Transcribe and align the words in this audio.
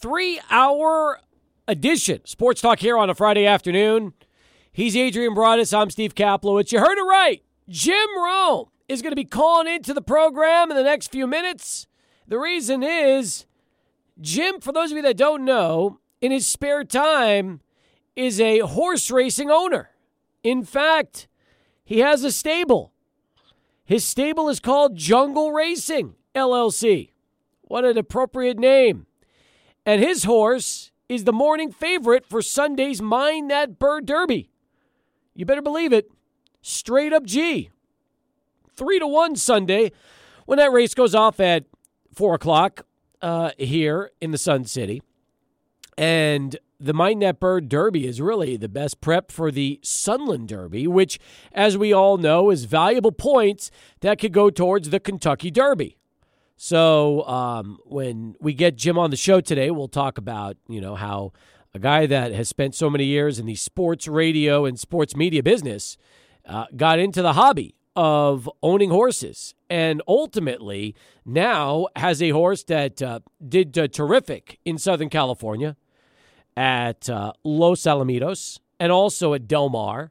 three 0.00 0.40
hour 0.50 1.20
edition. 1.66 2.20
Sports 2.24 2.60
Talk 2.60 2.78
here 2.78 2.96
on 2.96 3.10
a 3.10 3.14
Friday 3.14 3.46
afternoon. 3.46 4.14
He's 4.72 4.96
Adrian 4.96 5.34
Broadus. 5.34 5.72
I'm 5.72 5.90
Steve 5.90 6.14
Kaplowitz. 6.14 6.72
You 6.72 6.78
heard 6.78 6.98
it 6.98 7.02
right. 7.02 7.42
Jim 7.68 8.08
Rome 8.16 8.68
is 8.88 9.02
going 9.02 9.10
to 9.10 9.16
be 9.16 9.24
calling 9.24 9.66
into 9.66 9.92
the 9.92 10.00
program 10.00 10.70
in 10.70 10.76
the 10.76 10.84
next 10.84 11.10
few 11.10 11.26
minutes. 11.26 11.86
The 12.26 12.38
reason 12.38 12.82
is 12.82 13.46
Jim, 14.20 14.60
for 14.60 14.72
those 14.72 14.90
of 14.92 14.96
you 14.96 15.02
that 15.02 15.16
don't 15.16 15.44
know, 15.44 15.98
in 16.20 16.32
his 16.32 16.46
spare 16.46 16.84
time, 16.84 17.60
is 18.14 18.40
a 18.40 18.60
horse 18.60 19.10
racing 19.10 19.50
owner. 19.50 19.90
In 20.42 20.64
fact, 20.64 21.28
he 21.84 21.98
has 22.00 22.22
a 22.22 22.30
stable. 22.30 22.92
His 23.84 24.04
stable 24.04 24.48
is 24.48 24.60
called 24.60 24.96
Jungle 24.96 25.52
Racing 25.52 26.14
LLC. 26.34 27.10
What 27.62 27.84
an 27.84 27.98
appropriate 27.98 28.58
name. 28.58 29.07
And 29.88 30.04
his 30.04 30.24
horse 30.24 30.92
is 31.08 31.24
the 31.24 31.32
morning 31.32 31.72
favorite 31.72 32.26
for 32.26 32.42
Sunday's 32.42 33.00
Mine 33.00 33.48
That 33.48 33.78
Bird 33.78 34.04
Derby. 34.04 34.50
You 35.34 35.46
better 35.46 35.62
believe 35.62 35.94
it. 35.94 36.10
Straight 36.60 37.14
up 37.14 37.24
G. 37.24 37.70
Three 38.76 38.98
to 38.98 39.06
one 39.06 39.34
Sunday 39.34 39.92
when 40.44 40.58
that 40.58 40.72
race 40.72 40.92
goes 40.92 41.14
off 41.14 41.40
at 41.40 41.64
four 42.12 42.34
o'clock 42.34 42.84
uh, 43.22 43.52
here 43.56 44.10
in 44.20 44.30
the 44.30 44.36
Sun 44.36 44.66
City. 44.66 45.02
And 45.96 46.58
the 46.78 46.92
Mine 46.92 47.20
That 47.20 47.40
Bird 47.40 47.70
Derby 47.70 48.06
is 48.06 48.20
really 48.20 48.58
the 48.58 48.68
best 48.68 49.00
prep 49.00 49.32
for 49.32 49.50
the 49.50 49.80
Sunland 49.82 50.48
Derby, 50.48 50.86
which, 50.86 51.18
as 51.50 51.78
we 51.78 51.94
all 51.94 52.18
know, 52.18 52.50
is 52.50 52.64
valuable 52.64 53.10
points 53.10 53.70
that 54.00 54.18
could 54.18 54.34
go 54.34 54.50
towards 54.50 54.90
the 54.90 55.00
Kentucky 55.00 55.50
Derby. 55.50 55.97
So 56.60 57.24
um, 57.28 57.78
when 57.84 58.34
we 58.40 58.52
get 58.52 58.74
Jim 58.74 58.98
on 58.98 59.10
the 59.10 59.16
show 59.16 59.40
today, 59.40 59.70
we'll 59.70 59.86
talk 59.86 60.18
about 60.18 60.56
you 60.68 60.80
know 60.80 60.96
how 60.96 61.32
a 61.72 61.78
guy 61.78 62.04
that 62.06 62.32
has 62.32 62.48
spent 62.48 62.74
so 62.74 62.90
many 62.90 63.04
years 63.04 63.38
in 63.38 63.46
the 63.46 63.54
sports 63.54 64.08
radio 64.08 64.64
and 64.64 64.78
sports 64.78 65.14
media 65.14 65.40
business 65.40 65.96
uh, 66.46 66.66
got 66.76 66.98
into 66.98 67.22
the 67.22 67.34
hobby 67.34 67.76
of 67.94 68.50
owning 68.60 68.90
horses 68.90 69.54
and 69.70 70.02
ultimately 70.08 70.96
now 71.24 71.86
has 71.94 72.20
a 72.20 72.30
horse 72.30 72.64
that 72.64 73.00
uh, 73.00 73.20
did 73.48 73.78
uh, 73.78 73.86
terrific 73.86 74.58
in 74.64 74.78
Southern 74.78 75.08
California 75.08 75.76
at 76.56 77.08
uh, 77.08 77.32
Los 77.44 77.82
Alamitos 77.82 78.58
and 78.80 78.90
also 78.90 79.32
at 79.32 79.46
Del 79.46 79.68
Mar 79.68 80.10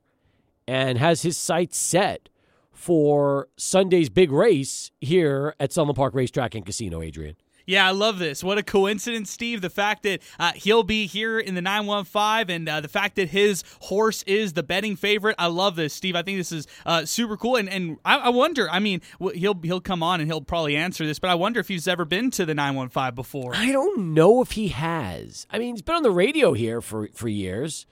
and 0.66 0.98
has 0.98 1.23
his 1.23 1.38
sights 1.38 1.78
set 1.78 2.30
for 2.78 3.47
Sunday's 3.58 4.08
big 4.08 4.31
race 4.31 4.92
here 5.02 5.56
at 5.59 5.73
Sunland 5.73 5.97
Park 5.97 6.14
Racetrack 6.14 6.53
and 6.53 6.64
Casino, 6.64 7.02
Adrian. 7.02 7.36
Yeah, 7.66 7.86
I 7.86 7.92
love 7.92 8.17
this. 8.20 8.44
What 8.44 8.59
a 8.59 8.64
coincidence, 8.64 9.30
Steve. 9.30 9.61
The 9.61 9.70
fact 9.70 10.03
that 10.03 10.22
uh, 10.39 10.53
he'll 10.53 10.83
be 10.83 11.05
here 11.05 11.38
in 11.39 11.55
the 11.55 11.61
915 11.61 12.55
and 12.55 12.70
uh, 12.70 12.80
the 12.80 12.88
fact 12.88 13.16
that 13.16 13.30
his 13.30 13.64
horse 13.81 14.23
is 14.23 14.53
the 14.53 14.64
betting 14.64 14.95
favorite. 14.95 15.36
I 15.38 15.48
love 15.48 15.75
this, 15.75 15.94
Steve. 15.94 16.16
I 16.16 16.22
think 16.22 16.38
this 16.38 16.52
is 16.52 16.67
uh, 16.86 17.03
super 17.03 17.36
cool. 17.36 17.58
And, 17.58 17.67
and 17.67 17.98
I, 18.05 18.17
I, 18.17 18.30
wonder, 18.30 18.70
I 18.70 18.80
mean, 18.80 19.02
he'll, 19.33 19.59
he'll 19.64 19.81
come 19.81 20.02
on 20.02 20.22
and 20.22 20.30
he'll 20.30 20.39
probably 20.39 20.78
answer 20.78 21.05
this, 21.05 21.20
but 21.20 21.30
I 21.30 21.36
wonder 21.36 21.59
if 21.59 21.67
he's 21.67 21.88
ever 21.88 22.05
been 22.05 22.31
to 22.31 22.45
the 22.45 22.53
915 22.53 23.16
before. 23.16 23.53
I 23.53 23.72
don't 23.73 24.14
know 24.14 24.42
if 24.42 24.52
he 24.52 24.70
has. 24.70 25.45
I 25.50 25.58
mean, 25.58 25.73
he's 25.73 25.81
been 25.81 25.95
on 25.95 26.03
the 26.03 26.11
radio 26.11 26.53
here 26.53 26.80
for, 26.80 27.09
for 27.14 27.28
years, 27.28 27.86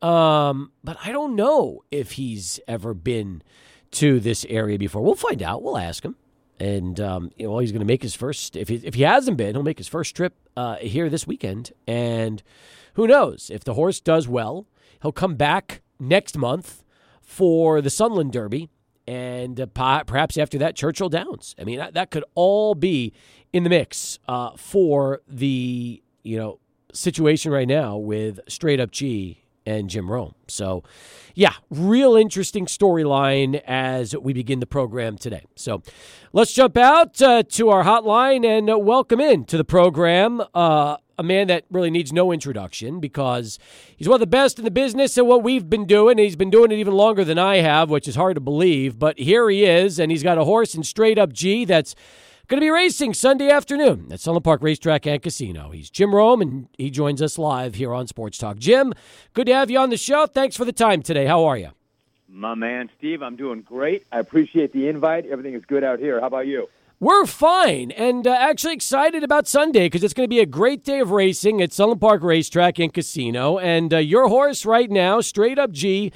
um, 0.00 0.72
but 0.82 0.96
I 1.04 1.12
don't 1.12 1.36
know 1.36 1.84
if 1.92 2.12
he's 2.12 2.58
ever 2.66 2.92
been 2.92 3.42
to 3.92 4.20
this 4.20 4.44
area 4.48 4.78
before. 4.78 5.02
We'll 5.02 5.14
find 5.14 5.42
out. 5.42 5.62
We'll 5.62 5.78
ask 5.78 6.04
him. 6.04 6.16
And 6.58 7.00
um, 7.00 7.30
you 7.36 7.46
know, 7.48 7.58
he's 7.58 7.72
going 7.72 7.80
to 7.80 7.86
make 7.86 8.02
his 8.02 8.14
first. 8.14 8.56
If 8.56 8.68
he, 8.68 8.76
if 8.76 8.94
he 8.94 9.02
hasn't 9.02 9.36
been, 9.36 9.54
he'll 9.54 9.62
make 9.62 9.78
his 9.78 9.88
first 9.88 10.14
trip 10.14 10.34
uh, 10.56 10.76
here 10.76 11.08
this 11.08 11.26
weekend. 11.26 11.72
And 11.86 12.42
who 12.94 13.06
knows 13.06 13.50
if 13.52 13.64
the 13.64 13.74
horse 13.74 14.00
does 14.00 14.28
well, 14.28 14.66
he'll 15.00 15.12
come 15.12 15.34
back 15.34 15.82
next 15.98 16.36
month 16.36 16.84
for 17.20 17.80
the 17.80 17.90
Sunland 17.90 18.32
Derby, 18.32 18.68
and 19.06 19.60
uh, 19.60 19.66
perhaps 20.04 20.36
after 20.36 20.58
that, 20.58 20.76
Churchill 20.76 21.08
Downs. 21.08 21.54
I 21.58 21.64
mean, 21.64 21.78
that, 21.78 21.94
that 21.94 22.10
could 22.10 22.24
all 22.34 22.74
be 22.74 23.12
in 23.52 23.64
the 23.64 23.70
mix 23.70 24.18
uh, 24.28 24.50
for 24.56 25.22
the 25.26 26.02
you 26.22 26.36
know 26.36 26.58
situation 26.92 27.50
right 27.50 27.68
now 27.68 27.96
with 27.96 28.40
Straight 28.48 28.80
Up 28.80 28.90
G 28.90 29.41
and 29.66 29.88
Jim 29.88 30.10
Rome. 30.10 30.34
So, 30.48 30.82
yeah, 31.34 31.54
real 31.70 32.16
interesting 32.16 32.66
storyline 32.66 33.62
as 33.66 34.16
we 34.16 34.32
begin 34.32 34.60
the 34.60 34.66
program 34.66 35.18
today. 35.18 35.44
So, 35.56 35.82
let's 36.32 36.52
jump 36.52 36.76
out 36.76 37.20
uh, 37.22 37.42
to 37.42 37.68
our 37.70 37.84
hotline 37.84 38.46
and 38.46 38.70
uh, 38.70 38.78
welcome 38.78 39.20
in 39.20 39.44
to 39.46 39.56
the 39.56 39.64
program 39.64 40.42
uh, 40.54 40.96
a 41.18 41.22
man 41.22 41.46
that 41.46 41.64
really 41.70 41.90
needs 41.90 42.12
no 42.12 42.32
introduction 42.32 42.98
because 42.98 43.58
he's 43.96 44.08
one 44.08 44.16
of 44.16 44.20
the 44.20 44.26
best 44.26 44.58
in 44.58 44.64
the 44.64 44.70
business 44.70 45.16
at 45.16 45.26
what 45.26 45.42
we've 45.42 45.68
been 45.68 45.86
doing. 45.86 46.18
He's 46.18 46.36
been 46.36 46.50
doing 46.50 46.72
it 46.72 46.76
even 46.76 46.94
longer 46.94 47.24
than 47.24 47.38
I 47.38 47.56
have, 47.56 47.90
which 47.90 48.08
is 48.08 48.16
hard 48.16 48.34
to 48.34 48.40
believe. 48.40 48.98
But 48.98 49.18
here 49.18 49.48
he 49.48 49.64
is, 49.64 49.98
and 49.98 50.10
he's 50.10 50.22
got 50.22 50.38
a 50.38 50.44
horse 50.44 50.74
in 50.74 50.82
straight 50.82 51.18
up 51.18 51.32
G 51.32 51.64
that's 51.64 51.94
Going 52.48 52.60
to 52.60 52.64
be 52.66 52.70
racing 52.70 53.14
Sunday 53.14 53.50
afternoon 53.50 54.08
at 54.10 54.20
Sunland 54.20 54.44
Park 54.44 54.62
Racetrack 54.62 55.06
and 55.06 55.22
Casino. 55.22 55.70
He's 55.70 55.88
Jim 55.88 56.14
Rome, 56.14 56.42
and 56.42 56.68
he 56.76 56.90
joins 56.90 57.22
us 57.22 57.38
live 57.38 57.76
here 57.76 57.94
on 57.94 58.08
Sports 58.08 58.36
Talk. 58.36 58.58
Jim, 58.58 58.92
good 59.32 59.46
to 59.46 59.54
have 59.54 59.70
you 59.70 59.78
on 59.78 59.90
the 59.90 59.96
show. 59.96 60.26
Thanks 60.26 60.56
for 60.56 60.64
the 60.64 60.72
time 60.72 61.02
today. 61.02 61.24
How 61.24 61.44
are 61.44 61.56
you? 61.56 61.70
My 62.28 62.54
man, 62.54 62.90
Steve, 62.98 63.22
I'm 63.22 63.36
doing 63.36 63.62
great. 63.62 64.06
I 64.10 64.18
appreciate 64.18 64.72
the 64.72 64.88
invite. 64.88 65.24
Everything 65.26 65.54
is 65.54 65.64
good 65.64 65.84
out 65.84 66.00
here. 66.00 66.20
How 66.20 66.26
about 66.26 66.46
you? 66.46 66.68
We're 66.98 67.26
fine 67.26 67.90
and 67.92 68.26
uh, 68.26 68.32
actually 68.32 68.74
excited 68.74 69.22
about 69.22 69.46
Sunday 69.46 69.86
because 69.86 70.02
it's 70.02 70.14
going 70.14 70.24
to 70.26 70.34
be 70.34 70.40
a 70.40 70.46
great 70.46 70.84
day 70.84 70.98
of 71.00 71.10
racing 71.10 71.62
at 71.62 71.72
Sunland 71.72 72.00
Park 72.00 72.22
Racetrack 72.22 72.78
and 72.78 72.92
Casino. 72.92 73.58
And 73.58 73.94
uh, 73.94 73.98
your 73.98 74.28
horse 74.28 74.66
right 74.66 74.90
now, 74.90 75.20
Straight 75.20 75.58
Up 75.58 75.70
G, 75.70 76.12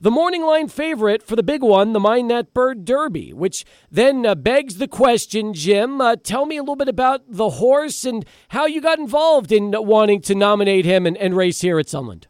the 0.00 0.10
morning 0.10 0.42
line 0.44 0.68
favorite 0.68 1.22
for 1.22 1.34
the 1.34 1.42
big 1.42 1.62
one, 1.62 1.92
the 1.92 2.00
Mine 2.00 2.28
That 2.28 2.54
Bird 2.54 2.84
Derby, 2.84 3.32
which 3.32 3.64
then 3.90 4.24
uh, 4.24 4.34
begs 4.36 4.76
the 4.76 4.86
question, 4.86 5.52
Jim. 5.52 6.00
Uh, 6.00 6.14
tell 6.14 6.46
me 6.46 6.56
a 6.56 6.62
little 6.62 6.76
bit 6.76 6.88
about 6.88 7.22
the 7.28 7.50
horse 7.50 8.04
and 8.04 8.24
how 8.48 8.66
you 8.66 8.80
got 8.80 8.98
involved 8.98 9.50
in 9.50 9.74
wanting 9.76 10.20
to 10.22 10.34
nominate 10.34 10.84
him 10.84 11.04
and, 11.04 11.16
and 11.16 11.36
race 11.36 11.60
here 11.62 11.80
at 11.80 11.88
Sunland. 11.88 12.28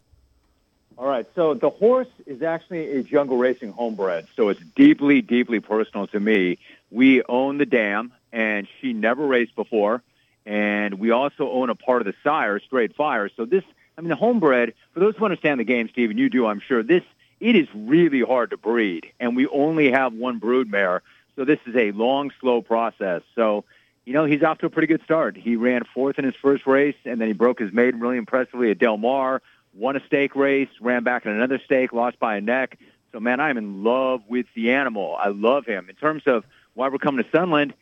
All 0.96 1.06
right, 1.06 1.26
so 1.34 1.54
the 1.54 1.70
horse 1.70 2.08
is 2.26 2.42
actually 2.42 2.90
a 2.96 3.02
jungle 3.02 3.36
racing 3.36 3.72
homebred, 3.72 4.26
so 4.34 4.48
it's 4.48 4.60
deeply, 4.74 5.20
deeply 5.20 5.60
personal 5.60 6.06
to 6.08 6.18
me. 6.18 6.58
We 6.90 7.22
own 7.22 7.58
the 7.58 7.66
dam, 7.66 8.12
and 8.32 8.66
she 8.80 8.94
never 8.94 9.26
raced 9.26 9.54
before, 9.54 10.02
and 10.44 10.98
we 10.98 11.10
also 11.10 11.50
own 11.50 11.70
a 11.70 11.76
part 11.76 12.00
of 12.00 12.06
the 12.06 12.14
sire, 12.24 12.58
Straight 12.60 12.96
Fire. 12.96 13.30
So 13.36 13.44
this, 13.44 13.62
I 13.96 14.00
mean, 14.00 14.08
the 14.08 14.16
homebred. 14.16 14.74
For 14.94 15.00
those 15.00 15.14
who 15.16 15.24
understand 15.26 15.60
the 15.60 15.64
game, 15.64 15.88
Steve, 15.90 16.10
and 16.10 16.18
you 16.18 16.30
do, 16.30 16.46
I'm 16.46 16.60
sure. 16.60 16.82
This 16.82 17.04
it 17.40 17.56
is 17.56 17.68
really 17.74 18.20
hard 18.20 18.50
to 18.50 18.56
breed, 18.56 19.12
and 19.20 19.36
we 19.36 19.46
only 19.46 19.90
have 19.90 20.12
one 20.12 20.38
brood 20.38 20.70
mare. 20.70 21.02
So 21.36 21.44
this 21.44 21.58
is 21.66 21.76
a 21.76 21.92
long, 21.92 22.32
slow 22.40 22.62
process. 22.62 23.22
So, 23.34 23.64
you 24.04 24.12
know, 24.12 24.24
he's 24.24 24.42
off 24.42 24.58
to 24.58 24.66
a 24.66 24.70
pretty 24.70 24.88
good 24.88 25.02
start. 25.04 25.36
He 25.36 25.56
ran 25.56 25.82
fourth 25.94 26.18
in 26.18 26.24
his 26.24 26.34
first 26.34 26.66
race, 26.66 26.96
and 27.04 27.20
then 27.20 27.28
he 27.28 27.34
broke 27.34 27.60
his 27.60 27.72
maiden 27.72 28.00
really 28.00 28.16
impressively 28.16 28.70
at 28.70 28.78
Del 28.78 28.96
Mar, 28.96 29.40
won 29.74 29.96
a 29.96 30.04
stake 30.06 30.34
race, 30.34 30.68
ran 30.80 31.04
back 31.04 31.26
in 31.26 31.32
another 31.32 31.60
stake, 31.64 31.92
lost 31.92 32.18
by 32.18 32.36
a 32.36 32.40
neck. 32.40 32.78
So, 33.12 33.20
man, 33.20 33.38
I'm 33.40 33.56
in 33.56 33.84
love 33.84 34.22
with 34.28 34.46
the 34.54 34.72
animal. 34.72 35.16
I 35.18 35.28
love 35.28 35.64
him. 35.64 35.88
In 35.88 35.94
terms 35.94 36.24
of 36.26 36.44
why 36.74 36.88
we're 36.88 36.98
coming 36.98 37.24
to 37.24 37.30
Sunland, 37.30 37.74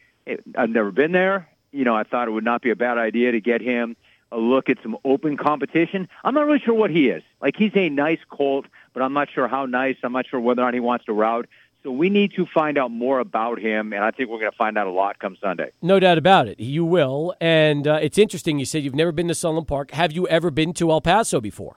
I've 0.55 0.71
never 0.71 0.91
been 0.91 1.13
there. 1.13 1.49
You 1.73 1.85
know, 1.85 1.97
I 1.97 2.03
thought 2.03 2.29
it 2.29 2.33
would 2.33 2.45
not 2.45 2.63
be 2.63 2.71
a 2.71 2.77
bad 2.77 2.99
idea 2.99 3.33
to 3.33 3.41
get 3.41 3.61
him 3.63 3.97
a 4.33 4.39
look 4.39 4.69
at 4.69 4.79
some 4.83 4.97
open 5.05 5.37
competition. 5.37 6.09
I'm 6.25 6.35
not 6.35 6.47
really 6.47 6.59
sure 6.59 6.75
what 6.75 6.91
he 6.91 7.09
is. 7.09 7.23
Like 7.41 7.57
he's 7.57 7.73
a 7.75 7.89
nice 7.89 8.19
colt, 8.29 8.67
but 8.97 9.03
I'm 9.03 9.13
not 9.13 9.29
sure 9.31 9.47
how 9.47 9.67
nice. 9.67 9.97
I'm 10.03 10.15
not 10.15 10.27
sure 10.27 10.41
whether 10.41 10.63
or 10.63 10.65
not 10.65 10.73
he 10.73 10.81
wants 10.81 11.05
to 11.05 11.13
route. 11.13 11.47
So 11.83 11.91
we 11.91 12.09
need 12.09 12.33
to 12.37 12.47
find 12.47 12.79
out 12.79 12.91
more 12.91 13.19
about 13.19 13.59
him, 13.59 13.93
and 13.93 14.03
I 14.03 14.11
think 14.11 14.31
we're 14.31 14.39
going 14.39 14.51
to 14.51 14.57
find 14.57 14.79
out 14.79 14.87
a 14.87 14.91
lot 14.91 15.19
come 15.19 15.37
Sunday. 15.39 15.71
No 15.83 16.01
doubt 16.01 16.17
about 16.17 16.49
it. 16.49 16.59
You 16.59 16.83
will. 16.87 17.35
And 17.39 17.87
uh, 17.87 17.99
it's 18.01 18.17
interesting. 18.17 18.59
You 18.59 18.65
said 18.65 18.83
you've 18.83 18.95
never 18.95 19.13
been 19.13 19.29
to 19.29 19.35
Sunland 19.35 19.69
Park. 19.69 19.91
Have 19.91 20.13
you 20.13 20.27
ever 20.29 20.51
been 20.51 20.73
to 20.75 20.91
El 20.91 21.03
Paso 21.03 21.43
before? 21.43 21.77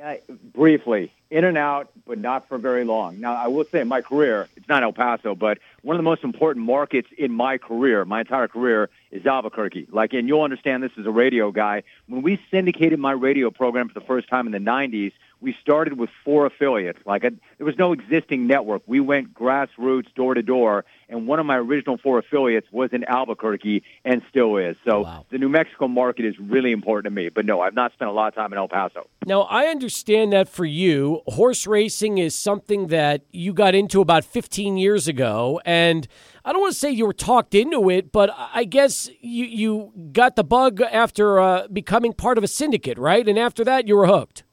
Uh, 0.00 0.14
briefly, 0.54 1.12
in 1.32 1.42
and 1.42 1.58
out, 1.58 1.90
but 2.06 2.18
not 2.18 2.46
for 2.46 2.58
very 2.58 2.84
long. 2.84 3.18
Now, 3.18 3.34
I 3.34 3.48
will 3.48 3.64
say 3.64 3.80
in 3.80 3.88
my 3.88 4.00
career, 4.00 4.46
it's 4.54 4.68
not 4.68 4.84
El 4.84 4.92
Paso, 4.92 5.34
but 5.34 5.58
one 5.82 5.96
of 5.96 5.98
the 5.98 6.04
most 6.04 6.22
important 6.22 6.64
markets 6.64 7.08
in 7.18 7.32
my 7.32 7.58
career, 7.58 8.04
my 8.04 8.20
entire 8.20 8.46
career, 8.46 8.88
is 9.10 9.26
Albuquerque. 9.26 9.88
Like, 9.90 10.12
and 10.12 10.28
you'll 10.28 10.42
understand 10.42 10.84
this 10.84 10.92
as 10.96 11.06
a 11.06 11.10
radio 11.10 11.50
guy. 11.50 11.82
When 12.06 12.22
we 12.22 12.40
syndicated 12.52 13.00
my 13.00 13.10
radio 13.10 13.50
program 13.50 13.88
for 13.88 13.94
the 13.94 14.06
first 14.06 14.28
time 14.28 14.46
in 14.46 14.52
the 14.52 14.58
90s, 14.58 15.12
we 15.40 15.54
started 15.60 15.98
with 15.98 16.10
four 16.24 16.46
affiliates. 16.46 16.98
Like 17.06 17.24
a, 17.24 17.30
there 17.58 17.66
was 17.66 17.78
no 17.78 17.92
existing 17.92 18.46
network. 18.46 18.82
We 18.86 19.00
went 19.00 19.34
grassroots, 19.34 20.12
door 20.14 20.34
to 20.34 20.42
door, 20.42 20.84
and 21.08 21.26
one 21.26 21.38
of 21.38 21.46
my 21.46 21.56
original 21.56 21.96
four 21.96 22.18
affiliates 22.18 22.66
was 22.72 22.90
in 22.92 23.04
Albuquerque 23.04 23.82
and 24.04 24.22
still 24.28 24.56
is. 24.56 24.76
So 24.84 25.02
Wow. 25.02 25.26
the 25.30 25.38
New 25.38 25.48
Mexico 25.48 25.88
market 25.88 26.24
is 26.24 26.38
really 26.38 26.72
important 26.72 27.04
to 27.04 27.10
me. 27.10 27.28
But 27.28 27.46
no, 27.46 27.60
I've 27.60 27.74
not 27.74 27.92
spent 27.92 28.10
a 28.10 28.12
lot 28.12 28.28
of 28.28 28.34
time 28.34 28.52
in 28.52 28.58
El 28.58 28.68
Paso. 28.68 29.08
Now, 29.26 29.42
I 29.42 29.66
understand 29.66 30.32
that 30.32 30.48
for 30.48 30.64
you, 30.64 31.22
horse 31.26 31.66
racing 31.66 32.18
is 32.18 32.34
something 32.34 32.88
that 32.88 33.22
you 33.30 33.52
got 33.52 33.74
into 33.74 34.00
about 34.00 34.24
15 34.24 34.76
years 34.76 35.06
ago. 35.06 35.60
And 35.64 36.08
I 36.44 36.52
don't 36.52 36.60
want 36.62 36.72
to 36.72 36.78
say 36.78 36.90
you 36.90 37.06
were 37.06 37.12
talked 37.12 37.54
into 37.54 37.90
it, 37.90 38.10
but 38.10 38.30
I 38.36 38.64
guess 38.64 39.08
you, 39.20 39.44
you 39.44 39.92
got 40.12 40.34
the 40.36 40.44
bug 40.44 40.80
after 40.80 41.38
uh, 41.40 41.68
becoming 41.68 42.12
part 42.12 42.38
of 42.38 42.44
a 42.44 42.48
syndicate, 42.48 42.98
right? 42.98 43.26
And 43.28 43.38
after 43.38 43.64
that, 43.64 43.86
you 43.86 43.96
were 43.96 44.06
hooked. 44.06 44.44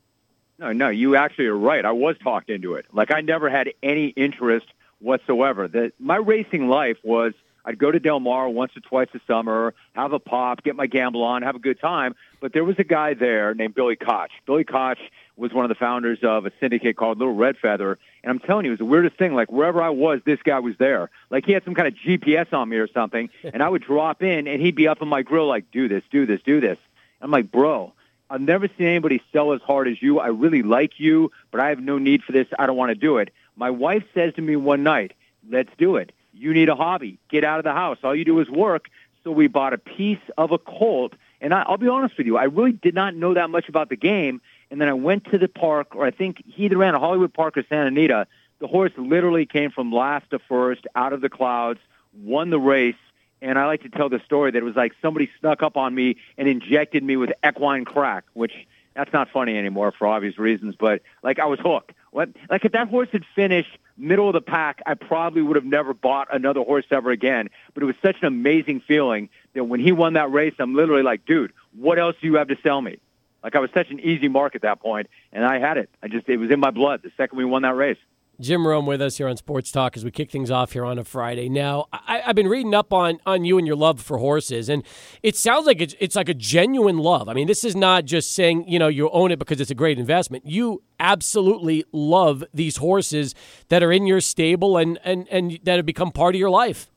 No, 0.58 0.72
no, 0.72 0.90
you 0.90 1.16
actually 1.16 1.48
are 1.48 1.58
right. 1.58 1.84
I 1.84 1.92
was 1.92 2.18
talked 2.24 2.50
into 2.50 2.76
it. 2.76 2.86
Like 2.94 3.12
I 3.12 3.22
never 3.22 3.50
had 3.50 3.74
any 3.84 4.08
interest 4.08 4.68
whatsoever. 5.00 5.68
That 5.68 5.94
my 6.00 6.16
racing 6.16 6.70
life 6.70 6.98
was 7.04 7.34
I'd 7.66 7.80
go 7.80 7.92
to 7.92 8.00
Del 8.00 8.20
Mar 8.20 8.48
once 8.48 8.78
or 8.78 8.80
twice 8.82 9.08
a 9.16 9.20
summer, 9.26 9.74
have 9.94 10.14
a 10.14 10.20
pop, 10.20 10.64
get 10.64 10.76
my 10.76 10.86
gamble 10.86 11.24
on, 11.24 11.42
have 11.42 11.56
a 11.56 11.60
good 11.60 11.80
time. 11.80 12.16
But 12.40 12.54
there 12.54 12.64
was 12.64 12.78
a 12.78 12.84
guy 12.84 13.16
there 13.16 13.56
named 13.56 13.74
Billy 13.74 13.96
Koch. 13.96 14.30
Billy 14.46 14.64
Koch 14.64 15.00
was 15.36 15.52
one 15.52 15.66
of 15.66 15.70
the 15.70 15.76
founders 15.76 16.20
of 16.22 16.46
a 16.46 16.52
syndicate 16.60 16.96
called 16.96 17.18
Little 17.18 17.34
Red 17.34 17.58
Feather. 17.58 17.98
And 18.24 18.30
I'm 18.30 18.40
telling 18.40 18.66
you, 18.66 18.72
it 18.72 18.74
was 18.74 18.80
the 18.80 18.86
weirdest 18.86 19.18
thing. 19.18 19.34
Like 19.34 19.52
wherever 19.52 19.82
I 19.82 19.90
was, 19.90 20.22
this 20.26 20.40
guy 20.44 20.60
was 20.60 20.76
there. 20.78 21.10
Like 21.32 21.46
he 21.46 21.54
had 21.54 21.64
some 21.66 21.74
kind 21.74 21.88
of 21.88 21.96
GPS 21.96 22.54
on 22.54 22.70
me 22.70 22.78
or 22.78 22.88
something. 22.88 23.30
And 23.56 23.64
I 23.64 23.70
would 23.70 23.84
drop 23.84 24.22
in 24.22 24.48
and 24.48 24.62
he'd 24.62 24.76
be 24.76 24.88
up 24.88 25.02
on 25.02 25.08
my 25.08 25.22
grill 25.22 25.48
like, 25.48 25.72
do 25.72 25.88
this, 25.88 26.04
do 26.12 26.26
this, 26.26 26.42
do 26.44 26.60
this. 26.60 26.78
I'm 27.22 27.32
like, 27.32 27.52
bro, 27.52 27.94
I've 28.30 28.42
never 28.42 28.68
seen 28.68 28.88
anybody 28.88 29.22
sell 29.32 29.54
as 29.54 29.62
hard 29.62 29.88
as 29.88 30.02
you. 30.02 30.20
I 30.20 30.28
really 30.28 30.64
like 30.64 31.00
you, 31.00 31.32
but 31.52 31.62
I 31.62 31.70
have 31.70 31.80
no 31.80 31.98
need 31.98 32.24
for 32.24 32.32
this. 32.32 32.48
I 32.58 32.66
don't 32.66 32.78
want 32.78 32.90
to 32.90 32.96
do 32.96 33.18
it. 33.18 33.32
My 33.56 33.70
wife 33.70 34.04
says 34.14 34.34
to 34.36 34.42
me 34.42 34.56
one 34.56 34.84
night, 34.84 35.14
let's 35.50 35.70
do 35.78 35.96
it. 35.98 36.12
You 36.34 36.54
need 36.54 36.70
a 36.70 36.76
hobby. 36.76 37.20
Get 37.30 37.44
out 37.44 37.60
of 37.60 37.64
the 37.64 37.72
house. 37.72 37.98
All 38.04 38.16
you 38.16 38.26
do 38.26 38.40
is 38.40 38.50
work. 38.50 38.90
So 39.24 39.32
we 39.32 39.48
bought 39.48 39.74
a 39.74 39.78
piece 39.78 40.20
of 40.38 40.52
a 40.52 40.58
Colt. 40.58 41.14
And 41.40 41.54
I, 41.54 41.62
I'll 41.62 41.78
be 41.78 41.88
honest 41.88 42.18
with 42.18 42.28
you, 42.28 42.38
I 42.38 42.46
really 42.46 42.72
did 42.72 42.96
not 42.96 43.16
know 43.16 43.34
that 43.36 43.50
much 43.50 43.70
about 43.70 43.90
the 43.90 43.96
game. 43.96 44.42
And 44.72 44.82
then 44.82 44.88
I 44.88 44.94
went 44.94 45.26
to 45.26 45.38
the 45.38 45.48
park, 45.48 45.96
or 45.96 46.06
I 46.06 46.12
think 46.12 46.44
he 46.46 46.66
either 46.66 46.78
ran 46.78 46.96
a 46.96 47.00
Hollywood 47.00 47.34
Park 47.34 47.58
or 47.58 47.64
Santa 47.70 47.88
Anita. 47.88 48.28
The 48.60 48.68
horse 48.68 48.92
literally 48.98 49.46
came 49.46 49.70
from 49.70 49.92
last 49.92 50.30
to 50.32 50.40
first, 50.40 50.88
out 50.96 51.14
of 51.14 51.22
the 51.22 51.30
clouds, 51.30 51.80
won 52.14 52.50
the 52.50 52.60
race. 52.60 52.96
And 53.42 53.60
I 53.60 53.66
like 53.66 53.84
to 53.84 53.90
tell 53.90 54.10
the 54.10 54.22
story 54.26 54.52
that 54.52 54.58
it 54.58 54.64
was 54.64 54.76
like 54.76 54.94
somebody 55.02 55.30
snuck 55.40 55.62
up 55.62 55.78
on 55.78 55.94
me 55.94 56.18
and 56.38 56.48
injected 56.48 57.04
me 57.04 57.18
with 57.18 57.32
equine 57.46 57.86
crack, 57.86 58.24
which 58.34 58.54
that's 58.96 59.12
not 59.12 59.30
funny 59.30 59.58
anymore 59.58 59.92
for 59.92 60.08
obvious 60.08 60.38
reasons. 60.40 60.76
But 60.80 61.02
like 61.22 61.40
I 61.40 61.46
was 61.46 61.60
hooked. 61.60 61.92
What? 62.12 62.30
Like 62.50 62.64
if 62.66 62.72
that 62.72 62.88
horse 62.88 63.10
had 63.12 63.24
finished 63.36 63.78
middle 63.98 64.28
of 64.28 64.34
the 64.34 64.42
pack, 64.42 64.82
I 64.86 64.94
probably 64.94 65.42
would 65.42 65.58
have 65.58 65.66
never 65.66 65.94
bought 65.94 66.34
another 66.34 66.62
horse 66.62 66.86
ever 66.92 67.12
again. 67.12 67.50
But 67.74 67.84
it 67.84 67.86
was 67.86 67.96
such 68.02 68.16
an 68.22 68.28
amazing 68.28 68.82
feeling 68.82 69.30
that 69.54 69.66
when 69.66 69.80
he 69.80 69.92
won 69.92 70.14
that 70.14 70.32
race, 70.32 70.54
I'm 70.60 70.76
literally 70.76 71.04
like, 71.04 71.26
dude, 71.26 71.52
what 71.78 72.00
else 72.00 72.16
do 72.22 72.28
you 72.28 72.36
have 72.36 72.48
to 72.48 72.58
sell 72.64 72.82
me? 72.82 72.98
Like 73.44 73.56
I 73.56 73.60
was 73.60 73.70
such 73.74 73.92
an 73.92 74.00
easy 74.00 74.28
mark 74.28 74.56
at 74.56 74.64
that 74.64 74.80
point, 74.80 75.08
and 75.32 75.46
I 75.46 75.60
had 75.60 75.78
it. 75.78 75.90
I 76.02 76.08
just 76.08 76.28
it 76.28 76.38
was 76.38 76.50
in 76.50 76.60
my 76.60 76.72
blood 76.72 77.04
the 77.04 77.12
second 77.16 77.38
we 77.38 77.46
won 77.46 77.62
that 77.62 77.76
race. 77.76 77.98
Jim 78.40 78.68
Rome 78.68 78.86
with 78.86 79.02
us 79.02 79.18
here 79.18 79.28
on 79.28 79.38
Sports 79.38 79.72
Talk 79.72 79.96
as 79.96 80.04
we 80.04 80.12
kick 80.12 80.30
things 80.30 80.52
off 80.52 80.74
here 80.74 80.84
on 80.84 81.00
a 81.00 81.04
Friday. 81.04 81.48
Now, 81.48 81.86
I, 81.94 82.22
I've 82.26 82.36
been 82.36 82.48
reading 82.48 82.74
up 82.74 82.92
on 82.92 83.20
on 83.26 83.46
you 83.46 83.58
and 83.58 83.66
your 83.66 83.76
love 83.76 84.02
for 84.02 84.18
horses, 84.18 84.68
and 84.68 84.84
it 85.24 85.36
sounds 85.36 85.66
like 85.66 85.82
it's, 85.82 85.96
it's 86.00 86.16
like 86.16 86.28
a 86.28 86.34
genuine 86.34 86.98
love. 86.98 87.30
I 87.30 87.34
mean, 87.34 87.48
this 87.48 87.64
is 87.64 87.76
not 87.76 88.06
just 88.06 88.34
saying 88.34 88.68
you 88.68 88.80
know 88.80 88.88
you 88.88 89.10
own 89.12 89.32
it 89.32 89.40
because 89.40 89.62
it's 89.62 89.72
a 89.72 89.76
great 89.76 89.98
investment. 89.98 90.46
You 90.46 90.84
absolutely 91.00 91.86
love 91.92 92.44
these 92.54 92.78
horses 92.78 93.36
that 93.70 93.84
are 93.84 93.92
in 93.92 94.06
your 94.06 94.22
stable 94.22 94.78
and 94.78 95.00
and 95.04 95.28
and 95.30 95.60
that 95.64 95.78
have 95.78 95.86
become 95.86 96.12
part 96.12 96.36
of 96.36 96.40
your 96.40 96.50
life. 96.50 96.92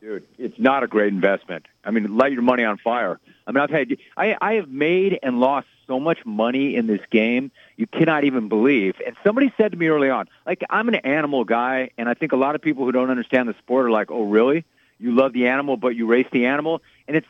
Dude, 0.00 0.26
it's 0.38 0.58
not 0.58 0.82
a 0.82 0.86
great 0.86 1.12
investment. 1.12 1.66
I 1.84 1.90
mean, 1.90 2.16
light 2.16 2.32
your 2.32 2.42
money 2.42 2.64
on 2.64 2.78
fire. 2.78 3.20
I 3.46 3.52
mean, 3.52 3.62
I've 3.62 3.70
had 3.70 3.88
I 4.16 4.34
I 4.40 4.54
have 4.54 4.68
made 4.68 5.18
and 5.22 5.38
lost 5.38 5.66
so 5.92 6.00
much 6.00 6.24
money 6.24 6.74
in 6.74 6.86
this 6.86 7.02
game 7.10 7.50
you 7.76 7.86
cannot 7.86 8.24
even 8.24 8.48
believe. 8.48 8.94
And 9.06 9.14
somebody 9.22 9.52
said 9.58 9.72
to 9.72 9.78
me 9.78 9.88
early 9.88 10.08
on, 10.08 10.26
like 10.46 10.62
I'm 10.70 10.88
an 10.88 10.94
animal 10.94 11.44
guy, 11.44 11.90
and 11.98 12.08
I 12.08 12.14
think 12.14 12.32
a 12.32 12.36
lot 12.36 12.54
of 12.54 12.62
people 12.62 12.86
who 12.86 12.92
don't 12.92 13.10
understand 13.10 13.46
the 13.46 13.54
sport 13.58 13.84
are 13.84 13.90
like, 13.90 14.10
"Oh, 14.10 14.22
really? 14.22 14.64
You 14.98 15.12
love 15.12 15.34
the 15.34 15.48
animal, 15.48 15.76
but 15.76 15.94
you 15.94 16.06
race 16.06 16.26
the 16.32 16.46
animal?" 16.46 16.80
And 17.06 17.14
it's 17.14 17.26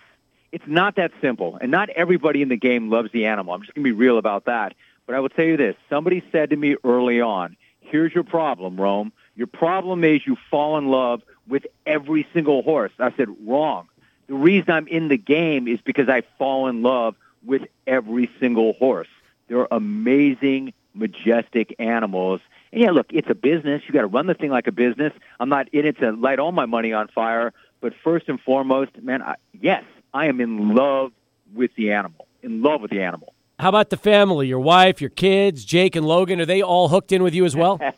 it's 0.53 0.64
not 0.69 0.94
that 0.94 1.11
simple. 1.20 1.59
And 1.61 1.73
not 1.73 1.88
everybody 1.91 2.41
in 2.41 2.50
the 2.50 2.56
game 2.56 2.88
loves 2.88 3.11
the 3.11 3.26
animal. 3.26 3.53
I'm 3.53 3.62
just 3.62 3.75
going 3.75 3.82
to 3.82 3.91
be 3.91 3.97
real 3.97 4.19
about 4.19 4.44
that. 4.44 4.75
But 5.06 5.17
I 5.17 5.20
will 5.20 5.31
tell 5.31 5.44
you 5.44 5.56
this: 5.56 5.75
somebody 5.91 6.23
said 6.31 6.50
to 6.50 6.56
me 6.56 6.76
early 6.85 7.20
on, 7.20 7.56
"Here's 7.81 8.14
your 8.14 8.25
problem, 8.25 8.81
Rome. 8.81 9.11
Your 9.35 9.49
problem 9.49 10.05
is 10.05 10.25
you 10.25 10.37
fall 10.53 10.79
in 10.79 10.87
love 10.87 11.23
with 11.49 11.67
every 11.85 12.29
single 12.32 12.62
horse." 12.62 12.93
I 13.00 13.11
said, 13.17 13.29
"Wrong. 13.44 13.88
The 14.29 14.35
reason 14.35 14.70
I'm 14.70 14.87
in 14.87 15.09
the 15.09 15.19
game 15.19 15.67
is 15.67 15.81
because 15.81 16.09
I 16.09 16.23
fall 16.38 16.69
in 16.69 16.82
love 16.82 17.17
with 17.44 17.62
every 17.86 18.30
single 18.40 18.74
horse. 18.74 19.08
They're 19.48 19.68
amazing, 19.70 20.72
majestic 20.94 21.74
animals. 21.78 22.40
And 22.72 22.80
yeah, 22.80 22.90
look, 22.90 23.06
it's 23.10 23.28
a 23.28 23.34
business. 23.34 23.82
You 23.86 23.92
got 23.92 24.02
to 24.02 24.06
run 24.06 24.26
the 24.26 24.34
thing 24.34 24.50
like 24.50 24.66
a 24.66 24.72
business. 24.72 25.12
I'm 25.40 25.48
not 25.48 25.68
in 25.68 25.86
it 25.86 25.98
to 25.98 26.12
light 26.12 26.38
all 26.38 26.52
my 26.52 26.66
money 26.66 26.92
on 26.92 27.08
fire, 27.08 27.52
but 27.80 27.92
first 28.02 28.28
and 28.28 28.40
foremost, 28.40 28.90
man, 29.02 29.22
I, 29.22 29.34
yes, 29.60 29.84
I 30.14 30.26
am 30.26 30.40
in 30.40 30.74
love 30.74 31.12
with 31.54 31.74
the 31.74 31.92
animal. 31.92 32.26
In 32.42 32.62
love 32.62 32.80
with 32.80 32.90
the 32.90 33.02
animal. 33.02 33.34
How 33.58 33.68
about 33.68 33.90
the 33.90 33.96
family? 33.96 34.48
Your 34.48 34.58
wife, 34.58 35.00
your 35.00 35.10
kids, 35.10 35.64
Jake 35.64 35.94
and 35.94 36.06
Logan, 36.06 36.40
are 36.40 36.46
they 36.46 36.62
all 36.62 36.88
hooked 36.88 37.12
in 37.12 37.22
with 37.22 37.34
you 37.34 37.44
as 37.44 37.54
well? 37.54 37.80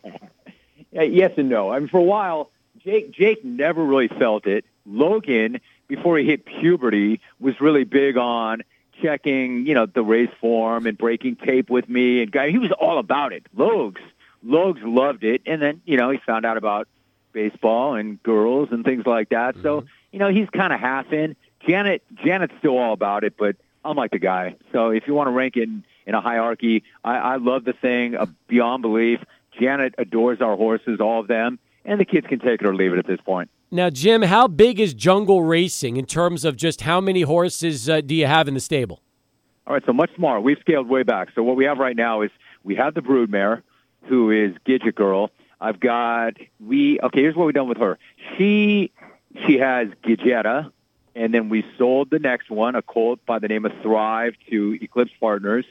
Yes 1.03 1.31
and 1.35 1.49
no. 1.49 1.71
I 1.71 1.79
mean, 1.79 1.89
for 1.89 1.97
a 1.97 2.03
while, 2.03 2.51
Jake 2.77 3.11
Jake 3.11 3.43
never 3.43 3.83
really 3.83 4.07
felt 4.07 4.47
it. 4.47 4.63
Logan, 4.85 5.59
before 5.89 6.17
he 6.17 6.25
hit 6.25 6.45
puberty, 6.45 7.19
was 7.39 7.59
really 7.59 7.83
big 7.83 8.15
on 8.15 8.61
checking, 9.01 9.65
you 9.65 9.73
know, 9.73 9.85
the 9.85 10.03
race 10.03 10.29
form 10.39 10.85
and 10.87 10.97
breaking 10.97 11.37
tape 11.37 11.69
with 11.69 11.87
me, 11.89 12.21
and 12.21 12.31
guy, 12.31 12.49
he 12.49 12.57
was 12.57 12.71
all 12.71 12.97
about 12.97 13.33
it. 13.33 13.45
Logs, 13.55 14.01
Logs 14.43 14.81
loved 14.83 15.23
it, 15.23 15.41
and 15.45 15.61
then 15.61 15.81
you 15.85 15.97
know 15.97 16.09
he 16.09 16.19
found 16.25 16.45
out 16.45 16.57
about 16.57 16.87
baseball 17.33 17.95
and 17.95 18.21
girls 18.23 18.69
and 18.71 18.85
things 18.85 19.05
like 19.05 19.29
that. 19.29 19.55
So 19.61 19.85
you 20.11 20.19
know 20.19 20.29
he's 20.29 20.49
kind 20.49 20.71
of 20.71 20.79
half 20.79 21.11
in. 21.11 21.35
Janet 21.67 22.03
Janet's 22.23 22.53
still 22.59 22.77
all 22.77 22.93
about 22.93 23.23
it, 23.23 23.35
but 23.37 23.55
I'm 23.83 23.97
like 23.97 24.11
the 24.11 24.19
guy. 24.19 24.55
So 24.71 24.89
if 24.89 25.07
you 25.07 25.13
want 25.13 25.27
to 25.27 25.31
rank 25.31 25.57
in, 25.57 25.83
in 26.05 26.15
a 26.15 26.21
hierarchy, 26.21 26.83
I, 27.03 27.17
I 27.17 27.35
love 27.37 27.65
the 27.65 27.73
thing 27.73 28.15
uh, 28.15 28.25
beyond 28.47 28.81
belief. 28.81 29.19
Janet 29.59 29.95
adores 29.97 30.41
our 30.41 30.57
horses, 30.57 30.99
all 30.99 31.21
of 31.21 31.27
them, 31.27 31.59
and 31.85 31.99
the 31.99 32.05
kids 32.05 32.27
can 32.27 32.39
take 32.39 32.61
it 32.61 32.67
or 32.67 32.75
leave 32.75 32.93
it 32.93 32.99
at 32.99 33.07
this 33.07 33.21
point. 33.21 33.49
Now, 33.71 33.89
Jim, 33.89 34.21
how 34.21 34.47
big 34.47 34.79
is 34.79 34.93
jungle 34.93 35.43
racing 35.43 35.97
in 35.97 36.05
terms 36.05 36.45
of 36.45 36.55
just 36.55 36.81
how 36.81 37.01
many 37.01 37.21
horses 37.21 37.89
uh, 37.89 38.01
do 38.01 38.13
you 38.13 38.27
have 38.27 38.47
in 38.47 38.53
the 38.53 38.59
stable? 38.59 39.01
All 39.67 39.73
right, 39.73 39.83
so 39.85 39.93
much 39.93 40.11
smaller. 40.15 40.39
We've 40.39 40.59
scaled 40.59 40.87
way 40.87 41.03
back. 41.03 41.29
So 41.33 41.41
what 41.41 41.55
we 41.55 41.65
have 41.65 41.79
right 41.79 41.95
now 41.95 42.21
is 42.21 42.29
we 42.63 42.75
have 42.75 42.93
the 42.93 43.01
broodmare, 43.01 43.63
who 44.03 44.29
is 44.29 44.55
Gidget 44.67 44.93
Girl. 44.93 45.31
I've 45.59 45.79
got 45.79 46.33
we 46.59 46.99
okay. 47.01 47.21
Here's 47.21 47.35
what 47.35 47.45
we've 47.45 47.55
done 47.55 47.69
with 47.69 47.79
her. 47.79 47.97
She 48.37 48.91
she 49.47 49.57
has 49.57 49.87
Gidgetta, 50.03 50.71
and 51.15 51.33
then 51.33 51.49
we 51.49 51.65
sold 51.77 52.11
the 52.11 52.19
next 52.19 52.51
one, 52.51 52.75
a 52.75 52.81
colt 52.81 53.19
by 53.25 53.39
the 53.39 53.47
name 53.47 53.65
of 53.65 53.71
Thrive, 53.81 54.35
to 54.49 54.77
Eclipse 54.81 55.11
Partners. 55.19 55.65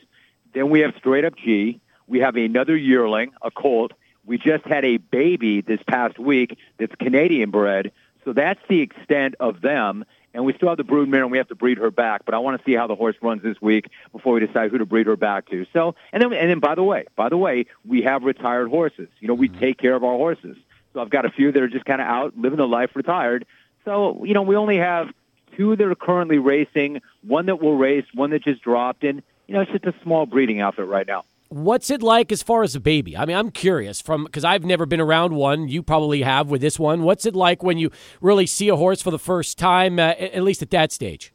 Then 0.54 0.70
we 0.70 0.80
have 0.80 0.94
Straight 0.98 1.24
Up 1.24 1.36
G. 1.36 1.80
We 2.06 2.20
have 2.20 2.36
another 2.36 2.76
yearling, 2.76 3.32
a 3.42 3.50
colt. 3.50 3.92
We 4.26 4.38
just 4.38 4.64
had 4.64 4.84
a 4.84 4.96
baby 4.96 5.60
this 5.60 5.80
past 5.86 6.18
week 6.18 6.58
that's 6.78 6.94
Canadian 6.96 7.50
bred. 7.50 7.92
So 8.24 8.32
that's 8.32 8.60
the 8.68 8.80
extent 8.80 9.34
of 9.40 9.60
them. 9.60 10.04
And 10.32 10.44
we 10.44 10.52
still 10.54 10.68
have 10.68 10.78
the 10.78 10.84
broodmare, 10.84 11.20
and 11.20 11.30
we 11.30 11.38
have 11.38 11.48
to 11.48 11.54
breed 11.54 11.78
her 11.78 11.92
back. 11.92 12.24
But 12.24 12.34
I 12.34 12.38
want 12.38 12.58
to 12.58 12.64
see 12.64 12.74
how 12.74 12.88
the 12.88 12.96
horse 12.96 13.14
runs 13.22 13.42
this 13.42 13.60
week 13.62 13.88
before 14.10 14.34
we 14.34 14.44
decide 14.44 14.72
who 14.72 14.78
to 14.78 14.86
breed 14.86 15.06
her 15.06 15.16
back 15.16 15.48
to. 15.50 15.64
So, 15.72 15.94
and 16.12 16.20
then, 16.20 16.32
and 16.32 16.50
then, 16.50 16.58
by 16.58 16.74
the 16.74 16.82
way, 16.82 17.04
by 17.14 17.28
the 17.28 17.36
way, 17.36 17.66
we 17.84 18.02
have 18.02 18.24
retired 18.24 18.68
horses. 18.68 19.08
You 19.20 19.28
know, 19.28 19.34
we 19.34 19.48
mm-hmm. 19.48 19.60
take 19.60 19.78
care 19.78 19.94
of 19.94 20.02
our 20.02 20.16
horses. 20.16 20.56
So 20.92 21.00
I've 21.00 21.10
got 21.10 21.24
a 21.24 21.30
few 21.30 21.52
that 21.52 21.62
are 21.62 21.68
just 21.68 21.84
kind 21.84 22.00
of 22.00 22.08
out 22.08 22.36
living 22.36 22.58
a 22.58 22.66
life 22.66 22.90
retired. 22.94 23.46
So, 23.84 24.24
you 24.24 24.34
know, 24.34 24.42
we 24.42 24.56
only 24.56 24.78
have 24.78 25.08
two 25.56 25.76
that 25.76 25.86
are 25.86 25.94
currently 25.94 26.38
racing, 26.38 27.00
one 27.22 27.46
that 27.46 27.60
will 27.60 27.76
race, 27.76 28.06
one 28.14 28.30
that 28.30 28.42
just 28.42 28.62
dropped, 28.62 29.04
and 29.04 29.22
you 29.46 29.54
know, 29.54 29.60
it's 29.60 29.70
just 29.70 29.84
a 29.84 29.94
small 30.02 30.26
breeding 30.26 30.60
outfit 30.60 30.86
right 30.86 31.06
now. 31.06 31.24
What's 31.54 31.88
it 31.88 32.02
like 32.02 32.32
as 32.32 32.42
far 32.42 32.64
as 32.64 32.74
a 32.74 32.80
baby? 32.80 33.16
I 33.16 33.26
mean, 33.26 33.36
I'm 33.36 33.52
curious 33.52 34.00
from 34.00 34.24
because 34.24 34.44
I've 34.44 34.64
never 34.64 34.86
been 34.86 35.00
around 35.00 35.36
one. 35.36 35.68
You 35.68 35.84
probably 35.84 36.22
have 36.22 36.50
with 36.50 36.60
this 36.60 36.80
one. 36.80 37.04
What's 37.04 37.26
it 37.26 37.36
like 37.36 37.62
when 37.62 37.78
you 37.78 37.92
really 38.20 38.44
see 38.44 38.68
a 38.70 38.74
horse 38.74 39.00
for 39.00 39.12
the 39.12 39.20
first 39.20 39.56
time, 39.56 40.00
uh, 40.00 40.14
at 40.18 40.42
least 40.42 40.62
at 40.62 40.70
that 40.70 40.90
stage? 40.90 41.32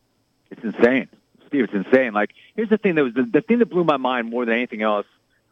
It's 0.52 0.62
insane, 0.62 1.08
Steve. 1.48 1.64
It's 1.64 1.74
insane. 1.74 2.12
Like, 2.12 2.32
here's 2.54 2.68
the 2.68 2.78
thing 2.78 2.96
that 2.96 3.04
was 3.06 3.14
the, 3.14 3.24
the 3.24 3.40
thing 3.40 3.60
that 3.60 3.68
blew 3.68 3.86
my 3.86 3.96
mind 3.96 4.30
more 4.30 4.44
than 4.44 4.56
anything 4.56 4.82
else 4.82 5.06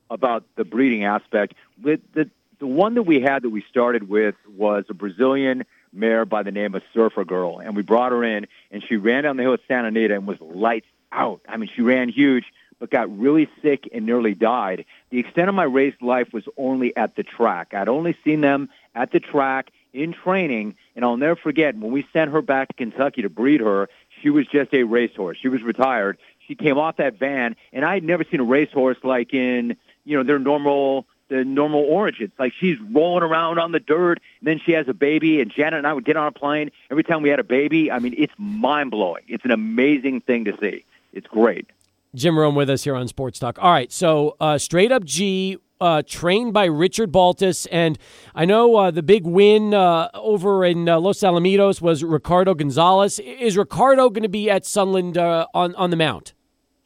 about 0.09 0.43
the 0.57 0.65
breeding 0.65 1.05
aspect. 1.05 1.53
With 1.81 2.01
the 2.13 2.29
the 2.59 2.67
one 2.67 2.95
that 2.95 3.03
we 3.03 3.21
had 3.21 3.43
that 3.43 3.51
we 3.51 3.63
started 3.69 4.09
with 4.09 4.35
was 4.53 4.83
a 4.89 4.93
Brazilian 4.93 5.63
mare 5.93 6.25
by 6.25 6.43
the 6.43 6.51
name 6.51 6.75
of 6.75 6.81
Surfer 6.93 7.23
Girl, 7.23 7.59
and 7.59 7.73
we 7.73 7.83
brought 7.83 8.11
her 8.11 8.21
in, 8.21 8.47
and 8.71 8.83
she 8.83 8.97
ran 8.97 9.23
down 9.23 9.37
the 9.37 9.43
hill 9.43 9.53
at 9.53 9.61
Santa 9.65 9.87
Anita 9.87 10.15
and 10.15 10.27
was 10.27 10.41
lights 10.41 10.87
out. 11.13 11.39
I 11.47 11.55
mean, 11.55 11.69
she 11.73 11.81
ran 11.81 12.09
huge, 12.09 12.43
but 12.79 12.89
got 12.89 13.17
really 13.17 13.49
sick 13.61 13.89
and 13.93 14.05
nearly 14.05 14.33
died. 14.33 14.85
The 15.09 15.19
extent 15.19 15.49
of 15.49 15.55
my 15.55 15.63
race 15.63 15.95
life 16.01 16.33
was 16.33 16.43
only 16.57 16.95
at 16.95 17.15
the 17.15 17.23
track. 17.23 17.73
I'd 17.73 17.89
only 17.89 18.17
seen 18.23 18.41
them 18.41 18.69
at 18.95 19.11
the 19.11 19.19
track 19.19 19.71
in 19.93 20.13
training, 20.13 20.75
and 20.95 21.03
I'll 21.03 21.17
never 21.17 21.35
forget 21.35 21.75
when 21.75 21.91
we 21.91 22.07
sent 22.13 22.31
her 22.31 22.41
back 22.41 22.69
to 22.69 22.73
Kentucky 22.75 23.23
to 23.23 23.29
breed 23.29 23.61
her. 23.61 23.89
She 24.21 24.29
was 24.29 24.47
just 24.47 24.73
a 24.73 24.83
racehorse. 24.83 25.37
She 25.41 25.47
was 25.47 25.61
retired. 25.63 26.17
She 26.47 26.55
came 26.55 26.77
off 26.77 26.97
that 26.97 27.19
van, 27.19 27.55
and 27.73 27.83
I 27.83 27.95
had 27.95 28.03
never 28.03 28.23
seen 28.23 28.39
a 28.39 28.45
racehorse 28.45 28.97
like 29.03 29.33
in 29.33 29.75
you 30.05 30.17
know 30.17 30.23
their 30.23 30.39
normal 30.39 31.05
the 31.29 31.43
normal 31.43 31.81
origins. 31.81 32.31
Like 32.39 32.53
she's 32.57 32.77
rolling 32.79 33.23
around 33.23 33.59
on 33.59 33.71
the 33.71 33.79
dirt, 33.79 34.19
and 34.39 34.47
then 34.47 34.59
she 34.63 34.71
has 34.73 34.87
a 34.87 34.93
baby, 34.93 35.41
and 35.41 35.51
Janet 35.51 35.79
and 35.79 35.87
I 35.87 35.93
would 35.93 36.05
get 36.05 36.15
on 36.15 36.27
a 36.27 36.31
plane 36.31 36.71
every 36.89 37.03
time 37.03 37.21
we 37.21 37.29
had 37.29 37.39
a 37.39 37.43
baby. 37.43 37.91
I 37.91 37.99
mean, 37.99 38.15
it's 38.17 38.33
mind 38.37 38.91
blowing. 38.91 39.23
It's 39.27 39.45
an 39.45 39.51
amazing 39.51 40.21
thing 40.21 40.45
to 40.45 40.57
see. 40.59 40.85
It's 41.13 41.27
great. 41.27 41.67
Jim 42.15 42.37
Rome 42.37 42.55
with 42.55 42.69
us 42.69 42.83
here 42.83 42.95
on 42.95 43.07
Sports 43.07 43.39
Talk. 43.39 43.57
All 43.61 43.71
right, 43.71 43.91
so 43.91 44.35
uh, 44.39 44.57
straight 44.57 44.91
up 44.91 45.03
G. 45.03 45.57
Uh, 45.79 46.01
trained 46.01 46.53
by 46.53 46.65
Richard 46.65 47.11
Baltas, 47.11 47.67
and 47.67 47.99
I 48.33 48.45
know 48.45 48.75
uh, 48.77 48.89
the 48.89 49.03
big 49.03 49.25
win 49.25 49.75
uh, 49.75 50.09
over 50.15 50.65
in 50.65 50.89
uh, 50.89 50.99
Los 50.99 51.19
Alamitos 51.19 51.79
was 51.81 52.03
Ricardo 52.03 52.55
Gonzalez. 52.55 53.19
Is 53.19 53.55
Ricardo 53.55 54.09
going 54.09 54.23
to 54.23 54.27
be 54.27 54.49
at 54.49 54.65
Sunland 54.65 55.19
uh, 55.19 55.45
on 55.53 55.75
on 55.75 55.91
the 55.91 55.95
mount? 55.95 56.33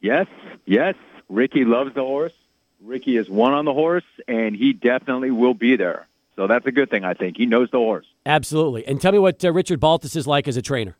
Yes, 0.02 0.26
yes. 0.66 0.94
Ricky 1.30 1.64
loves 1.64 1.94
the 1.94 2.02
horse. 2.02 2.34
Ricky 2.82 3.16
is 3.16 3.30
one 3.30 3.54
on 3.54 3.64
the 3.64 3.72
horse, 3.72 4.04
and 4.28 4.54
he 4.54 4.74
definitely 4.74 5.30
will 5.30 5.54
be 5.54 5.76
there. 5.76 6.06
So 6.36 6.46
that's 6.46 6.66
a 6.66 6.72
good 6.72 6.90
thing, 6.90 7.04
I 7.04 7.14
think. 7.14 7.36
He 7.36 7.46
knows 7.46 7.70
the 7.70 7.78
horse. 7.78 8.06
Absolutely. 8.26 8.86
And 8.86 9.00
tell 9.00 9.12
me 9.12 9.18
what 9.18 9.42
uh, 9.44 9.52
Richard 9.52 9.80
Baltas 9.80 10.16
is 10.16 10.26
like 10.26 10.48
as 10.48 10.56
a 10.56 10.62
trainer. 10.62 10.96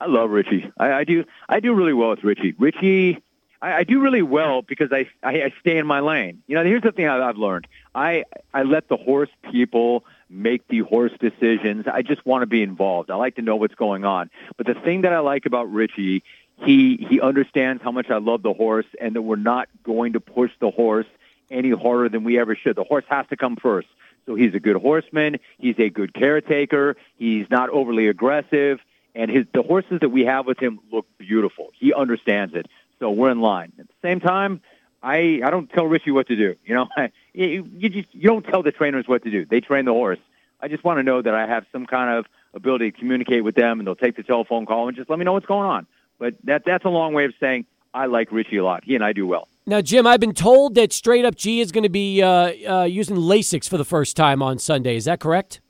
I 0.00 0.06
love 0.06 0.30
Richie. 0.30 0.70
I, 0.78 0.92
I 0.92 1.04
do. 1.04 1.24
I 1.48 1.60
do 1.60 1.74
really 1.74 1.92
well 1.92 2.10
with 2.10 2.24
Richie. 2.24 2.54
Richie, 2.58 3.22
I, 3.62 3.78
I 3.78 3.84
do 3.84 4.00
really 4.00 4.22
well 4.22 4.62
because 4.62 4.92
I, 4.92 5.08
I 5.22 5.42
I 5.42 5.54
stay 5.60 5.78
in 5.78 5.86
my 5.86 6.00
lane. 6.00 6.42
You 6.46 6.56
know, 6.56 6.64
here's 6.64 6.82
the 6.82 6.92
thing 6.92 7.06
I, 7.06 7.26
I've 7.26 7.38
learned. 7.38 7.66
I 7.94 8.24
I 8.52 8.62
let 8.62 8.88
the 8.88 8.96
horse 8.96 9.30
people 9.50 10.04
make 10.28 10.66
the 10.68 10.80
horse 10.80 11.12
decisions. 11.20 11.86
I 11.86 12.02
just 12.02 12.26
want 12.26 12.42
to 12.42 12.46
be 12.46 12.62
involved. 12.62 13.10
I 13.10 13.14
like 13.14 13.36
to 13.36 13.42
know 13.42 13.56
what's 13.56 13.74
going 13.74 14.04
on. 14.04 14.30
But 14.56 14.66
the 14.66 14.74
thing 14.74 15.02
that 15.02 15.12
I 15.12 15.20
like 15.20 15.46
about 15.46 15.72
Richie 15.72 16.22
he 16.64 17.06
he 17.08 17.20
understands 17.20 17.82
how 17.82 17.90
much 17.90 18.10
I 18.10 18.18
love 18.18 18.42
the 18.42 18.54
horse 18.54 18.86
and 19.00 19.14
that 19.14 19.22
we're 19.22 19.36
not 19.36 19.68
going 19.82 20.14
to 20.14 20.20
push 20.20 20.50
the 20.60 20.70
horse 20.70 21.06
any 21.50 21.70
harder 21.70 22.08
than 22.08 22.24
we 22.24 22.38
ever 22.38 22.56
should. 22.56 22.76
The 22.76 22.84
horse 22.84 23.04
has 23.08 23.26
to 23.28 23.36
come 23.36 23.56
first. 23.56 23.88
So 24.24 24.34
he's 24.34 24.54
a 24.54 24.60
good 24.60 24.76
horseman. 24.76 25.38
He's 25.58 25.78
a 25.78 25.88
good 25.88 26.12
caretaker. 26.12 26.96
He's 27.16 27.48
not 27.50 27.70
overly 27.70 28.08
aggressive, 28.08 28.80
and 29.16 29.30
his 29.30 29.46
the 29.52 29.62
horses 29.62 30.00
that 30.00 30.10
we 30.10 30.24
have 30.24 30.46
with 30.46 30.58
him 30.58 30.78
look 30.92 31.06
beautiful. 31.18 31.70
He 31.74 31.92
understands 31.92 32.54
it. 32.54 32.66
So 32.98 33.10
we're 33.10 33.30
in 33.30 33.40
line. 33.40 33.72
At 33.78 33.88
the 33.88 33.94
same 34.02 34.20
time, 34.20 34.60
I 35.02 35.40
I 35.44 35.50
don't 35.50 35.68
tell 35.70 35.86
Richie 35.86 36.10
what 36.10 36.28
to 36.28 36.36
do. 36.36 36.56
You 36.64 36.74
know, 36.74 36.88
you 37.32 37.68
you 37.76 37.88
just 37.88 38.14
you 38.14 38.28
don't 38.28 38.44
tell 38.44 38.62
the 38.62 38.72
trainers 38.72 39.08
what 39.08 39.24
to 39.24 39.30
do. 39.30 39.44
They 39.44 39.60
train 39.60 39.84
the 39.86 39.92
horse. 39.92 40.18
I 40.60 40.68
just 40.68 40.84
want 40.84 40.98
to 40.98 41.02
know 41.02 41.20
that 41.20 41.34
I 41.34 41.46
have 41.46 41.66
some 41.72 41.86
kind 41.86 42.18
of 42.18 42.26
ability 42.54 42.92
to 42.92 42.98
communicate 42.98 43.44
with 43.44 43.54
them, 43.54 43.80
and 43.80 43.86
they'll 43.86 43.94
take 43.94 44.16
the 44.16 44.22
telephone 44.22 44.66
call 44.66 44.88
and 44.88 44.96
just 44.96 45.10
let 45.10 45.18
me 45.18 45.24
know 45.24 45.32
what's 45.32 45.46
going 45.46 45.66
on. 45.66 45.86
But 46.18 46.34
that 46.44 46.64
that's 46.64 46.84
a 46.84 46.88
long 46.88 47.12
way 47.12 47.24
of 47.24 47.34
saying 47.40 47.66
I 47.92 48.06
like 48.06 48.32
Richie 48.32 48.58
a 48.58 48.64
lot. 48.64 48.84
He 48.84 48.94
and 48.94 49.04
I 49.04 49.12
do 49.12 49.26
well. 49.26 49.48
Now, 49.66 49.80
Jim, 49.80 50.06
I've 50.06 50.20
been 50.20 50.34
told 50.34 50.76
that 50.76 50.92
Straight 50.92 51.24
Up 51.24 51.34
G 51.34 51.60
is 51.60 51.72
going 51.72 51.82
to 51.82 51.88
be 51.88 52.22
uh, 52.22 52.52
uh, 52.68 52.84
using 52.84 53.16
Lasix 53.16 53.68
for 53.68 53.76
the 53.76 53.84
first 53.84 54.16
time 54.16 54.40
on 54.40 54.58
Sunday. 54.58 54.96
Is 54.96 55.06
that 55.06 55.18
correct? 55.18 55.60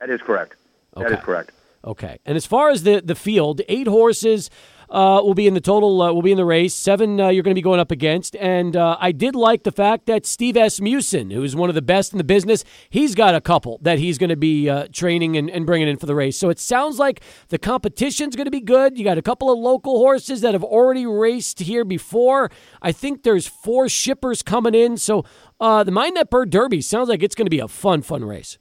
That 0.00 0.10
is 0.10 0.20
correct. 0.20 0.56
Okay. 0.96 1.08
That 1.08 1.18
is 1.18 1.24
correct. 1.24 1.52
Okay. 1.86 2.18
And 2.26 2.36
as 2.36 2.46
far 2.46 2.70
as 2.70 2.82
the 2.82 3.00
the 3.04 3.14
field, 3.14 3.60
eight 3.68 3.86
horses 3.86 4.50
uh, 4.88 5.20
will 5.22 5.34
be 5.34 5.46
in 5.46 5.54
the 5.54 5.60
total. 5.60 6.00
Uh, 6.02 6.12
will 6.12 6.22
be 6.22 6.32
in 6.32 6.36
the 6.36 6.44
race. 6.44 6.74
Seven 6.74 7.20
uh, 7.20 7.28
you're 7.28 7.42
going 7.42 7.54
to 7.54 7.58
be 7.58 7.62
going 7.62 7.80
up 7.80 7.90
against. 7.90 8.36
And 8.36 8.76
uh, 8.76 8.96
I 9.00 9.12
did 9.12 9.34
like 9.34 9.62
the 9.62 9.72
fact 9.72 10.06
that 10.06 10.26
Steve 10.26 10.56
Asmussen, 10.56 11.30
who's 11.30 11.56
one 11.56 11.68
of 11.68 11.74
the 11.74 11.82
best 11.82 12.12
in 12.12 12.18
the 12.18 12.24
business, 12.24 12.64
he's 12.90 13.14
got 13.14 13.34
a 13.34 13.40
couple 13.40 13.78
that 13.82 13.98
he's 13.98 14.18
going 14.18 14.30
to 14.30 14.36
be 14.36 14.68
uh, 14.68 14.88
training 14.92 15.36
and, 15.36 15.50
and 15.50 15.66
bringing 15.66 15.88
in 15.88 15.96
for 15.96 16.06
the 16.06 16.14
race. 16.14 16.38
So 16.38 16.50
it 16.50 16.58
sounds 16.58 16.98
like 16.98 17.20
the 17.48 17.58
competition's 17.58 18.36
going 18.36 18.46
to 18.46 18.50
be 18.50 18.60
good. 18.60 18.98
You 18.98 19.04
got 19.04 19.18
a 19.18 19.22
couple 19.22 19.50
of 19.50 19.58
local 19.58 19.98
horses 19.98 20.40
that 20.42 20.54
have 20.54 20.64
already 20.64 21.06
raced 21.06 21.60
here 21.60 21.84
before. 21.84 22.50
I 22.82 22.92
think 22.92 23.22
there's 23.22 23.46
four 23.46 23.88
shippers 23.88 24.42
coming 24.42 24.74
in. 24.74 24.96
So 24.96 25.24
uh, 25.60 25.84
the 25.84 25.92
Mine 25.92 26.14
That 26.14 26.30
Bird 26.30 26.50
Derby 26.50 26.80
sounds 26.80 27.08
like 27.08 27.22
it's 27.22 27.34
going 27.34 27.46
to 27.46 27.50
be 27.50 27.60
a 27.60 27.68
fun, 27.68 28.02
fun 28.02 28.24
race. 28.24 28.58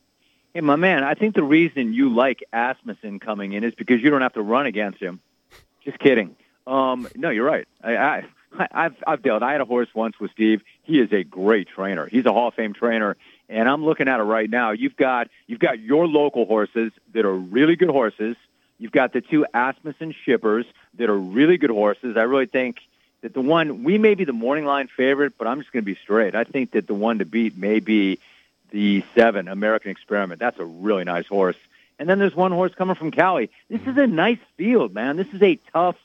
Hey, 0.55 0.61
my 0.61 0.77
man, 0.77 1.03
I 1.03 1.15
think 1.15 1.35
the 1.35 1.43
reason 1.43 1.93
you 1.93 2.07
like 2.07 2.41
Asmussen 2.53 3.19
coming 3.19 3.51
in 3.51 3.65
is 3.65 3.75
because 3.75 4.01
you 4.01 4.09
don't 4.09 4.21
have 4.21 4.35
to 4.35 4.41
run 4.41 4.67
against 4.67 5.01
him. 5.01 5.19
Just 5.83 5.99
kidding. 5.99 6.33
Um, 6.65 7.09
no, 7.13 7.29
you're 7.29 7.43
right. 7.45 7.67
I, 7.83 7.97
I, 7.97 8.23
I've 8.71 8.95
I've 9.05 9.21
dealt. 9.21 9.43
I 9.43 9.51
had 9.51 9.59
a 9.59 9.65
horse 9.65 9.89
once 9.93 10.17
with 10.17 10.31
Steve. 10.31 10.61
He 10.83 11.01
is 11.01 11.11
a 11.11 11.25
great 11.25 11.67
trainer. 11.67 12.07
He's 12.07 12.25
a 12.25 12.31
Hall 12.31 12.47
of 12.47 12.53
Fame 12.53 12.73
trainer, 12.73 13.17
and 13.49 13.67
I'm 13.67 13.83
looking 13.83 14.07
at 14.07 14.21
it 14.21 14.23
right 14.23 14.49
now. 14.49 14.71
You've 14.71 14.95
got 14.95 15.27
you've 15.45 15.59
got 15.59 15.81
your 15.81 16.07
local 16.07 16.45
horses 16.45 16.93
that 17.11 17.25
are 17.25 17.35
really 17.35 17.75
good 17.75 17.89
horses. 17.89 18.37
You've 18.79 18.93
got 18.93 19.11
the 19.11 19.19
two 19.19 19.45
Asmussen 19.53 20.15
shippers 20.23 20.65
that 20.97 21.09
are 21.09 21.17
really 21.17 21.57
good 21.57 21.69
horses. 21.69 22.15
I 22.15 22.23
really 22.23 22.45
think 22.45 22.77
that 23.23 23.33
the 23.33 23.41
one 23.41 23.83
we 23.83 23.97
may 23.97 24.15
be 24.15 24.23
the 24.23 24.31
morning 24.31 24.63
line 24.63 24.87
favorite, 24.87 25.33
but 25.37 25.47
I'm 25.47 25.59
just 25.59 25.73
going 25.73 25.83
to 25.83 25.85
be 25.85 25.99
straight. 26.01 26.33
I 26.33 26.45
think 26.45 26.71
that 26.71 26.87
the 26.87 26.93
one 26.93 27.19
to 27.19 27.25
beat 27.25 27.57
may 27.57 27.81
be 27.81 28.19
the 28.75 29.05
seven 29.15 29.47
American 29.47 29.89
Experiment. 29.89 30.37
That's 30.37 30.59
a 30.59 30.65
really 30.65 31.05
nice 31.05 31.25
horse. 31.27 31.55
And 31.97 32.09
then 32.09 32.19
there's 32.19 32.35
one 32.35 32.51
horse 32.51 32.73
coming 32.75 32.97
from 32.97 33.09
Cali. 33.09 33.49
This 33.69 33.79
is 33.87 33.95
a 33.95 34.05
nice 34.05 34.37
field, 34.57 34.93
man. 34.93 35.15
This 35.15 35.29
is 35.33 35.41
a 35.41 35.57
tough, 35.71 35.95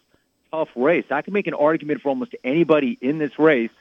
tough 0.52 0.68
race. 0.76 1.04
I 1.10 1.22
can 1.22 1.32
make 1.32 1.48
an 1.48 1.54
argument 1.54 2.00
for 2.00 2.10
almost 2.10 2.36
anybody 2.44 2.96
in 3.00 3.18
this 3.18 3.40
race. 3.40 3.72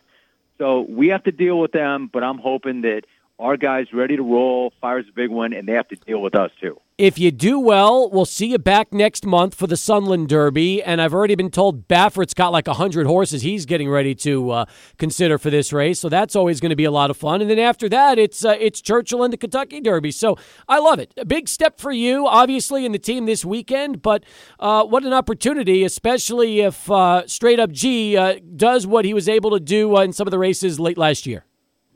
So 0.57 0.81
we 0.81 1.09
have 1.09 1.23
to 1.25 1.31
deal 1.31 1.59
with 1.59 1.71
them, 1.71 2.09
but 2.11 2.23
I'm 2.23 2.39
hoping 2.39 2.81
that 2.81 3.05
our 3.39 3.55
guys 3.55 3.87
ready 3.93 4.17
to 4.17 4.23
roll, 4.23 4.73
fires 4.81 5.05
a 5.09 5.13
big 5.13 5.29
one, 5.29 5.53
and 5.53 5.67
they 5.67 5.73
have 5.73 5.87
to 5.87 5.95
deal 5.95 6.21
with 6.21 6.35
us 6.35 6.51
too. 6.61 6.79
If 6.97 7.17
you 7.17 7.31
do 7.31 7.57
well, 7.61 8.09
we'll 8.09 8.25
see 8.25 8.47
you 8.47 8.57
back 8.57 8.91
next 8.91 9.25
month 9.25 9.55
for 9.55 9.67
the 9.67 9.77
Sunland 9.77 10.27
Derby. 10.27 10.83
And 10.83 11.01
I've 11.01 11.13
already 11.13 11.35
been 11.35 11.49
told 11.49 11.87
Baffert's 11.87 12.33
got 12.33 12.51
like 12.51 12.67
100 12.67 13.07
horses 13.07 13.41
he's 13.41 13.65
getting 13.65 13.89
ready 13.89 14.13
to 14.15 14.51
uh, 14.51 14.65
consider 14.97 15.37
for 15.37 15.49
this 15.49 15.71
race. 15.71 15.97
So 16.01 16.09
that's 16.09 16.35
always 16.35 16.59
going 16.59 16.71
to 16.71 16.75
be 16.75 16.83
a 16.83 16.91
lot 16.91 17.09
of 17.09 17.15
fun. 17.15 17.39
And 17.39 17.49
then 17.49 17.57
after 17.57 17.87
that, 17.87 18.19
it's 18.19 18.43
uh, 18.43 18.57
it's 18.59 18.81
Churchill 18.81 19.23
and 19.23 19.31
the 19.31 19.37
Kentucky 19.37 19.79
Derby. 19.79 20.11
So 20.11 20.37
I 20.67 20.79
love 20.79 20.99
it. 20.99 21.13
A 21.15 21.23
big 21.23 21.47
step 21.47 21.79
for 21.79 21.93
you, 21.93 22.27
obviously, 22.27 22.85
in 22.85 22.91
the 22.91 22.99
team 22.99 23.25
this 23.25 23.45
weekend. 23.45 24.01
But 24.01 24.25
uh, 24.59 24.83
what 24.83 25.05
an 25.05 25.13
opportunity, 25.13 25.85
especially 25.85 26.59
if 26.59 26.91
uh, 26.91 27.25
Straight 27.27 27.61
Up 27.61 27.71
G 27.71 28.17
uh, 28.17 28.39
does 28.57 28.85
what 28.85 29.05
he 29.05 29.13
was 29.13 29.29
able 29.29 29.51
to 29.51 29.61
do 29.61 29.95
uh, 29.95 30.01
in 30.01 30.11
some 30.11 30.27
of 30.27 30.31
the 30.31 30.39
races 30.39 30.81
late 30.81 30.97
last 30.97 31.25
year. 31.25 31.45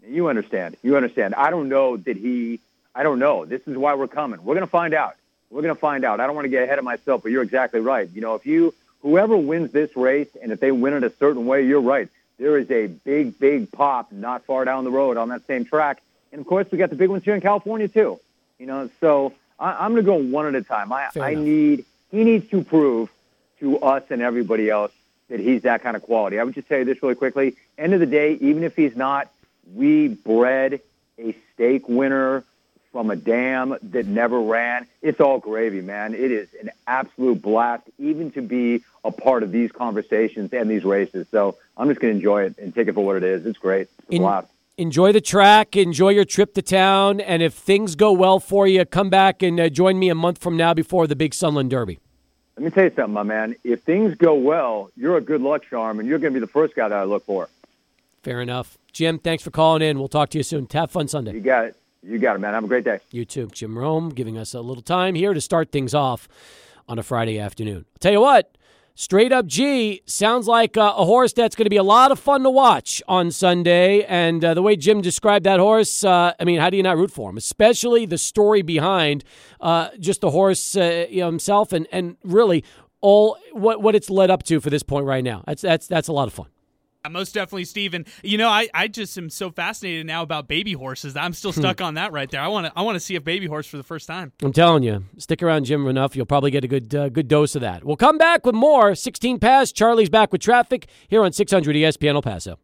You 0.08 0.28
understand. 0.28 0.78
You 0.84 0.98
understand. 0.98 1.36
I 1.36 1.50
don't 1.50 1.70
know 1.70 1.98
that 1.98 2.18
he 2.18 2.60
I 2.96 3.04
don't 3.04 3.20
know. 3.20 3.46
This 3.46 3.68
is 3.68 3.76
why 3.76 3.96
we're 3.96 4.08
coming. 4.08 4.44
We're 4.44 4.56
going 4.56 4.66
to 4.66 4.72
find 4.72 4.94
out. 4.94 5.16
We're 5.50 5.62
going 5.62 5.74
to 5.74 5.80
find 5.80 6.06
out. 6.06 6.20
I 6.20 6.28
don't 6.28 6.36
want 6.36 6.46
to 6.46 6.50
get 6.50 6.64
ahead 6.64 6.80
of 6.80 6.86
myself, 6.86 7.24
but 7.24 7.32
you're 7.32 7.44
exactly 7.44 7.80
right. 7.80 8.10
You 8.14 8.22
know, 8.22 8.36
if 8.36 8.46
you, 8.46 8.74
whoever 9.02 9.36
wins 9.36 9.72
this 9.72 9.96
race, 9.96 10.30
and 10.42 10.52
if 10.52 10.60
they 10.60 10.72
win 10.72 10.94
it 10.94 11.04
a 11.04 11.10
certain 11.12 11.46
way, 11.46 11.66
you're 11.66 11.82
right. 11.82 12.08
There 12.38 12.58
is 12.58 12.70
a 12.72 12.88
big, 12.88 13.40
big 13.40 13.72
pop 13.72 14.12
not 14.12 14.46
far 14.46 14.66
down 14.66 14.84
the 14.84 14.92
road 14.92 15.18
on 15.18 15.30
that 15.30 15.46
same 15.48 15.66
track. 15.66 16.02
And 16.32 16.42
of 16.42 16.48
course, 16.48 16.68
we 16.72 16.78
got 16.78 16.90
the 16.90 16.96
big 16.96 17.10
ones 17.10 17.24
here 17.24 17.36
in 17.36 17.42
California 17.42 17.88
too. 17.88 18.20
You 18.60 18.66
know, 18.66 18.90
so 19.00 19.34
I, 19.60 19.86
I'm 19.86 19.94
going 19.94 20.04
to 20.04 20.06
go 20.06 20.16
one 20.16 20.48
at 20.48 20.56
a 20.56 20.64
time. 20.64 20.92
I, 20.92 21.10
I 21.20 21.34
need, 21.36 21.86
he 22.12 22.24
needs 22.24 22.50
to 22.50 22.64
prove 22.64 23.12
to 23.60 23.80
us 23.80 24.04
and 24.10 24.22
everybody 24.22 24.70
else 24.70 24.92
that 25.30 25.40
he's 25.40 25.64
that 25.64 25.82
kind 25.82 25.96
of 25.96 26.04
quality. 26.04 26.40
I 26.40 26.44
would 26.44 26.54
just 26.54 26.68
tell 26.68 26.80
you 26.80 26.86
this 26.86 27.02
really 27.02 27.16
quickly. 27.16 27.56
End 27.78 27.94
of 27.94 28.00
the 28.00 28.06
day, 28.06 28.34
even 28.34 28.64
if 28.64 28.76
he's 28.76 28.96
not, 28.96 29.30
we 29.74 30.10
bred 30.10 30.82
a 31.20 31.36
stake 31.54 31.88
winner 31.88 32.44
from 32.92 33.10
a 33.10 33.16
dam 33.16 33.76
that 33.82 34.06
never 34.06 34.40
ran. 34.40 34.86
It's 35.02 35.20
all 35.20 35.40
gravy, 35.40 35.82
man. 35.82 36.14
It 36.14 36.32
is 36.32 36.48
an 36.62 36.70
absolute 36.86 37.42
blast, 37.42 37.84
even 37.98 38.32
to 38.32 38.42
be 38.42 38.84
a 39.04 39.12
part 39.12 39.42
of 39.44 39.52
these 39.52 39.72
conversations 39.72 40.54
and 40.54 40.70
these 40.70 40.84
races. 40.84 41.28
So 41.32 41.58
I'm 41.76 41.88
just 41.90 42.00
going 42.00 42.14
to 42.14 42.18
enjoy 42.18 42.44
it 42.44 42.58
and 42.60 42.74
take 42.74 42.88
it 42.88 42.94
for 42.94 43.04
what 43.04 43.16
it 43.16 43.24
is. 43.24 43.46
It's 43.46 43.58
great. 43.58 43.88
It's 44.00 44.10
a 44.10 44.16
In- 44.16 44.22
blast. 44.22 44.48
Enjoy 44.76 45.12
the 45.12 45.22
track, 45.22 45.76
enjoy 45.76 46.10
your 46.10 46.26
trip 46.26 46.56
to 46.56 46.62
town, 46.64 47.20
and 47.22 47.44
if 47.44 47.54
things 47.54 47.94
go 47.94 48.12
well 48.12 48.40
for 48.40 48.66
you, 48.66 48.84
come 48.86 49.08
back 49.08 49.44
and 49.44 49.60
uh, 49.60 49.70
join 49.70 50.00
me 50.00 50.10
a 50.10 50.16
month 50.16 50.40
from 50.40 50.58
now 50.58 50.74
before 50.74 51.06
the 51.06 51.16
big 51.16 51.36
Sunland 51.36 51.70
Derby. 51.70 52.00
Let 52.58 52.66
me 52.66 52.72
tell 52.72 52.86
you 52.86 52.92
something, 52.96 53.14
my 53.14 53.22
man. 53.22 53.56
If 53.64 53.84
things 53.84 54.16
go 54.16 54.34
well, 54.34 54.90
you're 54.98 55.16
a 55.18 55.22
good 55.22 55.42
luck 55.42 55.64
charm, 55.70 56.00
and 56.00 56.10
you're 56.10 56.18
going 56.18 56.34
to 56.34 56.40
be 56.40 56.44
the 56.44 56.52
first 56.52 56.74
guy 56.74 56.88
that 56.88 56.98
I 56.98 57.04
look 57.04 57.24
for. 57.24 57.50
Fair 58.24 58.42
enough. 58.42 58.78
Jim, 58.94 59.20
thanks 59.20 59.44
for 59.44 59.52
calling 59.52 59.82
in. 59.82 60.00
We'll 60.00 60.08
talk 60.08 60.30
to 60.30 60.38
you 60.38 60.44
soon. 60.44 60.68
Have 60.72 60.92
fun 60.92 61.08
Sunday. 61.08 61.34
You 61.34 61.42
got 61.42 61.66
it. 61.66 61.76
You 62.02 62.20
got 62.20 62.36
it, 62.36 62.40
man. 62.40 62.54
Have 62.54 62.64
a 62.64 62.68
great 62.68 62.84
day. 62.84 63.00
You 63.12 63.26
too. 63.26 63.48
Jim 63.52 63.78
Rome 63.78 64.10
giving 64.10 64.38
us 64.38 64.54
a 64.54 64.62
little 64.62 64.84
time 64.84 65.16
here 65.16 65.34
to 65.34 65.42
start 65.42 65.72
things 65.72 65.94
off 65.94 66.28
on 66.88 67.00
a 67.00 67.04
Friday 67.04 67.40
afternoon. 67.40 67.86
I'll 67.94 68.00
tell 68.00 68.12
you 68.12 68.22
what, 68.22 68.58
Straight 68.96 69.32
Up 69.32 69.46
G 69.46 70.02
sounds 70.06 70.48
like 70.48 70.78
uh, 70.78 70.94
a 70.96 71.06
horse 71.06 71.34
that's 71.34 71.56
going 71.56 71.66
to 71.66 71.70
be 71.70 71.78
a 71.78 71.84
lot 71.84 72.12
of 72.12 72.20
fun 72.20 72.44
to 72.44 72.50
watch 72.50 73.02
on 73.08 73.32
Sunday. 73.32 74.04
And 74.04 74.44
uh, 74.44 74.54
the 74.54 74.62
way 74.62 74.76
Jim 74.76 75.02
described 75.02 75.46
that 75.46 75.60
horse, 75.60 76.04
uh, 76.04 76.34
I 76.40 76.44
mean, 76.44 76.60
how 76.60 76.70
do 76.70 76.78
you 76.78 76.84
not 76.84 76.98
root 76.98 77.12
for 77.12 77.30
him? 77.30 77.38
Especially 77.38 78.06
the 78.06 78.18
story 78.18 78.62
behind 78.62 79.24
uh, 79.60 79.90
just 80.00 80.22
the 80.22 80.32
horse 80.32 80.76
uh, 80.76 81.08
you 81.10 81.22
know, 81.22 81.28
himself 81.28 81.74
and, 81.74 81.88
and 81.92 82.18
really 82.24 82.64
all 83.02 83.38
what, 83.52 83.82
what 83.82 83.96
it's 83.96 84.10
led 84.10 84.30
up 84.30 84.44
to 84.44 84.60
for 84.60 84.70
this 84.70 84.84
point 84.84 85.06
right 85.06 85.24
now. 85.24 85.44
That's, 85.48 85.62
that's, 85.62 85.88
that's 85.88 86.08
a 86.08 86.14
lot 86.14 86.28
of 86.28 86.34
fun. 86.34 86.48
Most 87.10 87.34
definitely, 87.34 87.66
Steven. 87.66 88.06
You 88.24 88.38
know, 88.38 88.48
I, 88.48 88.70
I 88.74 88.88
just 88.88 89.18
am 89.18 89.30
so 89.30 89.52
fascinated 89.52 90.06
now 90.06 90.24
about 90.24 90.48
baby 90.48 90.72
horses. 90.72 91.18
I'm 91.18 91.34
still 91.34 91.52
stuck 91.52 91.82
on 91.82 91.96
that 91.96 92.14
right 92.14 92.32
there. 92.32 92.40
I 92.40 92.48
want 92.48 92.68
to 92.68 92.74
I 92.78 92.82
want 92.82 92.96
to 92.96 93.02
see 93.02 93.16
a 93.16 93.22
baby 93.22 93.46
horse 93.46 93.68
for 93.68 93.76
the 93.76 93.84
first 93.84 94.08
time. 94.08 94.32
I'm 94.42 94.54
telling 94.54 94.84
you, 94.84 95.04
stick 95.18 95.44
around 95.44 95.66
Jim 95.66 95.86
enough, 95.88 96.16
you'll 96.16 96.26
probably 96.26 96.50
get 96.50 96.64
a 96.64 96.68
good 96.68 96.96
uh, 96.96 97.10
good 97.10 97.28
dose 97.28 97.56
of 97.56 97.62
that. 97.62 97.84
We'll 97.84 97.98
come 97.98 98.18
back 98.18 98.46
with 98.46 98.56
more. 98.56 98.96
16 98.96 99.40
pass. 99.40 99.74
Charlie's 99.74 100.10
back 100.10 100.32
with 100.32 100.40
traffic 100.42 100.88
here 101.10 101.24
on 101.24 101.34
600 101.34 101.76
ESPN 101.76 102.16
El 102.16 102.22
Paso. 102.22 102.58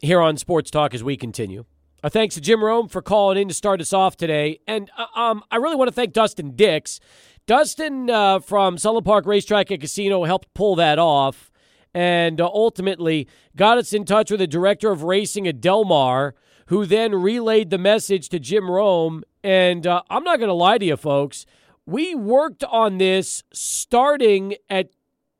Here 0.00 0.20
on 0.20 0.36
Sports 0.36 0.70
Talk 0.70 0.94
as 0.94 1.02
we 1.02 1.16
continue. 1.16 1.64
Uh, 2.02 2.08
thanks 2.08 2.34
to 2.34 2.40
Jim 2.40 2.64
Rome 2.64 2.88
for 2.88 3.02
calling 3.02 3.36
in 3.36 3.48
to 3.48 3.54
start 3.54 3.80
us 3.80 3.92
off 3.92 4.16
today. 4.16 4.60
And 4.66 4.90
uh, 4.96 5.06
um, 5.14 5.42
I 5.50 5.56
really 5.56 5.76
want 5.76 5.88
to 5.88 5.94
thank 5.94 6.14
Dustin 6.14 6.56
Dix. 6.56 6.98
Dustin 7.46 8.08
uh, 8.08 8.38
from 8.38 8.78
Sunland 8.78 9.04
Park 9.04 9.26
Racetrack 9.26 9.70
and 9.70 9.80
Casino 9.80 10.24
helped 10.24 10.52
pull 10.54 10.76
that 10.76 10.98
off 10.98 11.50
and 11.92 12.40
uh, 12.40 12.46
ultimately 12.46 13.28
got 13.54 13.76
us 13.76 13.92
in 13.92 14.04
touch 14.04 14.30
with 14.30 14.40
the 14.40 14.46
director 14.46 14.90
of 14.90 15.02
racing 15.02 15.46
at 15.46 15.60
Del 15.60 15.84
Mar, 15.84 16.34
who 16.66 16.86
then 16.86 17.14
relayed 17.14 17.68
the 17.68 17.78
message 17.78 18.30
to 18.30 18.38
Jim 18.38 18.70
Rome. 18.70 19.22
And 19.44 19.86
uh, 19.86 20.02
I'm 20.08 20.24
not 20.24 20.38
going 20.38 20.48
to 20.48 20.54
lie 20.54 20.78
to 20.78 20.86
you, 20.86 20.96
folks. 20.96 21.44
We 21.84 22.14
worked 22.14 22.64
on 22.64 22.96
this 22.96 23.42
starting 23.52 24.54
at 24.70 24.90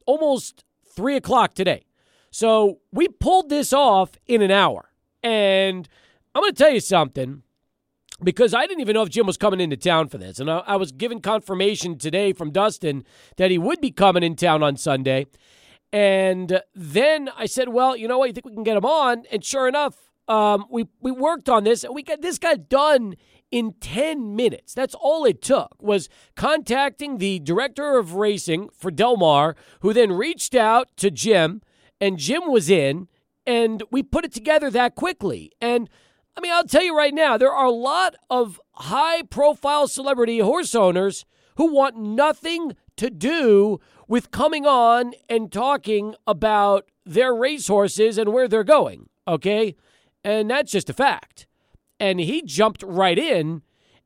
almost 0.04 0.64
3 0.94 1.16
o'clock 1.16 1.54
today. 1.54 1.84
So 2.30 2.80
we 2.92 3.08
pulled 3.08 3.48
this 3.48 3.72
off 3.72 4.10
in 4.26 4.42
an 4.42 4.50
hour. 4.50 4.90
And– 5.22 5.88
I'm 6.34 6.42
going 6.42 6.52
to 6.52 6.62
tell 6.62 6.72
you 6.72 6.80
something 6.80 7.42
because 8.22 8.54
I 8.54 8.66
didn't 8.66 8.80
even 8.80 8.94
know 8.94 9.02
if 9.02 9.08
Jim 9.08 9.26
was 9.26 9.36
coming 9.36 9.60
into 9.60 9.76
town 9.76 10.08
for 10.08 10.18
this. 10.18 10.38
And 10.38 10.50
I, 10.50 10.58
I, 10.58 10.76
was 10.76 10.92
given 10.92 11.20
confirmation 11.20 11.98
today 11.98 12.32
from 12.32 12.50
Dustin 12.52 13.04
that 13.36 13.50
he 13.50 13.58
would 13.58 13.80
be 13.80 13.90
coming 13.90 14.22
in 14.22 14.36
town 14.36 14.62
on 14.62 14.76
Sunday. 14.76 15.26
And 15.92 16.62
then 16.74 17.30
I 17.36 17.46
said, 17.46 17.70
well, 17.70 17.96
you 17.96 18.06
know 18.06 18.18
what? 18.18 18.28
You 18.28 18.32
think 18.32 18.46
we 18.46 18.54
can 18.54 18.62
get 18.62 18.76
him 18.76 18.84
on? 18.84 19.24
And 19.32 19.44
sure 19.44 19.66
enough, 19.66 19.96
um, 20.28 20.66
we, 20.70 20.86
we 21.00 21.10
worked 21.10 21.48
on 21.48 21.64
this 21.64 21.82
and 21.82 21.94
we 21.94 22.04
got 22.04 22.22
this 22.22 22.38
got 22.38 22.68
done 22.68 23.16
in 23.50 23.74
10 23.80 24.36
minutes. 24.36 24.72
That's 24.72 24.94
all 24.94 25.24
it 25.24 25.42
took 25.42 25.74
was 25.82 26.08
contacting 26.36 27.18
the 27.18 27.40
director 27.40 27.98
of 27.98 28.14
racing 28.14 28.68
for 28.72 28.92
Del 28.92 29.16
Mar, 29.16 29.56
who 29.80 29.92
then 29.92 30.12
reached 30.12 30.54
out 30.54 30.96
to 30.98 31.10
Jim 31.10 31.62
and 32.00 32.18
Jim 32.18 32.42
was 32.46 32.70
in 32.70 33.08
and 33.44 33.82
we 33.90 34.04
put 34.04 34.24
it 34.24 34.32
together 34.32 34.70
that 34.70 34.94
quickly. 34.94 35.50
And 35.60 35.90
I 36.40 36.42
mean, 36.42 36.52
I'll 36.52 36.64
tell 36.64 36.82
you 36.82 36.96
right 36.96 37.12
now, 37.12 37.36
there 37.36 37.52
are 37.52 37.66
a 37.66 37.70
lot 37.70 38.16
of 38.30 38.58
high 38.72 39.20
profile 39.20 39.86
celebrity 39.86 40.38
horse 40.38 40.74
owners 40.74 41.26
who 41.56 41.70
want 41.70 41.98
nothing 41.98 42.76
to 42.96 43.10
do 43.10 43.78
with 44.08 44.30
coming 44.30 44.64
on 44.64 45.12
and 45.28 45.52
talking 45.52 46.14
about 46.26 46.88
their 47.04 47.34
racehorses 47.34 48.16
and 48.16 48.32
where 48.32 48.48
they're 48.48 48.64
going. 48.64 49.10
Okay. 49.28 49.76
And 50.24 50.48
that's 50.48 50.72
just 50.72 50.88
a 50.88 50.94
fact. 50.94 51.46
And 51.98 52.18
he 52.18 52.40
jumped 52.40 52.82
right 52.84 53.18
in. 53.18 53.60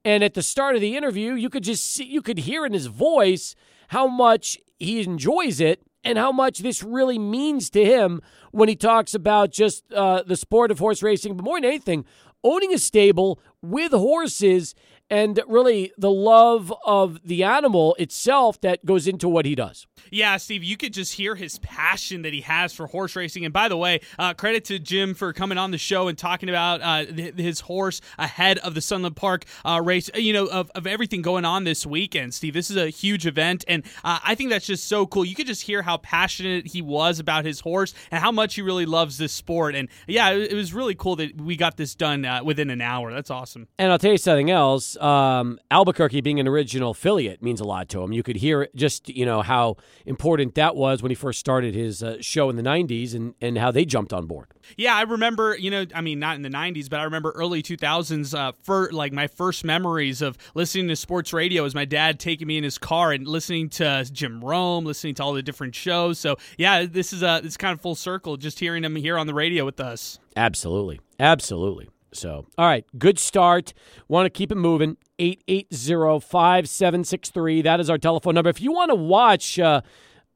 And 0.04 0.24
at 0.24 0.34
the 0.34 0.42
start 0.42 0.74
of 0.74 0.80
the 0.80 0.96
interview, 0.96 1.34
you 1.34 1.48
could 1.48 1.62
just 1.62 1.88
see, 1.88 2.04
you 2.04 2.20
could 2.20 2.38
hear 2.38 2.66
in 2.66 2.72
his 2.72 2.86
voice 2.86 3.54
how 3.88 4.08
much 4.08 4.58
he 4.80 5.02
enjoys 5.02 5.60
it 5.60 5.82
and 6.04 6.18
how 6.18 6.32
much 6.32 6.58
this 6.58 6.82
really 6.82 7.18
means 7.18 7.70
to 7.70 7.84
him 7.84 8.20
when 8.52 8.68
he 8.68 8.76
talks 8.76 9.14
about 9.14 9.50
just 9.50 9.90
uh, 9.92 10.22
the 10.22 10.36
sport 10.36 10.70
of 10.70 10.78
horse 10.78 11.02
racing, 11.02 11.36
but 11.36 11.44
more 11.44 11.56
than 11.56 11.64
anything, 11.64 12.04
owning 12.42 12.72
a 12.74 12.78
stable 12.78 13.40
with 13.62 13.92
horses 13.92 14.74
and 15.10 15.40
really 15.46 15.92
the 15.98 16.10
love 16.10 16.72
of 16.84 17.20
the 17.24 17.44
animal 17.44 17.94
itself 17.98 18.60
that 18.62 18.84
goes 18.84 19.06
into 19.06 19.28
what 19.28 19.44
he 19.44 19.54
does. 19.54 19.86
Yeah, 20.10 20.36
Steve, 20.36 20.62
you 20.64 20.76
could 20.76 20.92
just 20.92 21.14
hear 21.14 21.34
his 21.34 21.58
passion 21.60 22.22
that 22.22 22.32
he 22.32 22.42
has 22.42 22.72
for 22.72 22.86
horse 22.86 23.16
racing. 23.16 23.44
And 23.44 23.52
by 23.52 23.68
the 23.68 23.76
way, 23.76 24.00
uh, 24.18 24.34
credit 24.34 24.64
to 24.66 24.78
Jim 24.78 25.14
for 25.14 25.32
coming 25.32 25.58
on 25.58 25.70
the 25.70 25.78
show 25.78 26.08
and 26.08 26.16
talking 26.16 26.48
about 26.48 26.80
uh, 26.82 27.12
his 27.12 27.60
horse 27.60 28.00
ahead 28.18 28.58
of 28.58 28.74
the 28.74 28.80
Sunland 28.80 29.16
Park 29.16 29.44
uh, 29.64 29.80
race. 29.82 30.10
You 30.14 30.32
know, 30.32 30.46
of, 30.46 30.70
of 30.74 30.86
everything 30.86 31.22
going 31.22 31.44
on 31.44 31.64
this 31.64 31.86
weekend, 31.86 32.34
Steve. 32.34 32.54
This 32.54 32.70
is 32.70 32.76
a 32.76 32.88
huge 32.88 33.26
event, 33.26 33.64
and 33.68 33.84
uh, 34.04 34.18
I 34.24 34.34
think 34.34 34.50
that's 34.50 34.66
just 34.66 34.86
so 34.86 35.06
cool. 35.06 35.24
You 35.24 35.34
could 35.34 35.46
just 35.46 35.62
hear 35.62 35.82
how 35.82 35.96
passionate 35.98 36.66
he 36.66 36.82
was 36.82 37.18
about 37.18 37.44
his 37.44 37.60
horse 37.60 37.94
and 38.10 38.20
how 38.22 38.32
much 38.32 38.54
he 38.54 38.62
really 38.62 38.86
loves 38.86 39.18
this 39.18 39.32
sport. 39.32 39.74
And 39.74 39.88
yeah, 40.06 40.30
it, 40.30 40.52
it 40.52 40.54
was 40.54 40.72
really 40.74 40.94
cool 40.94 41.16
that 41.16 41.40
we 41.40 41.56
got 41.56 41.76
this 41.76 41.94
done 41.94 42.24
uh, 42.24 42.42
within 42.44 42.70
an 42.70 42.80
hour. 42.80 43.12
That's 43.12 43.30
awesome. 43.30 43.68
And 43.78 43.90
I'll 43.90 43.98
tell 43.98 44.12
you 44.12 44.18
something 44.18 44.50
else. 44.50 44.93
Um, 44.98 45.58
Albuquerque 45.70 46.20
being 46.20 46.40
an 46.40 46.48
original 46.48 46.90
affiliate 46.90 47.42
means 47.42 47.60
a 47.60 47.64
lot 47.64 47.88
to 47.90 48.02
him. 48.02 48.12
You 48.12 48.22
could 48.22 48.36
hear 48.36 48.68
just 48.74 49.08
you 49.08 49.26
know 49.26 49.42
how 49.42 49.76
important 50.06 50.54
that 50.54 50.76
was 50.76 51.02
when 51.02 51.10
he 51.10 51.14
first 51.14 51.40
started 51.40 51.74
his 51.74 52.02
uh, 52.02 52.16
show 52.20 52.50
in 52.50 52.56
the 52.56 52.62
90s 52.62 53.14
and, 53.14 53.34
and 53.40 53.58
how 53.58 53.70
they 53.70 53.84
jumped 53.84 54.12
on 54.12 54.26
board. 54.26 54.48
Yeah, 54.76 54.94
I 54.94 55.02
remember, 55.02 55.56
you 55.56 55.70
know, 55.70 55.84
I 55.94 56.00
mean, 56.00 56.18
not 56.18 56.36
in 56.36 56.42
the 56.42 56.48
90s, 56.48 56.88
but 56.88 57.00
I 57.00 57.04
remember 57.04 57.32
early 57.32 57.62
2000s, 57.62 58.38
uh, 58.38 58.52
for 58.62 58.90
like 58.92 59.12
my 59.12 59.26
first 59.26 59.64
memories 59.64 60.22
of 60.22 60.38
listening 60.54 60.88
to 60.88 60.96
sports 60.96 61.32
radio 61.32 61.62
was 61.62 61.74
my 61.74 61.84
dad 61.84 62.18
taking 62.18 62.46
me 62.46 62.56
in 62.56 62.64
his 62.64 62.78
car 62.78 63.12
and 63.12 63.26
listening 63.26 63.68
to 63.70 64.06
Jim 64.10 64.42
Rome, 64.42 64.84
listening 64.84 65.14
to 65.16 65.22
all 65.22 65.34
the 65.34 65.42
different 65.42 65.74
shows. 65.74 66.18
So, 66.18 66.36
yeah, 66.56 66.86
this 66.86 67.12
is 67.12 67.22
a, 67.22 67.40
it's 67.44 67.56
kind 67.56 67.72
of 67.72 67.80
full 67.80 67.94
circle 67.94 68.36
just 68.36 68.58
hearing 68.58 68.84
him 68.84 68.96
here 68.96 69.18
on 69.18 69.26
the 69.26 69.34
radio 69.34 69.64
with 69.64 69.80
us. 69.80 70.18
Absolutely. 70.36 71.00
Absolutely. 71.18 71.88
So, 72.14 72.46
all 72.56 72.66
right, 72.66 72.86
good 72.98 73.18
start. 73.18 73.74
Want 74.08 74.26
to 74.26 74.30
keep 74.30 74.52
it 74.52 74.56
moving. 74.56 74.96
880-5763. 75.18 77.62
That 77.62 77.80
is 77.80 77.90
our 77.90 77.98
telephone 77.98 78.34
number. 78.34 78.50
If 78.50 78.60
you 78.60 78.72
want 78.72 78.90
to 78.90 78.94
watch 78.94 79.58
uh, 79.58 79.80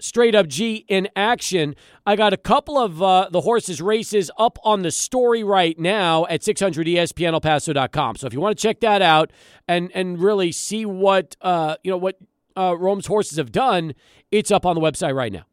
Straight 0.00 0.34
Up 0.34 0.46
G 0.46 0.84
in 0.88 1.08
action, 1.16 1.74
I 2.06 2.16
got 2.16 2.32
a 2.32 2.36
couple 2.36 2.78
of 2.78 3.02
uh, 3.02 3.28
the 3.30 3.40
horses 3.40 3.82
races 3.82 4.30
up 4.38 4.58
on 4.62 4.82
the 4.82 4.90
story 4.90 5.42
right 5.42 5.78
now 5.78 6.26
at 6.26 6.42
600ESPNElPaso.com. 6.42 8.16
So 8.16 8.26
if 8.26 8.32
you 8.32 8.40
want 8.40 8.56
to 8.56 8.62
check 8.62 8.80
that 8.80 9.02
out 9.02 9.32
and 9.66 9.90
and 9.94 10.20
really 10.20 10.52
see 10.52 10.86
what 10.86 11.36
uh, 11.40 11.76
you 11.82 11.90
know 11.90 11.96
what 11.96 12.18
uh, 12.56 12.76
Rome's 12.78 13.06
horses 13.06 13.38
have 13.38 13.52
done, 13.52 13.94
it's 14.30 14.50
up 14.50 14.66
on 14.66 14.74
the 14.74 14.80
website 14.80 15.14
right 15.14 15.32
now. 15.32 15.44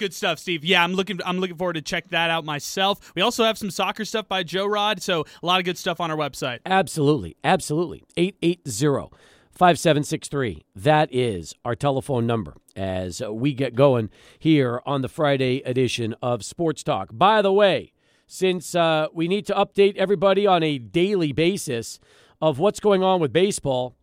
Good 0.00 0.14
stuff, 0.14 0.38
Steve. 0.38 0.64
Yeah, 0.64 0.82
I'm 0.82 0.94
looking. 0.94 1.20
I'm 1.26 1.40
looking 1.40 1.58
forward 1.58 1.74
to 1.74 1.82
check 1.82 2.08
that 2.08 2.30
out 2.30 2.42
myself. 2.42 3.12
We 3.14 3.20
also 3.20 3.44
have 3.44 3.58
some 3.58 3.70
soccer 3.70 4.06
stuff 4.06 4.26
by 4.26 4.42
Joe 4.42 4.64
Rod, 4.64 5.02
so 5.02 5.26
a 5.42 5.46
lot 5.46 5.58
of 5.58 5.66
good 5.66 5.76
stuff 5.76 6.00
on 6.00 6.10
our 6.10 6.16
website. 6.16 6.60
Absolutely, 6.64 7.36
absolutely. 7.44 8.02
880 8.16 9.14
5763. 9.52 10.64
That 10.74 11.10
is 11.12 11.54
our 11.66 11.74
telephone 11.74 12.26
number 12.26 12.54
as 12.74 13.20
we 13.20 13.52
get 13.52 13.74
going 13.74 14.08
here 14.38 14.80
on 14.86 15.02
the 15.02 15.08
Friday 15.10 15.60
edition 15.66 16.14
of 16.22 16.46
Sports 16.46 16.82
Talk. 16.82 17.10
By 17.12 17.42
the 17.42 17.52
way, 17.52 17.92
since 18.26 18.74
uh, 18.74 19.08
we 19.12 19.28
need 19.28 19.44
to 19.48 19.54
update 19.54 19.98
everybody 19.98 20.46
on 20.46 20.62
a 20.62 20.78
daily 20.78 21.32
basis 21.32 22.00
of 22.40 22.58
what's 22.58 22.80
going 22.80 23.02
on 23.02 23.20
with 23.20 23.34
baseball, 23.34 23.96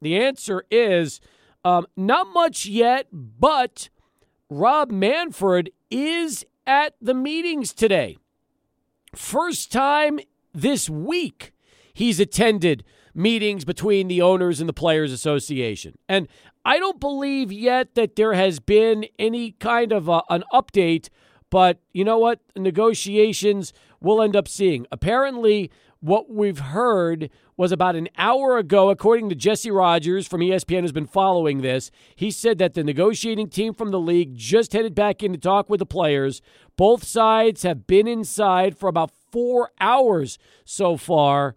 the 0.00 0.16
answer 0.16 0.62
is 0.70 1.20
um, 1.64 1.88
not 1.96 2.28
much 2.32 2.64
yet, 2.64 3.08
but 3.12 3.88
Rob 4.50 4.90
Manfred 4.90 5.70
is 5.92 6.44
at 6.66 6.94
the 7.00 7.14
meetings 7.14 7.72
today. 7.72 8.18
First 9.14 9.70
time 9.70 10.18
this 10.52 10.90
week 10.90 11.52
he's 11.94 12.18
attended 12.18 12.82
meetings 13.14 13.64
between 13.64 14.08
the 14.08 14.20
owners 14.20 14.58
and 14.58 14.68
the 14.68 14.72
Players 14.72 15.12
Association. 15.12 15.96
And 16.08 16.26
I 16.64 16.80
don't 16.80 16.98
believe 16.98 17.52
yet 17.52 17.94
that 17.94 18.16
there 18.16 18.32
has 18.32 18.58
been 18.58 19.06
any 19.20 19.52
kind 19.52 19.92
of 19.92 20.08
a, 20.08 20.22
an 20.28 20.42
update, 20.52 21.10
but 21.48 21.78
you 21.92 22.04
know 22.04 22.18
what? 22.18 22.40
Negotiations 22.56 23.72
we'll 24.00 24.20
end 24.20 24.34
up 24.34 24.48
seeing. 24.48 24.84
Apparently, 24.90 25.70
what 26.00 26.28
we've 26.28 26.58
heard 26.58 27.30
was 27.60 27.72
about 27.72 27.94
an 27.94 28.08
hour 28.16 28.56
ago, 28.56 28.88
according 28.88 29.28
to 29.28 29.34
Jesse 29.34 29.70
Rogers 29.70 30.26
from 30.26 30.40
ESPN, 30.40 30.80
who's 30.80 30.92
been 30.92 31.06
following 31.06 31.60
this. 31.60 31.90
He 32.16 32.30
said 32.30 32.56
that 32.56 32.72
the 32.72 32.82
negotiating 32.82 33.50
team 33.50 33.74
from 33.74 33.90
the 33.90 34.00
league 34.00 34.34
just 34.34 34.72
headed 34.72 34.94
back 34.94 35.22
in 35.22 35.34
to 35.34 35.38
talk 35.38 35.68
with 35.68 35.78
the 35.78 35.84
players. 35.84 36.40
Both 36.78 37.04
sides 37.04 37.62
have 37.64 37.86
been 37.86 38.08
inside 38.08 38.78
for 38.78 38.88
about 38.88 39.10
four 39.30 39.72
hours 39.78 40.38
so 40.64 40.96
far, 40.96 41.54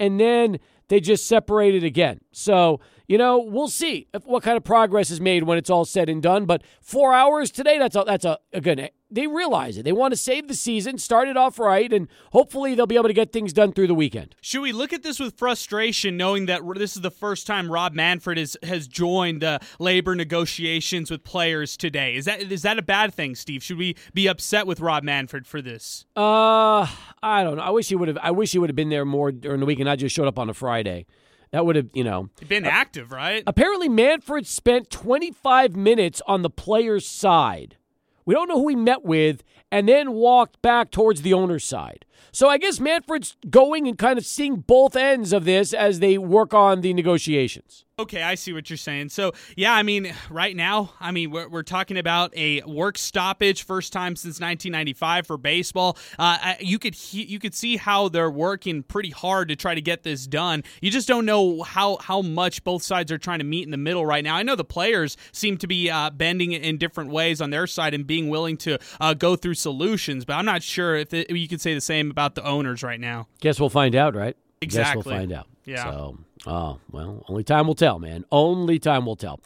and 0.00 0.18
then 0.18 0.58
they 0.88 0.98
just 0.98 1.24
separated 1.24 1.84
again. 1.84 2.18
So, 2.32 2.80
you 3.06 3.16
know, 3.16 3.38
we'll 3.38 3.68
see 3.68 4.08
if, 4.12 4.26
what 4.26 4.42
kind 4.42 4.56
of 4.56 4.64
progress 4.64 5.08
is 5.08 5.20
made 5.20 5.44
when 5.44 5.56
it's 5.56 5.70
all 5.70 5.84
said 5.84 6.08
and 6.08 6.20
done. 6.20 6.46
But 6.46 6.64
four 6.82 7.14
hours 7.14 7.52
today, 7.52 7.78
that's 7.78 7.94
a, 7.94 8.02
that's 8.04 8.24
a, 8.24 8.40
a 8.52 8.60
good 8.60 8.90
they 9.14 9.26
realize 9.26 9.78
it. 9.78 9.84
They 9.84 9.92
want 9.92 10.12
to 10.12 10.16
save 10.16 10.48
the 10.48 10.54
season, 10.54 10.98
start 10.98 11.28
it 11.28 11.36
off 11.36 11.58
right, 11.58 11.92
and 11.92 12.08
hopefully 12.32 12.74
they'll 12.74 12.86
be 12.86 12.96
able 12.96 13.08
to 13.08 13.14
get 13.14 13.32
things 13.32 13.52
done 13.52 13.72
through 13.72 13.86
the 13.86 13.94
weekend. 13.94 14.34
Should 14.40 14.62
we 14.62 14.72
look 14.72 14.92
at 14.92 15.02
this 15.02 15.20
with 15.20 15.36
frustration, 15.38 16.16
knowing 16.16 16.46
that 16.46 16.62
this 16.76 16.96
is 16.96 17.02
the 17.02 17.10
first 17.10 17.46
time 17.46 17.70
Rob 17.70 17.94
Manfred 17.94 18.38
is, 18.38 18.58
has 18.62 18.88
joined 18.88 19.42
the 19.42 19.60
labor 19.78 20.14
negotiations 20.14 21.10
with 21.10 21.24
players 21.24 21.76
today? 21.76 22.16
Is 22.16 22.24
that 22.24 22.40
is 22.40 22.62
that 22.62 22.78
a 22.78 22.82
bad 22.82 23.14
thing, 23.14 23.34
Steve? 23.34 23.62
Should 23.62 23.78
we 23.78 23.96
be 24.12 24.26
upset 24.26 24.66
with 24.66 24.80
Rob 24.80 25.04
Manfred 25.04 25.46
for 25.46 25.62
this? 25.62 26.06
Uh, 26.16 26.86
I 27.22 27.42
don't 27.42 27.56
know. 27.56 27.62
I 27.62 27.70
wish 27.70 27.88
he 27.88 27.96
would 27.96 28.08
have. 28.08 28.18
I 28.22 28.30
wish 28.30 28.52
he 28.52 28.58
would 28.58 28.70
have 28.70 28.76
been 28.76 28.90
there 28.90 29.04
more 29.04 29.32
during 29.32 29.60
the 29.60 29.66
week 29.66 29.78
and 29.78 29.86
not 29.86 29.98
just 29.98 30.14
showed 30.14 30.28
up 30.28 30.38
on 30.38 30.50
a 30.50 30.54
Friday 30.54 31.06
That 31.52 31.64
would 31.66 31.76
have, 31.76 31.90
you 31.94 32.04
know, 32.04 32.30
been 32.48 32.64
active, 32.64 33.12
right? 33.12 33.42
Apparently, 33.46 33.88
Manfred 33.88 34.46
spent 34.46 34.90
25 34.90 35.76
minutes 35.76 36.20
on 36.26 36.42
the 36.42 36.50
player's 36.50 37.06
side. 37.06 37.76
We 38.26 38.34
don't 38.34 38.48
know 38.48 38.60
who 38.60 38.68
he 38.68 38.76
met 38.76 39.04
with, 39.04 39.42
and 39.70 39.88
then 39.88 40.12
walked 40.12 40.62
back 40.62 40.90
towards 40.90 41.22
the 41.22 41.34
owner's 41.34 41.64
side. 41.64 42.04
So 42.32 42.48
I 42.48 42.58
guess 42.58 42.80
Manfred's 42.80 43.36
going 43.50 43.86
and 43.86 43.98
kind 43.98 44.18
of 44.18 44.26
seeing 44.26 44.56
both 44.56 44.96
ends 44.96 45.32
of 45.32 45.44
this 45.44 45.72
as 45.72 46.00
they 46.00 46.18
work 46.18 46.54
on 46.54 46.80
the 46.80 46.94
negotiations. 46.94 47.83
Okay, 47.96 48.24
I 48.24 48.34
see 48.34 48.52
what 48.52 48.68
you're 48.68 48.76
saying. 48.76 49.10
So, 49.10 49.34
yeah, 49.56 49.72
I 49.72 49.84
mean, 49.84 50.12
right 50.28 50.56
now, 50.56 50.94
I 50.98 51.12
mean, 51.12 51.30
we're, 51.30 51.48
we're 51.48 51.62
talking 51.62 51.96
about 51.96 52.36
a 52.36 52.60
work 52.62 52.98
stoppage, 52.98 53.62
first 53.62 53.92
time 53.92 54.16
since 54.16 54.40
1995 54.40 55.28
for 55.28 55.38
baseball. 55.38 55.96
Uh, 56.18 56.54
you 56.58 56.80
could 56.80 56.96
he, 56.96 57.22
you 57.22 57.38
could 57.38 57.54
see 57.54 57.76
how 57.76 58.08
they're 58.08 58.32
working 58.32 58.82
pretty 58.82 59.10
hard 59.10 59.46
to 59.50 59.54
try 59.54 59.76
to 59.76 59.80
get 59.80 60.02
this 60.02 60.26
done. 60.26 60.64
You 60.80 60.90
just 60.90 61.06
don't 61.06 61.24
know 61.24 61.62
how 61.62 61.98
how 61.98 62.20
much 62.20 62.64
both 62.64 62.82
sides 62.82 63.12
are 63.12 63.18
trying 63.18 63.38
to 63.38 63.44
meet 63.44 63.62
in 63.62 63.70
the 63.70 63.76
middle 63.76 64.04
right 64.04 64.24
now. 64.24 64.34
I 64.34 64.42
know 64.42 64.56
the 64.56 64.64
players 64.64 65.16
seem 65.30 65.56
to 65.58 65.68
be 65.68 65.88
uh, 65.88 66.10
bending 66.10 66.50
in 66.50 66.78
different 66.78 67.10
ways 67.10 67.40
on 67.40 67.50
their 67.50 67.68
side 67.68 67.94
and 67.94 68.04
being 68.04 68.28
willing 68.28 68.56
to 68.56 68.76
uh, 69.00 69.14
go 69.14 69.36
through 69.36 69.54
solutions, 69.54 70.24
but 70.24 70.32
I'm 70.32 70.46
not 70.46 70.64
sure 70.64 70.96
if 70.96 71.14
it, 71.14 71.30
you 71.30 71.46
could 71.46 71.60
say 71.60 71.74
the 71.74 71.80
same 71.80 72.10
about 72.10 72.34
the 72.34 72.44
owners 72.44 72.82
right 72.82 72.98
now. 72.98 73.28
Guess 73.40 73.60
we'll 73.60 73.70
find 73.70 73.94
out, 73.94 74.16
right? 74.16 74.36
Exactly. 74.60 75.02
Guess 75.02 75.06
we'll 75.06 75.16
find 75.16 75.32
out. 75.32 75.46
Yeah. 75.64 75.84
So, 75.84 76.18
oh, 76.46 76.78
well, 76.90 77.24
only 77.28 77.44
time 77.44 77.66
will 77.66 77.74
tell, 77.74 77.98
man. 77.98 78.24
Only 78.30 78.78
time 78.78 79.06
will 79.06 79.16
tell. 79.16 79.40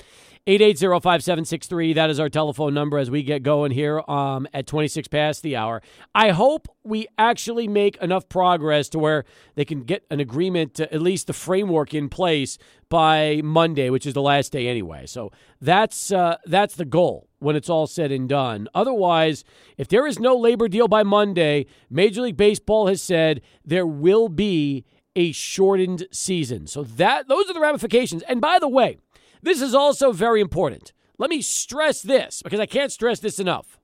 880-5763, 0.48 1.94
that 1.94 2.08
is 2.08 2.18
our 2.18 2.30
telephone 2.30 2.72
number 2.72 2.96
as 2.96 3.10
we 3.10 3.22
get 3.22 3.42
going 3.42 3.70
here 3.70 4.00
um, 4.08 4.48
at 4.54 4.66
26 4.66 5.06
past 5.08 5.42
the 5.42 5.56
hour. 5.56 5.82
I 6.14 6.30
hope 6.30 6.68
we 6.82 7.06
actually 7.18 7.68
make 7.68 7.98
enough 7.98 8.30
progress 8.30 8.88
to 8.90 8.98
where 8.98 9.26
they 9.56 9.66
can 9.66 9.82
get 9.82 10.06
an 10.10 10.20
agreement, 10.20 10.72
to, 10.76 10.90
at 10.90 11.02
least 11.02 11.26
the 11.26 11.34
framework 11.34 11.92
in 11.92 12.08
place 12.08 12.56
by 12.88 13.42
Monday, 13.44 13.90
which 13.90 14.06
is 14.06 14.14
the 14.14 14.22
last 14.22 14.50
day 14.50 14.68
anyway. 14.68 15.04
So 15.04 15.30
that's 15.60 16.10
uh, 16.10 16.38
that's 16.46 16.76
the 16.76 16.86
goal 16.86 17.28
when 17.40 17.54
it's 17.54 17.68
all 17.68 17.86
said 17.86 18.10
and 18.10 18.26
done. 18.26 18.68
Otherwise, 18.74 19.44
if 19.76 19.88
there 19.88 20.06
is 20.06 20.18
no 20.18 20.34
labor 20.34 20.66
deal 20.66 20.88
by 20.88 21.02
Monday, 21.02 21.66
Major 21.90 22.22
League 22.22 22.38
Baseball 22.38 22.86
has 22.86 23.02
said 23.02 23.42
there 23.66 23.86
will 23.86 24.30
be 24.30 24.86
a 25.16 25.32
shortened 25.32 26.06
season. 26.10 26.66
So 26.66 26.82
that 26.82 27.28
those 27.28 27.48
are 27.48 27.54
the 27.54 27.60
ramifications. 27.60 28.22
And 28.22 28.40
by 28.40 28.58
the 28.58 28.68
way, 28.68 28.98
this 29.42 29.60
is 29.60 29.74
also 29.74 30.12
very 30.12 30.40
important. 30.40 30.92
Let 31.18 31.30
me 31.30 31.42
stress 31.42 32.02
this 32.02 32.42
because 32.42 32.60
I 32.60 32.66
can't 32.66 32.92
stress 32.92 33.20
this 33.20 33.38
enough. 33.38 33.78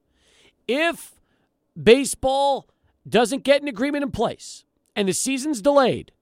If 0.69 1.15
baseball 1.81 2.69
doesn't 3.09 3.45
get 3.45 3.63
an 3.63 3.69
agreement 3.69 4.05
in 4.05 4.11
place 4.11 4.65
and 4.95 5.09
the 5.09 5.13
season's 5.13 5.61
delayed, 5.61 6.13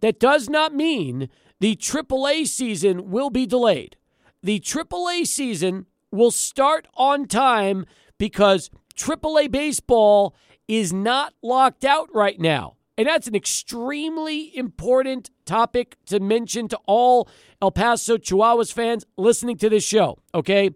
that 0.00 0.18
does 0.18 0.48
not 0.48 0.74
mean 0.74 1.28
the 1.60 1.76
AAA 1.76 2.46
season 2.46 3.10
will 3.10 3.30
be 3.30 3.46
delayed. 3.46 3.96
The 4.42 4.58
AAA 4.58 5.26
season 5.26 5.86
will 6.10 6.30
start 6.30 6.88
on 6.94 7.26
time 7.26 7.86
because 8.18 8.70
AAA 8.96 9.50
baseball 9.50 10.34
is 10.66 10.92
not 10.92 11.34
locked 11.42 11.84
out 11.84 12.08
right 12.14 12.40
now. 12.40 12.76
And 13.00 13.08
that's 13.08 13.26
an 13.26 13.34
extremely 13.34 14.54
important 14.54 15.30
topic 15.46 15.96
to 16.04 16.20
mention 16.20 16.68
to 16.68 16.78
all 16.84 17.30
El 17.62 17.70
Paso 17.70 18.18
Chihuahuas 18.18 18.74
fans 18.74 19.06
listening 19.16 19.56
to 19.56 19.70
this 19.70 19.84
show, 19.84 20.18
okay? 20.34 20.72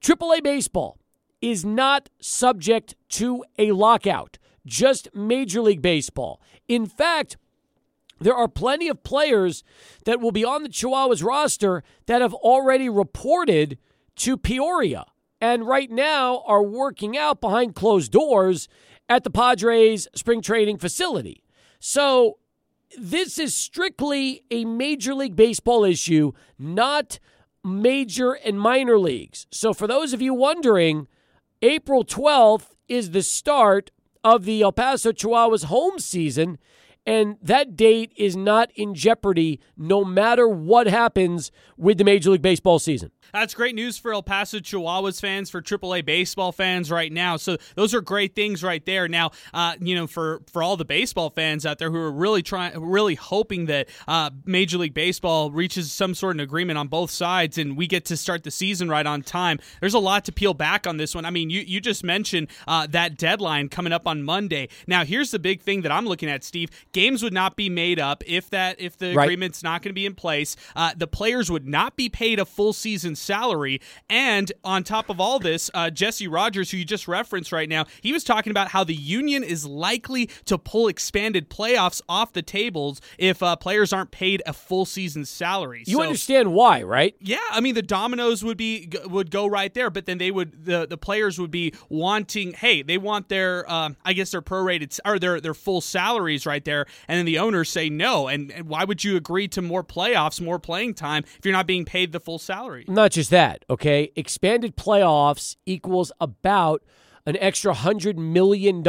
AAA 0.00 0.44
baseball 0.44 0.96
is 1.40 1.64
not 1.64 2.08
subject 2.20 2.94
to 3.08 3.44
a 3.58 3.72
lockout, 3.72 4.38
just 4.64 5.08
Major 5.12 5.60
League 5.60 5.82
Baseball. 5.82 6.40
In 6.68 6.86
fact, 6.86 7.36
there 8.20 8.36
are 8.36 8.46
plenty 8.46 8.86
of 8.86 9.02
players 9.02 9.64
that 10.04 10.20
will 10.20 10.30
be 10.30 10.44
on 10.44 10.62
the 10.62 10.68
Chihuahuas 10.68 11.24
roster 11.24 11.82
that 12.06 12.22
have 12.22 12.34
already 12.34 12.88
reported 12.88 13.76
to 14.18 14.36
Peoria 14.36 15.04
and 15.40 15.66
right 15.66 15.90
now 15.90 16.44
are 16.46 16.62
working 16.62 17.18
out 17.18 17.40
behind 17.40 17.74
closed 17.74 18.12
doors 18.12 18.68
at 19.08 19.24
the 19.24 19.30
Padres 19.30 20.06
spring 20.14 20.40
training 20.40 20.78
facility. 20.78 21.42
So 21.78 22.38
this 22.98 23.38
is 23.38 23.54
strictly 23.54 24.42
a 24.50 24.64
Major 24.64 25.14
League 25.14 25.36
Baseball 25.36 25.84
issue, 25.84 26.32
not 26.58 27.18
major 27.64 28.32
and 28.32 28.60
minor 28.60 28.98
leagues. 28.98 29.46
So 29.50 29.74
for 29.74 29.86
those 29.86 30.12
of 30.12 30.22
you 30.22 30.32
wondering, 30.32 31.08
April 31.62 32.04
12th 32.04 32.74
is 32.88 33.10
the 33.10 33.22
start 33.22 33.90
of 34.22 34.44
the 34.44 34.62
El 34.62 34.72
Paso 34.72 35.12
Chihuahuas 35.12 35.64
home 35.64 35.98
season, 35.98 36.58
and 37.04 37.36
that 37.42 37.76
date 37.76 38.12
is 38.16 38.36
not 38.36 38.70
in 38.74 38.94
jeopardy 38.94 39.60
no 39.76 40.04
matter 40.04 40.48
what 40.48 40.86
happens 40.86 41.50
with 41.76 41.98
the 41.98 42.04
Major 42.04 42.30
League 42.30 42.42
Baseball 42.42 42.78
season. 42.78 43.10
That's 43.32 43.54
great 43.54 43.74
news 43.74 43.98
for 43.98 44.12
El 44.12 44.22
Paso 44.22 44.58
Chihuahuas 44.58 45.20
fans, 45.20 45.50
for 45.50 45.62
AAA 45.62 46.04
baseball 46.04 46.52
fans 46.52 46.90
right 46.90 47.12
now. 47.12 47.36
So 47.36 47.56
those 47.74 47.94
are 47.94 48.00
great 48.00 48.34
things 48.34 48.62
right 48.62 48.84
there. 48.84 49.08
Now, 49.08 49.30
uh, 49.52 49.74
you 49.80 49.94
know, 49.94 50.06
for 50.06 50.42
for 50.52 50.62
all 50.62 50.76
the 50.76 50.84
baseball 50.84 51.30
fans 51.30 51.66
out 51.66 51.78
there 51.78 51.90
who 51.90 51.98
are 51.98 52.12
really 52.12 52.42
trying, 52.42 52.78
really 52.80 53.14
hoping 53.14 53.66
that 53.66 53.88
uh, 54.06 54.30
Major 54.44 54.78
League 54.78 54.94
Baseball 54.94 55.50
reaches 55.50 55.92
some 55.92 56.14
sort 56.14 56.36
of 56.36 56.40
agreement 56.40 56.78
on 56.78 56.88
both 56.88 57.10
sides 57.10 57.58
and 57.58 57.76
we 57.76 57.86
get 57.86 58.04
to 58.06 58.16
start 58.16 58.44
the 58.44 58.50
season 58.50 58.88
right 58.88 59.06
on 59.06 59.22
time. 59.22 59.58
There's 59.80 59.94
a 59.94 59.98
lot 59.98 60.24
to 60.26 60.32
peel 60.32 60.54
back 60.54 60.86
on 60.86 60.96
this 60.96 61.14
one. 61.14 61.24
I 61.24 61.30
mean, 61.30 61.50
you 61.50 61.60
you 61.60 61.80
just 61.80 62.04
mentioned 62.04 62.48
uh, 62.68 62.86
that 62.88 63.18
deadline 63.18 63.68
coming 63.68 63.92
up 63.92 64.06
on 64.06 64.22
Monday. 64.22 64.68
Now, 64.86 65.04
here's 65.04 65.30
the 65.30 65.38
big 65.38 65.62
thing 65.62 65.82
that 65.82 65.92
I'm 65.92 66.06
looking 66.06 66.28
at, 66.28 66.44
Steve. 66.44 66.70
Games 66.92 67.22
would 67.22 67.32
not 67.32 67.56
be 67.56 67.68
made 67.68 67.98
up 67.98 68.22
if 68.26 68.50
that 68.50 68.80
if 68.80 68.96
the 68.96 69.14
right. 69.14 69.24
agreement's 69.24 69.62
not 69.62 69.82
going 69.82 69.90
to 69.90 69.94
be 69.94 70.06
in 70.06 70.14
place. 70.14 70.56
Uh, 70.74 70.92
the 70.96 71.06
players 71.06 71.50
would 71.50 71.66
not 71.66 71.96
be 71.96 72.08
paid 72.08 72.38
a 72.38 72.44
full 72.44 72.72
season 72.72 73.15
salary. 73.16 73.80
And 74.08 74.52
on 74.64 74.84
top 74.84 75.10
of 75.10 75.20
all 75.20 75.38
this, 75.38 75.70
uh, 75.74 75.90
Jesse 75.90 76.28
Rogers, 76.28 76.70
who 76.70 76.76
you 76.76 76.84
just 76.84 77.08
referenced 77.08 77.52
right 77.52 77.68
now, 77.68 77.86
he 78.00 78.12
was 78.12 78.24
talking 78.24 78.50
about 78.50 78.68
how 78.68 78.84
the 78.84 78.94
union 78.94 79.42
is 79.42 79.64
likely 79.64 80.30
to 80.44 80.58
pull 80.58 80.88
expanded 80.88 81.50
playoffs 81.50 82.02
off 82.08 82.32
the 82.32 82.42
tables 82.42 83.00
if 83.18 83.42
uh, 83.42 83.56
players 83.56 83.92
aren't 83.92 84.10
paid 84.10 84.42
a 84.46 84.52
full 84.52 84.84
season 84.84 85.24
salary. 85.24 85.84
You 85.86 85.96
so, 85.96 86.02
understand 86.02 86.52
why, 86.52 86.82
right? 86.82 87.14
Yeah, 87.20 87.38
I 87.50 87.60
mean 87.60 87.74
the 87.74 87.82
dominoes 87.82 88.44
would 88.44 88.56
be 88.56 88.90
would 89.06 89.30
go 89.30 89.46
right 89.46 89.72
there, 89.72 89.90
but 89.90 90.06
then 90.06 90.18
they 90.18 90.30
would 90.30 90.64
the 90.64 90.86
the 90.86 90.96
players 90.96 91.38
would 91.38 91.50
be 91.50 91.72
wanting, 91.88 92.52
hey, 92.52 92.82
they 92.82 92.98
want 92.98 93.28
their 93.28 93.68
uh, 93.70 93.90
I 94.04 94.12
guess 94.12 94.30
their 94.30 94.42
prorated 94.42 94.98
or 95.04 95.18
their 95.18 95.40
their 95.40 95.54
full 95.54 95.80
salaries 95.80 96.46
right 96.46 96.64
there, 96.64 96.86
and 97.08 97.18
then 97.18 97.26
the 97.26 97.38
owners 97.38 97.70
say 97.70 97.88
no. 97.88 98.28
And, 98.28 98.50
and 98.50 98.68
why 98.68 98.84
would 98.84 99.04
you 99.04 99.16
agree 99.16 99.48
to 99.48 99.62
more 99.62 99.84
playoffs, 99.84 100.40
more 100.40 100.58
playing 100.58 100.94
time 100.94 101.24
if 101.38 101.44
you're 101.44 101.52
not 101.52 101.66
being 101.66 101.84
paid 101.84 102.12
the 102.12 102.20
full 102.20 102.38
salary? 102.38 102.84
Not 103.06 103.12
just 103.12 103.30
that, 103.30 103.64
okay? 103.70 104.10
Expanded 104.16 104.76
playoffs 104.76 105.54
equals 105.64 106.10
about 106.20 106.82
an 107.24 107.36
extra 107.36 107.72
$100 107.72 108.16
million 108.16 108.82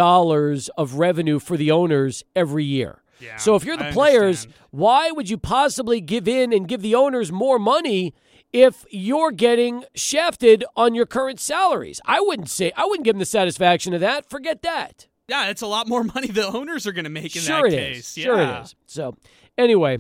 of 0.76 0.96
revenue 0.96 1.38
for 1.38 1.56
the 1.56 1.70
owners 1.70 2.24
every 2.36 2.64
year. 2.64 3.04
Yeah, 3.20 3.36
so 3.36 3.54
if 3.56 3.64
you're 3.64 3.78
the 3.78 3.90
I 3.90 3.92
players, 3.92 4.46
understand. 4.46 4.54
why 4.72 5.12
would 5.12 5.30
you 5.30 5.38
possibly 5.38 6.02
give 6.02 6.28
in 6.28 6.52
and 6.52 6.68
give 6.68 6.82
the 6.82 6.96
owners 6.96 7.32
more 7.32 7.60
money 7.60 8.16
if 8.52 8.86
you're 8.90 9.30
getting 9.32 9.84
shafted 9.94 10.66
on 10.76 10.96
your 10.96 11.06
current 11.06 11.40
salaries? 11.40 12.02
I 12.04 12.20
wouldn't 12.20 12.50
say 12.50 12.72
I 12.76 12.86
wouldn't 12.86 13.06
give 13.06 13.14
them 13.14 13.20
the 13.20 13.26
satisfaction 13.26 13.94
of 13.94 14.02
that. 14.02 14.28
Forget 14.28 14.64
that. 14.64 15.06
Yeah, 15.28 15.52
it's 15.52 15.62
a 15.62 15.68
lot 15.68 15.88
more 15.88 16.04
money 16.16 16.30
the 16.30 16.48
owners 16.48 16.88
are 16.88 16.92
going 16.92 17.04
to 17.04 17.12
make 17.12 17.36
in 17.36 17.44
sure 17.44 17.70
that 17.70 17.78
case. 17.78 18.18
Is. 18.18 18.24
Sure 18.24 18.40
it 18.40 18.64
is. 18.64 18.76
So, 18.88 19.16
anyway, 19.60 20.00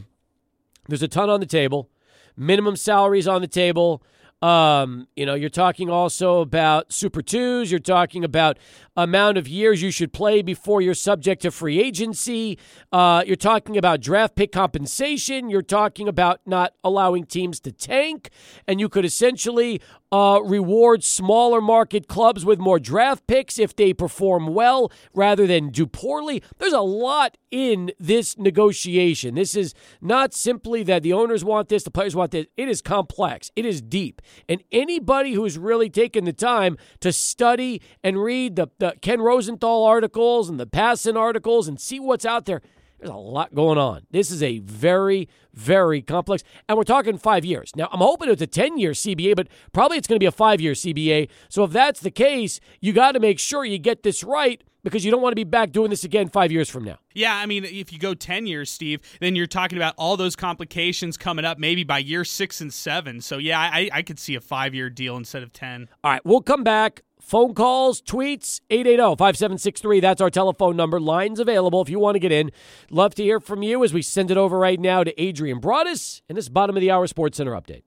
there's 0.87 1.03
a 1.03 1.07
ton 1.07 1.29
on 1.29 1.39
the 1.39 1.45
table. 1.45 1.91
Minimum 2.37 2.75
salaries 2.75 3.27
on 3.27 3.41
the 3.41 3.47
table. 3.47 4.03
Um, 4.41 5.07
you 5.15 5.25
know, 5.25 5.33
you're 5.33 5.49
talking 5.49 5.89
also 5.89 6.41
about 6.41 6.93
Super 6.93 7.23
Twos. 7.23 7.71
You're 7.71 7.79
talking 7.79 8.23
about 8.23 8.59
amount 8.95 9.39
of 9.39 9.47
years 9.47 9.81
you 9.81 9.89
should 9.89 10.13
play 10.13 10.43
before 10.43 10.79
you're 10.79 10.93
subject 10.93 11.41
to 11.41 11.49
free 11.49 11.81
agency. 11.81 12.59
Uh, 12.91 13.23
you're 13.25 13.35
talking 13.35 13.77
about 13.77 13.99
draft 13.99 14.35
pick 14.35 14.51
compensation. 14.51 15.49
You're 15.49 15.63
talking 15.63 16.07
about 16.07 16.41
not 16.45 16.73
allowing 16.83 17.25
teams 17.25 17.59
to 17.61 17.71
tank, 17.71 18.29
and 18.67 18.79
you 18.79 18.89
could 18.89 19.05
essentially 19.05 19.81
uh, 20.11 20.39
reward 20.43 21.03
smaller 21.03 21.61
market 21.61 22.07
clubs 22.07 22.45
with 22.45 22.59
more 22.59 22.79
draft 22.79 23.27
picks 23.27 23.59
if 23.59 23.75
they 23.75 23.93
perform 23.93 24.53
well 24.53 24.91
rather 25.13 25.45
than 25.45 25.69
do 25.69 25.85
poorly. 25.85 26.41
There's 26.57 26.73
a 26.73 26.81
lot 26.81 27.37
in 27.51 27.91
this 27.99 28.37
negotiation. 28.37 29.35
This 29.35 29.55
is 29.55 29.73
not 30.01 30.33
simply 30.33 30.83
that 30.83 31.03
the 31.03 31.13
owners 31.13 31.43
want 31.43 31.69
this, 31.69 31.83
the 31.83 31.91
players 31.91 32.15
want 32.15 32.31
this. 32.31 32.47
It 32.55 32.69
is 32.69 32.81
complex, 32.81 33.51
it 33.55 33.65
is 33.65 33.81
deep. 33.81 34.21
And 34.47 34.63
anybody 34.71 35.33
who's 35.33 35.57
really 35.57 35.89
taken 35.89 36.25
the 36.25 36.33
time 36.33 36.77
to 37.01 37.11
study 37.11 37.81
and 38.03 38.21
read 38.21 38.55
the, 38.55 38.67
the 38.79 38.95
Ken 39.01 39.21
Rosenthal 39.21 39.83
articles 39.83 40.49
and 40.49 40.59
the 40.59 40.67
Passan 40.67 41.17
articles 41.17 41.67
and 41.67 41.79
see 41.79 41.99
what's 41.99 42.25
out 42.25 42.45
there, 42.45 42.61
there's 42.99 43.11
a 43.11 43.15
lot 43.15 43.53
going 43.53 43.77
on. 43.77 44.05
This 44.11 44.31
is 44.31 44.41
a 44.41 44.59
very, 44.59 45.29
very 45.53 46.01
complex, 46.01 46.43
and 46.67 46.77
we're 46.77 46.83
talking 46.83 47.17
five 47.17 47.45
years. 47.45 47.71
Now, 47.75 47.89
I'm 47.91 47.99
hoping 47.99 48.29
it's 48.29 48.41
a 48.41 48.47
10 48.47 48.77
year 48.77 48.91
CBA, 48.91 49.35
but 49.35 49.47
probably 49.71 49.97
it's 49.97 50.07
going 50.07 50.15
to 50.15 50.19
be 50.19 50.25
a 50.25 50.31
five 50.31 50.59
year 50.59 50.73
CBA. 50.73 51.29
So 51.49 51.63
if 51.63 51.71
that's 51.71 51.99
the 51.99 52.11
case, 52.11 52.59
you 52.81 52.93
got 52.93 53.11
to 53.13 53.19
make 53.19 53.39
sure 53.39 53.65
you 53.65 53.77
get 53.77 54.03
this 54.03 54.23
right 54.23 54.63
because 54.83 55.03
you 55.03 55.11
don't 55.11 55.21
want 55.21 55.31
to 55.31 55.35
be 55.35 55.43
back 55.43 55.71
doing 55.71 55.89
this 55.89 56.03
again 56.03 56.29
five 56.29 56.51
years 56.51 56.69
from 56.69 56.85
now. 56.85 56.97
Yeah, 57.13 57.35
I 57.35 57.45
mean, 57.45 57.65
if 57.65 57.91
you 57.91 57.99
go 57.99 58.13
10 58.13 58.47
years, 58.47 58.71
Steve, 58.71 59.01
then 59.19 59.35
you're 59.35 59.45
talking 59.45 59.77
about 59.77 59.93
all 59.97 60.15
those 60.15 60.35
complications 60.35 61.17
coming 61.17 61.45
up 61.45 61.59
maybe 61.59 61.83
by 61.83 61.99
year 61.99 62.23
six 62.23 62.61
and 62.61 62.73
seven. 62.73 63.21
So, 63.21 63.37
yeah, 63.37 63.59
I, 63.59 63.89
I 63.91 64.01
could 64.01 64.17
see 64.17 64.35
a 64.35 64.41
five 64.41 64.73
year 64.73 64.89
deal 64.89 65.17
instead 65.17 65.43
of 65.43 65.51
10. 65.51 65.89
All 66.03 66.11
right, 66.11 66.21
we'll 66.25 66.41
come 66.41 66.63
back. 66.63 67.01
Phone 67.27 67.53
calls, 67.53 68.01
tweets, 68.01 68.61
880-5763. 68.69 69.99
That's 69.99 70.21
our 70.21 70.29
telephone 70.29 70.77
number. 70.77 70.97
Lines 70.97 71.41
available 71.41 71.81
if 71.81 71.89
you 71.89 71.99
want 71.99 72.15
to 72.15 72.19
get 72.19 72.31
in. 72.31 72.51
Love 72.89 73.15
to 73.15 73.23
hear 73.23 73.41
from 73.41 73.61
you 73.63 73.83
as 73.83 73.93
we 73.93 74.01
send 74.01 74.31
it 74.31 74.37
over 74.37 74.57
right 74.57 74.79
now 74.79 75.03
to 75.03 75.21
Adrian 75.21 75.59
Broadus 75.59 76.21
in 76.29 76.37
this 76.37 76.47
bottom 76.47 76.77
of 76.77 76.79
the 76.79 76.89
hour 76.89 77.05
Sports 77.05 77.35
Center 77.35 77.51
update. 77.51 77.83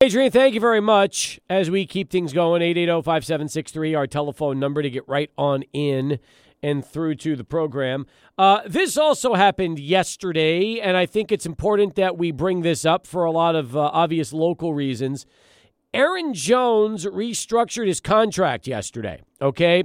Adrian, 0.00 0.30
thank 0.30 0.54
you 0.54 0.60
very 0.60 0.80
much. 0.80 1.40
As 1.50 1.68
we 1.68 1.84
keep 1.84 2.10
things 2.10 2.32
going, 2.32 2.62
880-5763, 2.62 3.98
our 3.98 4.06
telephone 4.06 4.60
number 4.60 4.82
to 4.82 4.90
get 4.90 5.08
right 5.08 5.32
on 5.36 5.64
in 5.72 6.20
and 6.62 6.86
through 6.86 7.16
to 7.16 7.34
the 7.34 7.42
program. 7.42 8.06
Uh, 8.38 8.60
this 8.64 8.96
also 8.96 9.34
happened 9.34 9.80
yesterday, 9.80 10.78
and 10.78 10.96
I 10.96 11.06
think 11.06 11.32
it's 11.32 11.44
important 11.44 11.96
that 11.96 12.16
we 12.16 12.30
bring 12.30 12.62
this 12.62 12.84
up 12.84 13.04
for 13.04 13.24
a 13.24 13.32
lot 13.32 13.56
of 13.56 13.76
uh, 13.76 13.90
obvious 13.92 14.32
local 14.32 14.74
reasons. 14.74 15.26
Aaron 15.98 16.32
Jones 16.32 17.06
restructured 17.06 17.88
his 17.88 17.98
contract 17.98 18.68
yesterday, 18.68 19.20
okay? 19.42 19.82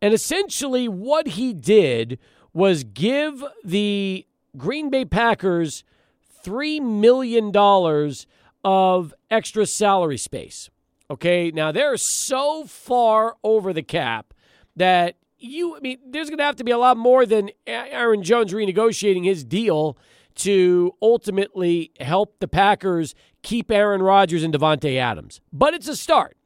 And 0.00 0.14
essentially, 0.14 0.88
what 0.88 1.28
he 1.28 1.52
did 1.52 2.18
was 2.54 2.82
give 2.82 3.44
the 3.62 4.26
Green 4.56 4.88
Bay 4.88 5.04
Packers 5.04 5.84
$3 6.42 6.80
million 6.80 7.54
of 8.64 9.14
extra 9.30 9.66
salary 9.66 10.16
space. 10.16 10.70
Okay, 11.10 11.50
now 11.50 11.70
they're 11.70 11.98
so 11.98 12.64
far 12.64 13.36
over 13.44 13.74
the 13.74 13.82
cap 13.82 14.32
that 14.76 15.16
you, 15.38 15.76
I 15.76 15.80
mean, 15.80 15.98
there's 16.06 16.30
going 16.30 16.38
to 16.38 16.44
have 16.44 16.56
to 16.56 16.64
be 16.64 16.70
a 16.70 16.78
lot 16.78 16.96
more 16.96 17.26
than 17.26 17.50
Aaron 17.66 18.22
Jones 18.22 18.54
renegotiating 18.54 19.26
his 19.26 19.44
deal 19.44 19.98
to 20.36 20.94
ultimately 21.02 21.92
help 22.00 22.38
the 22.38 22.48
Packers 22.48 23.14
keep 23.42 23.70
Aaron 23.70 24.02
Rodgers 24.02 24.42
and 24.42 24.52
Davante 24.52 24.96
Adams. 24.96 25.40
But 25.52 25.74
it's 25.74 25.88
a 25.88 25.96
start. 25.96 26.36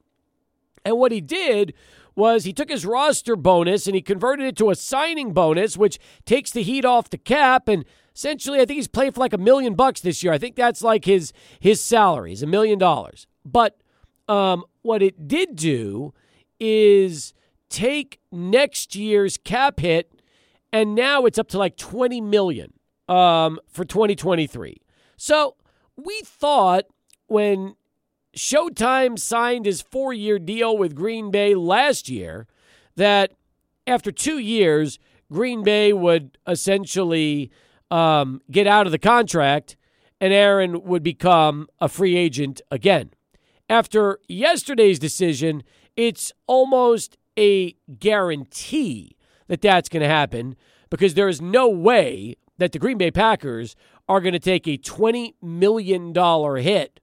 And 0.85 0.99
what 0.99 1.13
he 1.13 1.21
did 1.21 1.75
was 2.15 2.45
he 2.45 2.53
took 2.53 2.69
his 2.69 2.87
roster 2.87 3.37
bonus 3.37 3.87
and 3.87 3.95
he 3.95 4.03
converted 4.03 4.47
it 4.47 4.57
to 4.57 4.71
a 4.71 4.75
signing 4.75 5.33
bonus, 5.33 5.77
which 5.77 5.99
takes 6.25 6.51
the 6.51 6.63
heat 6.63 6.85
off 6.85 7.11
the 7.11 7.19
cap. 7.19 7.69
And 7.69 7.85
essentially, 8.15 8.61
I 8.61 8.65
think 8.65 8.77
he's 8.77 8.89
playing 8.89 9.13
for 9.13 9.21
like 9.21 9.33
a 9.33 9.39
million 9.39 9.75
bucks 9.75 10.01
this 10.01 10.23
year. 10.23 10.33
I 10.33 10.39
think 10.39 10.57
that's 10.57 10.83
like 10.83 11.05
his 11.05 11.33
his 11.59 11.81
salary 11.81 12.33
is 12.33 12.43
a 12.43 12.47
million 12.47 12.79
dollars. 12.79 13.27
But 13.45 13.79
um, 14.29 14.65
what 14.83 15.03
it 15.03 15.27
did 15.27 15.57
do 15.57 16.15
is 16.61 17.35
take 17.69 18.21
next 18.31 18.95
year's 18.95 19.37
cap 19.37 19.81
hit, 19.81 20.13
and 20.73 20.95
now 20.95 21.27
it's 21.27 21.39
up 21.39 21.49
to 21.49 21.59
like 21.59 21.77
twenty 21.77 22.21
million 22.21 22.75
um, 23.09 23.59
for 23.69 23.85
2023. 23.85 24.81
So 25.17 25.57
we 25.97 26.21
thought 26.25 26.85
when 27.27 27.77
Showtime 28.37 29.19
signed 29.19 29.67
his 29.67 29.81
four 29.81 30.13
year 30.13 30.39
deal 30.39 30.77
with 30.77 30.95
Green 30.95 31.31
Bay 31.31 31.55
last 31.55 32.09
year 32.09 32.47
that 32.97 33.33
after 33.87 34.11
two 34.11 34.39
years, 34.39 34.99
Green 35.33 35.63
Bay 35.63 35.93
would 35.93 36.39
essentially 36.47 37.51
um, 37.91 38.41
get 38.51 38.67
out 38.67 38.87
of 38.87 38.93
the 38.93 38.99
contract 38.99 39.77
and 40.21 40.33
Aaron 40.33 40.85
would 40.85 41.03
become 41.03 41.69
a 41.81 41.89
free 41.89 42.17
agent 42.17 42.61
again. 42.71 43.11
After 43.69 44.19
yesterday's 44.29 44.99
decision, 44.99 45.63
it's 45.97 46.33
almost 46.47 47.17
a 47.39 47.73
guarantee 47.99 49.17
that 49.49 49.61
that's 49.61 49.89
going 49.89 50.03
to 50.03 50.09
happen 50.09 50.57
because 50.91 51.15
there 51.15 51.29
is 51.29 51.41
no 51.41 51.69
way 51.69 52.37
that 52.59 52.73
the 52.73 52.79
Green 52.79 52.99
Bay 52.99 53.11
Packers 53.11 53.75
are 54.09 54.21
going 54.21 54.33
to 54.33 54.39
take 54.39 54.67
a 54.67 54.77
$20 54.77 55.35
million 55.43 56.15
hit 56.63 57.01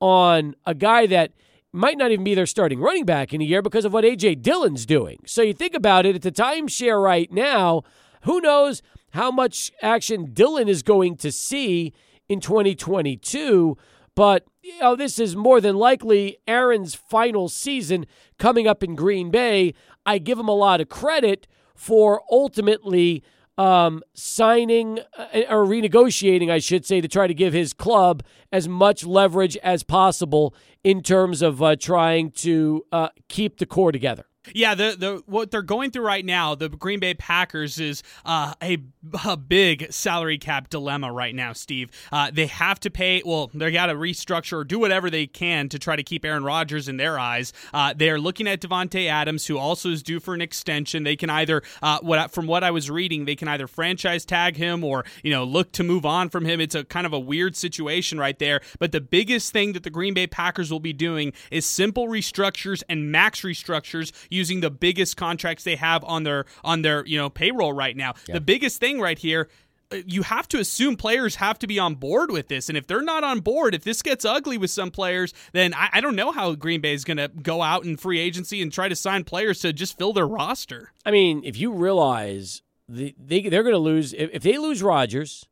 on 0.00 0.54
a 0.66 0.74
guy 0.74 1.06
that 1.06 1.32
might 1.72 1.96
not 1.96 2.10
even 2.10 2.24
be 2.24 2.34
their 2.34 2.46
starting 2.46 2.80
running 2.80 3.04
back 3.04 3.32
in 3.32 3.40
a 3.40 3.44
year 3.44 3.62
because 3.62 3.84
of 3.84 3.92
what 3.92 4.04
A.J. 4.04 4.36
Dillon's 4.36 4.84
doing. 4.84 5.18
So 5.26 5.42
you 5.42 5.54
think 5.54 5.74
about 5.74 6.04
it, 6.04 6.14
at 6.14 6.22
the 6.22 6.32
timeshare 6.32 7.02
right 7.02 7.32
now, 7.32 7.82
who 8.22 8.40
knows 8.40 8.82
how 9.10 9.30
much 9.30 9.72
action 9.80 10.32
Dillon 10.32 10.68
is 10.68 10.82
going 10.82 11.16
to 11.16 11.32
see 11.32 11.92
in 12.28 12.40
2022. 12.40 13.76
But 14.14 14.44
you 14.62 14.78
know, 14.80 14.94
this 14.94 15.18
is 15.18 15.34
more 15.34 15.60
than 15.60 15.76
likely 15.76 16.38
Aaron's 16.46 16.94
final 16.94 17.48
season 17.48 18.06
coming 18.38 18.66
up 18.66 18.82
in 18.82 18.94
Green 18.94 19.30
Bay. 19.30 19.74
I 20.04 20.18
give 20.18 20.38
him 20.38 20.48
a 20.48 20.54
lot 20.54 20.80
of 20.80 20.88
credit 20.88 21.46
for 21.74 22.22
ultimately 22.30 23.22
um, 23.62 24.02
signing 24.12 24.98
uh, 25.16 25.42
or 25.48 25.64
renegotiating, 25.64 26.50
I 26.50 26.58
should 26.58 26.84
say, 26.84 27.00
to 27.00 27.06
try 27.06 27.28
to 27.28 27.34
give 27.34 27.52
his 27.52 27.72
club 27.72 28.24
as 28.50 28.66
much 28.66 29.06
leverage 29.06 29.56
as 29.58 29.84
possible 29.84 30.52
in 30.82 31.00
terms 31.00 31.42
of 31.42 31.62
uh, 31.62 31.76
trying 31.76 32.32
to 32.32 32.84
uh, 32.90 33.10
keep 33.28 33.58
the 33.58 33.66
core 33.66 33.92
together. 33.92 34.24
Yeah, 34.52 34.74
the 34.74 34.96
the 34.98 35.22
what 35.26 35.52
they're 35.52 35.62
going 35.62 35.92
through 35.92 36.04
right 36.04 36.24
now, 36.24 36.56
the 36.56 36.68
Green 36.68 36.98
Bay 36.98 37.14
Packers 37.14 37.78
is 37.78 38.02
uh, 38.24 38.54
a, 38.60 38.78
a 39.24 39.36
big 39.36 39.92
salary 39.92 40.36
cap 40.36 40.68
dilemma 40.68 41.12
right 41.12 41.32
now, 41.34 41.52
Steve. 41.52 41.90
Uh, 42.10 42.28
they 42.32 42.46
have 42.46 42.80
to 42.80 42.90
pay. 42.90 43.22
Well, 43.24 43.52
they 43.54 43.70
got 43.70 43.86
to 43.86 43.94
restructure 43.94 44.58
or 44.58 44.64
do 44.64 44.80
whatever 44.80 45.10
they 45.10 45.28
can 45.28 45.68
to 45.68 45.78
try 45.78 45.94
to 45.94 46.02
keep 46.02 46.24
Aaron 46.24 46.42
Rodgers 46.42 46.88
in 46.88 46.96
their 46.96 47.20
eyes. 47.20 47.52
Uh, 47.72 47.94
they 47.96 48.10
are 48.10 48.18
looking 48.18 48.48
at 48.48 48.60
Davante 48.60 49.08
Adams, 49.08 49.46
who 49.46 49.58
also 49.58 49.90
is 49.90 50.02
due 50.02 50.18
for 50.18 50.34
an 50.34 50.42
extension. 50.42 51.04
They 51.04 51.16
can 51.16 51.30
either, 51.30 51.62
uh, 51.80 52.00
what 52.02 52.32
from 52.32 52.48
what 52.48 52.64
I 52.64 52.72
was 52.72 52.90
reading, 52.90 53.26
they 53.26 53.36
can 53.36 53.46
either 53.46 53.68
franchise 53.68 54.24
tag 54.24 54.56
him 54.56 54.82
or 54.82 55.04
you 55.22 55.30
know 55.30 55.44
look 55.44 55.70
to 55.72 55.84
move 55.84 56.04
on 56.04 56.30
from 56.30 56.44
him. 56.46 56.60
It's 56.60 56.74
a 56.74 56.82
kind 56.82 57.06
of 57.06 57.12
a 57.12 57.20
weird 57.20 57.54
situation 57.54 58.18
right 58.18 58.38
there. 58.40 58.60
But 58.80 58.90
the 58.90 59.00
biggest 59.00 59.52
thing 59.52 59.72
that 59.74 59.84
the 59.84 59.90
Green 59.90 60.14
Bay 60.14 60.26
Packers 60.26 60.72
will 60.72 60.80
be 60.80 60.92
doing 60.92 61.32
is 61.52 61.64
simple 61.64 62.08
restructures 62.08 62.82
and 62.88 63.12
max 63.12 63.42
restructures 63.42 64.10
using 64.32 64.60
the 64.60 64.70
biggest 64.70 65.16
contracts 65.16 65.64
they 65.64 65.76
have 65.76 66.02
on 66.04 66.24
their 66.24 66.46
on 66.64 66.82
their 66.82 67.04
you 67.06 67.18
know 67.18 67.30
payroll 67.30 67.72
right 67.72 67.96
now. 67.96 68.14
Yeah. 68.26 68.34
The 68.34 68.40
biggest 68.40 68.80
thing 68.80 69.00
right 69.00 69.18
here 69.18 69.48
uh, 69.92 69.96
you 70.06 70.22
have 70.22 70.48
to 70.48 70.58
assume 70.58 70.96
players 70.96 71.36
have 71.36 71.58
to 71.58 71.66
be 71.66 71.78
on 71.78 71.94
board 71.94 72.30
with 72.30 72.48
this. 72.48 72.68
And 72.68 72.78
if 72.78 72.86
they're 72.86 73.02
not 73.02 73.24
on 73.24 73.40
board, 73.40 73.74
if 73.74 73.84
this 73.84 74.02
gets 74.02 74.24
ugly 74.24 74.56
with 74.56 74.70
some 74.70 74.90
players, 74.90 75.34
then 75.52 75.74
I, 75.74 75.90
I 75.94 76.00
don't 76.00 76.16
know 76.16 76.32
how 76.32 76.54
Green 76.54 76.80
Bay 76.80 76.94
is 76.94 77.04
going 77.04 77.18
to 77.18 77.28
go 77.28 77.62
out 77.62 77.84
in 77.84 77.96
free 77.96 78.18
agency 78.18 78.62
and 78.62 78.72
try 78.72 78.88
to 78.88 78.96
sign 78.96 79.24
players 79.24 79.60
to 79.60 79.72
just 79.72 79.98
fill 79.98 80.12
their 80.12 80.26
roster. 80.26 80.92
I 81.04 81.10
mean, 81.10 81.42
if 81.44 81.56
you 81.56 81.72
realize 81.72 82.62
the, 82.88 83.14
they, 83.18 83.42
they're 83.42 83.62
going 83.62 83.74
to 83.74 83.78
lose, 83.78 84.12
if, 84.14 84.30
if 84.32 84.42
they 84.42 84.58
lose 84.58 84.82
Rodgers 84.82 85.46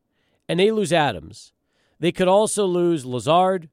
and 0.48 0.58
they 0.58 0.70
lose 0.70 0.92
Adams, 0.92 1.52
they 1.98 2.12
could 2.12 2.28
also 2.28 2.64
lose 2.64 3.04
Lazard, 3.04 3.68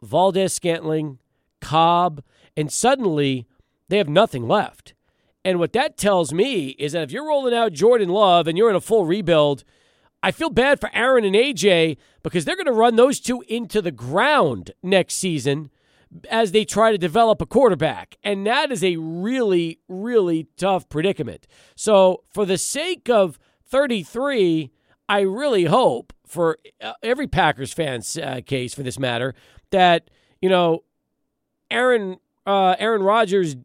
Valdes 0.00 0.52
Scantling, 0.52 1.18
Cobb, 1.60 2.22
and 2.56 2.70
suddenly 2.70 3.46
they 3.88 3.98
have 3.98 4.08
nothing 4.08 4.46
left. 4.46 4.94
And 5.44 5.58
what 5.58 5.72
that 5.74 5.96
tells 5.96 6.32
me 6.32 6.68
is 6.70 6.92
that 6.92 7.02
if 7.02 7.12
you're 7.12 7.26
rolling 7.26 7.54
out 7.54 7.72
Jordan 7.72 8.08
Love 8.08 8.46
and 8.46 8.56
you're 8.56 8.70
in 8.70 8.76
a 8.76 8.80
full 8.80 9.04
rebuild, 9.04 9.62
I 10.22 10.30
feel 10.30 10.48
bad 10.48 10.80
for 10.80 10.90
Aaron 10.94 11.24
and 11.24 11.34
AJ 11.34 11.98
because 12.22 12.44
they're 12.46 12.56
going 12.56 12.66
to 12.66 12.72
run 12.72 12.96
those 12.96 13.20
two 13.20 13.44
into 13.46 13.82
the 13.82 13.90
ground 13.90 14.70
next 14.82 15.16
season 15.16 15.70
as 16.30 16.52
they 16.52 16.64
try 16.64 16.92
to 16.92 16.98
develop 16.98 17.42
a 17.42 17.46
quarterback. 17.46 18.16
And 18.22 18.46
that 18.46 18.72
is 18.72 18.82
a 18.82 18.96
really, 18.96 19.80
really 19.86 20.46
tough 20.56 20.88
predicament. 20.88 21.46
So, 21.76 22.22
for 22.32 22.46
the 22.46 22.56
sake 22.56 23.10
of 23.10 23.38
33, 23.66 24.70
I 25.08 25.20
really 25.20 25.64
hope 25.64 26.14
for 26.26 26.58
uh, 26.80 26.94
every 27.02 27.26
Packers 27.26 27.74
fan's 27.74 28.16
uh, 28.16 28.40
case 28.46 28.72
for 28.72 28.82
this 28.82 28.98
matter 28.98 29.34
that, 29.70 30.08
you 30.40 30.48
know, 30.48 30.84
Aaron 31.70 32.18
uh, 32.46 32.76
Aaron 32.78 33.02
Rodgers 33.02 33.56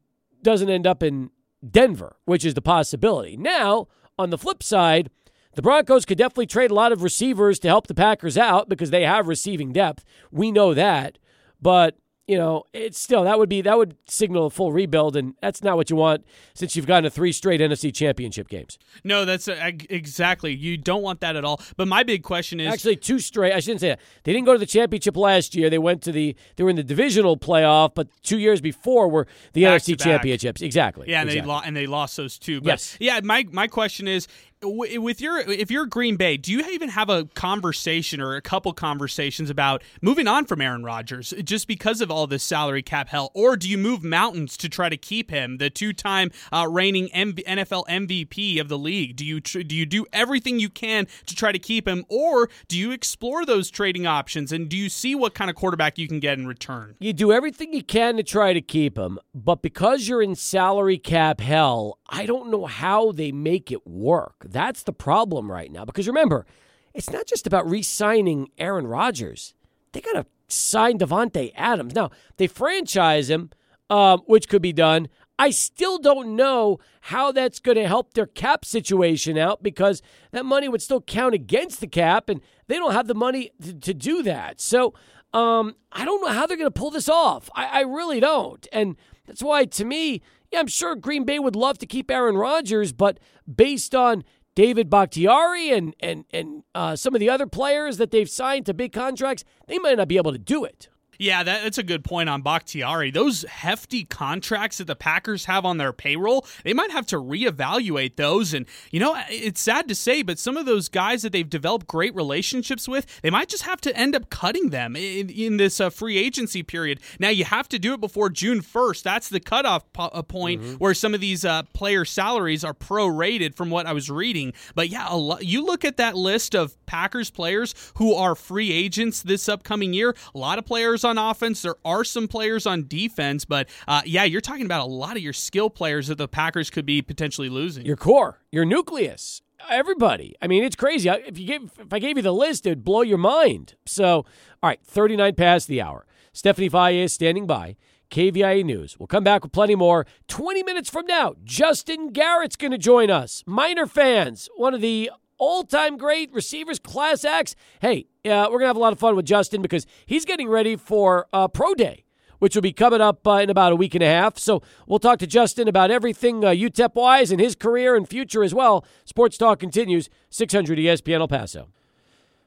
doesn't 0.41 0.69
end 0.69 0.87
up 0.87 1.03
in 1.03 1.31
Denver, 1.67 2.17
which 2.25 2.45
is 2.45 2.53
the 2.53 2.61
possibility. 2.61 3.37
Now, 3.37 3.87
on 4.17 4.29
the 4.29 4.37
flip 4.37 4.63
side, 4.63 5.09
the 5.55 5.61
Broncos 5.61 6.05
could 6.05 6.17
definitely 6.17 6.45
trade 6.45 6.71
a 6.71 6.75
lot 6.75 6.91
of 6.91 7.03
receivers 7.03 7.59
to 7.59 7.67
help 7.67 7.87
the 7.87 7.95
Packers 7.95 8.37
out 8.37 8.69
because 8.69 8.91
they 8.91 9.03
have 9.03 9.27
receiving 9.27 9.73
depth. 9.73 10.05
We 10.31 10.51
know 10.51 10.73
that. 10.73 11.17
But 11.61 11.97
you 12.29 12.37
know, 12.37 12.63
it's 12.73 12.99
still 12.99 13.23
that 13.23 13.39
would 13.39 13.49
be 13.49 13.63
that 13.63 13.75
would 13.75 13.95
signal 14.07 14.45
a 14.45 14.49
full 14.51 14.71
rebuild, 14.71 15.15
and 15.15 15.33
that's 15.41 15.63
not 15.63 15.77
what 15.77 15.89
you 15.89 15.95
want 15.95 16.23
since 16.53 16.75
you've 16.75 16.85
gotten 16.85 17.05
to 17.05 17.09
three 17.09 17.31
straight 17.31 17.59
NFC 17.59 17.91
Championship 17.91 18.47
games. 18.47 18.77
No, 19.03 19.25
that's 19.25 19.47
uh, 19.47 19.71
exactly 19.89 20.53
you 20.53 20.77
don't 20.77 21.01
want 21.01 21.21
that 21.21 21.35
at 21.35 21.43
all. 21.43 21.59
But 21.75 21.87
my 21.87 22.03
big 22.03 22.21
question 22.21 22.59
is 22.59 22.71
actually 22.71 22.97
two 22.97 23.17
straight. 23.17 23.51
I 23.53 23.59
shouldn't 23.59 23.81
say 23.81 23.89
that 23.89 23.99
they 24.25 24.31
didn't 24.31 24.45
go 24.45 24.53
to 24.53 24.59
the 24.59 24.67
championship 24.67 25.17
last 25.17 25.55
year. 25.55 25.71
They 25.71 25.79
went 25.79 26.03
to 26.03 26.11
the 26.11 26.35
they 26.55 26.63
were 26.63 26.69
in 26.69 26.75
the 26.75 26.83
divisional 26.83 27.35
playoff, 27.35 27.95
but 27.95 28.07
two 28.21 28.37
years 28.37 28.61
before 28.61 29.09
were 29.09 29.25
the 29.53 29.63
NFC 29.63 29.99
championships. 29.99 30.61
Exactly. 30.61 31.09
Yeah, 31.09 31.21
and 31.21 31.29
exactly. 31.31 31.47
they 31.47 31.51
lo- 31.51 31.61
and 31.65 31.75
they 31.75 31.87
lost 31.87 32.15
those 32.15 32.37
two. 32.37 32.61
But 32.61 32.67
yes. 32.67 32.95
Yeah. 32.99 33.21
My 33.23 33.43
my 33.51 33.65
question 33.65 34.07
is 34.07 34.27
with 34.61 35.21
your 35.21 35.39
if 35.39 35.71
you're 35.71 35.85
Green 35.85 36.17
Bay, 36.17 36.35
do 36.35 36.51
you 36.51 36.61
even 36.69 36.89
have 36.89 37.09
a 37.09 37.25
conversation 37.33 38.19
or 38.19 38.35
a 38.35 38.41
couple 38.41 38.73
conversations 38.73 39.49
about 39.49 39.83
moving 40.01 40.27
on 40.27 40.45
from 40.45 40.61
Aaron 40.61 40.83
Rodgers 40.83 41.33
just 41.43 41.67
because 41.67 42.01
of 42.01 42.11
all 42.11 42.27
this 42.27 42.43
salary 42.43 42.81
cap 42.81 43.09
hell, 43.09 43.31
or 43.33 43.55
do 43.55 43.69
you 43.69 43.77
move 43.77 44.03
mountains 44.03 44.57
to 44.57 44.69
try 44.69 44.89
to 44.89 44.97
keep 44.97 45.31
him, 45.31 45.57
the 45.57 45.69
two-time 45.69 46.31
uh, 46.51 46.67
reigning 46.69 47.07
NFL 47.09 47.85
MVP 47.87 48.59
of 48.59 48.67
the 48.67 48.77
league? 48.77 49.15
Do 49.15 49.25
you 49.25 49.39
tr- 49.39 49.61
do 49.61 49.75
you 49.75 49.85
do 49.85 50.05
everything 50.11 50.59
you 50.59 50.69
can 50.69 51.07
to 51.25 51.35
try 51.35 51.51
to 51.51 51.59
keep 51.59 51.87
him, 51.87 52.03
or 52.09 52.49
do 52.67 52.77
you 52.77 52.91
explore 52.91 53.45
those 53.45 53.69
trading 53.69 54.05
options 54.05 54.51
and 54.51 54.67
do 54.67 54.75
you 54.75 54.89
see 54.89 55.15
what 55.15 55.33
kind 55.33 55.49
of 55.49 55.55
quarterback 55.55 55.97
you 55.97 56.07
can 56.07 56.19
get 56.19 56.37
in 56.37 56.47
return? 56.47 56.95
You 56.99 57.13
do 57.13 57.31
everything 57.31 57.73
you 57.73 57.83
can 57.83 58.17
to 58.17 58.23
try 58.23 58.53
to 58.53 58.61
keep 58.61 58.97
him, 58.97 59.19
but 59.33 59.61
because 59.61 60.07
you're 60.07 60.21
in 60.21 60.35
salary 60.35 60.97
cap 60.97 61.39
hell, 61.39 61.99
I 62.09 62.25
don't 62.25 62.49
know 62.49 62.65
how 62.65 63.11
they 63.11 63.31
make 63.31 63.71
it 63.71 63.87
work. 63.87 64.48
That's 64.51 64.83
the 64.83 64.93
problem 64.93 65.51
right 65.51 65.71
now. 65.71 65.85
Because 65.85 66.07
remember, 66.07 66.45
it's 66.93 67.09
not 67.09 67.25
just 67.25 67.47
about 67.47 67.69
re 67.69 67.81
signing 67.81 68.49
Aaron 68.57 68.87
Rodgers, 68.87 69.53
they 69.91 70.01
got 70.01 70.13
to 70.13 70.25
sign 70.47 70.97
Davante 70.97 71.51
Adams. 71.55 71.95
Now, 71.95 72.09
they 72.37 72.47
franchise 72.47 73.29
him, 73.29 73.51
um, 73.89 74.21
which 74.25 74.49
could 74.49 74.61
be 74.61 74.73
done. 74.73 75.07
I 75.37 75.51
still 75.51 75.99
don't 75.99 76.35
know 76.35 76.79
how 77.01 77.31
that's 77.31 77.59
going 77.61 77.77
to 77.77 77.87
help 77.87 78.13
their 78.13 78.25
cap 78.25 78.65
situation 78.65 79.37
out 79.37 79.63
because 79.63 80.01
that 80.31 80.45
money 80.45 80.67
would 80.67 80.81
still 80.81 80.99
count 80.99 81.33
against 81.33 81.79
the 81.79 81.87
cap, 81.87 82.27
and 82.27 82.41
they 82.67 82.75
don't 82.75 82.91
have 82.91 83.07
the 83.07 83.15
money 83.15 83.51
to, 83.61 83.73
to 83.73 83.93
do 83.93 84.21
that. 84.23 84.59
So 84.59 84.93
um, 85.33 85.75
I 85.93 86.03
don't 86.03 86.21
know 86.21 86.33
how 86.33 86.45
they're 86.45 86.57
going 86.57 86.67
to 86.67 86.71
pull 86.71 86.91
this 86.91 87.07
off. 87.07 87.49
I, 87.55 87.65
I 87.67 87.81
really 87.81 88.19
don't. 88.19 88.67
And 88.73 88.97
that's 89.27 89.41
why, 89.41 89.63
to 89.63 89.85
me, 89.85 90.21
yeah, 90.51 90.59
I'm 90.59 90.67
sure 90.67 90.95
Green 90.95 91.23
Bay 91.23 91.39
would 91.39 91.55
love 91.55 91.77
to 91.79 91.85
keep 91.85 92.09
Aaron 92.11 92.35
Rodgers, 92.35 92.91
but 92.91 93.19
based 93.53 93.95
on 93.95 94.23
David 94.59 94.89
Bakhtiari 94.89 95.71
and 95.71 95.95
and 96.01 96.25
and 96.33 96.63
uh, 96.75 96.93
some 96.93 97.15
of 97.15 97.21
the 97.21 97.29
other 97.29 97.47
players 97.47 97.95
that 97.95 98.11
they've 98.11 98.29
signed 98.29 98.65
to 98.65 98.73
big 98.73 98.91
contracts, 98.91 99.45
they 99.67 99.79
might 99.79 99.95
not 99.95 100.09
be 100.09 100.17
able 100.17 100.33
to 100.33 100.37
do 100.37 100.65
it. 100.65 100.89
Yeah, 101.19 101.43
that, 101.43 101.63
that's 101.63 101.77
a 101.77 101.83
good 101.83 102.05
point 102.05 102.29
on 102.29 102.41
Bakhtiari. 102.41 103.11
Those 103.11 103.43
hefty 103.43 104.05
contracts 104.05 104.77
that 104.77 104.87
the 104.87 104.95
Packers 104.95 105.45
have 105.45 105.65
on 105.65 105.77
their 105.77 105.91
payroll, 105.91 106.47
they 106.63 106.73
might 106.73 106.91
have 106.91 107.05
to 107.07 107.17
reevaluate 107.17 108.15
those. 108.15 108.53
And, 108.53 108.65
you 108.89 109.01
know, 109.01 109.21
it's 109.29 109.59
sad 109.59 109.89
to 109.89 109.95
say, 109.95 110.21
but 110.21 110.39
some 110.39 110.55
of 110.55 110.65
those 110.65 110.87
guys 110.87 111.23
that 111.23 111.33
they've 111.33 111.49
developed 111.49 111.87
great 111.87 112.15
relationships 112.15 112.87
with, 112.87 113.21
they 113.21 113.29
might 113.29 113.49
just 113.49 113.63
have 113.63 113.81
to 113.81 113.95
end 113.97 114.15
up 114.15 114.29
cutting 114.29 114.69
them 114.69 114.95
in, 114.95 115.29
in 115.29 115.57
this 115.57 115.81
uh, 115.81 115.89
free 115.89 116.17
agency 116.17 116.63
period. 116.63 117.01
Now, 117.19 117.29
you 117.29 117.43
have 117.43 117.67
to 117.69 117.79
do 117.79 117.93
it 117.93 117.99
before 117.99 118.29
June 118.29 118.61
1st. 118.61 119.03
That's 119.03 119.27
the 119.27 119.41
cutoff 119.41 119.91
po- 119.91 120.03
uh, 120.13 120.21
point 120.21 120.61
mm-hmm. 120.61 120.73
where 120.75 120.93
some 120.93 121.13
of 121.13 121.19
these 121.19 121.43
uh, 121.43 121.63
player 121.73 122.05
salaries 122.05 122.63
are 122.63 122.73
prorated 122.73 123.55
from 123.55 123.69
what 123.69 123.87
I 123.87 123.91
was 123.91 124.09
reading. 124.09 124.53
But 124.73 124.87
yeah, 124.87 125.09
lo- 125.09 125.39
you 125.41 125.65
look 125.65 125.83
at 125.83 125.97
that 125.97 126.15
list 126.15 126.55
of 126.55 126.77
Packers 126.85 127.29
players 127.29 127.75
who 127.95 128.13
are 128.13 128.35
free 128.35 128.71
agents 128.71 129.21
this 129.21 129.49
upcoming 129.49 129.93
year, 129.93 130.15
a 130.33 130.37
lot 130.37 130.57
of 130.57 130.65
players 130.65 131.03
on 131.09 131.17
offense. 131.17 131.61
There 131.61 131.75
are 131.83 132.03
some 132.03 132.27
players 132.27 132.65
on 132.65 132.87
defense, 132.87 133.43
but 133.43 133.67
uh, 133.87 134.01
yeah, 134.05 134.23
you're 134.23 134.41
talking 134.41 134.65
about 134.65 134.81
a 134.81 134.91
lot 134.91 135.17
of 135.17 135.21
your 135.21 135.33
skill 135.33 135.69
players 135.69 136.07
that 136.07 136.17
the 136.17 136.27
Packers 136.27 136.69
could 136.69 136.85
be 136.85 137.01
potentially 137.01 137.49
losing. 137.49 137.85
Your 137.85 137.97
core, 137.97 138.39
your 138.51 138.63
nucleus, 138.65 139.41
everybody. 139.69 140.35
I 140.41 140.47
mean, 140.47 140.63
it's 140.63 140.75
crazy. 140.75 141.09
If 141.09 141.37
you 141.37 141.47
gave, 141.47 141.71
if 141.79 141.91
I 141.91 141.99
gave 141.99 142.17
you 142.17 142.23
the 142.23 142.33
list, 142.33 142.65
it'd 142.65 142.85
blow 142.85 143.01
your 143.01 143.17
mind. 143.17 143.75
So, 143.85 144.25
all 144.63 144.69
right, 144.69 144.79
39 144.83 145.35
past 145.35 145.67
the 145.67 145.81
hour. 145.81 146.05
Stephanie 146.31 146.69
Valle 146.69 146.93
is 146.93 147.13
standing 147.13 147.47
by. 147.47 147.75
KVIA 148.09 148.65
News. 148.65 148.97
We'll 148.97 149.07
come 149.07 149.23
back 149.23 149.43
with 149.43 149.51
plenty 149.51 149.75
more. 149.75 150.07
20 150.27 150.63
minutes 150.63 150.89
from 150.89 151.05
now, 151.05 151.35
Justin 151.43 152.09
Garrett's 152.09 152.55
going 152.55 152.71
to 152.71 152.77
join 152.77 153.11
us. 153.11 153.43
Miner 153.45 153.85
fans, 153.85 154.49
one 154.55 154.73
of 154.73 154.81
the 154.81 155.11
all 155.39 155.63
time 155.63 155.97
great 155.97 156.31
receivers, 156.31 156.77
class 156.77 157.25
acts. 157.25 157.55
Hey, 157.81 158.07
uh, 158.25 158.45
we're 158.51 158.59
going 158.59 158.61
to 158.61 158.67
have 158.67 158.75
a 158.75 158.79
lot 158.79 158.93
of 158.93 158.99
fun 158.99 159.15
with 159.15 159.25
Justin 159.25 159.61
because 159.61 159.87
he's 160.05 160.25
getting 160.25 160.47
ready 160.47 160.75
for 160.75 161.27
uh, 161.33 161.47
Pro 161.47 161.73
Day, 161.73 162.03
which 162.37 162.53
will 162.53 162.61
be 162.61 162.73
coming 162.73 163.01
up 163.01 163.25
uh, 163.25 163.35
in 163.35 163.49
about 163.49 163.71
a 163.71 163.75
week 163.75 163.95
and 163.95 164.03
a 164.03 164.07
half. 164.07 164.37
So 164.37 164.61
we'll 164.85 164.99
talk 164.99 165.17
to 165.19 165.27
Justin 165.27 165.67
about 165.67 165.89
everything 165.89 166.43
uh, 166.43 166.49
UTEP 166.49 166.93
wise 166.93 167.31
and 167.31 167.41
his 167.41 167.55
career 167.55 167.95
and 167.95 168.07
future 168.07 168.43
as 168.43 168.53
well. 168.53 168.85
Sports 169.05 169.37
Talk 169.37 169.59
continues, 169.59 170.09
600 170.29 170.77
ESPN 170.77 171.21
El 171.21 171.27
Paso. 171.27 171.69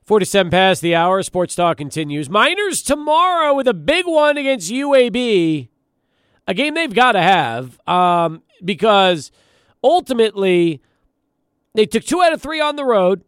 47 0.05 0.51
past 0.51 0.83
the 0.83 0.95
hour. 0.95 1.23
Sports 1.23 1.55
Talk 1.55 1.79
continues. 1.79 2.29
Miners 2.29 2.83
tomorrow 2.83 3.55
with 3.55 3.69
a 3.69 3.75
big 3.75 4.07
one 4.07 4.37
against 4.37 4.71
UAB. 4.71 5.69
A 6.49 6.55
game 6.55 6.75
they've 6.75 6.93
got 6.93 7.13
to 7.13 7.23
have 7.23 7.79
um, 7.89 8.43
because 8.65 9.31
ultimately 9.83 10.83
they 11.75 11.87
took 11.87 12.05
two 12.05 12.23
out 12.23 12.33
of 12.33 12.43
three 12.43 12.61
on 12.61 12.77
the 12.77 12.85
road. 12.85 13.23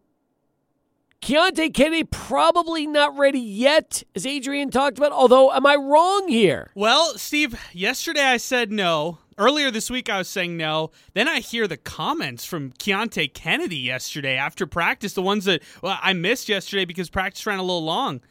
Keonte 1.21 1.73
Kennedy 1.73 2.03
probably 2.03 2.85
not 2.85 3.17
ready 3.17 3.39
yet, 3.39 4.03
as 4.13 4.27
Adrian 4.27 4.69
talked 4.69 4.99
about. 4.99 5.11
Although, 5.11 5.51
am 5.51 5.65
I 5.65 5.75
wrong 5.75 6.27
here? 6.27 6.71
Well, 6.75 7.17
Steve, 7.17 7.59
yesterday 7.73 8.21
I 8.21 8.37
said 8.37 8.71
no. 8.71 9.17
Earlier 9.37 9.71
this 9.71 9.89
week 9.89 10.09
I 10.09 10.19
was 10.19 10.29
saying 10.29 10.55
no. 10.55 10.91
Then 11.13 11.27
I 11.27 11.39
hear 11.39 11.67
the 11.67 11.77
comments 11.77 12.45
from 12.45 12.71
Keonte 12.73 13.33
Kennedy 13.33 13.77
yesterday 13.77 14.37
after 14.37 14.67
practice, 14.67 15.13
the 15.13 15.21
ones 15.21 15.45
that 15.45 15.63
well, 15.81 15.97
I 16.01 16.13
missed 16.13 16.47
yesterday 16.47 16.85
because 16.85 17.09
practice 17.09 17.45
ran 17.45 17.59
a 17.59 17.63
little 17.63 17.83
long. 17.83 18.21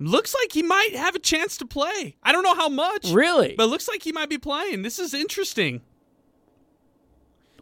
Looks 0.00 0.34
like 0.34 0.52
he 0.52 0.62
might 0.62 0.96
have 0.96 1.14
a 1.14 1.20
chance 1.20 1.56
to 1.58 1.66
play. 1.66 2.16
I 2.22 2.32
don't 2.32 2.42
know 2.42 2.54
how 2.54 2.68
much. 2.68 3.10
Really? 3.10 3.54
But 3.56 3.68
looks 3.68 3.86
like 3.86 4.02
he 4.02 4.12
might 4.12 4.28
be 4.28 4.38
playing. 4.38 4.82
This 4.82 4.98
is 4.98 5.14
interesting. 5.14 5.82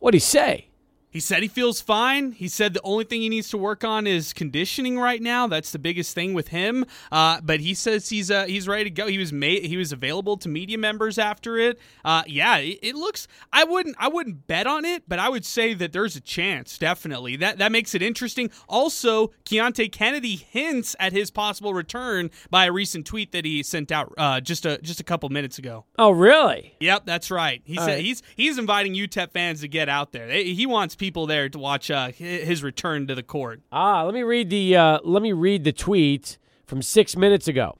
What'd 0.00 0.14
he 0.14 0.20
say? 0.20 0.68
He 1.10 1.20
said 1.20 1.42
he 1.42 1.48
feels 1.48 1.80
fine. 1.80 2.32
He 2.32 2.48
said 2.48 2.74
the 2.74 2.82
only 2.82 3.04
thing 3.04 3.22
he 3.22 3.28
needs 3.30 3.48
to 3.50 3.58
work 3.58 3.82
on 3.82 4.06
is 4.06 4.32
conditioning 4.34 4.98
right 4.98 5.22
now. 5.22 5.46
That's 5.46 5.70
the 5.70 5.78
biggest 5.78 6.14
thing 6.14 6.34
with 6.34 6.48
him. 6.48 6.84
Uh, 7.10 7.40
but 7.42 7.60
he 7.60 7.72
says 7.72 8.10
he's 8.10 8.30
uh, 8.30 8.44
he's 8.44 8.68
ready 8.68 8.84
to 8.84 8.90
go. 8.90 9.06
He 9.06 9.16
was 9.16 9.32
made 9.32 9.64
he 9.64 9.76
was 9.78 9.90
available 9.90 10.36
to 10.36 10.48
media 10.48 10.76
members 10.76 11.18
after 11.18 11.56
it. 11.58 11.78
Uh, 12.04 12.24
yeah, 12.26 12.58
it, 12.58 12.78
it, 12.82 12.94
looks. 12.94 13.26
I 13.52 13.64
wouldn't 13.64 13.96
I 13.98 14.08
wouldn't 14.08 14.46
bet 14.46 14.66
on 14.66 14.84
it, 14.84 15.04
but 15.08 15.18
I 15.18 15.30
would 15.30 15.46
say 15.46 15.72
that 15.74 15.92
there's 15.92 16.14
a 16.14 16.20
chance. 16.20 16.76
Definitely 16.76 17.36
that 17.36 17.56
that 17.58 17.72
makes 17.72 17.94
it 17.94 18.02
interesting. 18.02 18.50
Also, 18.68 19.28
Keonte 19.46 19.90
Kennedy 19.90 20.36
hints 20.36 20.94
at 21.00 21.12
his 21.12 21.30
possible 21.30 21.72
return 21.72 22.30
by 22.50 22.66
a 22.66 22.72
recent 22.72 23.06
tweet 23.06 23.32
that 23.32 23.46
he 23.46 23.62
sent 23.62 23.90
out 23.90 24.12
uh, 24.18 24.40
just 24.40 24.66
a 24.66 24.78
just 24.82 25.00
a 25.00 25.04
couple 25.04 25.30
minutes 25.30 25.58
ago. 25.58 25.86
Oh, 25.98 26.10
really? 26.10 26.76
Yep, 26.80 27.06
that's 27.06 27.30
right. 27.30 27.62
He 27.64 27.78
All 27.78 27.84
said 27.86 27.94
right. 27.94 28.04
he's 28.04 28.22
he's 28.36 28.58
inviting 28.58 28.94
UTEP 28.94 29.32
fans 29.32 29.62
to 29.62 29.68
get 29.68 29.88
out 29.88 30.12
there. 30.12 30.28
He 30.28 30.66
wants 30.66 30.97
people 30.98 31.26
there 31.26 31.48
to 31.48 31.58
watch 31.58 31.90
uh, 31.90 32.10
his 32.10 32.62
return 32.62 33.06
to 33.06 33.14
the 33.14 33.22
court. 33.22 33.60
Ah, 33.72 34.02
let 34.02 34.14
me 34.14 34.22
read 34.22 34.50
the 34.50 34.76
uh, 34.76 34.98
let 35.04 35.22
me 35.22 35.32
read 35.32 35.64
the 35.64 35.72
tweet 35.72 36.38
from 36.66 36.82
six 36.82 37.16
minutes 37.16 37.48
ago. 37.48 37.78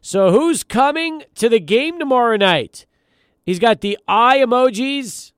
So 0.00 0.30
who's 0.30 0.62
coming 0.62 1.24
to 1.36 1.48
the 1.48 1.58
game 1.58 1.98
tomorrow 1.98 2.36
night? 2.36 2.86
He's 3.44 3.58
got 3.58 3.80
the 3.80 3.98
eye 4.06 4.38
emojis. 4.38 5.32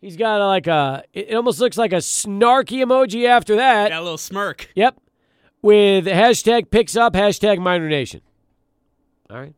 He's 0.00 0.16
got 0.16 0.44
like 0.46 0.66
a. 0.66 1.04
It 1.12 1.34
almost 1.34 1.60
looks 1.60 1.76
like 1.76 1.92
a 1.92 1.96
snarky 1.96 2.84
emoji 2.84 3.26
after 3.26 3.56
that. 3.56 3.90
Got 3.90 4.00
a 4.00 4.02
little 4.02 4.18
smirk. 4.18 4.70
Yep. 4.74 4.98
With 5.62 6.06
hashtag 6.06 6.70
picks 6.70 6.96
up 6.96 7.12
hashtag 7.12 7.58
Miner 7.58 7.88
Nation. 7.88 8.22
All 9.28 9.36
right. 9.38 9.54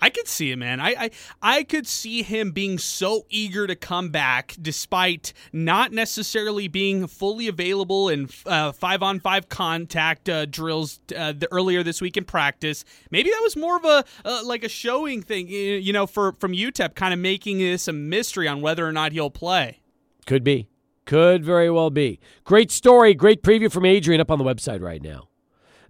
I 0.00 0.08
could 0.10 0.26
see 0.26 0.50
it, 0.50 0.56
man. 0.56 0.80
I, 0.80 0.94
I 0.98 1.10
I 1.42 1.62
could 1.62 1.86
see 1.86 2.22
him 2.22 2.52
being 2.52 2.78
so 2.78 3.26
eager 3.28 3.66
to 3.66 3.76
come 3.76 4.08
back, 4.08 4.56
despite 4.60 5.32
not 5.52 5.92
necessarily 5.92 6.68
being 6.68 7.06
fully 7.06 7.48
available 7.48 8.08
in 8.08 8.28
uh, 8.46 8.72
five 8.72 9.02
on 9.02 9.20
five 9.20 9.48
contact 9.48 10.28
uh, 10.28 10.46
drills 10.46 11.00
uh, 11.16 11.32
the, 11.32 11.48
earlier 11.52 11.82
this 11.82 12.00
week 12.00 12.16
in 12.16 12.24
practice. 12.24 12.84
Maybe 13.10 13.30
that 13.30 13.40
was 13.42 13.56
more 13.56 13.76
of 13.76 13.84
a 13.84 14.04
uh, 14.24 14.42
like 14.44 14.64
a 14.64 14.68
showing 14.68 15.20
thing, 15.22 15.48
you 15.48 15.92
know, 15.92 16.06
for 16.06 16.32
from 16.40 16.52
UTEP, 16.52 16.94
kind 16.94 17.12
of 17.12 17.20
making 17.20 17.58
this 17.58 17.86
a 17.86 17.92
mystery 17.92 18.48
on 18.48 18.62
whether 18.62 18.86
or 18.86 18.92
not 18.92 19.12
he'll 19.12 19.30
play. 19.30 19.80
Could 20.26 20.44
be, 20.44 20.68
could 21.04 21.44
very 21.44 21.70
well 21.70 21.90
be. 21.90 22.20
Great 22.44 22.70
story, 22.70 23.12
great 23.14 23.42
preview 23.42 23.70
from 23.70 23.84
Adrian 23.84 24.20
up 24.20 24.30
on 24.30 24.38
the 24.38 24.44
website 24.44 24.80
right 24.80 25.02
now. 25.02 25.28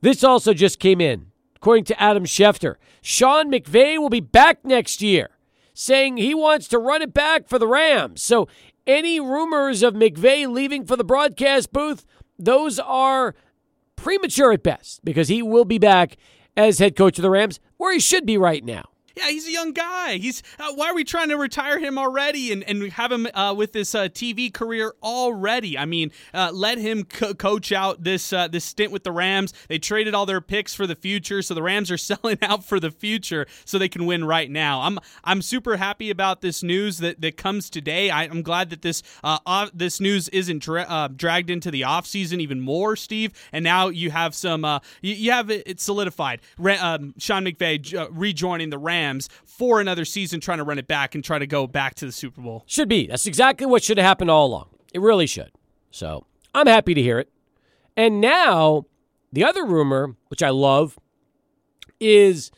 This 0.00 0.24
also 0.24 0.54
just 0.54 0.78
came 0.78 1.00
in. 1.00 1.29
According 1.60 1.84
to 1.84 2.02
Adam 2.02 2.24
Schefter, 2.24 2.76
Sean 3.02 3.52
McVay 3.52 3.98
will 3.98 4.08
be 4.08 4.20
back 4.20 4.64
next 4.64 5.02
year, 5.02 5.28
saying 5.74 6.16
he 6.16 6.34
wants 6.34 6.66
to 6.68 6.78
run 6.78 7.02
it 7.02 7.12
back 7.12 7.48
for 7.48 7.58
the 7.58 7.66
Rams. 7.66 8.22
So, 8.22 8.48
any 8.86 9.20
rumors 9.20 9.82
of 9.82 9.92
McVay 9.92 10.50
leaving 10.50 10.86
for 10.86 10.96
the 10.96 11.04
broadcast 11.04 11.70
booth, 11.70 12.06
those 12.38 12.78
are 12.78 13.34
premature 13.94 14.52
at 14.52 14.62
best 14.62 15.04
because 15.04 15.28
he 15.28 15.42
will 15.42 15.66
be 15.66 15.76
back 15.76 16.16
as 16.56 16.78
head 16.78 16.96
coach 16.96 17.18
of 17.18 17.22
the 17.22 17.30
Rams, 17.30 17.60
where 17.76 17.92
he 17.92 18.00
should 18.00 18.24
be 18.24 18.38
right 18.38 18.64
now. 18.64 18.88
Yeah, 19.20 19.30
he's 19.30 19.46
a 19.46 19.52
young 19.52 19.72
guy. 19.72 20.16
He's 20.16 20.42
uh, 20.58 20.72
why 20.74 20.88
are 20.88 20.94
we 20.94 21.04
trying 21.04 21.28
to 21.28 21.36
retire 21.36 21.78
him 21.78 21.98
already 21.98 22.52
and, 22.52 22.64
and 22.64 22.90
have 22.92 23.12
him 23.12 23.26
uh, 23.34 23.54
with 23.54 23.72
this 23.72 23.94
uh, 23.94 24.04
TV 24.04 24.52
career 24.52 24.94
already? 25.02 25.76
I 25.76 25.84
mean, 25.84 26.10
uh, 26.32 26.50
let 26.54 26.78
him 26.78 27.04
co- 27.04 27.34
coach 27.34 27.70
out 27.70 28.02
this 28.02 28.32
uh, 28.32 28.48
this 28.48 28.64
stint 28.64 28.92
with 28.92 29.04
the 29.04 29.12
Rams. 29.12 29.52
They 29.68 29.78
traded 29.78 30.14
all 30.14 30.24
their 30.24 30.40
picks 30.40 30.74
for 30.74 30.86
the 30.86 30.94
future, 30.94 31.42
so 31.42 31.52
the 31.52 31.62
Rams 31.62 31.90
are 31.90 31.98
selling 31.98 32.38
out 32.40 32.64
for 32.64 32.80
the 32.80 32.90
future 32.90 33.46
so 33.66 33.78
they 33.78 33.90
can 33.90 34.06
win 34.06 34.24
right 34.24 34.50
now. 34.50 34.80
I'm 34.80 34.98
I'm 35.22 35.42
super 35.42 35.76
happy 35.76 36.08
about 36.08 36.40
this 36.40 36.62
news 36.62 36.98
that, 36.98 37.20
that 37.20 37.36
comes 37.36 37.68
today. 37.68 38.08
I, 38.08 38.24
am 38.24 38.40
glad 38.40 38.70
that 38.70 38.80
this 38.80 39.02
uh, 39.22 39.68
this 39.74 40.00
news 40.00 40.30
isn't 40.30 40.62
dra- 40.62 41.10
dragged 41.14 41.50
into 41.50 41.70
the 41.70 41.82
offseason 41.82 42.40
even 42.40 42.60
more, 42.60 42.96
Steve. 42.96 43.32
And 43.52 43.62
now 43.64 43.88
you 43.88 44.10
have 44.12 44.34
some 44.34 44.64
you, 45.02 45.12
you, 45.12 45.30
have 45.32 45.50
it, 45.50 45.64
it 45.66 45.80
solidified. 45.80 46.40
Ra- 46.56 46.78
um, 46.80 47.14
Sean 47.18 47.44
McVay 47.44 48.08
rejoining 48.10 48.70
the 48.70 48.78
Rams 48.78 49.09
for 49.44 49.80
another 49.80 50.04
season, 50.04 50.40
trying 50.40 50.58
to 50.58 50.64
run 50.64 50.78
it 50.78 50.86
back 50.86 51.14
and 51.14 51.24
try 51.24 51.38
to 51.38 51.46
go 51.46 51.66
back 51.66 51.94
to 51.96 52.06
the 52.06 52.12
Super 52.12 52.40
Bowl. 52.40 52.64
Should 52.66 52.88
be. 52.88 53.06
That's 53.06 53.26
exactly 53.26 53.66
what 53.66 53.82
should 53.82 53.98
have 53.98 54.06
happened 54.06 54.30
all 54.30 54.46
along. 54.46 54.68
It 54.92 55.00
really 55.00 55.26
should. 55.26 55.50
So 55.90 56.26
I'm 56.54 56.66
happy 56.66 56.94
to 56.94 57.02
hear 57.02 57.18
it. 57.18 57.30
And 57.96 58.20
now, 58.20 58.86
the 59.32 59.44
other 59.44 59.64
rumor, 59.64 60.16
which 60.28 60.42
I 60.42 60.50
love, 60.50 60.98
is 61.98 62.50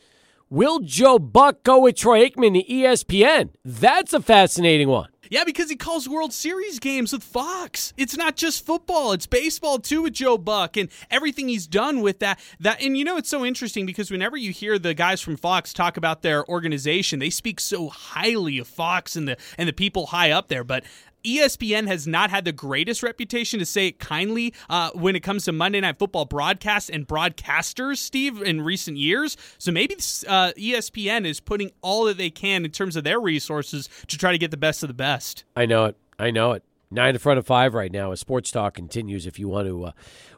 will 0.49 0.79
Joe 0.79 1.19
Buck 1.19 1.63
go 1.63 1.79
with 1.79 1.95
Troy 1.95 2.27
Aikman 2.27 2.61
to 2.61 2.71
ESPN? 2.71 3.49
That's 3.65 4.13
a 4.13 4.21
fascinating 4.21 4.87
one. 4.87 5.09
Yeah, 5.33 5.45
because 5.45 5.67
he 5.67 5.75
calls 5.75 6.07
World 6.07 6.31
Series 6.31 6.77
games 6.77 7.11
with 7.11 7.23
Fox. 7.23 7.91
It's 7.97 8.15
not 8.15 8.35
just 8.35 8.63
football; 8.63 9.13
it's 9.13 9.25
baseball 9.25 9.79
too 9.79 10.03
with 10.03 10.13
Joe 10.13 10.37
Buck 10.37 10.77
and 10.77 10.89
everything 11.09 11.49
he's 11.49 11.65
done 11.65 12.01
with 12.01 12.19
that. 12.19 12.39
That 12.59 12.83
and 12.83 12.95
you 12.95 13.03
know 13.03 13.17
it's 13.17 13.29
so 13.29 13.43
interesting 13.43 13.87
because 13.87 14.11
whenever 14.11 14.37
you 14.37 14.51
hear 14.51 14.77
the 14.77 14.93
guys 14.93 15.21
from 15.21 15.37
Fox 15.37 15.73
talk 15.73 15.97
about 15.97 16.21
their 16.21 16.47
organization, 16.47 17.17
they 17.17 17.31
speak 17.31 17.59
so 17.59 17.89
highly 17.89 18.59
of 18.59 18.67
Fox 18.67 19.15
and 19.15 19.27
the 19.27 19.35
and 19.57 19.67
the 19.67 19.73
people 19.73 20.05
high 20.05 20.29
up 20.29 20.49
there. 20.49 20.63
But 20.63 20.83
ESPN 21.25 21.87
has 21.87 22.05
not 22.05 22.29
had 22.29 22.45
the 22.45 22.51
greatest 22.51 23.03
reputation, 23.03 23.59
to 23.59 23.65
say 23.65 23.87
it 23.87 23.99
kindly, 23.99 24.53
uh, 24.69 24.91
when 24.93 25.15
it 25.15 25.21
comes 25.21 25.45
to 25.45 25.51
Monday 25.51 25.79
Night 25.79 25.97
Football 25.97 26.25
broadcasts 26.25 26.89
and 26.89 27.07
broadcasters, 27.07 27.97
Steve, 27.97 28.41
in 28.41 28.61
recent 28.61 28.97
years. 28.97 29.37
So 29.57 29.71
maybe 29.71 29.95
uh, 29.95 30.51
ESPN 30.57 31.25
is 31.25 31.39
putting 31.39 31.71
all 31.81 32.05
that 32.05 32.17
they 32.17 32.29
can 32.29 32.65
in 32.65 32.71
terms 32.71 32.95
of 32.95 33.03
their 33.03 33.19
resources 33.19 33.89
to 34.07 34.17
try 34.17 34.31
to 34.31 34.37
get 34.37 34.51
the 34.51 34.57
best 34.57 34.83
of 34.83 34.87
the 34.87 34.93
best. 34.93 35.43
I 35.55 35.65
know 35.65 35.85
it. 35.85 35.97
I 36.19 36.31
know 36.31 36.51
it. 36.51 36.63
Nine 36.91 37.15
in 37.15 37.19
front 37.19 37.39
of 37.39 37.47
five 37.47 37.73
right 37.73 37.91
now 37.91 38.11
as 38.11 38.19
Sports 38.19 38.51
Talk 38.51 38.75
continues 38.75 39.25
if 39.25 39.39
you 39.39 39.47
want 39.47 39.67
to 39.67 39.85
uh, 39.85 39.91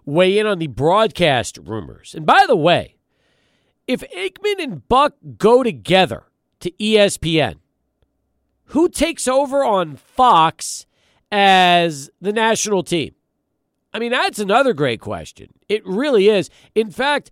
weigh 0.05 0.37
in 0.37 0.47
on 0.47 0.59
the 0.59 0.67
broadcast 0.67 1.57
rumors. 1.61 2.15
And 2.15 2.25
by 2.25 2.45
the 2.47 2.55
way, 2.55 2.95
if 3.87 4.01
Aikman 4.15 4.63
and 4.63 4.87
Buck 4.87 5.15
go 5.37 5.63
together 5.63 6.23
to 6.61 6.71
ESPN, 6.71 7.55
who 8.67 8.89
takes 8.89 9.27
over 9.27 9.63
on 9.63 9.95
Fox 9.95 10.85
as 11.31 12.09
the 12.21 12.33
national 12.33 12.83
team? 12.83 13.13
I 13.93 13.99
mean, 13.99 14.11
that's 14.11 14.39
another 14.39 14.73
great 14.73 14.99
question. 14.99 15.53
It 15.69 15.85
really 15.85 16.27
is. 16.27 16.49
In 16.73 16.91
fact, 16.91 17.31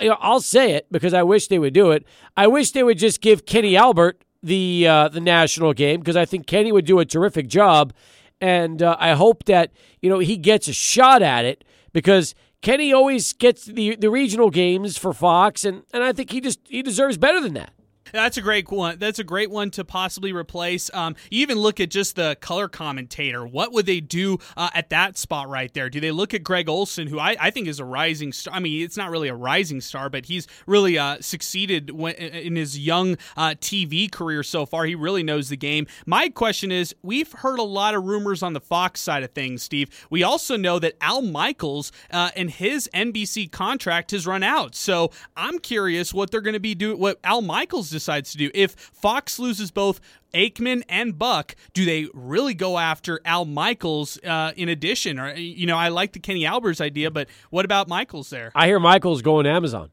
I'll 0.00 0.40
say 0.40 0.72
it 0.72 0.86
because 0.90 1.14
I 1.14 1.22
wish 1.22 1.48
they 1.48 1.58
would 1.58 1.74
do 1.74 1.90
it. 1.90 2.04
I 2.36 2.46
wish 2.46 2.72
they 2.72 2.82
would 2.82 2.98
just 2.98 3.20
give 3.20 3.46
Kenny 3.46 3.76
Albert 3.76 4.22
the 4.42 4.86
uh, 4.86 5.08
the 5.08 5.20
national 5.20 5.72
game 5.72 6.00
because 6.00 6.16
I 6.16 6.24
think 6.24 6.46
Kenny 6.46 6.70
would 6.72 6.84
do 6.84 6.98
a 6.98 7.04
terrific 7.04 7.48
job, 7.48 7.92
and 8.40 8.82
uh, 8.82 8.96
I 8.98 9.12
hope 9.12 9.44
that 9.44 9.72
you 10.00 10.08
know 10.10 10.18
he 10.18 10.36
gets 10.36 10.68
a 10.68 10.72
shot 10.72 11.22
at 11.22 11.44
it 11.44 11.64
because 11.92 12.34
Kenny 12.62 12.92
always 12.92 13.32
gets 13.32 13.64
the 13.64 13.96
the 13.96 14.10
regional 14.10 14.50
games 14.50 14.96
for 14.96 15.12
Fox, 15.12 15.64
and 15.64 15.82
and 15.92 16.02
I 16.02 16.12
think 16.12 16.30
he 16.30 16.40
just 16.40 16.60
he 16.68 16.82
deserves 16.82 17.16
better 17.16 17.40
than 17.40 17.54
that. 17.54 17.72
That's 18.16 18.38
a 18.38 18.42
great 18.42 18.70
one. 18.70 18.98
That's 18.98 19.18
a 19.18 19.24
great 19.24 19.50
one 19.50 19.70
to 19.72 19.84
possibly 19.84 20.32
replace. 20.32 20.90
Um, 20.94 21.16
you 21.30 21.42
even 21.42 21.58
look 21.58 21.80
at 21.80 21.90
just 21.90 22.16
the 22.16 22.36
color 22.40 22.66
commentator. 22.66 23.46
What 23.46 23.72
would 23.72 23.84
they 23.84 24.00
do 24.00 24.38
uh, 24.56 24.70
at 24.74 24.88
that 24.90 25.18
spot 25.18 25.48
right 25.48 25.72
there? 25.74 25.90
Do 25.90 26.00
they 26.00 26.10
look 26.10 26.32
at 26.32 26.42
Greg 26.42 26.68
Olsen, 26.68 27.08
who 27.08 27.18
I, 27.18 27.36
I 27.38 27.50
think 27.50 27.68
is 27.68 27.78
a 27.78 27.84
rising 27.84 28.32
star? 28.32 28.54
I 28.54 28.60
mean, 28.60 28.82
it's 28.82 28.96
not 28.96 29.10
really 29.10 29.28
a 29.28 29.34
rising 29.34 29.82
star, 29.82 30.08
but 30.08 30.26
he's 30.26 30.46
really 30.66 30.98
uh, 30.98 31.18
succeeded 31.20 31.90
when, 31.90 32.14
in 32.14 32.56
his 32.56 32.78
young 32.78 33.18
uh, 33.36 33.50
TV 33.50 34.10
career 34.10 34.42
so 34.42 34.64
far. 34.64 34.86
He 34.86 34.94
really 34.94 35.22
knows 35.22 35.50
the 35.50 35.56
game. 35.56 35.86
My 36.06 36.30
question 36.30 36.72
is 36.72 36.94
we've 37.02 37.30
heard 37.32 37.58
a 37.58 37.64
lot 37.64 37.94
of 37.94 38.04
rumors 38.04 38.42
on 38.42 38.54
the 38.54 38.60
Fox 38.60 39.00
side 39.00 39.24
of 39.24 39.32
things, 39.32 39.62
Steve. 39.62 39.90
We 40.08 40.22
also 40.22 40.56
know 40.56 40.78
that 40.78 40.94
Al 41.02 41.20
Michaels 41.20 41.92
uh, 42.10 42.30
and 42.34 42.50
his 42.50 42.88
NBC 42.94 43.52
contract 43.52 44.12
has 44.12 44.26
run 44.26 44.42
out. 44.42 44.74
So 44.74 45.10
I'm 45.36 45.58
curious 45.58 46.14
what 46.14 46.30
they're 46.30 46.40
going 46.40 46.54
to 46.54 46.60
be 46.60 46.74
doing, 46.74 46.98
what 46.98 47.18
Al 47.22 47.42
Michaels 47.42 47.92
decides 48.06 48.30
to 48.32 48.38
do. 48.38 48.50
If 48.54 48.72
Fox 48.72 49.38
loses 49.38 49.70
both 49.70 50.00
Aikman 50.32 50.82
and 50.88 51.18
Buck, 51.18 51.56
do 51.72 51.84
they 51.84 52.06
really 52.14 52.54
go 52.54 52.78
after 52.78 53.20
Al 53.24 53.44
Michaels 53.44 54.18
uh, 54.24 54.52
in 54.56 54.68
addition? 54.68 55.18
Or 55.18 55.34
you 55.34 55.66
know, 55.66 55.76
I 55.76 55.88
like 55.88 56.12
the 56.12 56.20
Kenny 56.20 56.46
Albert's 56.46 56.80
idea, 56.80 57.10
but 57.10 57.28
what 57.50 57.64
about 57.64 57.88
Michaels 57.88 58.30
there? 58.30 58.52
I 58.54 58.66
hear 58.66 58.78
Michaels 58.78 59.22
going 59.22 59.46
Amazon. 59.46 59.90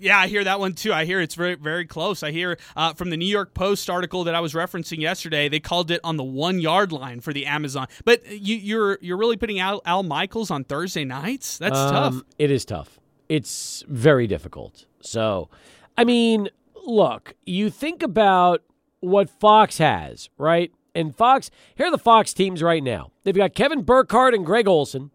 Yeah, 0.00 0.16
I 0.16 0.28
hear 0.28 0.44
that 0.44 0.60
one 0.60 0.74
too. 0.74 0.92
I 0.92 1.06
hear 1.06 1.20
it's 1.20 1.34
very, 1.34 1.56
very 1.56 1.84
close. 1.84 2.22
I 2.22 2.30
hear 2.30 2.56
uh, 2.76 2.92
from 2.92 3.10
the 3.10 3.16
New 3.16 3.26
York 3.26 3.52
Post 3.52 3.90
article 3.90 4.24
that 4.24 4.34
I 4.34 4.40
was 4.40 4.52
referencing 4.52 4.98
yesterday, 4.98 5.48
they 5.48 5.58
called 5.58 5.90
it 5.90 6.00
on 6.04 6.16
the 6.16 6.22
one 6.22 6.60
yard 6.60 6.92
line 6.92 7.20
for 7.20 7.32
the 7.32 7.46
Amazon. 7.46 7.88
But 8.04 8.24
you, 8.30 8.56
are 8.56 8.60
you're, 8.60 8.98
you're 9.00 9.16
really 9.16 9.36
putting 9.36 9.58
Al, 9.58 9.82
Al 9.84 10.04
Michaels 10.04 10.52
on 10.52 10.62
Thursday 10.62 11.04
nights. 11.04 11.58
That's 11.58 11.76
um, 11.76 11.90
tough. 11.90 12.22
It 12.38 12.52
is 12.52 12.64
tough. 12.64 13.00
It's 13.28 13.82
very 13.88 14.28
difficult. 14.28 14.86
So, 15.00 15.48
I 15.96 16.04
mean, 16.04 16.48
look, 16.88 17.34
you 17.44 17.70
think 17.70 18.02
about 18.02 18.62
what 19.00 19.30
Fox 19.30 19.78
has, 19.78 20.30
right? 20.38 20.72
And 20.94 21.14
Fox, 21.14 21.50
here 21.76 21.86
are 21.86 21.90
the 21.90 21.98
Fox 21.98 22.32
teams 22.32 22.62
right 22.62 22.82
now. 22.82 23.12
They've 23.22 23.36
got 23.36 23.54
Kevin 23.54 23.82
Burkhardt 23.82 24.34
and 24.34 24.44
Greg 24.44 24.66
Olsen, 24.66 25.10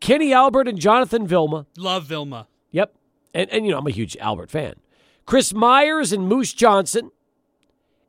Kenny 0.00 0.32
Albert 0.32 0.68
and 0.68 0.78
Jonathan 0.78 1.26
Vilma. 1.26 1.66
Love 1.76 2.04
Vilma. 2.04 2.46
Yep. 2.70 2.94
And, 3.34 3.50
and 3.50 3.66
you 3.66 3.72
know, 3.72 3.78
I'm 3.78 3.86
a 3.86 3.90
huge 3.90 4.16
Albert 4.18 4.50
fan. 4.50 4.74
Chris 5.26 5.52
Myers 5.52 6.12
and 6.12 6.26
Moose 6.26 6.54
Johnston, 6.54 7.10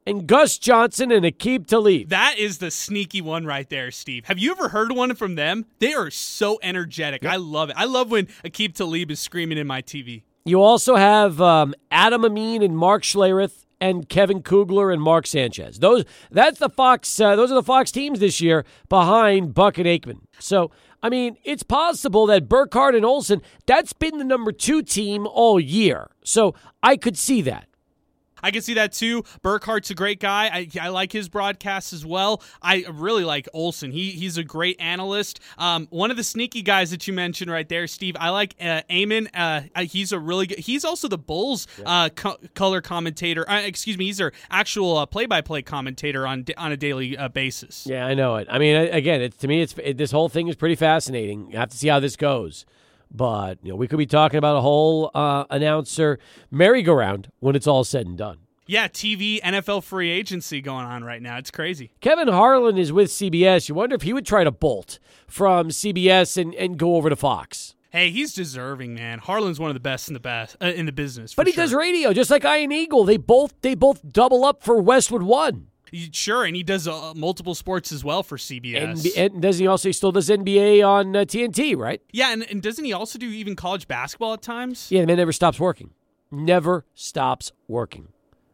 and 0.05 0.27
Gus 0.27 0.57
Johnson 0.57 1.11
and 1.11 1.25
Aqib 1.25 1.67
Talib. 1.67 2.09
That 2.09 2.35
is 2.37 2.57
the 2.57 2.71
sneaky 2.71 3.21
one 3.21 3.45
right 3.45 3.69
there, 3.69 3.91
Steve. 3.91 4.25
Have 4.25 4.39
you 4.39 4.51
ever 4.51 4.69
heard 4.69 4.91
one 4.91 5.13
from 5.15 5.35
them? 5.35 5.65
They 5.79 5.93
are 5.93 6.09
so 6.09 6.59
energetic. 6.63 7.23
Yep. 7.23 7.31
I 7.31 7.35
love 7.35 7.69
it. 7.69 7.75
I 7.77 7.85
love 7.85 8.09
when 8.09 8.25
Aqib 8.43 8.73
Talib 8.73 9.11
is 9.11 9.19
screaming 9.19 9.57
in 9.57 9.67
my 9.67 9.81
TV. 9.81 10.23
You 10.43 10.61
also 10.61 10.95
have 10.95 11.39
um, 11.39 11.75
Adam 11.91 12.25
Amin 12.25 12.63
and 12.63 12.75
Mark 12.75 13.03
Schlereth 13.03 13.65
and 13.79 14.07
Kevin 14.07 14.41
Kugler 14.41 14.91
and 14.91 15.01
Mark 15.01 15.27
Sanchez. 15.27 15.79
Those 15.79 16.05
that's 16.31 16.59
the 16.59 16.69
Fox. 16.69 17.19
Uh, 17.19 17.35
those 17.35 17.51
are 17.51 17.55
the 17.55 17.63
Fox 17.63 17.91
teams 17.91 18.19
this 18.19 18.41
year 18.41 18.65
behind 18.89 19.53
Buck 19.53 19.77
and 19.77 19.87
Aikman. 19.87 20.21
So 20.39 20.71
I 21.03 21.09
mean, 21.09 21.37
it's 21.43 21.63
possible 21.63 22.27
that 22.27 22.47
Burkhardt 22.47 22.95
and 22.95 23.05
Olsen 23.05 23.41
that's 23.65 23.93
been 23.93 24.17
the 24.17 24.23
number 24.23 24.51
two 24.51 24.81
team 24.81 25.27
all 25.27 25.59
year. 25.59 26.11
So 26.23 26.55
I 26.81 26.97
could 26.97 27.17
see 27.17 27.41
that. 27.41 27.67
I 28.43 28.51
can 28.51 28.61
see 28.61 28.73
that 28.75 28.93
too. 28.93 29.23
Burkhardt's 29.43 29.89
a 29.89 29.95
great 29.95 30.19
guy. 30.19 30.45
I, 30.47 30.67
I 30.81 30.89
like 30.89 31.11
his 31.11 31.29
broadcasts 31.29 31.93
as 31.93 32.05
well. 32.05 32.41
I 32.61 32.85
really 32.91 33.23
like 33.23 33.47
Olsen. 33.53 33.91
He 33.91 34.11
he's 34.11 34.37
a 34.37 34.43
great 34.43 34.79
analyst. 34.79 35.39
Um, 35.57 35.87
one 35.89 36.11
of 36.11 36.17
the 36.17 36.23
sneaky 36.23 36.61
guys 36.61 36.91
that 36.91 37.07
you 37.07 37.13
mentioned 37.13 37.51
right 37.51 37.67
there, 37.67 37.87
Steve. 37.87 38.15
I 38.19 38.29
like 38.29 38.55
uh, 38.61 38.81
Amin. 38.91 39.27
Uh, 39.33 39.61
he's 39.81 40.11
a 40.11 40.19
really 40.19 40.47
good. 40.47 40.59
He's 40.59 40.85
also 40.85 41.07
the 41.07 41.17
Bulls 41.17 41.67
uh, 41.85 42.09
co- 42.09 42.37
color 42.55 42.81
commentator. 42.81 43.49
Uh, 43.49 43.61
excuse 43.61 43.97
me. 43.97 44.05
He's 44.05 44.17
their 44.17 44.31
actual 44.49 44.97
uh, 44.97 45.05
play-by-play 45.05 45.61
commentator 45.63 46.27
on 46.27 46.45
on 46.57 46.71
a 46.71 46.77
daily 46.77 47.17
uh, 47.17 47.29
basis. 47.29 47.85
Yeah, 47.87 48.05
I 48.05 48.13
know 48.13 48.35
it. 48.35 48.47
I 48.49 48.59
mean, 48.59 48.75
again, 48.75 49.21
it, 49.21 49.37
to 49.39 49.47
me, 49.47 49.61
it's 49.61 49.75
it, 49.83 49.97
this 49.97 50.11
whole 50.11 50.29
thing 50.29 50.47
is 50.47 50.55
pretty 50.55 50.75
fascinating. 50.75 51.51
You 51.51 51.57
have 51.57 51.69
to 51.69 51.77
see 51.77 51.87
how 51.87 51.99
this 51.99 52.15
goes. 52.15 52.65
But 53.13 53.59
you 53.63 53.71
know, 53.71 53.75
we 53.75 53.87
could 53.87 53.97
be 53.97 54.05
talking 54.05 54.37
about 54.37 54.57
a 54.57 54.61
whole 54.61 55.11
uh, 55.13 55.45
announcer 55.49 56.19
merry-go-round 56.49 57.29
when 57.39 57.55
it's 57.55 57.67
all 57.67 57.83
said 57.83 58.07
and 58.07 58.17
done. 58.17 58.39
Yeah, 58.67 58.87
TV 58.87 59.41
NFL 59.41 59.83
free 59.83 60.09
agency 60.09 60.61
going 60.61 60.85
on 60.85 61.03
right 61.03 61.21
now. 61.21 61.37
It's 61.37 61.51
crazy. 61.51 61.91
Kevin 61.99 62.29
Harlan 62.29 62.77
is 62.77 62.93
with 62.93 63.09
CBS. 63.09 63.67
You 63.67 63.75
wonder 63.75 63.95
if 63.95 64.03
he 64.03 64.13
would 64.13 64.25
try 64.25 64.45
to 64.45 64.51
bolt 64.51 64.97
from 65.27 65.69
CBS 65.69 66.37
and, 66.37 66.55
and 66.55 66.77
go 66.77 66.95
over 66.95 67.09
to 67.09 67.17
Fox. 67.17 67.75
Hey, 67.89 68.09
he's 68.11 68.33
deserving, 68.33 68.93
man. 68.93 69.19
Harlan's 69.19 69.59
one 69.59 69.69
of 69.69 69.73
the 69.73 69.81
best 69.81 70.07
in 70.07 70.13
the 70.13 70.21
best 70.21 70.55
uh, 70.61 70.67
in 70.67 70.85
the 70.85 70.93
business. 70.93 71.33
But 71.33 71.47
he 71.47 71.53
sure. 71.53 71.65
does 71.65 71.73
radio, 71.73 72.13
just 72.13 72.31
like 72.31 72.45
Ian 72.45 72.71
Eagle. 72.71 73.03
They 73.03 73.17
both 73.17 73.53
they 73.61 73.75
both 73.75 74.07
double 74.07 74.45
up 74.45 74.63
for 74.63 74.81
Westwood 74.81 75.23
One. 75.23 75.67
Sure, 76.11 76.45
and 76.45 76.55
he 76.55 76.63
does 76.63 76.87
uh, 76.87 77.13
multiple 77.15 77.53
sports 77.53 77.91
as 77.91 78.03
well 78.03 78.23
for 78.23 78.37
CBS. 78.37 79.15
And, 79.17 79.33
and 79.33 79.41
doesn't 79.41 79.61
he 79.61 79.67
also 79.67 79.89
he 79.89 79.93
still 79.93 80.11
does 80.11 80.29
NBA 80.29 80.87
on 80.87 81.15
uh, 81.15 81.19
TNT, 81.19 81.75
right? 81.77 82.01
Yeah, 82.11 82.31
and, 82.31 82.43
and 82.49 82.61
doesn't 82.61 82.85
he 82.85 82.93
also 82.93 83.19
do 83.19 83.27
even 83.27 83.55
college 83.55 83.87
basketball 83.87 84.33
at 84.33 84.41
times? 84.41 84.89
Yeah, 84.89 85.01
the 85.01 85.07
man 85.07 85.17
never 85.17 85.33
stops 85.33 85.59
working. 85.59 85.91
Never 86.31 86.85
stops 86.95 87.51
working. 87.67 88.07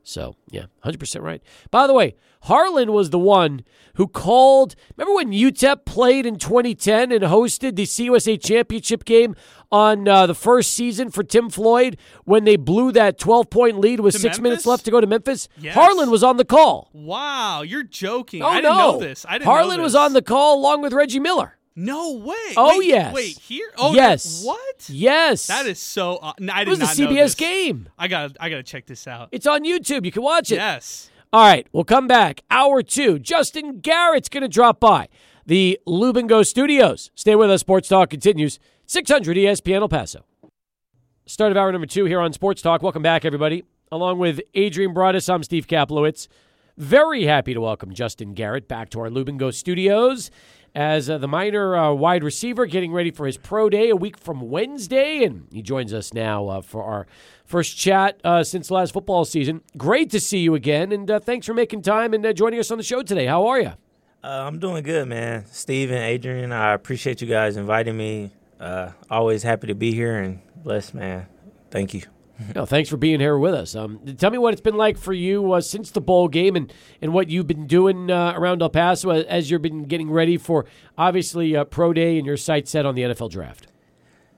So, 0.07 0.35
yeah, 0.49 0.67
100% 0.85 1.21
right. 1.21 1.43
By 1.69 1.85
the 1.85 1.93
way, 1.93 2.15
Harlan 2.43 2.93
was 2.93 3.09
the 3.09 3.19
one 3.19 3.65
who 3.95 4.07
called. 4.07 4.73
Remember 4.95 5.13
when 5.15 5.33
UTEP 5.33 5.83
played 5.83 6.25
in 6.25 6.37
2010 6.37 7.11
and 7.11 7.25
hosted 7.25 7.75
the 7.75 7.83
CUSA 7.83 8.41
championship 8.41 9.03
game 9.03 9.35
on 9.69 10.07
uh, 10.07 10.25
the 10.25 10.33
first 10.33 10.73
season 10.73 11.11
for 11.11 11.23
Tim 11.23 11.49
Floyd 11.49 11.97
when 12.23 12.45
they 12.45 12.55
blew 12.55 12.93
that 12.93 13.17
12 13.17 13.49
point 13.49 13.79
lead 13.81 13.99
with 13.99 14.13
To 14.13 14.19
six 14.21 14.37
Memphis? 14.37 14.43
minutes 14.43 14.65
left 14.65 14.85
to 14.85 14.91
go 14.91 15.01
to 15.01 15.07
Memphis? 15.07 15.49
Yes. 15.59 15.75
Harlan 15.75 16.09
was 16.09 16.23
on 16.23 16.37
the 16.37 16.45
call. 16.45 16.89
Wow, 16.93 17.63
you're 17.63 17.83
joking. 17.83 18.41
Oh, 18.43 18.47
I 18.47 18.61
didn't 18.61 18.77
no. 18.77 18.91
know 18.93 18.99
this. 18.99 19.25
I 19.27 19.33
didn't 19.33 19.45
know 19.47 19.51
Harlan 19.51 19.81
was 19.81 19.93
on 19.93 20.13
the 20.13 20.21
call 20.21 20.57
along 20.57 20.83
with 20.83 20.93
Reggie 20.93 21.19
Miller. 21.19 21.56
No 21.79 22.13
way. 22.13 22.35
Oh, 22.57 22.79
Wait, 22.79 22.87
yes. 22.87 23.13
Wait, 23.13 23.37
here? 23.37 23.69
Oh, 23.77 23.93
yes. 23.93 24.43
What? 24.43 24.89
Yes. 24.89 25.45
That 25.45 25.67
is 25.67 25.79
so. 25.79 26.15
Uh, 26.17 26.33
no, 26.39 26.51
I 26.51 26.63
It 26.63 26.67
was 26.67 26.79
a 26.79 26.85
not 26.85 26.95
CBS 26.95 27.37
game. 27.37 27.87
I 27.99 28.07
got. 28.07 28.35
I 28.39 28.49
got 28.49 28.55
to 28.55 28.63
check 28.63 28.87
this 28.87 29.07
out. 29.07 29.29
It's 29.31 29.45
on 29.45 29.63
YouTube. 29.63 30.03
You 30.03 30.11
can 30.11 30.23
watch 30.23 30.51
it. 30.51 30.55
Yes. 30.55 31.11
All 31.31 31.45
right, 31.45 31.67
we'll 31.73 31.83
come 31.83 32.07
back. 32.07 32.41
Hour 32.49 32.81
two. 32.81 33.19
Justin 33.19 33.79
Garrett's 33.79 34.27
going 34.27 34.41
to 34.41 34.47
drop 34.47 34.79
by 34.79 35.07
the 35.45 35.79
Lubingo 35.87 36.43
Studios. 36.43 37.11
Stay 37.13 37.35
with 37.35 37.51
us. 37.51 37.61
Sports 37.61 37.87
Talk 37.89 38.09
continues. 38.09 38.57
600 38.87 39.37
ESPN 39.37 39.81
El 39.81 39.89
Paso. 39.89 40.25
Start 41.27 41.51
of 41.51 41.57
hour 41.57 41.71
number 41.71 41.85
two 41.85 42.05
here 42.05 42.21
on 42.21 42.33
Sports 42.33 42.63
Talk. 42.63 42.81
Welcome 42.81 43.03
back, 43.03 43.23
everybody. 43.23 43.63
Along 43.91 44.17
with 44.17 44.41
Adrian 44.55 44.93
Broadus, 44.93 45.29
I'm 45.29 45.43
Steve 45.43 45.67
Kaplowitz. 45.67 46.27
Very 46.77 47.25
happy 47.25 47.53
to 47.53 47.61
welcome 47.61 47.93
Justin 47.93 48.33
Garrett 48.33 48.67
back 48.67 48.89
to 48.91 48.99
our 48.99 49.09
Lubingo 49.09 49.53
Studios 49.53 50.31
as 50.77 51.09
uh, 51.09 51.17
the 51.17 51.27
Miner 51.27 51.75
uh, 51.75 51.91
wide 51.91 52.23
receiver 52.23 52.67
getting 52.67 52.93
ready 52.93 53.09
for 53.09 53.25
his 53.25 53.35
pro 53.35 53.67
day 53.67 53.89
a 53.89 53.95
week 53.95 54.15
from 54.15 54.41
Wednesday. 54.41 55.23
And 55.23 55.47
he 55.51 55.63
joins 55.63 55.91
us 55.91 56.13
now 56.13 56.47
uh, 56.47 56.61
for 56.61 56.83
our 56.83 57.07
first 57.45 57.75
chat 57.75 58.21
uh, 58.23 58.43
since 58.43 58.69
last 58.69 58.93
football 58.93 59.25
season. 59.25 59.61
Great 59.75 60.11
to 60.11 60.19
see 60.19 60.37
you 60.37 60.53
again. 60.53 60.91
And 60.91 61.09
uh, 61.09 61.19
thanks 61.19 61.47
for 61.47 61.55
making 61.55 61.81
time 61.81 62.13
and 62.13 62.23
uh, 62.23 62.31
joining 62.31 62.59
us 62.59 62.69
on 62.69 62.77
the 62.77 62.83
show 62.83 63.01
today. 63.01 63.25
How 63.25 63.47
are 63.47 63.59
you? 63.59 63.73
I'm 64.23 64.59
doing 64.59 64.83
good, 64.83 65.07
man. 65.07 65.45
Steve 65.47 65.89
and 65.89 65.99
Adrian, 65.99 66.51
I 66.51 66.73
appreciate 66.73 67.21
you 67.21 67.27
guys 67.27 67.57
inviting 67.57 67.97
me. 67.97 68.31
Always 69.09 69.41
happy 69.41 69.67
to 69.67 69.75
be 69.75 69.93
here 69.93 70.17
and 70.17 70.41
blessed, 70.63 70.93
man. 70.93 71.25
Thank 71.71 71.95
you. 71.95 72.03
No, 72.55 72.65
thanks 72.65 72.89
for 72.89 72.97
being 72.97 73.19
here 73.19 73.37
with 73.37 73.53
us. 73.53 73.75
Um, 73.75 73.99
tell 74.17 74.29
me 74.29 74.37
what 74.37 74.53
it's 74.53 74.61
been 74.61 74.77
like 74.77 74.97
for 74.97 75.13
you 75.13 75.53
uh, 75.53 75.61
since 75.61 75.89
the 75.91 76.01
bowl 76.01 76.27
game 76.27 76.55
and, 76.55 76.71
and 77.01 77.13
what 77.13 77.29
you've 77.29 77.47
been 77.47 77.65
doing 77.67 78.11
uh, 78.11 78.33
around 78.35 78.61
El 78.61 78.69
Paso 78.69 79.09
as- 79.09 79.25
as 79.25 79.51
you've 79.51 79.61
been 79.63 79.85
getting 79.85 80.11
ready 80.11 80.37
for 80.37 80.65
obviously 80.97 81.55
uh, 81.55 81.63
pro 81.63 81.93
day 81.93 82.17
and 82.17 82.25
your 82.27 82.37
sights 82.37 82.69
set 82.71 82.85
on 82.85 82.95
the 82.95 83.01
NFL 83.01 83.31
draft. 83.31 83.67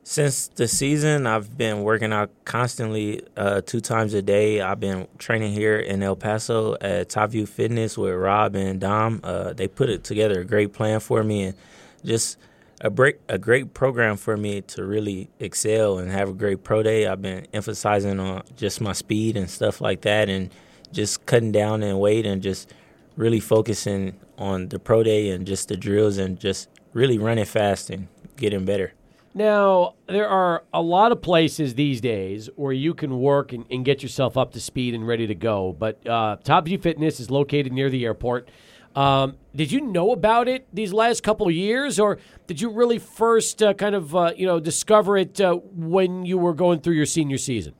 Since 0.03 0.47
the 0.47 0.67
season, 0.67 1.27
I've 1.27 1.55
been 1.57 1.83
working 1.83 2.11
out 2.13 2.31
constantly, 2.45 3.21
uh, 3.37 3.61
two 3.61 3.79
times 3.81 4.13
a 4.15 4.21
day. 4.21 4.59
I've 4.61 4.79
been 4.79 5.07
training 5.19 5.53
here 5.53 5.77
in 5.77 6.01
El 6.01 6.15
Paso 6.15 6.77
at 6.81 7.09
Top 7.09 7.31
View 7.31 7.45
Fitness 7.45 7.97
with 7.97 8.15
Rob 8.15 8.55
and 8.55 8.79
Dom. 8.79 9.19
Uh, 9.23 9.53
they 9.53 9.67
put 9.67 9.89
it 9.89 10.03
together 10.03 10.39
a 10.39 10.45
great 10.45 10.73
plan 10.73 10.99
for 10.99 11.23
me 11.23 11.43
and 11.43 11.55
just 12.03 12.37
a 12.82 12.89
great 12.89 13.17
a 13.27 13.38
great 13.38 13.73
program 13.73 14.17
for 14.17 14.38
me 14.38 14.61
to 14.61 14.84
really 14.84 15.30
excel 15.39 15.99
and 15.99 16.11
have 16.11 16.30
a 16.30 16.34
great 16.34 16.63
pro 16.63 16.84
day. 16.84 17.07
I've 17.07 17.21
been 17.21 17.45
emphasizing 17.53 18.19
on 18.19 18.43
just 18.55 18.82
my 18.82 18.93
speed 18.93 19.36
and 19.38 19.49
stuff 19.49 19.82
like 19.82 20.01
that, 20.01 20.30
and 20.30 20.49
just 20.91 21.25
cutting 21.25 21.51
down 21.51 21.84
in 21.84 21.99
weight 21.99 22.25
and 22.25 22.41
just 22.41 22.73
really 23.15 23.39
focusing 23.39 24.17
on 24.38 24.69
the 24.69 24.80
pro 24.80 25.03
day 25.03 25.30
and 25.30 25.45
just 25.45 25.67
the 25.67 25.75
drills 25.75 26.17
and 26.17 26.39
just 26.39 26.69
really 26.93 27.17
running 27.17 27.45
fast 27.45 27.89
and 27.89 28.07
getting 28.38 28.65
better. 28.65 28.93
Now, 29.34 29.93
there 30.07 30.27
are 30.27 30.63
a 30.73 30.82
lot 30.82 31.11
of 31.11 31.21
places 31.21 31.75
these 31.75 32.01
days 32.01 32.49
where 32.55 32.73
you 32.73 32.93
can 32.93 33.19
work 33.19 33.53
and, 33.53 33.65
and 33.69 33.86
get 33.86 34.01
yourself 34.01 34.38
up 34.38 34.53
to 34.53 34.59
speed 34.59 34.95
and 34.95 35.07
ready 35.07 35.27
to 35.27 35.36
go, 35.36 35.75
but 35.77 36.05
uh, 36.07 36.38
Top 36.43 36.65
View 36.65 36.80
Fitness 36.80 37.19
is 37.19 37.30
located 37.30 37.71
near 37.71 37.89
the 37.89 38.05
airport. 38.05 38.49
Um, 38.99 39.37
did 39.55 39.71
you 39.71 39.79
know 39.79 40.11
about 40.11 40.49
it 40.49 40.67
these 40.73 40.91
last 40.91 41.23
couple 41.23 41.49
years, 41.49 42.01
or 42.01 42.17
did 42.47 42.59
you 42.59 42.69
really 42.69 42.99
first 42.99 43.63
uh, 43.63 43.73
kind 43.73 43.95
of 43.95 44.13
uh, 44.13 44.33
you 44.35 44.45
know 44.45 44.59
discover 44.59 45.15
it 45.15 45.39
uh, 45.39 45.53
when 45.53 46.25
you 46.25 46.37
were 46.37 46.53
going 46.53 46.81
through 46.81 46.95
your 46.95 47.05
senior 47.05 47.37
season? 47.37 47.75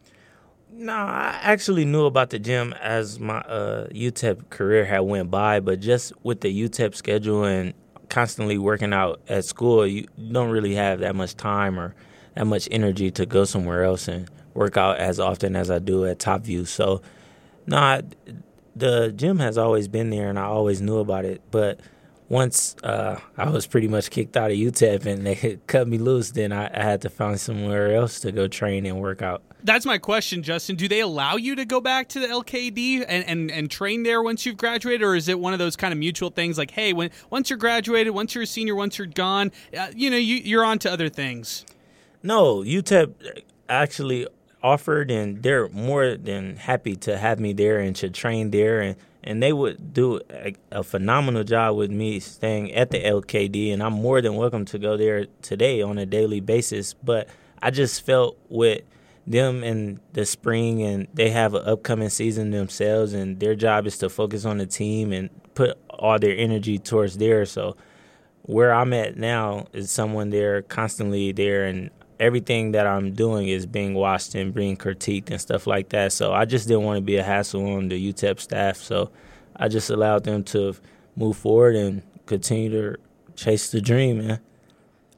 No, 0.72 0.94
I 0.94 1.38
actually 1.42 1.84
knew 1.84 2.06
about 2.06 2.30
the 2.30 2.40
gym 2.40 2.74
as 2.80 3.20
my 3.20 3.40
uh, 3.40 3.88
UTEP 3.88 4.50
career 4.50 4.86
had 4.86 5.02
went 5.02 5.30
by, 5.30 5.60
but 5.60 5.82
just 5.82 6.14
with 6.24 6.40
the 6.40 6.70
UTEP 6.70 6.96
schedule 6.96 7.44
and 7.44 7.74
constantly 8.08 8.58
working 8.58 8.94
out 8.94 9.20
at 9.28 9.44
school, 9.44 9.86
you 9.86 10.08
don't 10.32 10.50
really 10.50 10.76
have 10.76 11.02
that 11.02 11.18
much 11.18 11.36
time 11.36 11.78
or 11.78 11.96
that 12.36 12.46
much 12.46 12.70
energy 12.72 13.12
to 13.12 13.26
go 13.26 13.44
somewhere 13.44 13.84
else 13.84 14.08
and 14.08 14.30
work 14.54 14.78
out 14.78 14.98
as 15.00 15.20
often 15.20 15.58
as 15.58 15.70
I 15.70 15.80
do 15.80 16.06
at 16.06 16.20
Top 16.20 16.44
View. 16.44 16.64
So, 16.64 17.02
no, 17.68 17.76
I, 17.76 18.04
the 18.80 19.12
gym 19.16 19.40
has 19.40 19.58
always 19.58 19.88
been 19.88 20.10
there, 20.10 20.30
and 20.30 20.40
I 20.40 20.44
always 20.44 20.82
knew 20.82 20.98
about 20.98 21.26
it. 21.26 21.42
But 21.52 21.80
once 22.30 22.76
uh, 22.84 23.20
I 23.38 23.50
was 23.50 23.66
pretty 23.66 23.88
much 23.88 24.12
kicked 24.12 24.38
out 24.38 24.52
of 24.52 24.58
UTEP 24.58 25.06
and 25.06 25.26
they 25.26 25.60
cut 25.68 25.88
me 25.88 25.98
loose, 25.98 26.32
then 26.32 26.52
I, 26.52 26.70
I 26.74 26.84
had 26.84 27.02
to 27.02 27.10
find 27.10 27.40
somewhere 27.40 27.96
else 27.96 28.20
to 28.22 28.32
go 28.32 28.48
train 28.48 28.86
and 28.86 29.00
work 29.00 29.22
out. 29.22 29.42
That's 29.64 29.86
my 29.86 29.98
question, 29.98 30.42
Justin. 30.42 30.78
Do 30.78 30.88
they 30.88 31.02
allow 31.02 31.36
you 31.36 31.56
to 31.56 31.66
go 31.66 31.82
back 31.82 32.08
to 32.10 32.20
the 32.20 32.28
LKD 32.28 33.04
and, 33.08 33.26
and, 33.26 33.52
and 33.52 33.70
train 33.70 34.04
there 34.04 34.22
once 34.22 34.46
you've 34.46 34.56
graduated, 34.56 35.02
or 35.02 35.16
is 35.16 35.28
it 35.28 35.38
one 35.38 35.52
of 35.52 35.60
those 35.60 35.76
kind 35.76 35.92
of 35.92 35.98
mutual 35.98 36.30
things 36.30 36.58
like, 36.58 36.72
hey, 36.72 36.94
when 36.94 37.10
once 37.30 37.50
you're 37.50 37.58
graduated, 37.58 38.14
once 38.14 38.34
you're 38.36 38.44
a 38.44 38.48
senior, 38.48 38.76
once 38.76 38.98
you're 38.98 39.08
gone, 39.08 39.52
uh, 39.78 39.88
you 39.94 40.10
know, 40.10 40.18
you, 40.18 40.36
you're 40.36 40.64
on 40.64 40.80
to 40.80 40.92
other 40.92 41.10
things? 41.10 41.66
No, 42.24 42.58
UTEP 42.58 43.44
actually 43.68 44.28
offered, 44.64 45.12
and 45.12 45.44
they're 45.44 45.70
more 45.70 46.16
than 46.16 46.58
happy 46.58 46.96
to 46.98 47.18
have 47.18 47.40
me 47.40 47.54
there 47.54 47.80
and 47.80 47.96
to 47.98 48.10
train 48.10 48.52
there, 48.52 48.82
and 48.82 48.96
and 49.22 49.44
they 49.44 49.52
would 49.52 49.94
do 49.94 50.22
a, 50.30 50.56
a 50.72 50.84
phenomenal 50.84 51.44
job 51.44 51.76
with 51.76 51.92
me 51.92 52.20
staying 52.20 52.74
at 52.74 52.90
the 52.90 53.04
LKD, 53.04 53.74
and 53.74 53.84
I'm 53.84 53.94
more 53.94 54.22
than 54.22 54.36
welcome 54.36 54.66
to 54.66 54.80
go 54.80 54.96
there 54.96 55.26
today 55.42 55.82
on 55.82 55.98
a 55.98 56.06
daily 56.06 56.40
basis. 56.40 56.94
But 56.94 57.28
I 57.62 57.70
just 57.70 58.06
felt 58.06 58.38
with 58.48 58.82
them 59.28 59.64
in 59.64 60.00
the 60.14 60.26
spring, 60.26 60.82
and 60.82 61.08
they 61.14 61.32
have 61.32 61.54
an 61.54 61.66
upcoming 61.66 62.10
season 62.10 62.52
themselves, 62.52 63.14
and 63.14 63.40
their 63.40 63.56
job 63.56 63.88
is 63.88 63.98
to 64.00 64.10
focus 64.10 64.46
on 64.46 64.58
the 64.58 64.66
team 64.66 65.12
and 65.12 65.30
put 65.54 65.78
all 65.90 66.18
their 66.18 66.36
energy 66.38 66.80
towards 66.80 67.18
there. 67.18 67.46
So 67.46 67.76
where 68.44 68.74
I'm 68.74 68.94
at 68.94 69.18
now 69.18 69.68
is 69.74 69.92
someone 69.92 70.30
there 70.30 70.62
constantly 70.64 71.32
there 71.32 71.66
and 71.66 71.92
everything 72.20 72.74
that 72.74 72.86
I'm 72.86 73.14
doing 73.14 73.48
is 73.48 73.66
being 73.66 73.94
watched 73.94 74.36
and 74.36 74.54
being 74.54 74.76
critiqued 74.76 75.30
and 75.32 75.40
stuff 75.40 75.66
like 75.66 75.90
that. 75.90 76.12
So 76.12 76.34
I 76.34 76.46
just 76.46 76.68
didn't 76.68 76.84
want 76.84 76.98
to 76.98 77.02
be 77.02 77.18
a 77.18 77.24
hassle 77.24 77.66
on 77.76 77.88
the 77.88 78.14
UTEP 78.14 78.40
staff. 78.40 78.78
So 78.78 79.12
I 79.56 79.68
just 79.68 79.90
allowed 79.90 80.26
them 80.26 80.44
to 80.46 80.76
move 81.16 81.38
forward 81.38 81.76
and 81.76 82.04
continue 82.26 82.70
to 82.72 82.98
chase 83.36 83.72
the 83.72 83.82
dream, 83.82 84.20
man. 84.20 84.40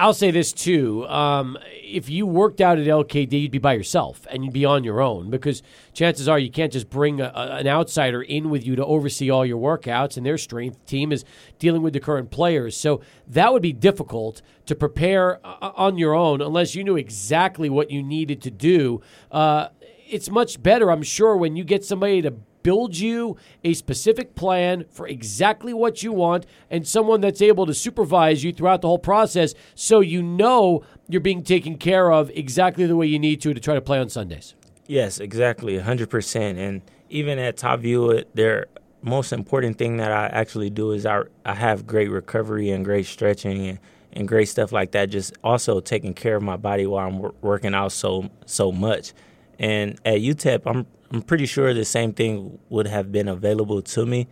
I'll 0.02 0.16
say 0.16 0.32
this 0.32 0.52
too. 0.52 1.08
Um, 1.08 1.60
if 1.84 2.10
you 2.10 2.26
worked 2.26 2.60
out 2.60 2.80
at 2.80 2.88
LKD, 2.88 3.34
you'd 3.44 3.52
be 3.52 3.60
by 3.60 3.74
yourself 3.74 4.26
and 4.32 4.44
you'd 4.44 4.52
be 4.52 4.66
on 4.66 4.84
your 4.84 5.00
own 5.00 5.30
because 5.30 5.62
chances 5.94 6.28
are 6.28 6.40
you 6.40 6.50
can't 6.50 6.74
just 6.74 6.90
bring 6.90 7.22
a, 7.22 7.26
a- 7.36 7.58
an 7.58 7.68
outsider 7.68 8.24
in 8.24 8.50
with 8.50 8.66
you 8.66 8.76
to 8.78 8.84
oversee 8.84 9.30
all 9.30 9.46
your 9.46 9.60
workouts, 9.60 10.18
and 10.18 10.26
their 10.26 10.40
strength 10.40 10.84
team 10.88 11.12
is 11.12 11.24
dealing 11.60 11.84
with 11.84 11.94
the 11.94 12.00
current 12.00 12.32
players. 12.32 12.76
So 12.76 13.02
that 13.28 13.54
would 13.54 13.62
be 13.62 13.74
difficult 13.74 14.42
to 14.66 14.74
prepare 14.74 15.40
uh, 15.46 15.72
on 15.76 16.00
your 16.00 16.16
own 16.16 16.42
unless 16.42 16.74
you 16.74 16.84
knew 16.84 16.96
exactly 16.96 17.70
what 17.70 17.92
you 17.92 18.02
needed 18.02 18.42
to 18.42 18.50
do. 18.50 19.02
Uh, 19.32 19.68
it's 20.10 20.32
much 20.32 20.64
better, 20.64 20.90
I'm 20.92 21.04
sure, 21.04 21.38
when 21.38 21.56
you 21.56 21.64
get 21.64 21.86
somebody 21.86 22.24
to 22.24 22.34
build 22.64 22.98
you 22.98 23.38
a 23.64 23.74
specific 23.74 24.36
plan 24.36 24.86
for 24.92 25.08
exactly 25.08 25.74
what 25.74 26.04
you 26.04 26.12
want 26.12 26.46
and 26.70 26.88
someone 26.88 27.22
that's 27.22 27.42
able 27.42 27.66
to 27.66 27.74
supervise 27.74 28.44
you 28.44 28.52
throughout 28.52 28.82
the 28.82 28.88
whole 28.88 29.00
process 29.00 29.54
so 29.76 30.00
you 30.00 30.22
know 30.22 30.84
you're 31.08 31.22
being 31.22 31.44
taken 31.44 31.78
care 31.78 32.12
of 32.12 32.30
exactly 32.32 32.86
the 32.86 32.96
way 32.96 33.06
you 33.08 33.20
need 33.20 33.42
to 33.42 33.54
to 33.54 33.60
try 33.60 33.74
to 33.74 33.82
play 33.82 34.00
on 34.00 34.10
Sundays. 34.10 34.56
Yes, 34.88 35.20
exactly, 35.20 35.78
100%. 35.78 36.58
And 36.58 36.82
even 37.10 37.40
at 37.40 37.58
Top 37.58 37.80
View, 37.80 38.12
it- 38.12 38.36
their 38.36 38.68
most 39.02 39.32
important 39.34 39.78
thing 39.78 39.98
that 39.98 40.12
I 40.12 40.28
actually 40.28 40.70
do 40.70 40.92
is 40.92 41.06
I, 41.06 41.22
I 41.46 41.54
have 41.56 41.88
great 41.88 42.10
recovery 42.12 42.70
and 42.72 42.86
great 42.86 43.06
stretching 43.06 43.68
and, 43.68 43.80
and 44.14 44.28
great 44.28 44.46
stuff 44.50 44.72
like 44.72 44.92
that. 44.92 45.10
Just 45.10 45.34
also 45.44 45.80
taking 45.80 46.14
care 46.14 46.36
of 46.36 46.44
my 46.44 46.56
body 46.58 46.86
while 46.86 47.08
I'm 47.08 47.32
working 47.42 47.74
out 47.74 47.94
so 47.94 48.30
so 48.46 48.72
much. 48.72 49.14
And 49.62 50.00
at 50.06 50.16
UTEP, 50.20 50.64
I'm 50.66 50.86
I'm 51.12 51.22
pretty 51.22 51.46
sure 51.46 51.74
the 51.74 51.86
same 51.86 52.14
thing 52.14 52.58
would 52.70 52.88
have 52.88 53.12
been 53.12 53.28
available 53.28 53.82
to 53.82 54.06
me. 54.06 54.28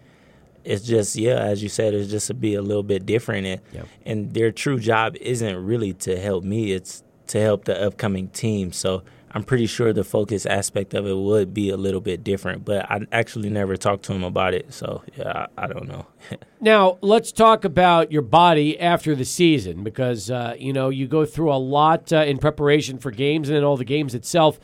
It's 0.65 0.83
just 0.83 1.15
yeah, 1.15 1.35
as 1.39 1.61
you 1.63 1.69
said, 1.69 1.93
it's 1.93 2.09
just 2.09 2.27
to 2.27 2.33
be 2.33 2.55
a 2.55 2.61
little 2.61 2.83
bit 2.83 3.05
different. 3.05 3.45
And, 3.47 3.61
Yep. 3.73 3.87
and 4.05 4.33
their 4.33 4.51
true 4.51 4.79
job 4.79 5.15
isn't 5.21 5.55
really 5.65 5.93
to 6.05 6.19
help 6.19 6.43
me; 6.43 6.71
it's 6.73 7.03
to 7.27 7.39
help 7.39 7.65
the 7.65 7.79
upcoming 7.79 8.29
team. 8.29 8.71
So 8.71 9.03
I'm 9.31 9.43
pretty 9.43 9.67
sure 9.67 9.93
the 9.93 10.03
focus 10.03 10.47
aspect 10.47 10.95
of 10.95 11.05
it 11.05 11.15
would 11.15 11.53
be 11.53 11.69
a 11.69 11.77
little 11.77 12.01
bit 12.01 12.23
different. 12.23 12.65
But 12.65 12.89
I 12.89 13.01
actually 13.11 13.51
never 13.51 13.77
talked 13.77 14.03
to 14.05 14.13
him 14.13 14.23
about 14.23 14.53
it, 14.55 14.73
so 14.73 15.03
yeah, 15.15 15.45
I, 15.57 15.65
I 15.65 15.67
don't 15.67 15.87
know. 15.87 16.07
Now, 16.61 16.97
let's 16.99 17.31
talk 17.31 17.63
about 17.63 18.11
your 18.11 18.21
body 18.21 18.77
after 18.77 19.15
the 19.15 19.23
season 19.23 19.81
because, 19.81 20.29
uh, 20.29 20.55
you 20.59 20.73
know, 20.73 20.89
you 20.89 21.07
go 21.07 21.23
through 21.23 21.53
a 21.53 21.55
lot 21.55 22.11
uh, 22.11 22.17
in 22.17 22.37
preparation 22.37 22.97
for 22.97 23.11
games 23.11 23.47
and 23.47 23.55
then 23.55 23.63
all 23.63 23.77
the 23.77 23.85
games 23.85 24.13
itself. 24.13 24.59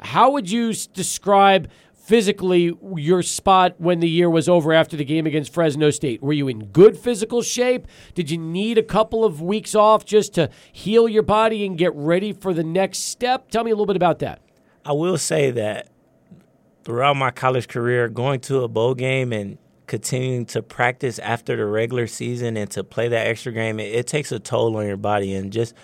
How 0.00 0.30
would 0.30 0.50
you 0.50 0.72
describe 0.92 1.68
physically 2.10 2.76
your 2.96 3.22
spot 3.22 3.74
when 3.78 4.00
the 4.00 4.08
year 4.08 4.28
was 4.28 4.48
over 4.48 4.72
after 4.72 4.96
the 4.96 5.04
game 5.04 5.26
against 5.26 5.54
Fresno 5.54 5.90
State? 5.90 6.22
Were 6.22 6.32
you 6.32 6.48
in 6.48 6.66
good 6.66 6.98
physical 6.98 7.42
shape? 7.42 7.86
Did 8.14 8.30
you 8.30 8.38
need 8.38 8.78
a 8.78 8.82
couple 8.82 9.24
of 9.24 9.40
weeks 9.40 9.74
off 9.74 10.04
just 10.04 10.34
to 10.34 10.50
heal 10.72 11.08
your 11.08 11.22
body 11.22 11.64
and 11.64 11.78
get 11.78 11.94
ready 11.94 12.32
for 12.32 12.52
the 12.52 12.64
next 12.64 12.98
step? 12.98 13.50
Tell 13.50 13.62
me 13.62 13.70
a 13.70 13.74
little 13.74 13.86
bit 13.86 13.96
about 13.96 14.18
that. 14.20 14.40
I 14.84 14.92
will 14.92 15.18
say 15.18 15.50
that 15.52 15.88
throughout 16.84 17.16
my 17.16 17.30
college 17.30 17.68
career, 17.68 18.08
going 18.08 18.40
to 18.40 18.62
a 18.62 18.68
bowl 18.68 18.94
game 18.94 19.32
and 19.32 19.58
continuing 19.86 20.46
to 20.46 20.62
practice 20.62 21.18
after 21.18 21.56
the 21.56 21.66
regular 21.66 22.06
season 22.06 22.56
and 22.56 22.70
to 22.70 22.82
play 22.82 23.08
that 23.08 23.26
extra 23.26 23.52
game, 23.52 23.78
it, 23.78 23.94
it, 23.94 24.06
takes 24.06 24.32
a 24.32 24.38
toll 24.38 24.76
on 24.76 24.86
your 24.86 24.96
body. 24.96 25.34
And 25.34 25.52
just, 25.52 25.74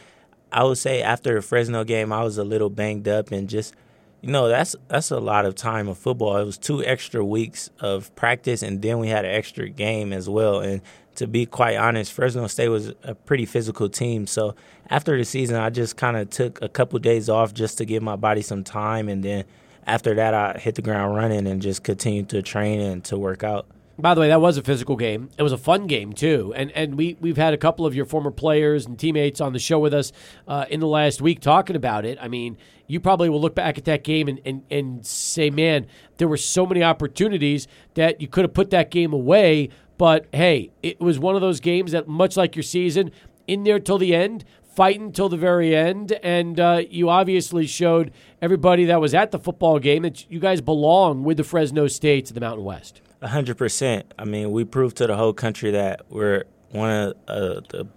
I 0.50 0.64
would 0.64 0.78
say 0.78 1.02
after 1.02 1.34
the 1.34 1.42
Fresno 1.42 1.84
game, 1.84 2.12
I 2.12 2.22
was 2.24 2.38
a 2.38 2.44
little 2.44 2.70
banged 2.70 3.06
up 3.06 3.30
and 3.30 3.48
just, 3.48 3.74
you 4.22 4.30
know, 4.30 4.48
that's 4.48 4.74
that's 4.88 5.10
a 5.10 5.20
lot 5.20 5.44
of 5.46 5.54
time 5.54 5.88
of 5.88 5.98
football. 5.98 6.36
It 6.38 6.44
was 6.44 6.58
two 6.58 6.84
extra 6.84 7.24
weeks 7.24 7.70
of 7.80 8.14
practice, 8.16 8.62
and 8.62 8.82
then 8.82 8.98
we 8.98 9.08
had 9.08 9.24
an 9.24 9.34
extra 9.34 9.68
game 9.68 10.12
as 10.12 10.28
well. 10.28 10.60
And 10.60 10.82
to 11.16 11.26
be 11.26 11.46
quite 11.46 11.76
honest, 11.76 12.12
Fresno 12.12 12.46
State 12.46 12.68
was 12.68 12.92
a 13.02 13.14
pretty 13.14 13.46
physical 13.46 13.88
team. 13.88 14.26
So 14.26 14.54
after 14.90 15.16
the 15.16 15.24
season, 15.24 15.56
I 15.56 15.70
just 15.70 15.96
kind 15.96 16.16
of 16.16 16.30
took 16.30 16.60
a 16.62 16.68
couple 16.68 16.98
days 16.98 17.28
off 17.28 17.54
just 17.54 17.78
to 17.78 17.84
give 17.84 18.02
my 18.02 18.16
body 18.16 18.42
some 18.42 18.64
time, 18.64 19.08
and 19.08 19.22
then 19.22 19.44
after 19.86 20.14
that, 20.14 20.34
I 20.34 20.58
hit 20.58 20.74
the 20.74 20.82
ground 20.82 21.14
running 21.14 21.46
and 21.46 21.62
just 21.62 21.84
continued 21.84 22.28
to 22.30 22.42
train 22.42 22.80
and 22.80 23.04
to 23.04 23.16
work 23.16 23.44
out. 23.44 23.66
By 23.98 24.14
the 24.14 24.20
way, 24.20 24.28
that 24.28 24.42
was 24.42 24.58
a 24.58 24.62
physical 24.62 24.96
game. 24.96 25.30
It 25.38 25.42
was 25.42 25.52
a 25.52 25.58
fun 25.58 25.86
game 25.86 26.12
too, 26.12 26.52
and 26.54 26.70
and 26.72 26.96
we 26.96 27.16
we've 27.18 27.38
had 27.38 27.54
a 27.54 27.56
couple 27.56 27.86
of 27.86 27.94
your 27.94 28.04
former 28.04 28.30
players 28.30 28.84
and 28.84 28.98
teammates 28.98 29.40
on 29.40 29.54
the 29.54 29.58
show 29.58 29.78
with 29.78 29.94
us 29.94 30.12
uh, 30.46 30.66
in 30.68 30.80
the 30.80 30.86
last 30.86 31.22
week 31.22 31.40
talking 31.40 31.76
about 31.76 32.04
it. 32.04 32.18
I 32.20 32.28
mean, 32.28 32.58
you 32.86 33.00
probably 33.00 33.30
will 33.30 33.40
look 33.40 33.54
back 33.54 33.78
at 33.78 33.86
that 33.86 34.04
game 34.04 34.28
and, 34.28 34.40
and 34.44 34.62
and 34.70 35.06
say, 35.06 35.48
man, 35.48 35.86
there 36.18 36.28
were 36.28 36.36
so 36.36 36.66
many 36.66 36.82
opportunities 36.82 37.68
that 37.94 38.20
you 38.20 38.28
could 38.28 38.44
have 38.44 38.52
put 38.52 38.68
that 38.70 38.90
game 38.90 39.14
away. 39.14 39.70
But 39.96 40.26
hey, 40.30 40.72
it 40.82 41.00
was 41.00 41.18
one 41.18 41.34
of 41.34 41.40
those 41.40 41.60
games 41.60 41.92
that, 41.92 42.06
much 42.06 42.36
like 42.36 42.54
your 42.54 42.62
season, 42.62 43.12
in 43.46 43.62
there 43.64 43.80
till 43.80 43.96
the 43.96 44.14
end, 44.14 44.44
fighting 44.74 45.10
till 45.10 45.30
the 45.30 45.38
very 45.38 45.74
end, 45.74 46.12
and 46.22 46.60
uh, 46.60 46.82
you 46.90 47.08
obviously 47.08 47.66
showed 47.66 48.12
everybody 48.42 48.84
that 48.84 49.00
was 49.00 49.14
at 49.14 49.30
the 49.30 49.38
football 49.38 49.78
game 49.78 50.02
that 50.02 50.30
you 50.30 50.38
guys 50.38 50.60
belong 50.60 51.24
with 51.24 51.38
the 51.38 51.44
Fresno 51.44 51.86
States 51.86 52.30
of 52.30 52.34
the 52.34 52.42
Mountain 52.42 52.64
West. 52.64 53.00
Hundred 53.22 53.56
percent. 53.56 54.12
I 54.18 54.24
mean, 54.24 54.52
we 54.52 54.64
proved 54.64 54.98
to 54.98 55.06
the 55.06 55.16
whole 55.16 55.32
country 55.32 55.70
that 55.70 56.02
we're 56.10 56.44
one 56.70 56.90
of 56.90 57.14
uh, 57.26 57.60
the 57.70 57.88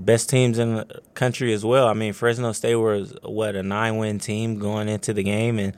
best 0.00 0.28
teams 0.28 0.58
in 0.58 0.74
the 0.76 1.00
country 1.14 1.52
as 1.52 1.64
well. 1.64 1.86
I 1.86 1.92
mean, 1.92 2.12
Fresno 2.12 2.50
State 2.52 2.74
was 2.74 3.14
what 3.22 3.54
a 3.54 3.62
nine-win 3.62 4.18
team 4.18 4.58
going 4.58 4.88
into 4.88 5.12
the 5.12 5.22
game, 5.22 5.60
and 5.60 5.76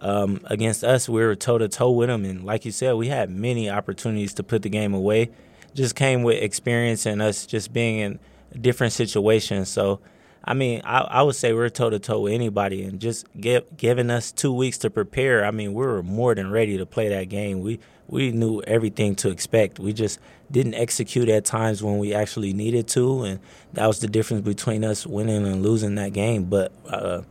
um, 0.00 0.40
against 0.46 0.82
us, 0.82 1.08
we 1.08 1.22
were 1.22 1.36
toe 1.36 1.58
to 1.58 1.68
toe 1.68 1.92
with 1.92 2.08
them. 2.08 2.24
And 2.24 2.44
like 2.44 2.64
you 2.64 2.72
said, 2.72 2.94
we 2.94 3.08
had 3.08 3.30
many 3.30 3.70
opportunities 3.70 4.34
to 4.34 4.42
put 4.42 4.62
the 4.62 4.68
game 4.68 4.92
away. 4.92 5.30
Just 5.72 5.94
came 5.94 6.24
with 6.24 6.42
experience 6.42 7.06
and 7.06 7.22
us 7.22 7.46
just 7.46 7.72
being 7.72 7.98
in 7.98 8.18
different 8.60 8.92
situations. 8.92 9.68
So, 9.68 10.00
I 10.44 10.54
mean, 10.54 10.82
I, 10.84 10.98
I 10.98 11.22
would 11.22 11.36
say 11.36 11.52
we're 11.52 11.68
toe 11.68 11.90
to 11.90 12.00
toe 12.00 12.20
with 12.22 12.32
anybody, 12.32 12.82
and 12.82 13.00
just 13.00 13.26
give, 13.40 13.76
giving 13.76 14.10
us 14.10 14.32
two 14.32 14.52
weeks 14.52 14.78
to 14.78 14.90
prepare. 14.90 15.44
I 15.44 15.52
mean, 15.52 15.72
we 15.72 15.86
were 15.86 16.02
more 16.02 16.34
than 16.34 16.50
ready 16.50 16.76
to 16.78 16.84
play 16.84 17.08
that 17.08 17.28
game. 17.28 17.60
We 17.60 17.78
we 18.08 18.32
knew 18.32 18.60
everything 18.62 19.14
to 19.16 19.30
expect. 19.30 19.78
We 19.78 19.92
just 19.92 20.18
didn't 20.50 20.74
execute 20.74 21.28
at 21.28 21.44
times 21.44 21.82
when 21.82 21.98
we 21.98 22.14
actually 22.14 22.52
needed 22.52 22.86
to, 22.88 23.22
and 23.22 23.40
that 23.72 23.86
was 23.86 24.00
the 24.00 24.08
difference 24.08 24.44
between 24.44 24.84
us 24.84 25.06
winning 25.06 25.46
and 25.46 25.62
losing 25.62 25.94
that 25.96 26.12
game. 26.12 26.44
But 26.44 26.72
uh, 26.86 27.22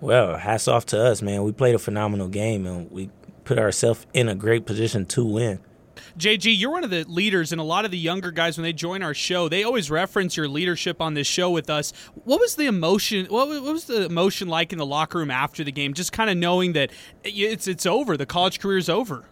well, 0.00 0.36
hats 0.36 0.68
off 0.68 0.86
to 0.86 1.02
us, 1.02 1.22
man. 1.22 1.42
We 1.42 1.52
played 1.52 1.74
a 1.74 1.78
phenomenal 1.78 2.28
game, 2.28 2.66
and 2.66 2.90
we 2.90 3.10
put 3.44 3.58
ourselves 3.58 4.06
in 4.14 4.28
a 4.28 4.34
great 4.34 4.66
position 4.66 5.06
to 5.06 5.24
win. 5.24 5.60
JG, 6.18 6.58
you're 6.58 6.70
one 6.70 6.84
of 6.84 6.90
the 6.90 7.04
leaders, 7.04 7.52
and 7.52 7.60
a 7.60 7.64
lot 7.64 7.84
of 7.84 7.90
the 7.90 7.98
younger 7.98 8.30
guys, 8.30 8.56
when 8.56 8.62
they 8.62 8.72
join 8.72 9.02
our 9.02 9.14
show, 9.14 9.48
they 9.48 9.62
always 9.62 9.90
reference 9.90 10.36
your 10.36 10.48
leadership 10.48 11.00
on 11.00 11.14
this 11.14 11.26
show 11.26 11.50
with 11.50 11.68
us. 11.68 11.92
What 12.24 12.40
was 12.40 12.56
the 12.56 12.66
emotion? 12.66 13.26
What 13.26 13.48
was 13.48 13.84
the 13.84 14.04
emotion 14.04 14.48
like 14.48 14.72
in 14.72 14.78
the 14.78 14.86
locker 14.86 15.18
room 15.18 15.30
after 15.30 15.62
the 15.64 15.72
game? 15.72 15.94
Just 15.94 16.12
kind 16.12 16.30
of 16.30 16.36
knowing 16.36 16.72
that 16.72 16.90
it's 17.24 17.66
it's 17.66 17.86
over, 17.86 18.16
the 18.16 18.26
college 18.26 18.60
career 18.60 18.78
is 18.78 18.88
over. 18.88 19.24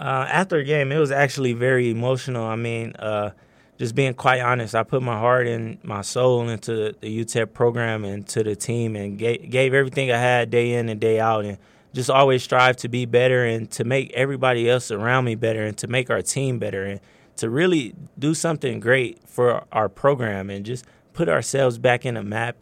Uh, 0.00 0.26
after 0.30 0.56
the 0.56 0.64
game, 0.64 0.90
it 0.90 0.98
was 0.98 1.10
actually 1.10 1.52
very 1.52 1.90
emotional. 1.90 2.46
I 2.46 2.56
mean, 2.56 2.94
uh, 2.98 3.32
just 3.78 3.94
being 3.94 4.14
quite 4.14 4.40
honest, 4.40 4.74
I 4.74 4.82
put 4.82 5.02
my 5.02 5.18
heart 5.18 5.46
and 5.46 5.82
my 5.84 6.00
soul 6.00 6.48
into 6.48 6.94
the 7.00 7.24
UTEP 7.24 7.52
program 7.52 8.06
and 8.06 8.26
to 8.28 8.42
the 8.42 8.56
team, 8.56 8.96
and 8.96 9.18
gave, 9.18 9.50
gave 9.50 9.74
everything 9.74 10.10
I 10.10 10.16
had 10.16 10.50
day 10.50 10.72
in 10.72 10.88
and 10.88 10.98
day 10.98 11.20
out, 11.20 11.44
and 11.44 11.58
just 11.92 12.08
always 12.08 12.42
strive 12.42 12.76
to 12.78 12.88
be 12.88 13.04
better 13.04 13.44
and 13.44 13.70
to 13.72 13.84
make 13.84 14.10
everybody 14.12 14.70
else 14.70 14.90
around 14.90 15.26
me 15.26 15.34
better 15.34 15.64
and 15.64 15.76
to 15.76 15.86
make 15.86 16.08
our 16.08 16.22
team 16.22 16.58
better 16.58 16.84
and 16.84 17.00
to 17.36 17.50
really 17.50 17.94
do 18.18 18.32
something 18.32 18.80
great 18.80 19.18
for 19.26 19.64
our 19.72 19.88
program 19.88 20.48
and 20.48 20.64
just 20.64 20.86
put 21.12 21.28
ourselves 21.28 21.78
back 21.78 22.06
in 22.06 22.16
a 22.16 22.22
map 22.22 22.56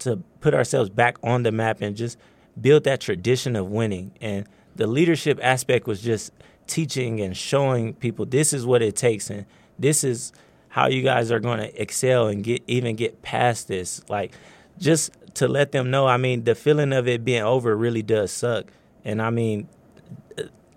to 0.00 0.18
put 0.40 0.54
ourselves 0.54 0.90
back 0.90 1.16
on 1.22 1.44
the 1.44 1.52
map 1.52 1.80
and 1.80 1.96
just 1.96 2.18
build 2.60 2.84
that 2.84 3.00
tradition 3.00 3.56
of 3.56 3.68
winning 3.70 4.12
and 4.20 4.46
the 4.76 4.86
leadership 4.86 5.38
aspect 5.42 5.86
was 5.86 6.02
just 6.02 6.32
teaching 6.66 7.20
and 7.20 7.36
showing 7.36 7.94
people 7.94 8.24
this 8.24 8.52
is 8.52 8.64
what 8.64 8.82
it 8.82 8.96
takes 8.96 9.30
and 9.30 9.46
this 9.78 10.04
is 10.04 10.32
how 10.68 10.88
you 10.88 11.02
guys 11.02 11.30
are 11.30 11.40
going 11.40 11.58
to 11.58 11.80
excel 11.80 12.26
and 12.26 12.42
get 12.42 12.62
even 12.66 12.96
get 12.96 13.22
past 13.22 13.68
this 13.68 14.02
like 14.08 14.32
just 14.78 15.12
to 15.34 15.48
let 15.48 15.72
them 15.72 15.90
know. 15.90 16.06
I 16.06 16.16
mean, 16.16 16.44
the 16.44 16.54
feeling 16.54 16.92
of 16.92 17.08
it 17.08 17.24
being 17.24 17.42
over 17.42 17.76
really 17.76 18.02
does 18.02 18.30
suck, 18.30 18.66
and 19.04 19.20
I 19.20 19.30
mean, 19.30 19.68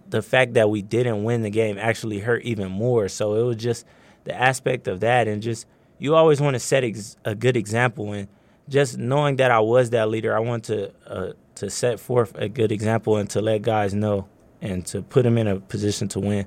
the 0.09 0.21
fact 0.21 0.53
that 0.53 0.69
we 0.69 0.81
didn't 0.81 1.23
win 1.23 1.41
the 1.41 1.49
game 1.49 1.77
actually 1.77 2.19
hurt 2.19 2.43
even 2.43 2.71
more. 2.71 3.07
So 3.07 3.35
it 3.35 3.43
was 3.43 3.57
just 3.57 3.85
the 4.23 4.33
aspect 4.33 4.87
of 4.87 4.99
that, 5.01 5.27
and 5.27 5.41
just 5.41 5.65
you 5.99 6.15
always 6.15 6.41
want 6.41 6.55
to 6.55 6.59
set 6.59 6.83
ex- 6.83 7.17
a 7.25 7.35
good 7.35 7.57
example, 7.57 8.13
and 8.13 8.27
just 8.69 8.97
knowing 8.97 9.37
that 9.37 9.51
I 9.51 9.59
was 9.59 9.91
that 9.91 10.09
leader, 10.09 10.35
I 10.35 10.39
want 10.39 10.65
to 10.65 10.91
uh, 11.05 11.33
to 11.55 11.69
set 11.69 11.99
forth 11.99 12.35
a 12.35 12.49
good 12.49 12.71
example 12.71 13.17
and 13.17 13.29
to 13.31 13.41
let 13.41 13.61
guys 13.61 13.93
know 13.93 14.27
and 14.61 14.85
to 14.87 15.01
put 15.01 15.23
them 15.23 15.37
in 15.37 15.47
a 15.47 15.59
position 15.59 16.07
to 16.09 16.19
win. 16.19 16.45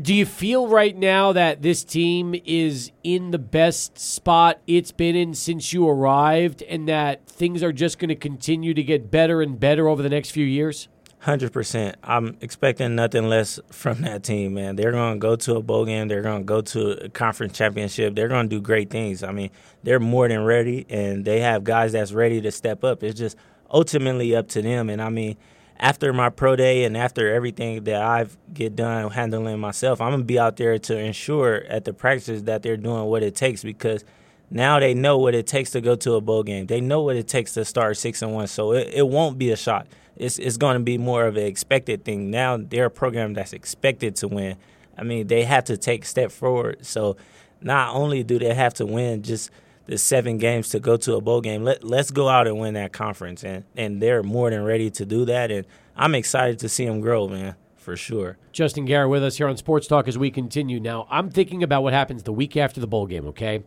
Do 0.00 0.14
you 0.14 0.26
feel 0.26 0.68
right 0.68 0.96
now 0.96 1.32
that 1.32 1.60
this 1.60 1.82
team 1.82 2.36
is 2.44 2.92
in 3.02 3.32
the 3.32 3.38
best 3.38 3.98
spot 3.98 4.60
it's 4.66 4.92
been 4.92 5.16
in 5.16 5.34
since 5.34 5.72
you 5.72 5.88
arrived 5.88 6.62
and 6.62 6.88
that 6.88 7.26
things 7.26 7.64
are 7.64 7.72
just 7.72 7.98
going 7.98 8.10
to 8.10 8.14
continue 8.14 8.74
to 8.74 8.82
get 8.82 9.10
better 9.10 9.42
and 9.42 9.58
better 9.58 9.88
over 9.88 10.00
the 10.00 10.08
next 10.08 10.30
few 10.30 10.44
years? 10.44 10.88
100%. 11.24 11.96
I'm 12.04 12.36
expecting 12.40 12.94
nothing 12.94 13.28
less 13.28 13.58
from 13.72 14.02
that 14.02 14.22
team, 14.22 14.54
man. 14.54 14.76
They're 14.76 14.92
going 14.92 15.14
to 15.14 15.18
go 15.18 15.34
to 15.34 15.56
a 15.56 15.62
bowl 15.62 15.84
game. 15.84 16.06
They're 16.06 16.22
going 16.22 16.42
to 16.42 16.44
go 16.44 16.60
to 16.60 17.04
a 17.06 17.08
conference 17.08 17.58
championship. 17.58 18.14
They're 18.14 18.28
going 18.28 18.48
to 18.48 18.56
do 18.56 18.62
great 18.62 18.90
things. 18.90 19.24
I 19.24 19.32
mean, 19.32 19.50
they're 19.82 19.98
more 19.98 20.28
than 20.28 20.44
ready, 20.44 20.86
and 20.88 21.24
they 21.24 21.40
have 21.40 21.64
guys 21.64 21.92
that's 21.92 22.12
ready 22.12 22.40
to 22.42 22.52
step 22.52 22.84
up. 22.84 23.02
It's 23.02 23.18
just 23.18 23.36
ultimately 23.68 24.36
up 24.36 24.48
to 24.50 24.62
them. 24.62 24.88
And 24.90 25.02
I 25.02 25.08
mean, 25.08 25.36
after 25.80 26.12
my 26.12 26.28
pro 26.28 26.56
day 26.56 26.84
and 26.84 26.96
after 26.96 27.32
everything 27.32 27.84
that 27.84 28.02
I've 28.02 28.36
get 28.52 28.74
done 28.74 29.10
handling 29.10 29.60
myself, 29.60 30.00
I'm 30.00 30.10
gonna 30.10 30.24
be 30.24 30.38
out 30.38 30.56
there 30.56 30.78
to 30.78 30.98
ensure 30.98 31.64
at 31.68 31.84
the 31.84 31.92
practices 31.92 32.44
that 32.44 32.62
they're 32.62 32.76
doing 32.76 33.04
what 33.04 33.22
it 33.22 33.34
takes 33.34 33.62
because 33.62 34.04
now 34.50 34.80
they 34.80 34.94
know 34.94 35.18
what 35.18 35.34
it 35.34 35.46
takes 35.46 35.70
to 35.70 35.80
go 35.80 35.94
to 35.96 36.14
a 36.14 36.20
bowl 36.20 36.42
game. 36.42 36.66
They 36.66 36.80
know 36.80 37.02
what 37.02 37.16
it 37.16 37.28
takes 37.28 37.54
to 37.54 37.64
start 37.64 37.96
six 37.96 38.22
and 38.22 38.34
one, 38.34 38.46
so 38.46 38.72
it, 38.72 38.88
it 38.92 39.06
won't 39.06 39.38
be 39.38 39.50
a 39.50 39.56
shock. 39.56 39.86
It's 40.16 40.38
it's 40.38 40.56
to 40.56 40.78
be 40.80 40.98
more 40.98 41.26
of 41.26 41.36
an 41.36 41.44
expected 41.44 42.04
thing. 42.04 42.30
Now 42.30 42.56
they're 42.56 42.86
a 42.86 42.90
program 42.90 43.34
that's 43.34 43.52
expected 43.52 44.16
to 44.16 44.28
win. 44.28 44.56
I 44.96 45.04
mean, 45.04 45.28
they 45.28 45.44
have 45.44 45.64
to 45.64 45.76
take 45.76 46.04
step 46.04 46.32
forward. 46.32 46.84
So 46.84 47.16
not 47.60 47.94
only 47.94 48.24
do 48.24 48.38
they 48.38 48.52
have 48.52 48.74
to 48.74 48.86
win, 48.86 49.22
just 49.22 49.50
the 49.88 49.98
seven 49.98 50.36
games 50.36 50.68
to 50.68 50.78
go 50.78 50.96
to 50.98 51.16
a 51.16 51.20
bowl 51.20 51.40
game. 51.40 51.64
Let 51.64 51.82
let's 51.82 52.10
go 52.10 52.28
out 52.28 52.46
and 52.46 52.58
win 52.58 52.74
that 52.74 52.92
conference, 52.92 53.42
and 53.42 53.64
and 53.74 54.00
they're 54.00 54.22
more 54.22 54.50
than 54.50 54.62
ready 54.62 54.90
to 54.90 55.04
do 55.04 55.24
that. 55.24 55.50
And 55.50 55.66
I'm 55.96 56.14
excited 56.14 56.58
to 56.60 56.68
see 56.68 56.86
them 56.86 57.00
grow, 57.00 57.26
man, 57.26 57.56
for 57.76 57.96
sure. 57.96 58.36
Justin 58.52 58.84
Garrett 58.84 59.10
with 59.10 59.24
us 59.24 59.38
here 59.38 59.48
on 59.48 59.56
Sports 59.56 59.88
Talk 59.88 60.06
as 60.06 60.16
we 60.16 60.30
continue. 60.30 60.78
Now 60.78 61.08
I'm 61.10 61.30
thinking 61.30 61.62
about 61.62 61.82
what 61.82 61.94
happens 61.94 62.22
the 62.22 62.32
week 62.32 62.56
after 62.56 62.80
the 62.80 62.86
bowl 62.86 63.06
game. 63.06 63.26
Okay, 63.28 63.64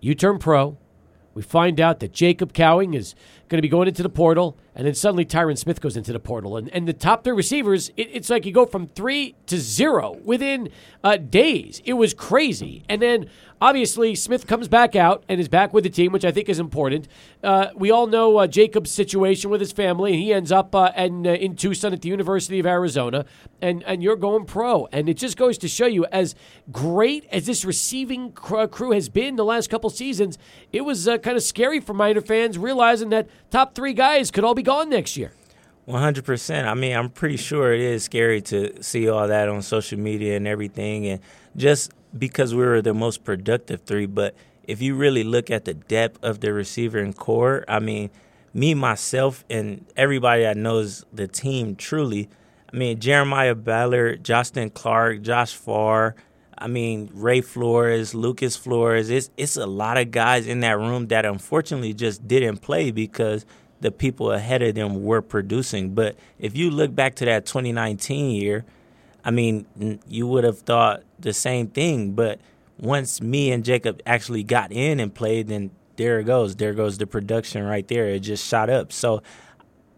you 0.00 0.14
turn 0.14 0.38
pro. 0.38 0.78
We 1.34 1.42
find 1.42 1.80
out 1.80 1.98
that 1.98 2.12
Jacob 2.12 2.52
Cowing 2.52 2.94
is 2.94 3.16
going 3.54 3.58
to 3.58 3.62
be 3.62 3.68
going 3.68 3.86
into 3.86 4.02
the 4.02 4.08
portal, 4.08 4.58
and 4.74 4.84
then 4.84 4.94
suddenly 4.94 5.24
Tyrin 5.24 5.56
Smith 5.56 5.80
goes 5.80 5.96
into 5.96 6.12
the 6.12 6.18
portal. 6.18 6.56
And, 6.56 6.68
and 6.70 6.88
the 6.88 6.92
top 6.92 7.22
three 7.22 7.32
receivers, 7.32 7.90
it, 7.96 8.08
it's 8.12 8.28
like 8.28 8.44
you 8.44 8.52
go 8.52 8.66
from 8.66 8.88
three 8.88 9.36
to 9.46 9.58
zero 9.58 10.18
within 10.24 10.70
uh, 11.04 11.16
days. 11.18 11.80
It 11.84 11.92
was 11.92 12.14
crazy. 12.14 12.82
And 12.88 13.00
then 13.00 13.30
Obviously, 13.64 14.14
Smith 14.14 14.46
comes 14.46 14.68
back 14.68 14.94
out 14.94 15.24
and 15.26 15.40
is 15.40 15.48
back 15.48 15.72
with 15.72 15.84
the 15.84 15.90
team, 15.90 16.12
which 16.12 16.24
I 16.26 16.30
think 16.30 16.50
is 16.50 16.58
important. 16.58 17.08
Uh, 17.42 17.68
we 17.74 17.90
all 17.90 18.06
know 18.06 18.36
uh, 18.36 18.46
Jacob's 18.46 18.90
situation 18.90 19.48
with 19.48 19.58
his 19.58 19.72
family, 19.72 20.12
and 20.12 20.20
he 20.20 20.34
ends 20.34 20.52
up 20.52 20.74
uh, 20.74 20.90
in, 20.94 21.26
uh, 21.26 21.30
in 21.30 21.56
Tucson 21.56 21.94
at 21.94 22.02
the 22.02 22.10
University 22.10 22.58
of 22.58 22.66
Arizona, 22.66 23.24
and, 23.62 23.82
and 23.84 24.02
you're 24.02 24.16
going 24.16 24.44
pro. 24.44 24.86
And 24.92 25.08
it 25.08 25.14
just 25.14 25.38
goes 25.38 25.56
to 25.58 25.68
show 25.68 25.86
you, 25.86 26.04
as 26.12 26.34
great 26.72 27.26
as 27.32 27.46
this 27.46 27.64
receiving 27.64 28.32
crew 28.32 28.90
has 28.90 29.08
been 29.08 29.36
the 29.36 29.46
last 29.46 29.70
couple 29.70 29.88
seasons, 29.88 30.36
it 30.70 30.82
was 30.82 31.08
uh, 31.08 31.16
kind 31.16 31.38
of 31.38 31.42
scary 31.42 31.80
for 31.80 31.94
Miner 31.94 32.20
fans 32.20 32.58
realizing 32.58 33.08
that 33.10 33.28
top 33.50 33.74
three 33.74 33.92
guys 33.92 34.30
could 34.30 34.44
all 34.44 34.54
be 34.54 34.62
gone 34.62 34.90
next 34.90 35.16
year. 35.16 35.32
One 35.84 36.00
hundred 36.00 36.24
percent. 36.24 36.66
I 36.66 36.74
mean, 36.74 36.96
I'm 36.96 37.10
pretty 37.10 37.36
sure 37.36 37.72
it 37.72 37.80
is 37.80 38.04
scary 38.04 38.40
to 38.42 38.82
see 38.82 39.08
all 39.08 39.28
that 39.28 39.48
on 39.48 39.60
social 39.60 39.98
media 39.98 40.36
and 40.36 40.48
everything, 40.48 41.06
and 41.06 41.20
just 41.56 41.92
because 42.16 42.54
we 42.54 42.64
were 42.64 42.80
the 42.80 42.94
most 42.94 43.22
productive 43.22 43.82
three. 43.82 44.06
But 44.06 44.34
if 44.62 44.80
you 44.80 44.94
really 44.94 45.24
look 45.24 45.50
at 45.50 45.66
the 45.66 45.74
depth 45.74 46.24
of 46.24 46.40
the 46.40 46.54
receiver 46.54 46.98
and 46.98 47.14
core, 47.14 47.66
I 47.68 47.80
mean, 47.80 48.10
me 48.54 48.72
myself 48.72 49.44
and 49.50 49.84
everybody 49.96 50.42
that 50.42 50.56
knows 50.56 51.04
the 51.12 51.28
team 51.28 51.76
truly. 51.76 52.30
I 52.72 52.76
mean, 52.76 52.98
Jeremiah 52.98 53.54
Ballard, 53.54 54.24
Justin 54.24 54.70
Clark, 54.70 55.20
Josh 55.22 55.54
Farr. 55.54 56.14
I 56.56 56.68
mean, 56.68 57.10
Ray 57.12 57.40
Flores, 57.40 58.14
Lucas 58.14 58.56
Flores. 58.56 59.10
It's 59.10 59.30
it's 59.36 59.56
a 59.56 59.66
lot 59.66 59.98
of 59.98 60.10
guys 60.10 60.46
in 60.46 60.60
that 60.60 60.78
room 60.78 61.08
that 61.08 61.24
unfortunately 61.24 61.94
just 61.94 62.26
didn't 62.26 62.58
play 62.58 62.90
because 62.90 63.44
the 63.80 63.90
people 63.90 64.32
ahead 64.32 64.62
of 64.62 64.74
them 64.74 65.04
were 65.04 65.20
producing. 65.20 65.94
But 65.94 66.16
if 66.38 66.56
you 66.56 66.70
look 66.70 66.94
back 66.94 67.16
to 67.16 67.24
that 67.26 67.46
2019 67.46 68.30
year, 68.30 68.64
I 69.24 69.30
mean, 69.30 70.00
you 70.06 70.26
would 70.26 70.44
have 70.44 70.60
thought 70.60 71.02
the 71.18 71.32
same 71.32 71.68
thing. 71.68 72.12
But 72.12 72.40
once 72.78 73.20
me 73.20 73.52
and 73.52 73.64
Jacob 73.64 74.00
actually 74.06 74.42
got 74.42 74.72
in 74.72 75.00
and 75.00 75.14
played, 75.14 75.48
then 75.48 75.70
there 75.96 76.18
it 76.18 76.24
goes. 76.24 76.56
There 76.56 76.72
goes 76.72 76.98
the 76.98 77.06
production 77.06 77.62
right 77.64 77.86
there. 77.86 78.06
It 78.08 78.20
just 78.20 78.46
shot 78.46 78.70
up. 78.70 78.92
So 78.92 79.22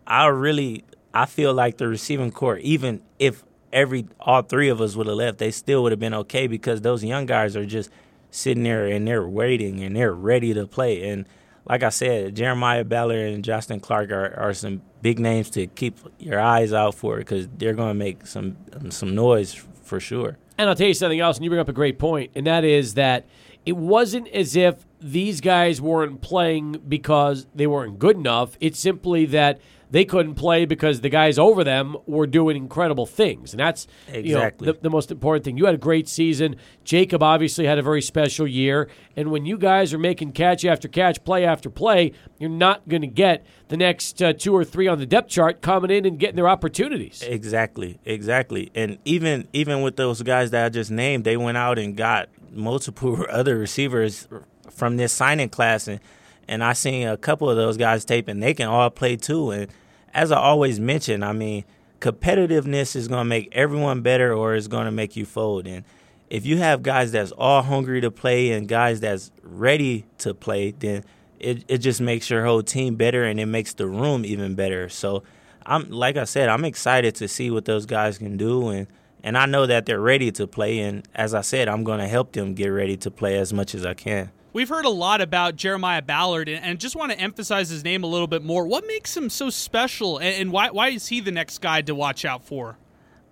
I 0.07 0.27
really, 0.27 0.85
I 1.13 1.27
feel 1.27 1.55
like 1.55 1.79
the 1.79 1.89
receiving 1.89 2.33
core, 2.33 2.59
even 2.59 3.03
if 3.19 3.45
every 3.73 4.07
all 4.21 4.43
three 4.43 4.69
of 4.69 4.81
us 4.81 4.97
would 4.97 5.07
have 5.07 5.17
left, 5.17 5.39
they 5.39 5.51
still 5.51 5.83
would 5.83 5.93
have 5.93 6.01
been 6.01 6.14
okay 6.14 6.47
because 6.47 6.81
those 6.81 7.05
young 7.05 7.27
guys 7.27 7.57
are 7.57 7.67
just 7.67 7.91
sitting 8.31 8.62
there 8.62 8.87
and 8.87 9.07
they're 9.07 9.27
waiting 9.27 9.83
and 9.83 9.97
they're 9.97 10.12
ready 10.12 10.53
to 10.55 10.67
play. 10.67 11.09
And 11.09 11.27
like 11.64 11.83
I 11.83 11.89
said, 11.89 12.37
Jeremiah 12.37 12.85
Ballard 12.85 13.33
and 13.33 13.45
Justin 13.45 13.81
Clark 13.81 14.11
are, 14.11 14.35
are 14.39 14.55
some 14.55 14.83
big 15.03 15.19
names 15.19 15.51
to 15.51 15.67
keep 15.67 15.99
your 16.19 16.41
eyes 16.41 16.73
out 16.73 16.95
for 16.95 17.17
because 17.19 17.49
they're 17.57 17.75
going 17.75 17.91
to 17.91 17.95
make 17.95 18.27
some 18.27 18.57
some 18.91 19.14
noise 19.14 19.55
for 19.83 20.01
sure. 20.01 20.37
And 20.59 20.69
I'll 20.69 20.77
tell 20.77 20.89
you 20.89 20.95
something 20.95 21.21
else, 21.21 21.37
and 21.37 21.45
you 21.45 21.51
bring 21.51 21.61
up 21.61 21.69
a 21.69 21.75
great 21.75 21.99
point, 21.99 22.31
and 22.35 22.47
that 22.47 22.64
is 22.64 22.95
that 22.95 23.27
it 23.67 23.77
wasn't 23.77 24.29
as 24.29 24.57
if 24.57 24.87
these 25.01 25.41
guys 25.41 25.81
weren't 25.81 26.23
playing 26.23 26.83
because 26.89 27.47
they 27.55 27.67
weren't 27.67 27.99
good 27.99 28.17
enough. 28.17 28.57
It's 28.61 28.79
simply 28.79 29.27
that 29.27 29.61
they 29.91 30.05
couldn't 30.05 30.34
play 30.34 30.64
because 30.64 31.01
the 31.01 31.09
guys 31.09 31.39
over 31.39 31.62
them 31.62 31.97
were 32.07 32.26
doing 32.26 32.57
incredible 32.57 33.07
things. 33.07 33.53
And 33.53 33.61
that's 33.61 33.87
exactly 34.09 34.66
you 34.66 34.72
know, 34.72 34.72
the, 34.72 34.78
the, 34.82 34.91
most 34.91 35.11
important 35.11 35.45
thing. 35.45 35.57
You 35.57 35.66
had 35.66 35.74
a 35.74 35.78
great 35.78 36.09
season. 36.09 36.57
Jacob 36.84 37.22
obviously 37.22 37.66
had 37.66 37.78
a 37.78 37.82
very 37.82 38.03
special 38.03 38.47
year. 38.47 38.89
And 39.14 39.30
when 39.30 39.47
you 39.47 39.57
guys 39.59 39.95
are 39.95 39.99
making 39.99 40.32
catch 40.32 40.64
after 40.64 40.89
catch, 40.89 41.22
play 41.24 41.45
after 41.45 41.70
play, 41.70 42.12
you're 42.39 42.51
not 42.51 42.89
going 42.89 43.03
to 43.03 43.09
get 43.09 43.47
the 43.68 43.76
next 43.76 44.22
uh, 44.22 44.32
two 44.32 44.55
or 44.55 44.64
three 44.64 44.89
on 44.89 44.99
the 44.99 45.07
depth 45.07 45.30
chart 45.30 45.61
coming 45.61 45.91
in 45.91 46.05
and 46.05 46.18
getting 46.18 46.37
their 46.37 46.49
opportunities. 46.49 47.22
Exactly, 47.22 47.99
exactly. 48.05 48.70
And 48.74 48.99
even 49.05 49.49
even 49.53 49.82
with 49.82 49.97
those 49.97 50.22
guys 50.22 50.51
that 50.51 50.66
I 50.66 50.68
just 50.68 50.91
named, 50.91 51.24
they 51.24 51.37
went 51.37 51.57
out 51.57 51.78
and 51.78 51.97
got 51.97 52.28
multiple 52.53 53.24
other 53.30 53.57
receivers 53.57 54.28
from 54.70 54.97
this 54.97 55.12
signing 55.12 55.49
class 55.49 55.87
and– 55.87 56.01
and 56.49 56.62
I 56.62 56.72
seen 56.72 57.09
a 57.09 57.16
couple 57.16 57.51
of 57.51 57.57
those 57.57 57.76
guys 57.76 58.05
tape, 58.05 58.28
and 58.28 58.42
they 58.42 58.55
can 58.55 58.68
all 58.68 58.90
play 58.90 59.16
too. 59.16 59.51
And 59.51 59.70
as 60.14 60.32
I 60.32 60.38
always 60.38 60.78
mention, 60.80 61.22
I 61.22 61.32
mean, 61.32 61.64
competitiveness 62.01 62.97
is 62.97 63.09
going 63.09 63.20
to 63.20 63.28
make 63.28 63.49
everyone 63.53 64.03
better, 64.03 64.32
or 64.32 64.55
it's 64.55 64.68
going 64.68 64.86
to 64.86 64.92
make 64.92 65.16
you 65.16 65.26
fold. 65.26 65.66
And 65.66 65.84
if 66.30 66.47
you 66.47 66.59
have 66.59 66.82
guys 66.82 67.12
that's 67.12 67.32
all 67.32 67.62
hungry 67.62 68.01
to 68.01 68.11
play 68.11 68.53
and 68.53 68.68
guys 68.68 69.01
that's 69.01 69.30
ready 69.42 70.07
to 70.18 70.34
play, 70.34 70.72
then 70.72 71.05
it 71.38 71.64
it 71.68 71.78
just 71.78 72.01
makes 72.01 72.30
your 72.30 72.44
whole 72.44 72.62
team 72.62 72.97
better, 72.97 73.24
and 73.24 73.38
it 73.38 73.47
makes 73.47 73.74
the 73.74 73.86
room 73.86 74.24
even 74.24 74.55
better. 74.55 74.88
So 74.88 75.22
I'm 75.64 75.90
like 75.90 76.16
I 76.16 76.24
said, 76.24 76.49
I'm 76.49 76.64
excited 76.64 77.14
to 77.16 77.28
see 77.28 77.51
what 77.51 77.64
those 77.64 77.86
guys 77.86 78.18
can 78.18 78.36
do, 78.36 78.68
and 78.68 78.86
and 79.22 79.36
I 79.36 79.47
know 79.47 79.66
that 79.66 79.86
they're 79.86 80.01
ready 80.01 80.30
to 80.32 80.47
play. 80.47 80.78
And 80.80 81.07
as 81.14 81.34
I 81.34 81.40
said, 81.40 81.68
I'm 81.68 81.84
going 81.84 81.99
to 81.99 82.07
help 82.09 82.32
them 82.32 82.55
get 82.55 82.68
ready 82.68 82.97
to 82.99 83.11
play 83.11 83.38
as 83.38 83.53
much 83.53 83.74
as 83.74 83.84
I 83.84 83.94
can. 83.94 84.30
We've 84.57 84.71
heard 84.71 84.87
a 84.87 84.89
lot 84.89 85.21
about 85.21 85.57
Jeremiah 85.57 86.01
Ballard, 86.01 86.49
and 86.49 86.81
just 86.81 86.97
want 86.97 87.13
to 87.13 87.21
emphasize 87.21 87.69
his 87.69 87.85
name 87.85 88.05
a 88.05 88.07
little 88.07 88.27
bit 88.27 88.43
more. 88.43 88.67
What 88.67 88.87
makes 88.87 89.15
him 89.15 89.29
so 89.29 89.51
special, 89.51 90.17
and 90.17 90.51
why, 90.51 90.71
why 90.71 90.89
is 90.89 91.09
he 91.09 91.21
the 91.21 91.31
next 91.31 91.59
guy 91.59 91.83
to 91.83 91.95
watch 91.95 92.25
out 92.25 92.43
for? 92.43 92.79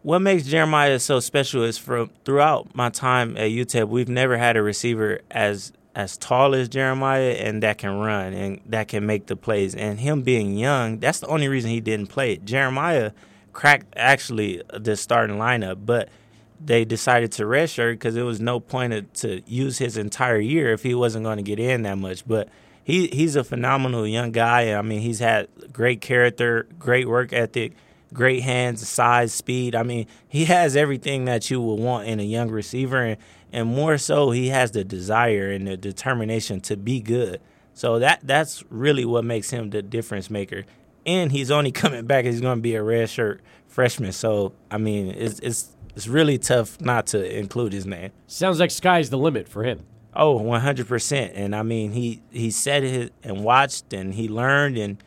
What 0.03 0.19
makes 0.19 0.45
Jeremiah 0.45 0.99
so 0.99 1.21
special 1.21 1.63
is 1.63 1.79
from 1.79 2.11
throughout 2.27 2.75
my 2.75 2.91
time 2.91 3.39
at 3.39 3.49
UTEP, 3.49 3.89
we've 3.89 4.07
never 4.07 4.37
had 4.37 4.59
a 4.59 4.63
receiver 4.63 5.21
as 5.31 5.73
as 5.95 6.19
tall 6.19 6.55
as 6.55 6.69
Jeremiah 6.69 7.31
and 7.31 7.63
that 7.63 7.79
can 7.79 7.97
run 7.97 8.35
and 8.35 8.61
that 8.67 8.89
can 8.89 9.07
make 9.07 9.25
the 9.25 9.37
plays. 9.37 9.75
And 9.75 10.01
him 10.01 10.21
being 10.21 10.59
young, 10.59 10.99
that's 10.99 11.21
the 11.21 11.27
only 11.29 11.49
reason 11.49 11.71
he 11.71 11.81
didn't 11.81 12.09
play. 12.09 12.37
Jeremiah 12.37 13.13
cracked 13.55 13.95
actually 13.97 14.61
the 14.75 14.95
starting 14.95 15.39
lineup, 15.39 15.87
but– 15.87 16.11
they 16.65 16.85
decided 16.85 17.33
to 17.33 17.45
redshirt 17.45 17.95
because 17.95 18.15
there 18.15 18.25
was 18.25 18.41
no 18.41 18.59
point 18.59 19.15
to 19.15 19.43
use 19.47 19.79
his 19.79 19.97
entire 19.97 20.39
year 20.39 20.73
if 20.73 20.83
he 20.83 20.95
wasn't 20.95 21.25
going 21.25 21.37
to 21.37 21.43
get 21.43 21.59
in 21.59 21.83
that 21.83 21.99
much. 21.99 22.27
But 22.27 22.49
he 22.83 23.09
he's 23.09 23.37
a 23.37 23.45
phenomenal 23.45 24.07
young 24.07 24.33
guy. 24.33 24.75
I 24.75 24.83
mean, 24.83 25.01
he's 25.01 25.19
had 25.19 25.49
great 25.73 26.01
character, 26.01 26.67
great 26.79 27.09
work 27.09 27.33
ethic, 27.33 27.75
great 28.13 28.43
hands, 28.43 28.87
size, 28.89 29.33
speed. 29.33 29.75
I 29.75 29.83
mean, 29.83 30.07
he 30.29 30.47
has 30.47 30.77
everything 30.77 31.27
that 31.27 31.51
you 31.51 31.61
would 31.61 31.81
want 31.81 32.09
in 32.09 32.21
a 32.21 32.25
young 32.25 32.51
receiver, 32.51 33.03
and, 33.03 33.17
and 33.53 33.69
more 33.69 33.99
so, 33.99 34.31
he 34.31 34.49
has 34.49 34.71
the 34.71 34.85
desire 34.85 35.51
and 35.51 35.67
the 35.67 35.77
determination 35.77 36.61
to 36.63 36.77
be 36.77 37.01
good. 37.01 37.41
So 37.75 37.99
that 37.99 38.21
that's 38.23 38.63
really 38.71 39.05
what 39.05 39.25
makes 39.25 39.51
him 39.51 39.71
the 39.71 39.83
difference 39.83 40.31
maker. 40.31 40.65
And 41.05 41.33
he's 41.33 41.51
only 41.51 41.73
coming 41.83 42.07
back. 42.07 42.25
He's 42.25 42.41
going 42.41 42.59
to 42.59 42.63
be 42.63 42.77
a 42.77 42.81
redshirt 42.81 43.41
freshman. 43.67 44.13
So 44.13 44.53
I 44.71 44.79
mean, 44.79 45.09
it's 45.09 45.41
it's 45.41 45.74
it's 45.95 46.09
really 46.09 46.39
tough 46.39 46.81
not 46.81 47.07
to 47.09 47.39
include 47.39 47.73
his 47.73 47.87
name. 47.87 48.11
Sounds 48.27 48.61
like 48.61 48.71
sky's 48.71 49.11
the 49.11 49.19
limit 49.19 49.49
for 49.49 49.65
him. 49.65 49.87
Oh, 50.15 50.39
100%. 50.39 51.33
And 51.35 51.57
I 51.57 51.63
mean, 51.63 51.93
he, 51.93 52.23
he 52.31 52.51
said 52.51 52.85
it 52.85 53.13
and 53.23 53.43
watched 53.43 53.93
and 53.93 54.15
he 54.15 54.29
learned 54.29 54.79
and 54.79 55.03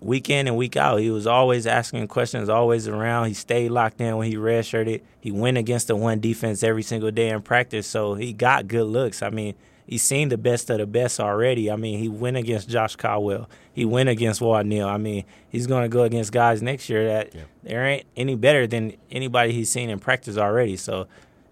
week 0.00 0.30
in 0.30 0.48
and 0.48 0.56
week 0.56 0.76
out, 0.76 1.00
he 1.00 1.10
was 1.10 1.26
always 1.26 1.66
asking 1.66 2.08
questions, 2.08 2.48
always 2.48 2.88
around. 2.88 3.28
He 3.28 3.34
stayed 3.34 3.70
locked 3.70 4.00
in 4.00 4.16
when 4.16 4.28
he 4.28 4.36
redshirted. 4.36 5.02
He 5.20 5.30
went 5.30 5.58
against 5.58 5.88
the 5.88 5.96
one 5.96 6.20
defense 6.20 6.62
every 6.62 6.82
single 6.82 7.10
day 7.10 7.28
in 7.28 7.42
practice, 7.42 7.86
so 7.86 8.14
he 8.14 8.32
got 8.32 8.66
good 8.66 8.86
looks. 8.86 9.22
I 9.22 9.30
mean, 9.30 9.54
he's 9.90 10.04
seen 10.04 10.28
the 10.28 10.38
best 10.38 10.70
of 10.70 10.78
the 10.78 10.86
best 10.86 11.18
already. 11.18 11.68
I 11.68 11.74
mean, 11.74 11.98
he 11.98 12.08
went 12.08 12.36
against 12.36 12.68
Josh 12.68 12.94
Caldwell. 12.94 13.50
He 13.72 13.84
went 13.84 14.08
against 14.08 14.40
Ward 14.40 14.66
Neal. 14.66 14.86
I 14.86 14.96
mean, 14.96 15.24
he's 15.48 15.66
going 15.66 15.82
to 15.82 15.88
go 15.88 16.04
against 16.04 16.30
guys 16.30 16.62
next 16.62 16.88
year 16.88 17.06
that 17.08 17.34
yeah. 17.34 17.42
there 17.64 17.84
ain't 17.84 18.06
any 18.16 18.36
better 18.36 18.68
than 18.68 18.94
anybody 19.10 19.52
he's 19.52 19.68
seen 19.68 19.90
in 19.90 19.98
practice 19.98 20.38
already. 20.38 20.76
So, 20.76 21.08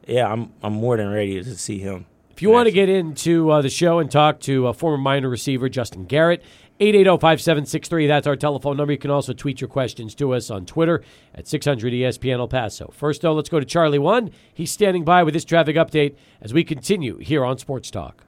yeah, 0.07 0.33
I'm 0.33 0.53
I'm 0.63 0.75
more 0.75 0.97
than 0.97 1.11
ready 1.11 1.43
to 1.43 1.59
see 1.59 1.79
him. 1.79 2.07
If 2.31 2.41
you 2.41 2.51
want 2.51 2.69
to 2.69 2.73
get 2.73 2.89
into 2.89 3.51
uh, 3.51 3.61
the 3.61 3.69
show 3.69 3.99
and 3.99 4.09
talk 4.09 4.39
to 4.43 4.69
a 4.69 4.73
former 4.73 4.97
Miner 4.97 5.29
receiver, 5.29 5.69
Justin 5.69 6.05
Garrett, 6.05 6.45
880-5763, 6.79 8.07
that's 8.07 8.29
our 8.29 8.37
telephone 8.37 8.77
number. 8.77 8.93
You 8.93 8.99
can 8.99 9.11
also 9.11 9.33
tweet 9.33 9.61
your 9.61 9.67
questions 9.67 10.15
to 10.15 10.33
us 10.33 10.49
on 10.49 10.65
Twitter 10.65 11.03
at 11.35 11.49
600 11.49 11.93
ESPN 11.93 12.39
El 12.39 12.47
Paso. 12.47 12.93
First, 12.95 13.23
though, 13.23 13.35
let's 13.35 13.49
go 13.49 13.59
to 13.59 13.67
Charlie 13.67 13.99
One. 13.99 14.31
He's 14.55 14.71
standing 14.71 15.03
by 15.03 15.25
with 15.25 15.35
his 15.35 15.45
traffic 15.45 15.75
update 15.75 16.15
as 16.41 16.55
we 16.55 16.63
continue 16.63 17.19
here 17.19 17.45
on 17.45 17.59
Sports 17.59 17.91
Talk. 17.91 18.28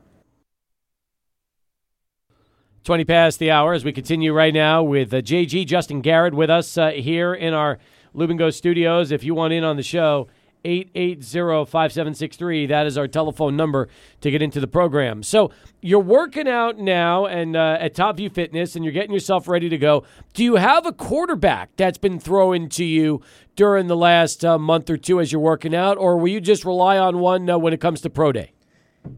20 2.84 3.04
past 3.04 3.38
the 3.38 3.50
hour 3.50 3.74
as 3.74 3.84
we 3.84 3.92
continue 3.92 4.32
right 4.32 4.54
now 4.54 4.82
with 4.82 5.12
uh, 5.12 5.20
JG 5.20 5.66
Justin 5.66 6.00
Garrett 6.00 6.32
with 6.32 6.48
us 6.48 6.78
uh, 6.78 6.90
here 6.90 7.34
in 7.34 7.52
our 7.52 7.78
Lubingo 8.14 8.52
studios. 8.52 9.10
If 9.10 9.22
you 9.22 9.34
want 9.34 9.52
in 9.52 9.64
on 9.64 9.76
the 9.76 9.82
show, 9.82 10.28
880-5763. 10.64 12.68
That 12.68 12.86
is 12.86 12.96
our 12.98 13.08
telephone 13.08 13.56
number 13.56 13.88
to 14.20 14.30
get 14.30 14.42
into 14.42 14.60
the 14.60 14.66
program. 14.66 15.22
So 15.22 15.50
you're 15.80 16.00
working 16.00 16.46
out 16.48 16.78
now 16.78 17.24
and 17.26 17.56
uh, 17.56 17.78
at 17.80 17.94
Top 17.94 18.16
View 18.16 18.28
Fitness 18.30 18.74
and 18.76 18.84
you're 18.84 18.92
getting 18.92 19.12
yourself 19.12 19.48
ready 19.48 19.68
to 19.68 19.78
go. 19.78 20.04
Do 20.34 20.44
you 20.44 20.56
have 20.56 20.86
a 20.86 20.92
quarterback 20.92 21.70
that's 21.76 21.98
been 21.98 22.18
thrown 22.18 22.68
to 22.70 22.84
you 22.84 23.22
during 23.56 23.86
the 23.88 23.96
last 23.96 24.44
uh, 24.44 24.58
month 24.58 24.90
or 24.90 24.96
two 24.96 25.20
as 25.20 25.32
you're 25.32 25.40
working 25.40 25.74
out, 25.74 25.98
or 25.98 26.16
will 26.16 26.28
you 26.28 26.40
just 26.40 26.64
rely 26.64 26.96
on 26.98 27.18
one 27.18 27.50
uh, 27.50 27.58
when 27.58 27.74
it 27.74 27.80
comes 27.80 28.00
to 28.02 28.10
pro 28.10 28.30
day? 28.32 28.52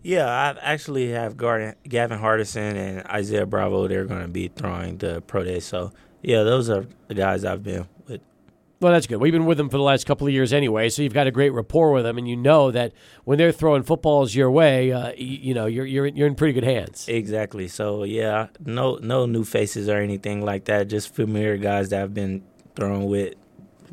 Yeah, 0.02 0.26
I 0.26 0.56
actually 0.60 1.10
have 1.10 1.36
Gavin 1.36 2.18
Hardison 2.18 2.76
and 2.76 3.06
Isaiah 3.06 3.46
Bravo. 3.46 3.88
They're 3.88 4.04
going 4.04 4.22
to 4.22 4.28
be 4.28 4.48
throwing 4.48 4.98
the 4.98 5.20
pro 5.22 5.44
day. 5.44 5.60
So, 5.60 5.92
yeah, 6.22 6.42
those 6.42 6.70
are 6.70 6.86
the 7.08 7.14
guys 7.14 7.44
I've 7.44 7.62
been 7.62 7.86
with. 8.06 8.20
Well, 8.80 8.92
that's 8.92 9.06
good. 9.06 9.20
We've 9.20 9.32
been 9.32 9.46
with 9.46 9.58
them 9.58 9.68
for 9.68 9.76
the 9.76 9.82
last 9.82 10.06
couple 10.06 10.26
of 10.26 10.32
years 10.32 10.52
anyway, 10.52 10.88
so 10.88 11.02
you've 11.02 11.14
got 11.14 11.28
a 11.28 11.30
great 11.30 11.50
rapport 11.50 11.92
with 11.92 12.04
them, 12.04 12.18
and 12.18 12.28
you 12.28 12.36
know 12.36 12.72
that 12.72 12.92
when 13.24 13.38
they're 13.38 13.52
throwing 13.52 13.84
footballs 13.84 14.34
your 14.34 14.50
way, 14.50 14.92
uh, 14.92 15.12
you, 15.16 15.38
you, 15.38 15.54
know 15.54 15.66
you're 15.66 15.86
you're 15.86 16.06
you're 16.06 16.26
in 16.26 16.34
pretty 16.34 16.52
good 16.52 16.64
hands. 16.64 17.06
Exactly. 17.08 17.68
So 17.68 18.02
yeah, 18.02 18.48
no 18.64 18.96
no 18.96 19.26
new 19.26 19.44
faces 19.44 19.88
or 19.88 19.98
anything 19.98 20.44
like 20.44 20.64
that. 20.64 20.88
Just 20.88 21.14
familiar 21.14 21.56
guys 21.58 21.90
that 21.90 22.02
I've 22.02 22.14
been 22.14 22.42
throwing 22.74 23.06
with 23.06 23.34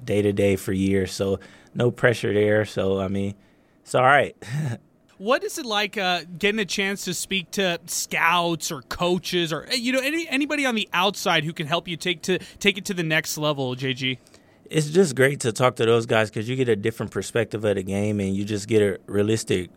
day 0.03 0.23
to 0.23 0.33
day 0.33 0.55
for 0.55 0.73
years. 0.73 1.11
So 1.11 1.39
no 1.75 1.91
pressure 1.91 2.33
there. 2.33 2.65
So 2.65 2.99
I 2.99 3.09
mean, 3.09 3.35
it's 3.81 3.93
all 3.93 4.03
right. 4.03 4.35
what 5.19 5.43
is 5.43 5.57
it 5.59 5.65
like 5.65 5.97
uh, 5.97 6.21
getting 6.37 6.59
a 6.59 6.65
chance 6.65 7.05
to 7.05 7.13
speak 7.13 7.51
to 7.51 7.79
scouts 7.85 8.71
or 8.71 8.81
coaches 8.83 9.53
or 9.53 9.67
you 9.71 9.91
know 9.91 9.99
any 9.99 10.27
anybody 10.29 10.65
on 10.65 10.75
the 10.75 10.89
outside 10.93 11.43
who 11.43 11.53
can 11.53 11.67
help 11.67 11.87
you 11.87 11.95
take 11.95 12.23
to 12.23 12.39
take 12.59 12.77
it 12.77 12.85
to 12.85 12.93
the 12.93 13.03
next 13.03 13.37
level, 13.37 13.75
JG? 13.75 14.17
It's 14.65 14.89
just 14.89 15.15
great 15.15 15.39
to 15.41 15.51
talk 15.51 15.75
to 15.77 15.85
those 15.85 16.05
guys 16.05 16.29
because 16.29 16.47
you 16.47 16.55
get 16.55 16.69
a 16.69 16.75
different 16.75 17.11
perspective 17.11 17.65
of 17.65 17.75
the 17.75 17.83
game 17.83 18.19
and 18.19 18.35
you 18.35 18.45
just 18.45 18.67
get 18.67 18.81
a 18.81 18.99
realistic 19.07 19.69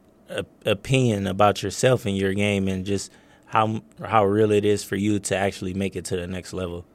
opinion 0.65 1.27
about 1.27 1.63
yourself 1.63 2.07
and 2.07 2.17
your 2.17 2.33
game 2.35 2.69
and 2.69 2.85
just 2.87 3.11
how 3.47 3.83
how 4.03 4.25
real 4.25 4.53
it 4.53 4.65
is 4.65 4.85
for 4.85 4.97
you 4.97 5.19
to 5.19 5.37
actually 5.37 5.75
make 5.75 5.97
it 5.97 6.05
to 6.07 6.17
the 6.17 6.27
next 6.27 6.53
level. 6.53 6.87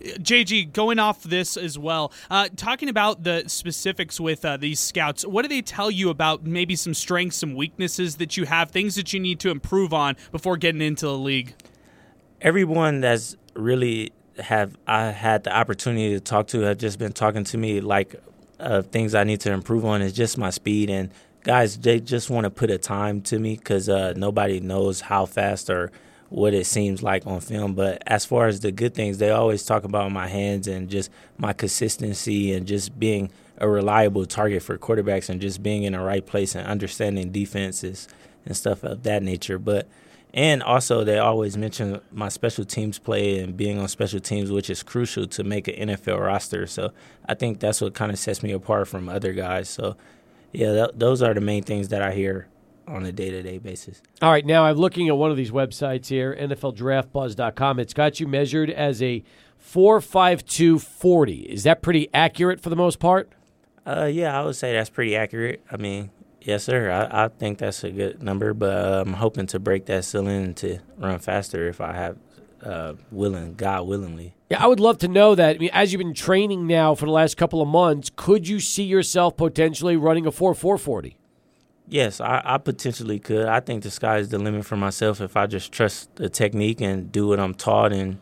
JG, 0.00 0.72
going 0.72 0.98
off 0.98 1.22
this 1.22 1.56
as 1.56 1.78
well, 1.78 2.12
uh, 2.30 2.48
talking 2.56 2.88
about 2.88 3.22
the 3.22 3.44
specifics 3.46 4.18
with 4.20 4.44
uh, 4.44 4.56
these 4.56 4.80
scouts, 4.80 5.26
what 5.26 5.42
do 5.42 5.48
they 5.48 5.62
tell 5.62 5.90
you 5.90 6.10
about 6.10 6.44
maybe 6.44 6.76
some 6.76 6.94
strengths, 6.94 7.36
some 7.36 7.54
weaknesses 7.54 8.16
that 8.16 8.36
you 8.36 8.44
have, 8.44 8.70
things 8.70 8.94
that 8.94 9.12
you 9.12 9.20
need 9.20 9.40
to 9.40 9.50
improve 9.50 9.92
on 9.92 10.16
before 10.30 10.56
getting 10.56 10.82
into 10.82 11.06
the 11.06 11.18
league? 11.18 11.54
Everyone 12.40 13.00
that's 13.00 13.36
really 13.54 14.12
have 14.38 14.76
I 14.86 15.06
had 15.10 15.44
the 15.44 15.54
opportunity 15.54 16.10
to 16.14 16.20
talk 16.20 16.48
to 16.48 16.60
have 16.60 16.78
just 16.78 16.98
been 16.98 17.12
talking 17.12 17.44
to 17.44 17.58
me 17.58 17.80
like 17.80 18.16
uh, 18.58 18.82
things 18.82 19.14
I 19.14 19.24
need 19.24 19.40
to 19.40 19.52
improve 19.52 19.84
on 19.84 20.02
is 20.02 20.12
just 20.12 20.38
my 20.38 20.50
speed 20.50 20.88
and 20.88 21.10
guys 21.42 21.76
they 21.78 22.00
just 22.00 22.30
want 22.30 22.44
to 22.44 22.50
put 22.50 22.70
a 22.70 22.78
time 22.78 23.20
to 23.22 23.38
me 23.38 23.56
because 23.56 23.88
uh, 23.88 24.14
nobody 24.16 24.60
knows 24.60 25.02
how 25.02 25.26
fast 25.26 25.68
or 25.68 25.90
what 26.32 26.54
it 26.54 26.64
seems 26.64 27.02
like 27.02 27.26
on 27.26 27.40
film. 27.40 27.74
But 27.74 28.02
as 28.06 28.24
far 28.24 28.46
as 28.46 28.60
the 28.60 28.72
good 28.72 28.94
things, 28.94 29.18
they 29.18 29.30
always 29.30 29.64
talk 29.64 29.84
about 29.84 30.10
my 30.10 30.28
hands 30.28 30.66
and 30.66 30.88
just 30.88 31.10
my 31.36 31.52
consistency 31.52 32.52
and 32.54 32.66
just 32.66 32.98
being 32.98 33.30
a 33.58 33.68
reliable 33.68 34.24
target 34.24 34.62
for 34.62 34.78
quarterbacks 34.78 35.28
and 35.28 35.40
just 35.40 35.62
being 35.62 35.82
in 35.82 35.92
the 35.92 36.00
right 36.00 36.26
place 36.26 36.54
and 36.54 36.66
understanding 36.66 37.30
defenses 37.32 38.08
and 38.46 38.56
stuff 38.56 38.82
of 38.82 39.02
that 39.02 39.22
nature. 39.22 39.58
But 39.58 39.86
and 40.32 40.62
also 40.62 41.04
they 41.04 41.18
always 41.18 41.58
mention 41.58 42.00
my 42.10 42.30
special 42.30 42.64
teams 42.64 42.98
play 42.98 43.38
and 43.38 43.54
being 43.54 43.78
on 43.78 43.86
special 43.88 44.18
teams, 44.18 44.50
which 44.50 44.70
is 44.70 44.82
crucial 44.82 45.26
to 45.26 45.44
make 45.44 45.68
an 45.68 45.90
NFL 45.90 46.18
roster. 46.18 46.66
So 46.66 46.92
I 47.28 47.34
think 47.34 47.60
that's 47.60 47.82
what 47.82 47.92
kind 47.92 48.10
of 48.10 48.18
sets 48.18 48.42
me 48.42 48.52
apart 48.52 48.88
from 48.88 49.10
other 49.10 49.34
guys. 49.34 49.68
So 49.68 49.96
yeah, 50.52 50.72
th- 50.72 50.90
those 50.94 51.20
are 51.20 51.34
the 51.34 51.42
main 51.42 51.62
things 51.62 51.88
that 51.88 52.00
I 52.00 52.12
hear 52.12 52.48
on 52.86 53.04
a 53.04 53.12
day 53.12 53.30
to 53.30 53.42
day 53.42 53.58
basis. 53.58 54.02
All 54.20 54.30
right, 54.30 54.44
now 54.44 54.64
I'm 54.64 54.76
looking 54.76 55.08
at 55.08 55.16
one 55.16 55.30
of 55.30 55.36
these 55.36 55.50
websites 55.50 56.06
here, 56.08 56.36
NFLDraftBuzz.com. 56.40 57.78
It's 57.78 57.94
got 57.94 58.20
you 58.20 58.26
measured 58.26 58.70
as 58.70 59.02
a 59.02 59.22
4.52 59.62 60.80
40. 60.80 61.32
Is 61.42 61.62
that 61.64 61.82
pretty 61.82 62.08
accurate 62.12 62.60
for 62.60 62.70
the 62.70 62.76
most 62.76 62.98
part? 62.98 63.32
Uh, 63.86 64.08
yeah, 64.12 64.38
I 64.38 64.44
would 64.44 64.56
say 64.56 64.72
that's 64.72 64.90
pretty 64.90 65.16
accurate. 65.16 65.62
I 65.70 65.76
mean, 65.76 66.10
yes, 66.40 66.64
sir. 66.64 66.90
I, 66.90 67.24
I 67.24 67.28
think 67.28 67.58
that's 67.58 67.82
a 67.84 67.90
good 67.90 68.22
number, 68.22 68.54
but 68.54 68.70
uh, 68.70 69.04
I'm 69.06 69.14
hoping 69.14 69.46
to 69.48 69.58
break 69.58 69.86
that 69.86 70.04
ceiling 70.04 70.54
to 70.54 70.78
run 70.98 71.18
faster 71.18 71.68
if 71.68 71.80
I 71.80 71.92
have 71.92 72.18
uh, 72.62 72.94
willing, 73.10 73.54
God 73.54 73.86
willingly. 73.86 74.34
Yeah, 74.50 74.62
I 74.62 74.66
would 74.66 74.80
love 74.80 74.98
to 74.98 75.08
know 75.08 75.34
that. 75.34 75.56
I 75.56 75.58
mean, 75.58 75.70
as 75.72 75.92
you've 75.92 75.98
been 75.98 76.14
training 76.14 76.66
now 76.66 76.94
for 76.94 77.06
the 77.06 77.12
last 77.12 77.36
couple 77.36 77.60
of 77.60 77.68
months, 77.68 78.10
could 78.14 78.46
you 78.46 78.60
see 78.60 78.84
yourself 78.84 79.36
potentially 79.36 79.96
running 79.96 80.26
a 80.26 80.32
4 80.32 80.54
440? 80.54 81.16
Yes, 81.88 82.20
I, 82.20 82.40
I, 82.44 82.58
potentially 82.58 83.18
could. 83.18 83.46
I 83.46 83.60
think 83.60 83.82
the 83.82 83.90
sky 83.90 84.18
is 84.18 84.30
the 84.30 84.38
limit 84.38 84.64
for 84.64 84.76
myself 84.76 85.20
if 85.20 85.36
I 85.36 85.46
just 85.46 85.72
trust 85.72 86.14
the 86.16 86.28
technique 86.28 86.80
and 86.80 87.10
do 87.10 87.26
what 87.28 87.40
I'm 87.40 87.54
taught 87.54 87.92
and 87.92 88.18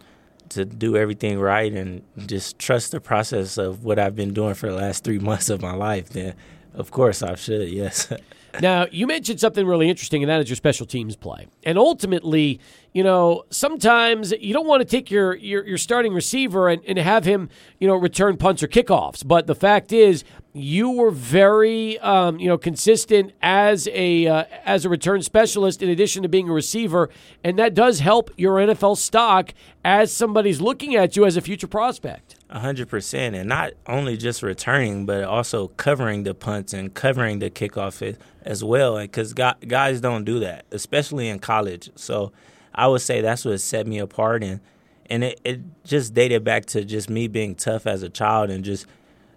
to 0.51 0.65
do 0.65 0.97
everything 0.97 1.39
right 1.39 1.73
and 1.73 2.03
just 2.27 2.59
trust 2.59 2.91
the 2.91 3.01
process 3.01 3.59
of 3.59 3.85
what 3.85 3.99
I've 3.99 4.17
been 4.17 4.35
doing 4.35 4.55
for 4.55 4.69
the 4.69 4.77
last 4.77 5.05
three 5.05 5.19
months 5.31 5.49
of 5.51 5.63
my 5.63 5.75
life. 5.75 6.11
Then, 6.11 6.35
of 6.75 6.91
course, 6.91 7.23
I 7.23 7.35
should. 7.37 7.69
Yes. 7.69 8.13
now, 8.61 8.87
you 8.91 9.07
mentioned 9.07 9.41
something 9.41 9.67
really 9.67 9.89
interesting, 9.89 10.23
and 10.23 10.31
that 10.31 10.41
is 10.41 10.49
your 10.49 10.57
special 10.57 10.87
teams 10.87 11.17
play. 11.17 11.47
And 11.65 11.79
ultimately, 11.79 12.61
you 12.93 13.05
know, 13.05 13.45
sometimes 13.51 14.33
you 14.33 14.53
don't 14.53 14.67
want 14.67 14.81
to 14.81 14.85
take 14.85 15.11
your, 15.11 15.37
your, 15.37 15.67
your 15.67 15.79
starting 15.79 16.13
receiver 16.13 16.69
and, 16.69 16.83
and 16.87 16.99
have 16.99 17.25
him, 17.25 17.49
you 17.79 17.87
know, 17.87 17.95
return 17.95 18.37
punts 18.37 18.63
or 18.63 18.69
kickoffs. 18.69 19.27
But 19.27 19.47
the 19.47 19.55
fact 19.55 19.93
is, 19.93 20.25
you 20.53 20.91
were 20.91 21.13
very, 21.13 21.99
um, 22.01 22.41
you 22.41 22.49
know, 22.49 22.59
consistent 22.59 23.33
as 23.41 23.89
a 23.93 24.27
uh, 24.27 24.45
as 24.65 24.85
a 24.85 24.89
return 24.89 25.23
specialist 25.23 25.81
in 25.81 25.89
addition 25.89 26.25
to 26.25 26.29
being 26.29 26.49
a 26.49 26.53
receiver, 26.53 27.09
and 27.45 27.57
that 27.59 27.73
does 27.73 28.01
help 28.01 28.33
your 28.37 28.57
NFL 28.57 28.97
stock 28.97 29.55
as 29.85 30.13
somebody's 30.13 30.61
looking 30.61 30.97
at 30.97 31.17
you 31.17 31.25
as 31.25 31.37
a 31.37 31.41
future 31.41 31.69
prospect. 31.69 32.30
A 32.53 32.59
hundred 32.59 32.89
percent, 32.89 33.37
and 33.37 33.49
not 33.49 33.75
only 33.87 34.17
just 34.17 34.43
returning, 34.43 35.07
but 35.07 35.23
also 35.23 35.69
covering 35.69 36.25
the 36.25 36.35
punts 36.35 36.73
and 36.73 36.93
covering 36.93 37.39
the 37.39 37.49
kickoff 37.49 38.17
as 38.43 38.65
well. 38.65 38.99
Because 38.99 39.33
guys 39.33 40.01
don't 40.01 40.25
do 40.25 40.41
that, 40.41 40.65
especially 40.73 41.29
in 41.29 41.39
college. 41.39 41.91
So 41.95 42.33
I 42.75 42.89
would 42.89 43.03
say 43.03 43.21
that's 43.21 43.45
what 43.45 43.61
set 43.61 43.87
me 43.87 44.01
apart, 44.01 44.43
and 44.43 44.61
and 45.09 45.23
it, 45.23 45.41
it 45.45 45.61
just 45.85 46.13
dated 46.13 46.43
back 46.43 46.67
to 46.67 46.85
just 46.85 47.09
me 47.09 47.29
being 47.29 47.55
tough 47.55 47.87
as 47.87 48.03
a 48.03 48.09
child 48.09 48.51
and 48.51 48.65
just 48.65 48.87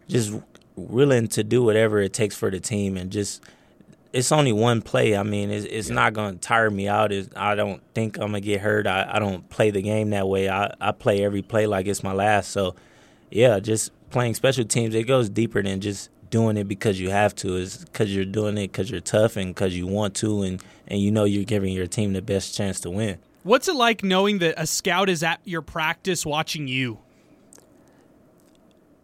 just 0.07 0.33
willing 0.75 1.27
to 1.27 1.43
do 1.43 1.61
whatever 1.63 1.99
it 2.01 2.13
takes 2.13 2.35
for 2.35 2.49
the 2.49 2.59
team 2.59 2.97
and 2.97 3.11
just 3.11 3.43
it's 4.11 4.31
only 4.31 4.53
one 4.53 4.81
play. 4.81 5.17
I 5.17 5.23
mean, 5.23 5.49
it's, 5.49 5.65
it's 5.65 5.89
yeah. 5.89 5.95
not 5.95 6.13
going 6.13 6.35
to 6.35 6.39
tire 6.39 6.69
me 6.69 6.87
out. 6.87 7.11
It's, 7.11 7.29
I 7.35 7.55
don't 7.55 7.81
think 7.95 8.17
I'm 8.17 8.31
going 8.31 8.33
to 8.33 8.41
get 8.41 8.61
hurt. 8.61 8.85
I, 8.85 9.09
I 9.11 9.19
don't 9.19 9.49
play 9.49 9.71
the 9.71 9.81
game 9.81 10.11
that 10.11 10.27
way. 10.27 10.49
I, 10.49 10.71
I 10.79 10.91
play 10.91 11.23
every 11.23 11.41
play 11.41 11.65
like 11.65 11.87
it's 11.87 12.03
my 12.03 12.13
last. 12.13 12.51
So, 12.51 12.75
yeah, 13.35 13.59
just 13.59 13.91
playing 14.11 14.35
special 14.35 14.63
teams, 14.63 14.93
it 14.95 15.03
goes 15.03 15.29
deeper 15.29 15.61
than 15.61 15.81
just 15.81 16.09
doing 16.29 16.57
it 16.57 16.67
because 16.67 16.99
you 16.99 17.09
have 17.09 17.35
to. 17.35 17.57
It's 17.57 17.77
because 17.77 18.13
you're 18.15 18.25
doing 18.25 18.57
it 18.57 18.71
because 18.71 18.89
you're 18.89 19.01
tough 19.01 19.37
and 19.37 19.53
because 19.53 19.75
you 19.75 19.87
want 19.87 20.15
to 20.15 20.43
and, 20.43 20.63
and 20.87 20.99
you 20.99 21.11
know 21.11 21.25
you're 21.25 21.43
giving 21.43 21.73
your 21.73 21.87
team 21.87 22.13
the 22.13 22.21
best 22.21 22.55
chance 22.55 22.79
to 22.81 22.89
win. 22.89 23.17
What's 23.43 23.67
it 23.67 23.75
like 23.75 24.03
knowing 24.03 24.39
that 24.39 24.55
a 24.57 24.65
scout 24.65 25.09
is 25.09 25.21
at 25.23 25.41
your 25.43 25.61
practice 25.61 26.25
watching 26.25 26.67
you? 26.67 26.99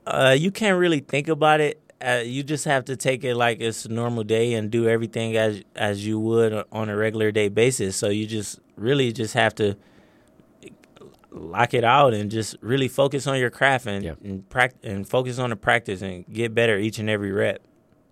Uh, 0.05 0.35
you 0.37 0.49
can't 0.49 0.79
really 0.79 1.01
think 1.01 1.27
about 1.27 1.59
it. 1.59 1.81
Uh, 2.01 2.21
you 2.23 2.43
just 2.43 2.65
have 2.65 2.85
to 2.85 2.95
take 2.95 3.23
it 3.23 3.35
like 3.35 3.59
it's 3.59 3.85
a 3.85 3.89
normal 3.89 4.23
day 4.23 4.53
and 4.53 4.71
do 4.71 4.87
everything 4.87 5.35
as 5.35 5.61
as 5.75 6.05
you 6.07 6.19
would 6.19 6.63
on 6.71 6.87
a 6.87 6.95
regular 6.95 7.31
day 7.31 7.49
basis. 7.49 7.95
So 7.95 8.07
you 8.07 8.25
just 8.25 8.59
really 8.77 9.11
just 9.11 9.33
have 9.33 9.53
to 9.55 9.75
lock 11.31 11.73
it 11.73 11.83
out 11.83 12.13
and 12.13 12.31
just 12.31 12.55
really 12.61 12.87
focus 12.87 13.27
on 13.27 13.37
your 13.37 13.49
craft 13.49 13.85
and 13.85 14.03
yeah. 14.03 14.13
and, 14.23 14.47
practice 14.49 14.79
and 14.83 15.07
focus 15.07 15.39
on 15.39 15.49
the 15.49 15.55
practice 15.55 16.01
and 16.01 16.25
get 16.31 16.53
better 16.53 16.77
each 16.77 16.99
and 16.99 17.09
every 17.09 17.31
rep. 17.31 17.61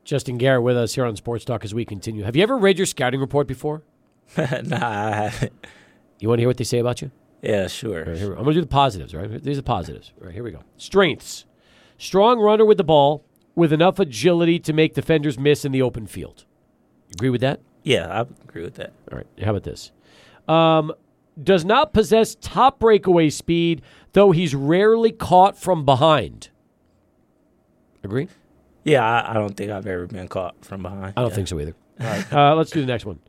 Justin 0.03 0.37
Garrett 0.37 0.63
with 0.63 0.77
us 0.77 0.95
here 0.95 1.05
on 1.05 1.15
Sports 1.15 1.43
Talk 1.43 1.65
as 1.65 1.73
we 1.73 1.83
continue. 1.83 2.23
Have 2.23 2.35
you 2.35 2.43
ever 2.43 2.57
read 2.57 2.77
your 2.77 2.85
scouting 2.85 3.19
report 3.19 3.47
before? 3.47 3.83
nah, 4.37 5.07
I 5.07 5.11
haven't. 5.11 5.65
You 6.19 6.29
want 6.29 6.39
to 6.39 6.41
hear 6.41 6.49
what 6.49 6.57
they 6.57 6.63
say 6.63 6.79
about 6.79 7.01
you? 7.01 7.11
Yeah, 7.41 7.67
sure. 7.67 8.03
Right, 8.05 8.21
I'm 8.21 8.33
going 8.35 8.45
to 8.45 8.53
do 8.53 8.61
the 8.61 8.67
positives, 8.67 9.13
right? 9.13 9.43
These 9.43 9.57
are 9.57 9.63
positives. 9.63 10.13
Right, 10.19 10.33
here 10.33 10.43
we 10.43 10.51
go. 10.51 10.61
Strengths. 10.77 11.45
Strong 11.97 12.39
runner 12.39 12.65
with 12.65 12.77
the 12.77 12.83
ball 12.83 13.25
with 13.55 13.73
enough 13.73 13.99
agility 13.99 14.59
to 14.59 14.71
make 14.71 14.93
defenders 14.93 15.37
miss 15.37 15.65
in 15.65 15.71
the 15.71 15.81
open 15.81 16.07
field. 16.07 16.45
Agree 17.13 17.29
with 17.29 17.41
that? 17.41 17.59
Yeah, 17.83 18.07
I 18.07 18.21
agree 18.43 18.63
with 18.63 18.75
that. 18.75 18.93
All 19.11 19.17
right. 19.17 19.27
How 19.43 19.51
about 19.51 19.63
this? 19.63 19.91
Um, 20.47 20.93
does 21.43 21.65
not 21.65 21.93
possess 21.93 22.35
top 22.35 22.79
breakaway 22.79 23.29
speed, 23.29 23.81
though 24.13 24.31
he's 24.31 24.55
rarely 24.55 25.11
caught 25.11 25.57
from 25.57 25.85
behind. 25.85 26.49
Agree? 28.03 28.27
Yeah, 28.83 29.03
I, 29.03 29.31
I 29.31 29.33
don't 29.33 29.55
think 29.55 29.71
I've 29.71 29.85
ever 29.85 30.07
been 30.07 30.27
caught 30.27 30.63
from 30.63 30.81
behind. 30.81 31.13
I 31.17 31.21
don't 31.21 31.29
yeah. 31.29 31.35
think 31.35 31.47
so 31.47 31.59
either. 31.59 31.75
All 31.99 32.07
right. 32.07 32.33
Uh, 32.33 32.55
let's 32.55 32.71
do 32.71 32.81
the 32.81 32.87
next 32.87 33.05
one. 33.05 33.19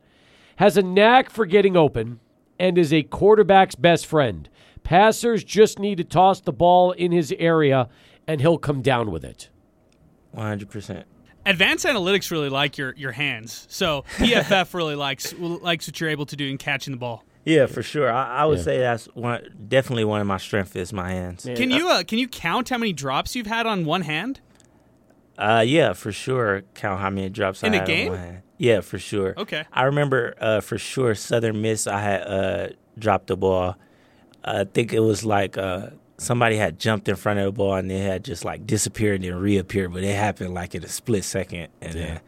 Has 0.57 0.77
a 0.77 0.81
knack 0.81 1.29
for 1.29 1.45
getting 1.45 1.75
open 1.75 2.19
and 2.59 2.77
is 2.77 2.93
a 2.93 3.03
quarterback's 3.03 3.75
best 3.75 4.05
friend. 4.05 4.49
Passers 4.83 5.43
just 5.43 5.79
need 5.79 5.97
to 5.97 6.03
toss 6.03 6.41
the 6.41 6.51
ball 6.51 6.91
in 6.91 7.11
his 7.11 7.33
area 7.37 7.89
and 8.27 8.41
he'll 8.41 8.57
come 8.57 8.81
down 8.81 9.11
with 9.11 9.23
it. 9.23 9.49
100%. 10.35 11.03
Advanced 11.45 11.85
analytics 11.85 12.29
really 12.31 12.49
like 12.49 12.77
your, 12.77 12.93
your 12.95 13.11
hands, 13.11 13.65
so 13.69 14.03
PFF 14.17 14.73
really 14.73 14.95
likes 14.95 15.33
likes 15.33 15.87
what 15.87 15.99
you're 15.99 16.09
able 16.09 16.25
to 16.27 16.35
do 16.35 16.47
in 16.47 16.57
catching 16.57 16.91
the 16.91 16.97
ball. 16.97 17.23
Yeah, 17.45 17.65
for 17.65 17.81
sure. 17.81 18.11
I, 18.11 18.41
I 18.41 18.45
would 18.45 18.59
yeah. 18.59 18.63
say 18.63 18.77
that's 18.79 19.05
one, 19.07 19.41
definitely 19.67 20.05
one 20.05 20.21
of 20.21 20.27
my 20.27 20.37
strengths 20.37 20.75
is 20.75 20.93
my 20.93 21.11
hands. 21.11 21.45
Yeah. 21.45 21.55
Can 21.55 21.71
you 21.71 21.89
uh, 21.89 22.03
can 22.03 22.19
you 22.19 22.27
count 22.27 22.69
how 22.69 22.77
many 22.77 22.93
drops 22.93 23.35
you've 23.35 23.47
had 23.47 23.65
on 23.65 23.85
one 23.85 24.01
hand? 24.01 24.41
Uh, 25.37 25.63
yeah, 25.65 25.93
for 25.93 26.11
sure. 26.11 26.63
Count 26.75 26.99
how 26.99 27.09
many 27.09 27.29
drops 27.29 27.63
in 27.63 27.73
I 27.73 27.77
a 27.77 27.85
game. 27.85 28.41
Yeah, 28.57 28.81
for 28.81 28.99
sure. 28.99 29.33
Okay. 29.37 29.63
I 29.71 29.83
remember 29.83 30.35
uh, 30.39 30.59
for 30.59 30.77
sure 30.77 31.15
Southern 31.15 31.61
Miss. 31.61 31.87
I 31.87 32.01
had 32.01 32.21
uh, 32.21 32.67
dropped 32.97 33.27
the 33.27 33.37
ball. 33.37 33.77
I 34.43 34.65
think 34.65 34.91
it 34.91 34.99
was 34.99 35.23
like 35.23 35.57
uh, 35.57 35.91
somebody 36.17 36.57
had 36.57 36.77
jumped 36.77 37.07
in 37.07 37.15
front 37.15 37.39
of 37.39 37.45
the 37.45 37.51
ball 37.53 37.75
and 37.75 37.89
they 37.89 37.99
had 37.99 38.25
just 38.25 38.43
like 38.43 38.67
disappeared 38.67 39.21
and 39.21 39.31
then 39.31 39.39
reappeared, 39.39 39.93
but 39.93 40.03
it 40.03 40.13
happened 40.13 40.53
like 40.53 40.75
in 40.75 40.83
a 40.83 40.89
split 40.89 41.23
second. 41.23 41.69
And 41.81 41.95
yeah. 41.95 42.05
then, 42.05 42.19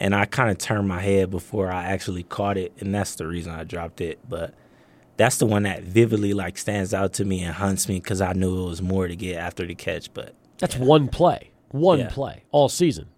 and 0.00 0.14
I 0.14 0.24
kind 0.24 0.50
of 0.50 0.58
turned 0.58 0.88
my 0.88 1.00
head 1.00 1.30
before 1.30 1.70
I 1.70 1.84
actually 1.84 2.24
caught 2.24 2.56
it, 2.56 2.72
and 2.80 2.92
that's 2.94 3.14
the 3.14 3.26
reason 3.26 3.52
I 3.52 3.62
dropped 3.64 4.00
it. 4.00 4.18
But 4.28 4.54
that's 5.16 5.36
the 5.36 5.46
one 5.46 5.62
that 5.64 5.82
vividly 5.84 6.32
like 6.34 6.58
stands 6.58 6.92
out 6.92 7.12
to 7.14 7.24
me 7.24 7.42
and 7.42 7.54
hunts 7.54 7.88
me 7.88 7.96
because 8.00 8.20
I 8.20 8.32
knew 8.32 8.64
it 8.64 8.68
was 8.68 8.82
more 8.82 9.06
to 9.06 9.14
get 9.14 9.36
after 9.36 9.66
the 9.66 9.74
catch. 9.74 10.12
But 10.12 10.34
that's 10.58 10.76
yeah. 10.76 10.84
one 10.84 11.08
play, 11.08 11.50
one 11.70 12.00
yeah. 12.00 12.08
play 12.10 12.44
all 12.50 12.68
season. 12.68 13.08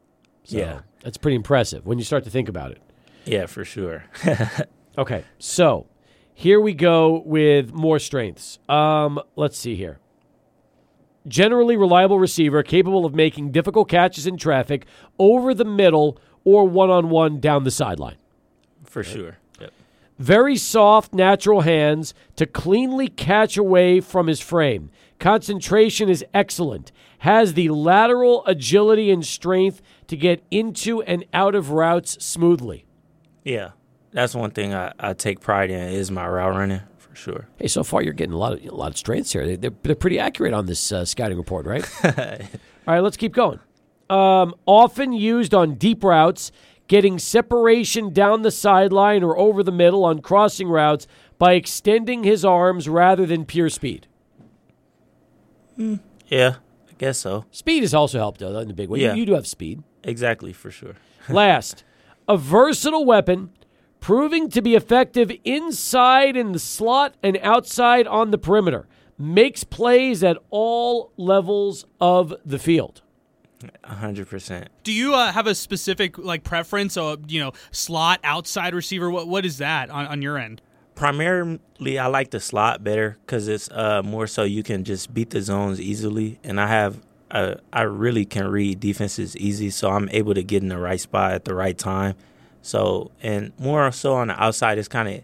So 0.44 0.58
Yeah. 0.58 0.80
that's 1.02 1.16
pretty 1.16 1.36
impressive 1.36 1.86
when 1.86 1.98
you 1.98 2.04
start 2.04 2.24
to 2.24 2.30
think 2.30 2.48
about 2.48 2.72
it. 2.72 2.82
Yeah, 3.24 3.46
for 3.46 3.64
sure. 3.64 4.04
Okay, 4.98 5.24
so 5.38 5.86
here 6.34 6.60
we 6.60 6.74
go 6.74 7.22
with 7.24 7.72
more 7.72 7.98
strengths. 7.98 8.58
Um, 8.68 9.18
let's 9.36 9.56
see 9.58 9.74
here. 9.74 10.00
Generally 11.26 11.76
reliable 11.76 12.18
receiver, 12.18 12.62
capable 12.62 13.06
of 13.06 13.14
making 13.14 13.52
difficult 13.52 13.88
catches 13.88 14.26
in 14.26 14.36
traffic 14.36 14.84
over 15.18 15.54
the 15.54 15.64
middle 15.64 16.18
or 16.44 16.66
one 16.68 16.90
on 16.90 17.08
one 17.10 17.40
down 17.40 17.64
the 17.64 17.70
sideline. 17.70 18.16
for 18.84 19.02
sure. 19.02 19.38
Yep. 19.60 19.72
Very 20.18 20.56
soft, 20.56 21.14
natural 21.14 21.62
hands 21.62 22.14
to 22.36 22.46
cleanly 22.46 23.08
catch 23.08 23.56
away 23.56 24.00
from 24.00 24.26
his 24.26 24.40
frame. 24.40 24.90
Concentration 25.18 26.08
is 26.08 26.24
excellent. 26.34 26.92
Has 27.18 27.54
the 27.54 27.68
lateral 27.70 28.44
agility 28.46 29.10
and 29.10 29.24
strength 29.24 29.80
to 30.08 30.16
get 30.16 30.42
into 30.50 31.00
and 31.02 31.24
out 31.32 31.54
of 31.54 31.70
routes 31.70 32.22
smoothly. 32.24 32.84
Yeah. 33.44 33.70
That's 34.10 34.34
one 34.34 34.50
thing 34.50 34.74
I, 34.74 34.92
I 34.98 35.12
take 35.14 35.40
pride 35.40 35.70
in 35.70 35.80
is 35.88 36.10
my 36.10 36.26
route 36.28 36.54
running 36.54 36.80
for 36.98 37.14
sure. 37.14 37.46
Hey, 37.58 37.68
so 37.68 37.82
far 37.84 38.02
you're 38.02 38.12
getting 38.12 38.34
a 38.34 38.36
lot 38.38 38.52
of 38.52 38.64
a 38.64 38.74
lot 38.74 38.90
of 38.90 38.98
strengths 38.98 39.32
here. 39.32 39.46
They- 39.46 39.56
They're, 39.56 39.72
they're 39.82 39.94
pretty 39.94 40.18
accurate 40.18 40.52
on 40.52 40.66
this 40.66 40.92
uh, 40.92 41.04
scouting 41.04 41.38
report, 41.38 41.64
right? 41.66 41.88
All 42.04 42.94
right, 42.94 43.00
let's 43.00 43.16
keep 43.16 43.32
going. 43.32 43.60
Um, 44.12 44.54
often 44.66 45.12
used 45.12 45.54
on 45.54 45.74
deep 45.76 46.04
routes, 46.04 46.52
getting 46.86 47.18
separation 47.18 48.12
down 48.12 48.42
the 48.42 48.50
sideline 48.50 49.22
or 49.22 49.38
over 49.38 49.62
the 49.62 49.72
middle 49.72 50.04
on 50.04 50.20
crossing 50.20 50.68
routes 50.68 51.06
by 51.38 51.54
extending 51.54 52.22
his 52.22 52.44
arms 52.44 52.88
rather 52.88 53.24
than 53.26 53.44
pure 53.46 53.68
speed. 53.70 54.06
Yeah, 56.28 56.56
I 56.90 56.92
guess 56.98 57.18
so. 57.18 57.44
Speed 57.50 57.82
has 57.82 57.94
also 57.94 58.18
helped 58.18 58.40
though 58.40 58.58
in 58.58 58.70
a 58.70 58.74
big 58.74 58.88
way. 58.88 59.00
You- 59.00 59.12
You, 59.14 59.26
do 59.26 59.34
have 59.34 59.46
speed. 59.46 59.82
Exactly, 60.04 60.52
for 60.52 60.70
sure. 60.70 60.94
Last, 61.28 61.84
a 62.28 62.36
versatile 62.36 63.04
weapon, 63.04 63.50
proving 64.00 64.48
to 64.50 64.60
be 64.60 64.74
effective 64.74 65.30
inside 65.44 66.36
in 66.36 66.52
the 66.52 66.58
slot 66.58 67.14
and 67.22 67.38
outside 67.42 68.06
on 68.06 68.30
the 68.30 68.38
perimeter. 68.38 68.86
Makes 69.18 69.62
plays 69.64 70.24
at 70.24 70.36
all 70.50 71.12
levels 71.16 71.86
of 72.00 72.34
the 72.44 72.58
field. 72.58 73.01
A 73.84 73.94
hundred 73.94 74.28
percent. 74.28 74.68
Do 74.84 74.92
you 74.92 75.14
uh, 75.14 75.32
have 75.32 75.46
a 75.46 75.54
specific 75.54 76.18
like 76.18 76.44
preference? 76.44 76.96
Or 76.96 77.16
you 77.28 77.40
know, 77.40 77.52
slot 77.70 78.20
outside 78.24 78.74
receiver. 78.74 79.10
What 79.10 79.28
what 79.28 79.44
is 79.44 79.58
that 79.58 79.90
on, 79.90 80.06
on 80.06 80.22
your 80.22 80.38
end? 80.38 80.62
Primarily, 80.94 81.98
I 81.98 82.06
like 82.06 82.30
the 82.30 82.40
slot 82.40 82.84
better 82.84 83.18
because 83.24 83.48
it's 83.48 83.70
uh, 83.70 84.02
more 84.02 84.26
so 84.26 84.42
you 84.42 84.62
can 84.62 84.84
just 84.84 85.12
beat 85.14 85.30
the 85.30 85.40
zones 85.40 85.80
easily, 85.80 86.38
and 86.44 86.60
I 86.60 86.66
have 86.66 87.00
uh, 87.30 87.54
I 87.72 87.82
really 87.82 88.24
can 88.24 88.46
read 88.48 88.78
defenses 88.80 89.36
easy, 89.36 89.70
so 89.70 89.90
I'm 89.90 90.08
able 90.10 90.34
to 90.34 90.42
get 90.42 90.62
in 90.62 90.68
the 90.68 90.78
right 90.78 91.00
spot 91.00 91.32
at 91.32 91.44
the 91.44 91.54
right 91.54 91.76
time. 91.76 92.14
So 92.60 93.10
and 93.22 93.52
more 93.58 93.90
so 93.90 94.14
on 94.14 94.28
the 94.28 94.40
outside, 94.40 94.78
it's 94.78 94.88
kind 94.88 95.08
of 95.08 95.22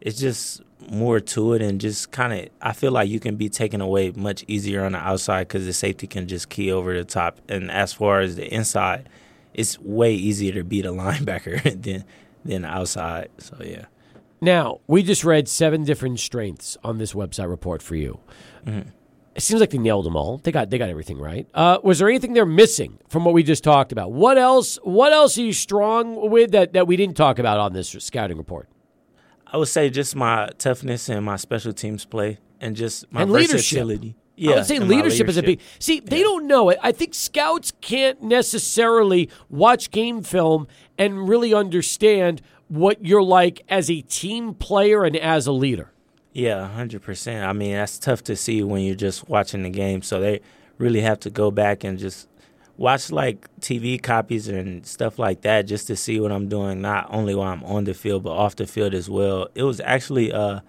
it's 0.00 0.18
just 0.18 0.62
more 0.90 1.20
to 1.20 1.54
it, 1.54 1.62
and 1.62 1.80
just 1.80 2.10
kind 2.10 2.32
of 2.32 2.48
I 2.60 2.72
feel 2.72 2.92
like 2.92 3.08
you 3.08 3.20
can 3.20 3.36
be 3.36 3.48
taken 3.48 3.80
away 3.80 4.10
much 4.10 4.44
easier 4.46 4.84
on 4.84 4.92
the 4.92 4.98
outside 4.98 5.48
because 5.48 5.66
the 5.66 5.72
safety 5.72 6.06
can 6.06 6.28
just 6.28 6.48
key 6.48 6.70
over 6.70 6.94
the 6.94 7.04
top, 7.04 7.40
and 7.48 7.70
as 7.70 7.92
far 7.92 8.20
as 8.20 8.36
the 8.36 8.52
inside, 8.52 9.08
it's 9.54 9.78
way 9.80 10.14
easier 10.14 10.52
to 10.52 10.64
beat 10.64 10.86
a 10.86 10.90
linebacker 10.92 11.62
than 11.62 12.04
than 12.44 12.62
the 12.62 12.68
outside. 12.68 13.30
So 13.38 13.56
yeah. 13.62 13.86
Now, 14.40 14.80
we 14.86 15.02
just 15.02 15.24
read 15.24 15.48
seven 15.48 15.82
different 15.82 16.20
strengths 16.20 16.76
on 16.84 16.98
this 16.98 17.12
website 17.12 17.48
report 17.48 17.82
for 17.82 17.96
you. 17.96 18.20
It 19.34 19.42
seems 19.42 19.60
like 19.60 19.70
they 19.70 19.78
nailed 19.78 20.04
them 20.04 20.16
all. 20.16 20.38
They 20.38 20.52
got 20.52 20.70
they 20.70 20.78
got 20.78 20.88
everything 20.88 21.18
right. 21.18 21.46
Uh, 21.54 21.78
was 21.82 21.98
there 21.98 22.08
anything 22.08 22.32
they're 22.32 22.46
missing 22.46 22.98
from 23.08 23.24
what 23.24 23.34
we 23.34 23.42
just 23.42 23.62
talked 23.62 23.92
about? 23.92 24.12
What 24.12 24.38
else? 24.38 24.78
What 24.82 25.12
else 25.12 25.38
are 25.38 25.42
you 25.42 25.52
strong 25.52 26.30
with 26.30 26.50
that, 26.52 26.72
that 26.72 26.86
we 26.86 26.96
didn't 26.96 27.16
talk 27.16 27.38
about 27.38 27.58
on 27.58 27.72
this 27.72 27.90
scouting 28.00 28.36
report? 28.36 28.68
I 29.52 29.56
would 29.56 29.68
say 29.68 29.88
just 29.90 30.14
my 30.14 30.50
toughness 30.58 31.08
and 31.08 31.24
my 31.24 31.36
special 31.36 31.72
teams 31.72 32.04
play, 32.04 32.38
and 32.60 32.76
just 32.76 33.10
my 33.12 33.22
And 33.22 33.30
leadership. 33.32 33.56
versatility. 33.56 34.16
I 34.40 34.54
would 34.54 34.66
say 34.66 34.78
my 34.78 34.86
leadership, 34.86 35.28
is 35.28 35.36
a 35.36 35.42
big. 35.42 35.48
leadership. 35.58 35.82
See, 35.82 36.00
they 36.00 36.22
don't 36.22 36.46
know 36.46 36.68
it. 36.68 36.78
I 36.82 36.92
think 36.92 37.12
scouts 37.14 37.72
can't 37.80 38.22
necessarily 38.22 39.28
watch 39.48 39.90
game 39.90 40.22
film 40.22 40.68
and 40.96 41.28
really 41.28 41.52
understand 41.54 42.40
what 42.68 43.04
you're 43.04 43.22
like 43.22 43.62
as 43.68 43.90
a 43.90 44.02
team 44.02 44.54
player 44.54 45.04
and 45.04 45.16
as 45.16 45.46
a 45.46 45.52
leader. 45.52 45.90
Yeah, 46.32 46.68
hundred 46.68 47.02
percent. 47.02 47.44
I 47.46 47.52
mean, 47.52 47.72
that's 47.72 47.98
tough 47.98 48.22
to 48.24 48.36
see 48.36 48.62
when 48.62 48.82
you're 48.82 48.94
just 48.94 49.28
watching 49.28 49.62
the 49.64 49.70
game. 49.70 50.02
So 50.02 50.20
they 50.20 50.40
really 50.76 51.00
have 51.00 51.18
to 51.20 51.30
go 51.30 51.50
back 51.50 51.82
and 51.82 51.98
just 51.98 52.28
watch 52.78 53.10
like 53.10 53.46
TV 53.60 54.00
copies 54.00 54.48
and 54.48 54.86
stuff 54.86 55.18
like 55.18 55.42
that, 55.42 55.62
just 55.66 55.88
to 55.88 55.96
see 55.96 56.18
what 56.18 56.32
I'm 56.32 56.48
doing, 56.48 56.80
not 56.80 57.08
only 57.12 57.34
while 57.34 57.52
I'm 57.52 57.64
on 57.64 57.84
the 57.84 57.92
field 57.92 58.22
but 58.22 58.30
off 58.30 58.56
the 58.56 58.66
field 58.66 58.94
as 58.94 59.10
well. 59.10 59.48
It 59.54 59.64
was 59.64 59.80
actually 59.80 60.32
uh, 60.32 60.60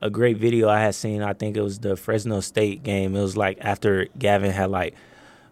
a 0.00 0.10
great 0.10 0.38
video 0.38 0.68
I 0.68 0.80
had 0.80 0.94
seen. 0.94 1.22
I 1.22 1.34
think 1.34 1.56
it 1.56 1.62
was 1.62 1.78
the 1.78 1.96
Fresno 1.96 2.40
State 2.40 2.82
game. 2.82 3.14
It 3.14 3.22
was 3.22 3.36
like 3.36 3.58
after 3.60 4.06
Gavin 4.18 4.50
had 4.50 4.70
like 4.70 4.94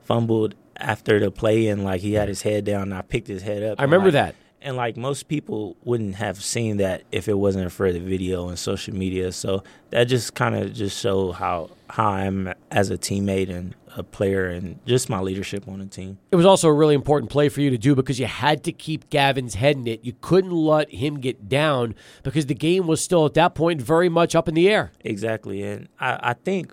fumbled 0.02 0.54
after 0.76 1.20
the 1.20 1.30
play 1.30 1.68
and 1.68 1.84
like 1.84 2.00
he 2.00 2.14
had 2.14 2.28
his 2.28 2.42
head 2.42 2.64
down. 2.64 2.82
And 2.84 2.94
I 2.94 3.02
picked 3.02 3.28
his 3.28 3.42
head 3.42 3.62
up. 3.62 3.78
I 3.78 3.84
remember 3.84 4.06
like, 4.06 4.14
that. 4.14 4.34
and 4.62 4.76
like 4.76 4.96
most 4.96 5.28
people 5.28 5.76
wouldn't 5.84 6.16
have 6.16 6.42
seen 6.42 6.78
that 6.78 7.04
if 7.12 7.28
it 7.28 7.34
wasn't 7.34 7.70
for 7.70 7.92
the 7.92 8.00
video 8.00 8.48
and 8.48 8.58
social 8.58 8.94
media. 8.94 9.32
So 9.32 9.62
that 9.90 10.04
just 10.04 10.34
kind 10.34 10.56
of 10.56 10.72
just 10.72 10.98
show 10.98 11.32
how 11.32 11.70
how 11.90 12.08
I'm 12.08 12.52
as 12.70 12.90
a 12.90 12.96
teammate 12.96 13.50
and 13.50 13.74
a 13.96 14.02
player 14.02 14.46
and 14.48 14.78
just 14.86 15.08
my 15.08 15.20
leadership 15.20 15.66
on 15.68 15.78
the 15.78 15.86
team. 15.86 16.18
It 16.30 16.36
was 16.36 16.46
also 16.46 16.68
a 16.68 16.72
really 16.72 16.94
important 16.94 17.30
play 17.30 17.48
for 17.48 17.60
you 17.60 17.70
to 17.70 17.78
do 17.78 17.94
because 17.94 18.18
you 18.20 18.26
had 18.26 18.64
to 18.64 18.72
keep 18.72 19.10
Gavin's 19.10 19.54
head 19.54 19.76
in 19.76 19.86
it. 19.86 20.04
You 20.04 20.14
couldn't 20.20 20.52
let 20.52 20.90
him 20.90 21.20
get 21.20 21.48
down 21.48 21.94
because 22.22 22.46
the 22.46 22.54
game 22.54 22.86
was 22.86 23.00
still 23.00 23.26
at 23.26 23.34
that 23.34 23.54
point 23.54 23.82
very 23.82 24.08
much 24.08 24.34
up 24.34 24.48
in 24.48 24.54
the 24.54 24.68
air. 24.68 24.92
Exactly, 25.04 25.62
and 25.62 25.88
I, 25.98 26.30
I 26.30 26.32
think 26.34 26.72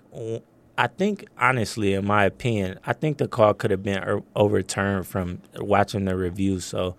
I 0.78 0.86
think 0.86 1.26
honestly, 1.38 1.94
in 1.94 2.06
my 2.06 2.24
opinion, 2.24 2.78
I 2.86 2.92
think 2.92 3.18
the 3.18 3.26
call 3.26 3.52
could 3.52 3.72
have 3.72 3.82
been 3.82 3.98
er, 3.98 4.22
overturned 4.36 5.08
from 5.08 5.42
watching 5.56 6.04
the 6.04 6.16
review. 6.16 6.60
So 6.60 6.94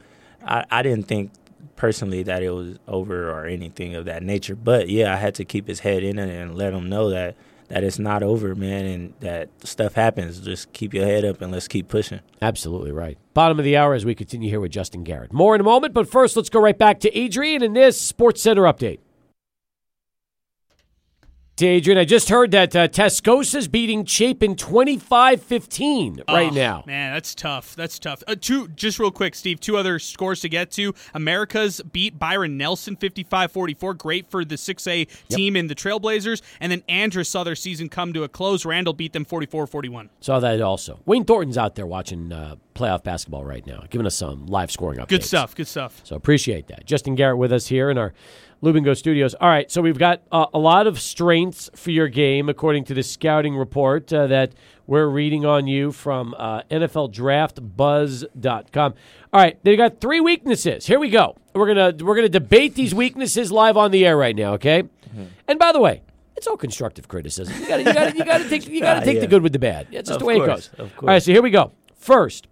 I, 0.46 0.66
I 0.70 0.84
didn't 0.84 1.08
think 1.08 1.32
personally 1.78 2.22
that 2.24 2.44
it 2.44 2.50
was 2.50 2.78
over 2.90 3.32
or 3.32 3.46
anything 3.46 3.96
of 3.96 4.04
that 4.04 4.22
nature. 4.22 4.56
But 4.56 4.90
yeah, 4.90 5.14
I 5.14 5.16
had 5.16 5.34
to 5.36 5.46
keep 5.46 5.68
his 5.68 5.80
head 5.80 6.04
in 6.04 6.20
it 6.20 6.30
and 6.30 6.56
let 6.56 6.74
him 6.74 6.90
know 6.90 7.10
that 7.10 7.38
that 7.70 7.84
it's 7.84 8.00
not 8.00 8.22
over, 8.22 8.54
man, 8.56 8.86
and 8.86 9.14
that 9.22 9.50
stuff 9.64 9.94
happens. 9.94 10.40
Just 10.40 10.74
keep 10.74 10.94
your 10.94 11.06
head 11.06 11.24
up 11.24 11.42
and 11.42 11.52
let's 11.52 11.68
keep 11.68 11.88
pushing. 11.88 12.20
Absolutely 12.42 12.92
right. 12.92 13.18
Bottom 13.34 13.58
of 13.58 13.66
the 13.66 13.78
hour 13.78 13.94
as 13.94 14.06
we 14.06 14.14
continue 14.14 14.50
here 14.50 14.60
with 14.60 14.72
Justin 14.72 15.04
Garrett. 15.04 15.32
More 15.32 15.56
in 15.56 15.62
a 15.62 15.64
moment, 15.64 15.94
but 15.94 16.10
first 16.10 16.36
let's 16.36 16.50
go 16.50 16.60
right 16.60 16.78
back 16.78 17.00
to 17.02 17.18
Adrian 17.18 17.64
in 17.64 17.74
this 17.74 18.00
Sports 18.00 18.42
Center 18.42 18.64
update. 18.64 19.00
Adrian, 21.68 21.98
I 21.98 22.06
just 22.06 22.30
heard 22.30 22.52
that 22.52 22.76
uh, 22.76 22.88
Tascosa's 22.88 23.68
beating 23.68 24.06
Chapin 24.06 24.56
25-15 24.56 26.18
right 26.30 26.52
Oh, 26.52 26.56
now. 26.56 26.84
Man, 26.86 27.14
that's 27.14 27.36
tough. 27.36 27.76
That's 27.76 28.00
tough. 28.00 28.24
Uh, 28.28 28.36
two, 28.40 28.68
just 28.70 29.00
real 29.00 29.12
quick, 29.12 29.36
Steve. 29.36 29.60
Two 29.60 29.78
other 29.78 30.00
scores 30.00 30.42
to 30.42 30.50
get 30.50 30.72
to. 30.72 30.94
Americas 31.14 31.82
beat 31.92 32.18
Byron 32.20 32.58
Nelson 32.58 32.96
55-44. 32.96 33.98
Great 33.98 34.30
for 34.30 34.46
the 34.46 34.56
6A 34.56 35.08
team 35.30 35.56
in 35.56 35.68
the 35.68 35.76
Trailblazers. 35.76 36.42
And 36.60 36.72
then 36.72 36.84
Andrews 36.88 37.30
saw 37.30 37.44
their 37.44 37.56
season 37.56 37.90
come 37.90 38.14
to 38.14 38.24
a 38.24 38.30
close. 38.30 38.66
Randall 38.66 38.94
beat 38.94 39.14
them 39.14 39.26
44-41. 39.26 40.10
Saw 40.22 40.40
that 40.40 40.62
also. 40.62 41.00
Wayne 41.06 41.26
Thornton's 41.26 41.58
out 41.58 41.76
there 41.76 41.88
watching 41.88 42.32
uh, 42.32 42.56
playoff 42.76 43.04
basketball 43.04 43.44
right 43.46 43.66
now, 43.66 43.84
giving 43.90 44.06
us 44.08 44.16
some 44.16 44.46
live 44.48 44.72
scoring 44.72 45.00
updates. 45.00 45.08
Good 45.10 45.24
stuff. 45.24 45.56
Good 45.56 45.68
stuff. 45.68 46.02
So 46.04 46.16
appreciate 46.16 46.68
that. 46.68 46.86
Justin 46.86 47.16
Garrett 47.16 47.38
with 47.38 47.52
us 47.52 47.68
here 47.68 47.90
in 47.90 47.98
our 47.98 48.14
Lubingo 48.62 48.96
studios. 48.98 49.34
All 49.36 49.48
right, 49.50 49.72
so 49.72 49.82
we've 49.82 49.98
got 49.98 50.22
uh, 50.32 50.48
a 50.54 50.60
lot 50.60 50.86
of 50.88 51.00
strengths 51.00 51.70
for 51.76 51.92
your 51.92 52.08
game, 52.10 52.50
according 52.50 52.84
to 52.86 52.94
the 52.94 53.04
scouting 53.04 53.56
report 53.56 54.12
uh, 54.12 54.28
that 54.28 54.52
we're 54.86 55.08
reading 55.08 55.46
on 55.46 55.66
you 55.68 55.92
from 55.94 56.36
uh, 56.38 56.64
NFLDraftBuzz.com. 56.70 58.94
All 59.34 59.42
right, 59.42 59.58
they 59.64 59.76
got 59.76 60.02
three 60.02 60.20
weaknesses. 60.20 60.88
Here 60.88 61.00
we 61.00 61.10
go. 61.10 61.36
We're 61.54 61.68
gonna 61.68 61.94
we're 62.04 62.16
gonna 62.16 62.30
debate 62.30 62.76
these 62.76 62.94
weaknesses 62.94 63.52
live 63.52 63.78
on 63.78 63.92
the 63.92 64.06
air 64.06 64.18
right 64.18 64.36
now. 64.36 64.54
Okay. 64.54 64.84
And 65.48 65.58
by 65.60 65.72
the 65.72 65.80
way. 65.80 66.02
It's 66.38 66.48
all 66.48 66.56
constructive 66.56 67.10
criticism. 67.10 67.54
You 67.62 67.68
got 67.68 67.78
to, 67.78 67.84
you 67.84 67.94
got 67.94 68.12
to, 68.14 68.18
you 68.18 68.24
got 68.24 68.38
to 68.38 68.48
take, 68.48 68.66
you 68.66 68.80
got 68.80 68.94
to 68.94 69.02
Ah, 69.02 69.04
take 69.04 69.18
the 69.18 69.24
yeah. 69.24 69.28
good 69.30 69.44
with 69.44 69.52
the 69.52 69.60
bad. 69.60 69.88
It's 69.92 70.08
just 70.08 70.12
Of 70.12 70.20
the 70.20 70.26
way 70.26 70.38
it 70.38 70.46
goes. 70.46 70.70
of 70.78 70.90
All 71.02 71.08
right, 71.08 71.22
so 71.22 71.34
here 71.34 71.42
we 71.42 71.50
go. 71.50 71.74
First, 71.98 72.48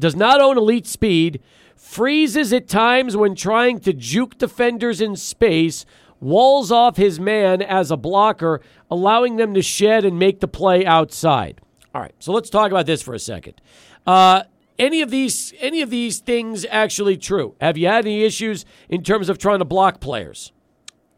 does 0.00 0.16
not 0.16 0.40
own 0.40 0.56
elite 0.56 0.86
speed, 0.86 1.42
freezes 1.76 2.52
at 2.52 2.68
times 2.68 3.16
when 3.16 3.34
trying 3.34 3.78
to 3.80 3.92
juke 3.92 4.38
defenders 4.38 5.00
in 5.00 5.14
space, 5.16 5.86
walls 6.20 6.72
off 6.72 6.96
his 6.96 7.20
man 7.20 7.62
as 7.62 7.90
a 7.90 7.96
blocker, 7.96 8.60
allowing 8.90 9.36
them 9.36 9.54
to 9.54 9.62
shed 9.62 10.04
and 10.04 10.18
make 10.18 10.40
the 10.40 10.48
play 10.48 10.84
outside. 10.84 11.60
All 11.94 12.00
right, 12.00 12.14
so 12.18 12.32
let's 12.32 12.50
talk 12.50 12.70
about 12.70 12.86
this 12.86 13.02
for 13.02 13.14
a 13.14 13.18
second. 13.18 13.60
Uh, 14.06 14.42
any 14.78 15.00
of 15.00 15.10
these 15.10 15.54
any 15.58 15.80
of 15.80 15.90
these 15.90 16.18
things 16.18 16.66
actually 16.70 17.16
true? 17.16 17.54
Have 17.60 17.78
you 17.78 17.86
had 17.86 18.04
any 18.04 18.24
issues 18.24 18.64
in 18.88 19.02
terms 19.02 19.28
of 19.28 19.38
trying 19.38 19.60
to 19.60 19.64
block 19.64 20.00
players? 20.00 20.52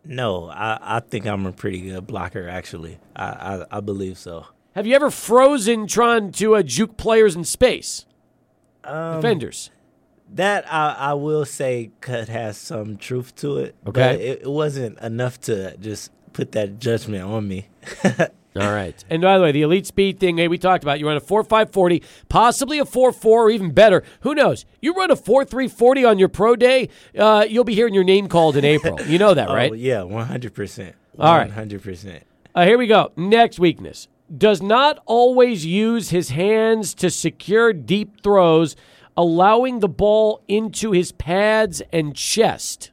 No, 0.04 0.48
I, 0.48 0.78
I 0.80 1.00
think 1.00 1.26
I'm 1.26 1.44
a 1.44 1.52
pretty 1.52 1.80
good 1.80 2.06
blocker. 2.06 2.48
Actually, 2.48 2.98
I 3.16 3.24
I, 3.24 3.78
I 3.78 3.80
believe 3.80 4.16
so. 4.18 4.46
Have 4.74 4.86
you 4.86 4.94
ever 4.94 5.10
frozen 5.10 5.88
trying 5.88 6.30
to 6.32 6.54
uh, 6.54 6.62
juke 6.62 6.96
players 6.96 7.34
in 7.34 7.42
space? 7.42 8.06
Um, 8.84 9.16
defenders. 9.16 9.70
That 10.34 10.70
I, 10.72 10.92
I 10.92 11.14
will 11.14 11.44
say 11.44 11.90
could 12.00 12.28
have 12.28 12.56
some 12.56 12.96
truth 12.96 13.34
to 13.36 13.58
it. 13.58 13.74
Okay. 13.86 14.00
but 14.00 14.14
it, 14.20 14.42
it 14.42 14.50
wasn't 14.50 14.98
enough 15.00 15.40
to 15.42 15.76
just 15.78 16.10
put 16.32 16.52
that 16.52 16.78
judgment 16.78 17.24
on 17.24 17.48
me. 17.48 17.68
All 18.56 18.72
right. 18.72 19.04
And 19.08 19.22
by 19.22 19.38
the 19.38 19.44
way, 19.44 19.52
the 19.52 19.62
elite 19.62 19.86
speed 19.86 20.18
thing, 20.18 20.38
hey, 20.38 20.48
we 20.48 20.58
talked 20.58 20.82
about. 20.82 20.98
You 20.98 21.06
run 21.06 21.16
a 21.16 21.20
4.540, 21.20 22.02
possibly 22.28 22.78
a 22.78 22.84
4.4, 22.84 23.24
or 23.24 23.50
even 23.50 23.70
better. 23.70 24.02
Who 24.20 24.34
knows? 24.34 24.64
You 24.80 24.94
run 24.94 25.10
a 25.10 25.16
4.340 25.16 26.08
on 26.08 26.18
your 26.18 26.28
pro 26.28 26.56
day, 26.56 26.88
uh, 27.16 27.46
you'll 27.48 27.64
be 27.64 27.74
hearing 27.74 27.94
your 27.94 28.04
name 28.04 28.26
called 28.28 28.56
in 28.56 28.64
April. 28.64 29.00
You 29.02 29.18
know 29.18 29.34
that, 29.34 29.48
right? 29.58 29.70
Oh 29.70 29.74
yeah, 29.74 30.02
one 30.02 30.26
hundred 30.26 30.54
percent. 30.54 30.96
All 31.18 31.36
right. 31.36 31.48
one 31.48 31.50
hundred 31.54 31.82
percent. 31.82 32.24
Uh, 32.54 32.64
here 32.64 32.78
we 32.78 32.86
go. 32.86 33.12
Next 33.16 33.58
weakness. 33.60 34.08
Does 34.36 34.60
not 34.60 34.98
always 35.06 35.64
use 35.64 36.10
his 36.10 36.30
hands 36.30 36.94
to 36.94 37.10
secure 37.10 37.72
deep 37.72 38.22
throws, 38.22 38.76
allowing 39.18 39.80
the 39.80 39.88
ball 39.88 40.42
into 40.48 40.92
his 40.92 41.12
pads 41.12 41.82
and 41.92 42.14
chest. 42.16 42.90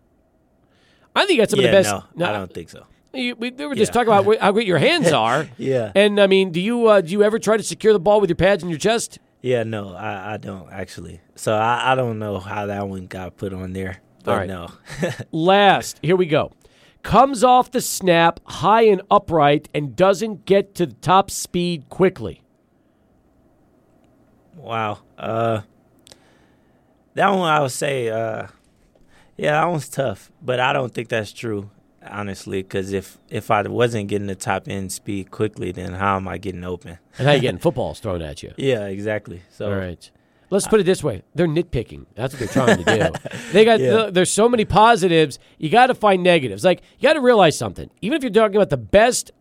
I 1.15 1.25
think 1.25 1.39
that's 1.39 1.51
some 1.51 1.61
Yeah, 1.61 1.67
of 1.67 1.71
the 1.71 1.77
best. 1.91 2.05
no, 2.17 2.25
I 2.25 2.33
don't 2.33 2.53
think 2.53 2.69
so. 2.69 2.85
You, 3.13 3.33
we, 3.37 3.51
we 3.51 3.65
were 3.65 3.75
just 3.75 3.91
Yeah. 3.91 4.03
talking 4.03 4.11
about 4.11 4.41
how 4.41 4.51
great 4.51 4.67
your 4.67 4.79
hands 4.79 5.09
are. 5.13 5.47
Yeah. 5.57 5.93
And 5.95 6.19
I 6.19 6.27
mean, 6.27 6.51
do 6.51 6.59
you 6.59 6.87
uh, 6.87 6.99
do 6.99 7.11
you 7.13 7.23
ever 7.23 7.39
try 7.39 7.55
to 7.55 7.63
secure 7.63 7.93
the 7.93 7.99
ball 7.99 8.19
with 8.19 8.29
your 8.29 8.35
pads 8.35 8.61
in 8.63 8.67
your 8.69 8.79
chest? 8.79 9.19
Yeah, 9.41 9.63
no, 9.63 9.93
I, 9.93 10.33
I 10.33 10.37
don't 10.37 10.69
actually. 10.71 11.21
So 11.35 11.53
I, 11.55 11.91
I 11.93 11.95
don't 11.95 12.19
know 12.19 12.39
how 12.39 12.65
that 12.65 12.89
one 12.89 13.05
got 13.07 13.37
put 13.37 13.53
on 13.53 13.71
there. 13.71 14.01
All 14.27 14.35
right. 14.35 14.47
no. 14.47 14.71
Last, 15.31 15.99
here 16.01 16.15
we 16.17 16.25
go. 16.25 16.51
Comes 17.03 17.43
off 17.43 17.69
the 17.69 17.79
snap 17.81 18.39
high 18.45 18.81
and 18.87 19.03
upright 19.11 19.69
and 19.75 19.95
doesn't 19.95 20.45
get 20.45 20.73
to 20.75 20.87
the 20.87 20.95
top 20.95 21.29
speed 21.29 21.87
quickly. 21.87 22.41
wow. 24.57 24.99
Uh 25.17 25.61
that 27.15 27.29
one 27.29 27.49
I 27.49 27.59
would 27.61 27.71
say 27.71 28.09
uh 28.09 28.47
yeah, 29.37 29.51
that 29.59 29.65
one's 29.69 29.89
tough, 29.89 30.31
but 30.41 30.59
I 30.61 30.71
don't 30.71 30.93
think 30.93 31.09
that's 31.09 31.33
true 31.33 31.69
honestly 32.07 32.61
cuz 32.63 32.93
if 32.93 33.17
if 33.29 33.49
I 33.49 33.63
wasn't 33.63 34.07
getting 34.09 34.27
the 34.27 34.35
top 34.35 34.67
end 34.67 34.91
speed 34.91 35.31
quickly, 35.31 35.71
then 35.71 35.93
how 35.93 36.15
am 36.17 36.27
I 36.27 36.37
getting 36.37 36.63
open? 36.63 36.99
And 37.17 37.27
how 37.27 37.33
you 37.33 37.41
getting 37.47 37.57
footballs 37.59 37.99
thrown 37.99 38.21
at 38.21 38.43
you? 38.43 38.53
Yeah, 38.57 38.85
exactly. 38.85 39.41
So 39.51 39.65
All 39.71 39.75
right. 39.77 40.11
Let's 40.51 40.67
put 40.67 40.79
it 40.79 40.83
this 40.85 41.03
way: 41.03 41.23
they're 41.33 41.47
nitpicking. 41.47 42.05
That's 42.13 42.31
what 42.33 42.39
they're 42.39 42.47
trying 42.65 42.77
to 42.77 42.83
do. 42.83 43.37
they 43.51 43.65
got 43.65 43.79
Yeah. 43.79 44.09
there's 44.11 44.29
so 44.31 44.47
many 44.47 44.63
positives. 44.63 45.39
You 45.57 45.69
got 45.69 45.87
to 45.87 45.95
find 45.95 46.21
negatives. 46.21 46.63
Like 46.63 46.81
you 46.99 47.09
got 47.09 47.13
to 47.13 47.19
realize 47.19 47.57
something. 47.57 47.89
Even 48.03 48.15
if 48.17 48.23
you're 48.23 48.31
talking 48.31 48.55
about 48.55 48.69
the 48.69 48.77
best 48.77 49.31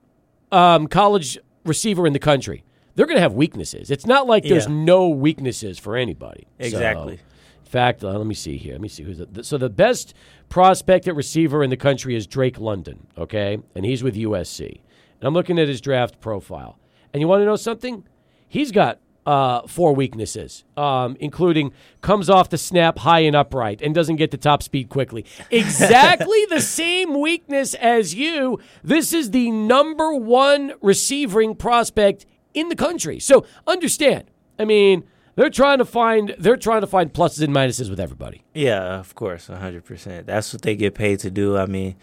um, 0.50 0.86
college 0.86 1.38
receiver 1.66 2.06
in 2.06 2.14
the 2.14 2.18
country, 2.18 2.64
they're 2.94 3.04
going 3.06 3.18
to 3.18 3.20
have 3.22 3.34
weaknesses. 3.34 3.90
It's 3.90 4.06
not 4.06 4.26
like 4.26 4.44
there's 4.44 4.66
Yeah. 4.66 4.72
no 4.74 5.08
weaknesses 5.10 5.78
for 5.78 5.94
anybody. 5.96 6.46
Exactly. 6.58 7.14
in 7.14 7.18
fact, 7.64 8.04
uh, 8.04 8.12
let 8.12 8.26
me 8.26 8.34
see 8.34 8.56
here. 8.56 8.72
Let 8.72 8.80
me 8.80 8.88
see 8.88 9.02
who's 9.02 9.18
the, 9.18 9.44
so 9.44 9.58
the 9.58 9.70
best 9.70 10.14
prospect 10.48 11.08
at 11.08 11.14
receiver 11.14 11.62
in 11.62 11.70
the 11.70 11.76
country 11.76 12.14
is 12.14 12.26
Drake 12.26 12.58
London. 12.58 13.06
Okay, 13.18 13.58
and 13.74 13.84
he's 13.84 14.02
with 14.02 14.14
USC. 14.14 14.80
And 15.20 15.28
I'm 15.28 15.34
looking 15.34 15.58
at 15.58 15.68
his 15.68 15.80
draft 15.80 16.20
profile. 16.20 16.78
And 17.12 17.20
you 17.20 17.28
want 17.28 17.40
to 17.40 17.46
know 17.46 17.56
something? 17.56 18.04
He's 18.48 18.72
got 18.72 18.98
uh, 19.26 19.62
four 19.66 19.94
weaknesses, 19.94 20.64
um, 20.76 21.16
including 21.20 21.72
comes 22.00 22.28
off 22.28 22.50
the 22.50 22.58
snap 22.58 22.98
high 22.98 23.20
and 23.20 23.34
upright 23.34 23.80
and 23.80 23.94
doesn't 23.94 24.16
get 24.16 24.30
to 24.32 24.36
top 24.36 24.62
speed 24.62 24.88
quickly. 24.88 25.24
Exactly 25.50 26.44
the 26.50 26.60
same 26.60 27.18
weakness 27.20 27.74
as 27.74 28.14
you. 28.14 28.58
This 28.82 29.12
is 29.12 29.30
the 29.30 29.50
number 29.50 30.14
one 30.14 30.74
receiving 30.82 31.54
prospect 31.54 32.26
in 32.52 32.68
the 32.68 32.76
country. 32.76 33.18
So 33.18 33.46
understand. 33.66 34.24
I 34.58 34.64
mean, 34.64 35.04
they're 35.36 35.50
trying 35.50 35.78
to 35.78 35.84
find 35.84 36.34
they're 36.38 36.56
trying 36.56 36.80
to 36.82 36.86
find 36.86 37.12
pluses 37.12 37.42
and 37.42 37.54
minuses 37.54 37.90
with 37.90 38.00
everybody. 38.00 38.42
Yeah, 38.54 38.98
of 38.98 39.14
course, 39.14 39.46
hundred 39.48 39.84
percent. 39.84 40.26
That's 40.26 40.52
what 40.52 40.62
they 40.62 40.76
get 40.76 40.94
paid 40.94 41.20
to 41.20 41.30
do. 41.30 41.56
I 41.56 41.66
mean, 41.66 41.96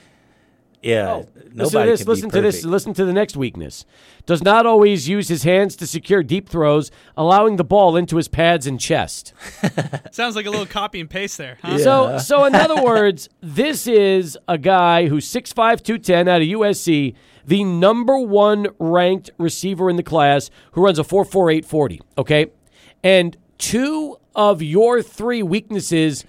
yeah, 0.82 1.12
Oh, 1.14 1.28
listen 1.54 1.82
to 1.82 1.86
this. 1.88 2.00
can 2.02 2.08
Listen 2.10 2.30
be 2.30 2.32
to 2.34 2.42
this. 2.42 2.66
Listen 2.66 2.94
to 2.96 3.06
the 3.06 3.14
next 3.14 3.38
weakness. 3.38 3.86
Does 4.26 4.42
not 4.44 4.66
always 4.66 5.08
use 5.08 5.28
his 5.28 5.44
hands 5.44 5.76
to 5.76 5.86
secure 5.88 6.24
deep 6.24 6.50
throws, 6.50 6.90
allowing 7.16 7.58
the 7.58 7.64
ball 7.64 7.96
into 7.96 8.18
his 8.18 8.28
pads 8.28 8.66
and 8.66 8.80
chest. 8.80 9.34
Sounds 10.12 10.36
like 10.36 10.48
a 10.48 10.50
little 10.50 10.66
copy 10.66 11.00
and 11.00 11.08
paste 11.10 11.38
there. 11.38 11.58
Huh? 11.62 11.78
So, 11.78 12.18
so 12.18 12.46
in 12.46 12.56
other 12.56 12.82
words, 12.84 13.30
this 13.42 13.86
is 13.88 14.38
a 14.48 14.58
guy 14.58 15.08
who's 15.08 15.28
6'5", 15.32 15.54
210 15.84 16.28
out 16.28 16.42
of 16.42 16.48
USC, 16.48 17.14
the 17.46 17.64
number 17.64 18.18
one 18.18 18.68
ranked 18.80 19.30
receiver 19.38 19.88
in 19.90 19.98
the 19.98 20.04
class, 20.04 20.50
who 20.72 20.84
runs 20.84 20.98
a 21.00 21.04
four 21.04 21.26
four 21.26 21.50
eight 21.52 21.66
forty. 21.66 22.00
Okay, 22.18 22.48
and 23.04 23.38
two 23.58 24.18
of 24.36 24.62
your 24.62 25.02
three 25.02 25.44
weaknesses 25.44 26.26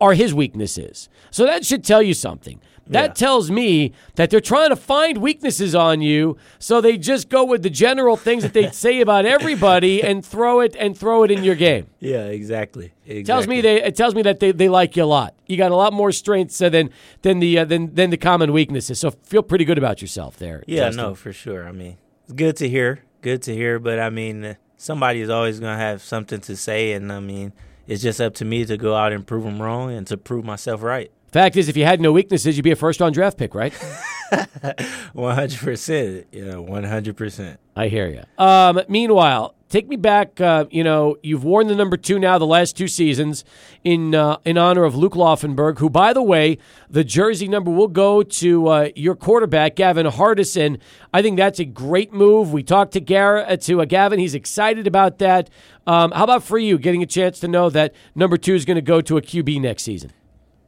are 0.00 0.14
his 0.14 0.34
weaknesses. 0.34 1.08
So 1.30 1.44
that 1.44 1.64
should 1.64 1.84
tell 1.84 2.02
you 2.02 2.14
something. 2.14 2.60
That 2.86 3.10
Yeah. 3.10 3.12
tells 3.14 3.50
me 3.50 3.92
that 4.16 4.28
they're 4.28 4.40
trying 4.42 4.68
to 4.68 4.76
find 4.76 5.18
weaknesses 5.18 5.74
on 5.74 6.02
you, 6.02 6.36
so 6.58 6.82
they 6.82 6.98
just 6.98 7.30
go 7.30 7.42
with 7.42 7.62
the 7.62 7.70
general 7.70 8.14
things 8.14 8.42
that 8.42 8.52
they 8.52 8.68
say 8.72 9.00
about 9.00 9.24
everybody 9.24 10.02
and 10.08 10.22
throw 10.26 10.60
it 10.60 10.76
and 10.78 10.94
throw 10.98 11.22
it 11.22 11.30
in 11.30 11.42
your 11.44 11.54
game. 11.54 11.86
Yeah, 12.00 12.26
exactly. 12.26 12.92
exactly. 13.06 13.22
Tells 13.24 13.46
me 13.46 13.62
they 13.62 13.82
it 13.82 13.96
tells 13.96 14.14
me 14.14 14.20
that 14.22 14.38
they, 14.40 14.52
they 14.52 14.68
like 14.68 14.96
you 14.96 15.04
a 15.04 15.06
lot. 15.06 15.32
You 15.46 15.56
got 15.56 15.70
a 15.72 15.76
lot 15.76 15.94
more 15.94 16.12
strengths 16.12 16.60
uh, 16.60 16.68
than 16.68 16.90
than 17.22 17.38
the 17.38 17.60
uh, 17.60 17.64
than 17.64 17.94
than 17.94 18.10
the 18.10 18.18
common 18.18 18.52
weaknesses. 18.52 18.98
So 18.98 19.12
feel 19.12 19.42
pretty 19.42 19.64
good 19.64 19.78
about 19.78 20.02
yourself 20.02 20.36
there. 20.36 20.62
Yeah, 20.66 20.88
Justin. 20.88 21.04
no, 21.04 21.14
for 21.14 21.32
sure. 21.32 21.66
I 21.66 21.72
mean, 21.72 21.96
it's 22.24 22.34
good 22.34 22.56
to 22.56 22.68
hear. 22.68 23.02
Good 23.22 23.40
to 23.44 23.54
hear. 23.54 23.78
But 23.78 23.98
I 23.98 24.10
mean, 24.10 24.44
uh, 24.44 24.54
somebody 24.84 25.22
is 25.22 25.30
always 25.30 25.58
gonna 25.60 25.78
have 25.78 26.02
something 26.02 26.40
to 26.42 26.56
say, 26.56 26.92
and 26.92 27.10
I 27.10 27.18
mean, 27.18 27.52
it's 27.86 28.02
just 28.02 28.20
up 28.20 28.34
to 28.34 28.44
me 28.44 28.64
to 28.66 28.76
go 28.76 28.94
out 28.94 29.12
and 29.12 29.26
prove 29.26 29.44
them 29.44 29.60
wrong 29.60 29.90
and 29.92 30.06
to 30.08 30.16
prove 30.16 30.44
myself 30.44 30.82
right. 30.82 31.10
Fact 31.32 31.56
is, 31.56 31.68
if 31.68 31.76
you 31.76 31.84
had 31.84 32.00
no 32.00 32.12
weaknesses, 32.12 32.56
you'd 32.56 32.62
be 32.62 32.70
a 32.70 32.76
first 32.76 33.00
round 33.00 33.14
draft 33.14 33.38
pick, 33.38 33.54
right? 33.54 33.72
One 35.12 35.34
hundred 35.34 35.58
percent. 35.58 36.26
Yeah, 36.32 36.56
one 36.56 36.84
hundred 36.84 37.16
percent. 37.16 37.58
I 37.76 37.88
hear 37.88 38.08
you. 38.08 38.22
Um, 38.44 38.80
meanwhile, 38.88 39.54
take 39.68 39.88
me 39.88 39.96
back. 39.96 40.40
Uh, 40.40 40.66
you 40.70 40.84
know, 40.84 41.16
you've 41.22 41.42
worn 41.42 41.66
the 41.66 41.74
number 41.74 41.96
two 41.96 42.20
now 42.20 42.38
the 42.38 42.46
last 42.46 42.76
two 42.76 42.86
seasons 42.86 43.44
in 43.82 44.14
uh, 44.14 44.36
in 44.44 44.56
honor 44.56 44.84
of 44.84 44.94
Luke 44.94 45.14
Laufenberg, 45.14 45.78
who, 45.78 45.90
by 45.90 46.12
the 46.12 46.22
way, 46.22 46.58
the 46.88 47.02
jersey 47.02 47.48
number 47.48 47.72
will 47.72 47.88
go 47.88 48.22
to 48.22 48.68
uh, 48.68 48.88
your 48.94 49.16
quarterback 49.16 49.74
Gavin 49.74 50.06
Hardison. 50.06 50.78
I 51.12 51.22
think 51.22 51.36
that's 51.36 51.58
a 51.58 51.64
great 51.64 52.12
move. 52.12 52.52
We 52.52 52.62
talked 52.62 52.92
to 52.92 53.00
Gar- 53.00 53.38
uh, 53.38 53.56
to 53.56 53.82
uh, 53.82 53.84
Gavin. 53.84 54.20
He's 54.20 54.34
excited 54.34 54.86
about 54.86 55.18
that. 55.18 55.50
Um, 55.86 56.12
how 56.12 56.24
about 56.24 56.44
for 56.44 56.58
you, 56.58 56.78
getting 56.78 57.02
a 57.02 57.06
chance 57.06 57.40
to 57.40 57.48
know 57.48 57.68
that 57.70 57.92
number 58.14 58.36
two 58.36 58.54
is 58.54 58.64
going 58.64 58.76
to 58.76 58.82
go 58.82 59.00
to 59.00 59.16
a 59.16 59.22
QB 59.22 59.60
next 59.60 59.82
season? 59.82 60.12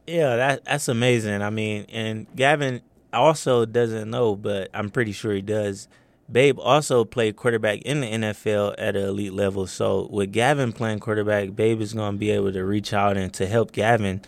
Yeah, 0.09 0.37
that 0.37 0.65
that's 0.65 0.89
amazing. 0.89 1.43
I 1.43 1.51
mean, 1.51 1.87
and 1.91 2.27
Gavin 2.35 2.81
also 3.13 3.65
doesn't 3.65 4.11
know, 4.11 4.35
but 4.35 4.69
I'm 4.75 4.91
pretty 4.91 5.13
sure 5.13 5.33
he 5.33 5.43
does. 5.43 5.89
Babe 6.31 6.59
also 6.59 7.05
played 7.05 7.37
quarterback 7.37 7.83
in 7.83 8.01
the 8.01 8.07
NFL 8.09 8.75
at 8.79 8.97
an 8.97 9.05
elite 9.05 9.33
level. 9.33 9.67
So 9.67 10.09
with 10.11 10.33
Gavin 10.33 10.73
playing 10.73 10.99
quarterback, 10.99 11.55
Babe 11.55 11.81
is 11.81 11.95
going 11.95 12.15
to 12.15 12.19
be 12.19 12.31
able 12.31 12.53
to 12.53 12.65
reach 12.65 12.93
out 12.93 13.17
and 13.17 13.33
to 13.35 13.47
help 13.47 13.73
Gavin 13.73 14.23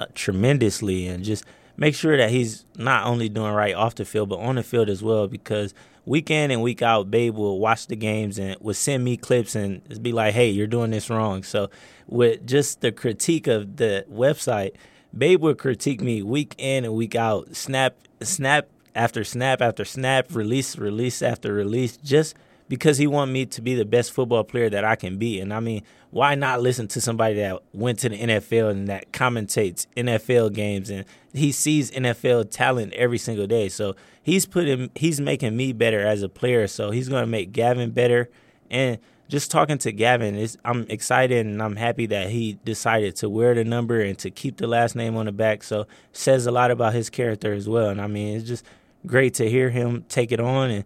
uh, 0.00 0.06
tremendously 0.14 1.06
and 1.06 1.22
just 1.22 1.44
make 1.76 1.94
sure 1.94 2.16
that 2.16 2.30
he's 2.30 2.64
not 2.76 3.06
only 3.06 3.28
doing 3.28 3.52
right 3.52 3.74
off 3.74 3.94
the 3.94 4.04
field 4.04 4.28
but 4.28 4.38
on 4.38 4.56
the 4.56 4.62
field 4.62 4.88
as 4.88 5.02
well 5.02 5.28
because 5.28 5.74
week 6.04 6.30
in 6.30 6.50
and 6.50 6.62
week 6.62 6.82
out 6.82 7.10
Babe 7.10 7.34
will 7.34 7.58
watch 7.58 7.86
the 7.86 7.96
games 7.96 8.38
and 8.38 8.56
will 8.60 8.74
send 8.74 9.04
me 9.04 9.16
clips 9.16 9.54
and 9.54 10.02
be 10.02 10.12
like, 10.12 10.34
"Hey, 10.34 10.50
you're 10.50 10.66
doing 10.66 10.90
this 10.90 11.08
wrong." 11.08 11.42
So 11.42 11.70
with 12.08 12.46
just 12.46 12.80
the 12.80 12.90
critique 12.90 13.46
of 13.46 13.76
the 13.76 14.04
website, 14.10 14.72
Babe 15.16 15.40
would 15.40 15.58
critique 15.58 16.00
me 16.00 16.22
week 16.22 16.54
in 16.58 16.84
and 16.84 16.94
week 16.94 17.14
out, 17.14 17.54
snap 17.54 17.96
snap 18.20 18.68
after 18.94 19.24
snap 19.24 19.60
after 19.60 19.84
snap, 19.84 20.34
release 20.34 20.76
release 20.76 21.22
after 21.22 21.52
release, 21.52 21.96
just 21.96 22.36
because 22.68 22.98
he 22.98 23.06
wanted 23.06 23.32
me 23.32 23.46
to 23.46 23.60
be 23.60 23.74
the 23.74 23.84
best 23.84 24.12
football 24.12 24.44
player 24.44 24.70
that 24.70 24.84
I 24.84 24.96
can 24.96 25.18
be. 25.18 25.40
And 25.40 25.52
I 25.52 25.60
mean, 25.60 25.82
why 26.10 26.34
not 26.34 26.62
listen 26.62 26.88
to 26.88 27.00
somebody 27.00 27.34
that 27.36 27.60
went 27.72 27.98
to 28.00 28.08
the 28.08 28.18
NFL 28.18 28.70
and 28.70 28.88
that 28.88 29.12
commentates 29.12 29.86
NFL 29.96 30.54
games 30.54 30.90
and 30.90 31.04
he 31.32 31.52
sees 31.52 31.90
NFL 31.90 32.50
talent 32.50 32.92
every 32.94 33.18
single 33.18 33.46
day. 33.46 33.68
So 33.68 33.96
he's 34.22 34.46
putting 34.46 34.90
he's 34.94 35.20
making 35.20 35.56
me 35.56 35.72
better 35.72 36.06
as 36.06 36.22
a 36.22 36.28
player. 36.28 36.66
So 36.66 36.90
he's 36.90 37.08
gonna 37.08 37.26
make 37.26 37.52
Gavin 37.52 37.90
better. 37.90 38.30
And 38.70 38.98
just 39.28 39.50
talking 39.50 39.78
to 39.78 39.92
Gavin, 39.92 40.46
I'm 40.64 40.86
excited 40.88 41.46
and 41.46 41.62
I'm 41.62 41.76
happy 41.76 42.06
that 42.06 42.30
he 42.30 42.58
decided 42.64 43.16
to 43.16 43.28
wear 43.28 43.54
the 43.54 43.64
number 43.64 44.00
and 44.00 44.18
to 44.18 44.30
keep 44.30 44.58
the 44.58 44.66
last 44.66 44.94
name 44.94 45.16
on 45.16 45.26
the 45.26 45.32
back. 45.32 45.62
So 45.62 45.86
says 46.12 46.46
a 46.46 46.52
lot 46.52 46.70
about 46.70 46.94
his 46.94 47.10
character 47.10 47.52
as 47.52 47.68
well. 47.68 47.88
And 47.88 48.00
I 48.00 48.06
mean, 48.06 48.36
it's 48.36 48.46
just 48.46 48.64
great 49.06 49.34
to 49.34 49.48
hear 49.48 49.70
him 49.70 50.04
take 50.08 50.32
it 50.32 50.40
on. 50.40 50.70
And 50.70 50.84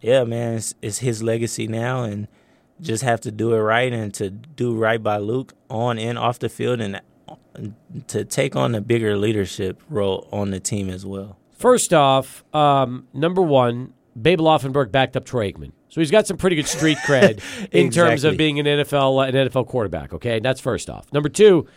yeah, 0.00 0.24
man, 0.24 0.54
it's, 0.54 0.74
it's 0.82 0.98
his 0.98 1.22
legacy 1.22 1.66
now, 1.66 2.02
and 2.02 2.28
just 2.80 3.02
have 3.02 3.20
to 3.22 3.30
do 3.30 3.54
it 3.54 3.60
right 3.60 3.92
and 3.92 4.12
to 4.14 4.30
do 4.30 4.74
right 4.76 5.02
by 5.02 5.18
Luke 5.18 5.54
on 5.70 5.98
and 5.98 6.18
off 6.18 6.38
the 6.38 6.48
field, 6.48 6.80
and 6.80 7.00
to 8.08 8.24
take 8.24 8.56
on 8.56 8.74
a 8.74 8.80
bigger 8.80 9.16
leadership 9.16 9.82
role 9.88 10.28
on 10.32 10.50
the 10.50 10.60
team 10.60 10.90
as 10.90 11.06
well. 11.06 11.38
First 11.52 11.94
off, 11.94 12.44
um, 12.54 13.06
number 13.12 13.40
one, 13.40 13.94
Babe 14.20 14.40
Laufenberg 14.40 14.90
backed 14.90 15.16
up 15.16 15.24
Troy 15.24 15.50
Aikman. 15.50 15.72
So 15.88 16.00
he's 16.00 16.10
got 16.10 16.26
some 16.26 16.36
pretty 16.36 16.56
good 16.56 16.66
street 16.66 16.98
cred 17.06 17.40
in 17.70 17.90
terms 17.90 18.24
of 18.24 18.36
being 18.36 18.58
an 18.58 18.66
NFL 18.66 19.28
an 19.28 19.34
NFL 19.48 19.68
quarterback. 19.68 20.12
Okay, 20.12 20.40
that's 20.40 20.60
first 20.60 20.90
off. 20.90 21.12
Number 21.12 21.28
two, 21.28 21.68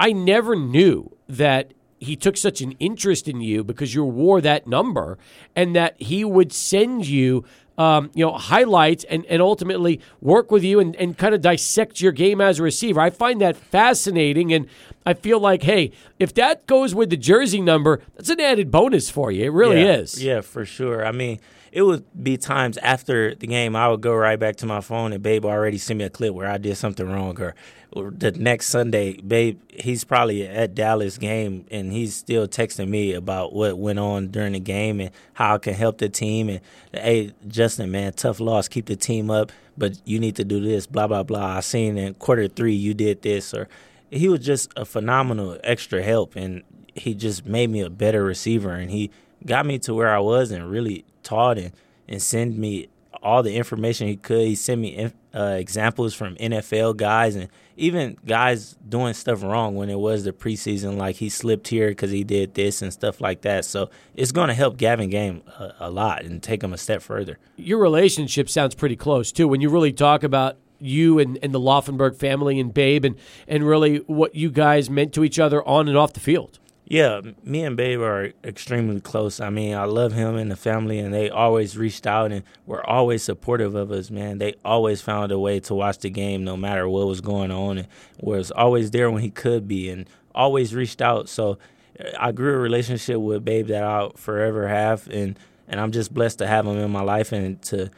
I 0.00 0.12
never 0.12 0.56
knew 0.56 1.14
that 1.28 1.72
he 1.98 2.16
took 2.16 2.36
such 2.36 2.60
an 2.60 2.72
interest 2.78 3.28
in 3.28 3.40
you 3.40 3.64
because 3.64 3.94
you 3.94 4.04
wore 4.04 4.40
that 4.40 4.66
number, 4.66 5.18
and 5.54 5.74
that 5.76 6.00
he 6.00 6.24
would 6.24 6.52
send 6.52 7.06
you. 7.06 7.44
Um, 7.78 8.10
you 8.14 8.24
know, 8.24 8.32
highlights 8.32 9.04
and, 9.04 9.26
and 9.26 9.42
ultimately 9.42 10.00
work 10.22 10.50
with 10.50 10.64
you 10.64 10.80
and, 10.80 10.96
and 10.96 11.18
kind 11.18 11.34
of 11.34 11.42
dissect 11.42 12.00
your 12.00 12.10
game 12.10 12.40
as 12.40 12.58
a 12.58 12.62
receiver. 12.62 13.02
I 13.02 13.10
find 13.10 13.38
that 13.42 13.54
fascinating. 13.54 14.50
And 14.54 14.66
I 15.04 15.12
feel 15.12 15.38
like, 15.38 15.62
hey, 15.62 15.92
if 16.18 16.32
that 16.36 16.66
goes 16.66 16.94
with 16.94 17.10
the 17.10 17.18
jersey 17.18 17.60
number, 17.60 18.00
that's 18.14 18.30
an 18.30 18.40
added 18.40 18.70
bonus 18.70 19.10
for 19.10 19.30
you. 19.30 19.44
It 19.44 19.52
really 19.52 19.82
yeah, 19.82 19.96
is. 19.96 20.24
Yeah, 20.24 20.40
for 20.40 20.64
sure. 20.64 21.04
I 21.04 21.12
mean, 21.12 21.38
it 21.70 21.82
would 21.82 22.06
be 22.22 22.38
times 22.38 22.78
after 22.78 23.34
the 23.34 23.46
game 23.46 23.76
I 23.76 23.88
would 23.88 24.00
go 24.00 24.14
right 24.14 24.38
back 24.38 24.56
to 24.56 24.66
my 24.66 24.80
phone 24.80 25.12
and 25.12 25.22
Babe 25.22 25.44
already 25.44 25.76
sent 25.76 25.98
me 25.98 26.04
a 26.06 26.08
clip 26.08 26.32
where 26.32 26.48
I 26.48 26.56
did 26.56 26.78
something 26.78 27.06
wrong 27.06 27.38
or, 27.38 27.48
or 27.48 27.54
the 28.02 28.32
next 28.32 28.66
Sunday, 28.68 29.20
Babe, 29.20 29.60
he's 29.70 30.04
probably 30.04 30.46
at 30.46 30.74
Dallas 30.74 31.18
game 31.18 31.66
and 31.70 31.92
he's 31.92 32.14
still 32.14 32.46
texting 32.46 32.88
me 32.88 33.12
about 33.12 33.52
what 33.52 33.78
went 33.78 33.98
on 33.98 34.28
during 34.28 34.52
the 34.52 34.60
game 34.60 35.00
and 35.00 35.10
how 35.34 35.54
I 35.54 35.58
can 35.58 35.74
help 35.74 35.98
the 35.98 36.08
team 36.08 36.48
and 36.48 36.60
hey, 36.92 37.32
Justin, 37.48 37.90
man, 37.90 38.12
tough 38.12 38.40
loss, 38.40 38.68
keep 38.68 38.86
the 38.86 38.96
team 38.96 39.30
up, 39.30 39.52
but 39.76 40.00
you 40.04 40.18
need 40.18 40.36
to 40.36 40.44
do 40.44 40.60
this, 40.60 40.86
blah 40.86 41.06
blah 41.06 41.22
blah. 41.22 41.56
I 41.56 41.60
seen 41.60 41.96
in 41.96 42.14
quarter 42.14 42.48
3 42.48 42.74
you 42.74 42.94
did 42.94 43.22
this 43.22 43.54
or 43.54 43.68
he 44.10 44.28
was 44.28 44.40
just 44.40 44.70
a 44.76 44.84
phenomenal 44.84 45.58
extra 45.64 46.02
help 46.02 46.36
and 46.36 46.62
he 46.94 47.14
just 47.14 47.46
made 47.46 47.70
me 47.70 47.80
a 47.80 47.90
better 47.90 48.24
receiver 48.24 48.70
and 48.72 48.90
he 48.90 49.10
got 49.44 49.66
me 49.66 49.78
to 49.80 49.94
where 49.94 50.14
I 50.14 50.18
was 50.18 50.50
and 50.50 50.70
really 50.70 51.04
taught 51.22 51.58
and, 51.58 51.72
and 52.08 52.22
sent 52.22 52.56
me 52.56 52.88
all 53.22 53.42
the 53.42 53.56
information 53.56 54.06
he 54.06 54.16
could. 54.16 54.46
He 54.46 54.54
sent 54.54 54.80
me 54.80 55.12
uh, 55.34 55.56
examples 55.58 56.14
from 56.14 56.36
NFL 56.36 56.96
guys 56.96 57.34
and 57.34 57.48
even 57.76 58.16
guys 58.24 58.76
doing 58.88 59.14
stuff 59.14 59.42
wrong 59.42 59.76
when 59.76 59.90
it 59.90 59.98
was 59.98 60.24
the 60.24 60.32
preseason, 60.32 60.96
like 60.96 61.16
he 61.16 61.28
slipped 61.28 61.68
here 61.68 61.88
because 61.88 62.10
he 62.10 62.24
did 62.24 62.54
this 62.54 62.82
and 62.82 62.92
stuff 62.92 63.20
like 63.20 63.42
that. 63.42 63.64
So 63.64 63.90
it's 64.14 64.32
going 64.32 64.48
to 64.48 64.54
help 64.54 64.76
Gavin 64.76 65.10
Game 65.10 65.42
a, 65.58 65.74
a 65.80 65.90
lot 65.90 66.24
and 66.24 66.42
take 66.42 66.62
him 66.62 66.72
a 66.72 66.78
step 66.78 67.02
further. 67.02 67.38
Your 67.56 67.78
relationship 67.78 68.48
sounds 68.48 68.74
pretty 68.74 68.96
close 68.96 69.30
too. 69.30 69.46
When 69.46 69.60
you 69.60 69.68
really 69.68 69.92
talk 69.92 70.22
about 70.22 70.56
you 70.78 71.18
and, 71.18 71.38
and 71.42 71.54
the 71.54 71.60
Laufenberg 71.60 72.16
family 72.16 72.60
and 72.60 72.72
Babe 72.72 73.04
and, 73.04 73.16
and 73.48 73.66
really 73.66 73.98
what 74.06 74.34
you 74.34 74.50
guys 74.50 74.90
meant 74.90 75.12
to 75.14 75.24
each 75.24 75.38
other 75.38 75.66
on 75.66 75.88
and 75.88 75.96
off 75.96 76.12
the 76.12 76.20
field. 76.20 76.58
Yeah, 76.88 77.20
me 77.42 77.64
and 77.64 77.76
Babe 77.76 78.00
are 78.00 78.32
extremely 78.44 79.00
close. 79.00 79.40
I 79.40 79.50
mean, 79.50 79.74
I 79.74 79.84
love 79.84 80.12
him 80.12 80.36
and 80.36 80.48
the 80.48 80.56
family, 80.56 81.00
and 81.00 81.12
they 81.12 81.28
always 81.28 81.76
reached 81.76 82.06
out 82.06 82.30
and 82.30 82.44
were 82.64 82.84
always 82.88 83.24
supportive 83.24 83.74
of 83.74 83.90
us, 83.90 84.08
man. 84.08 84.38
They 84.38 84.54
always 84.64 85.00
found 85.00 85.32
a 85.32 85.38
way 85.38 85.58
to 85.60 85.74
watch 85.74 85.98
the 85.98 86.10
game 86.10 86.44
no 86.44 86.56
matter 86.56 86.88
what 86.88 87.08
was 87.08 87.20
going 87.20 87.50
on 87.50 87.78
and 87.78 87.88
was 88.20 88.52
always 88.52 88.92
there 88.92 89.10
when 89.10 89.22
he 89.22 89.30
could 89.30 89.66
be 89.66 89.90
and 89.90 90.08
always 90.32 90.76
reached 90.76 91.02
out. 91.02 91.28
So 91.28 91.58
uh, 91.98 92.10
I 92.20 92.30
grew 92.30 92.54
a 92.54 92.58
relationship 92.58 93.16
with 93.16 93.44
Babe 93.44 93.66
that 93.66 93.82
I'll 93.82 94.12
forever 94.12 94.68
have, 94.68 95.08
and, 95.08 95.36
and 95.66 95.80
I'm 95.80 95.90
just 95.90 96.14
blessed 96.14 96.38
to 96.38 96.46
have 96.46 96.66
him 96.66 96.78
in 96.78 96.90
my 96.92 97.02
life 97.02 97.32
and 97.32 97.60
to 97.62 97.90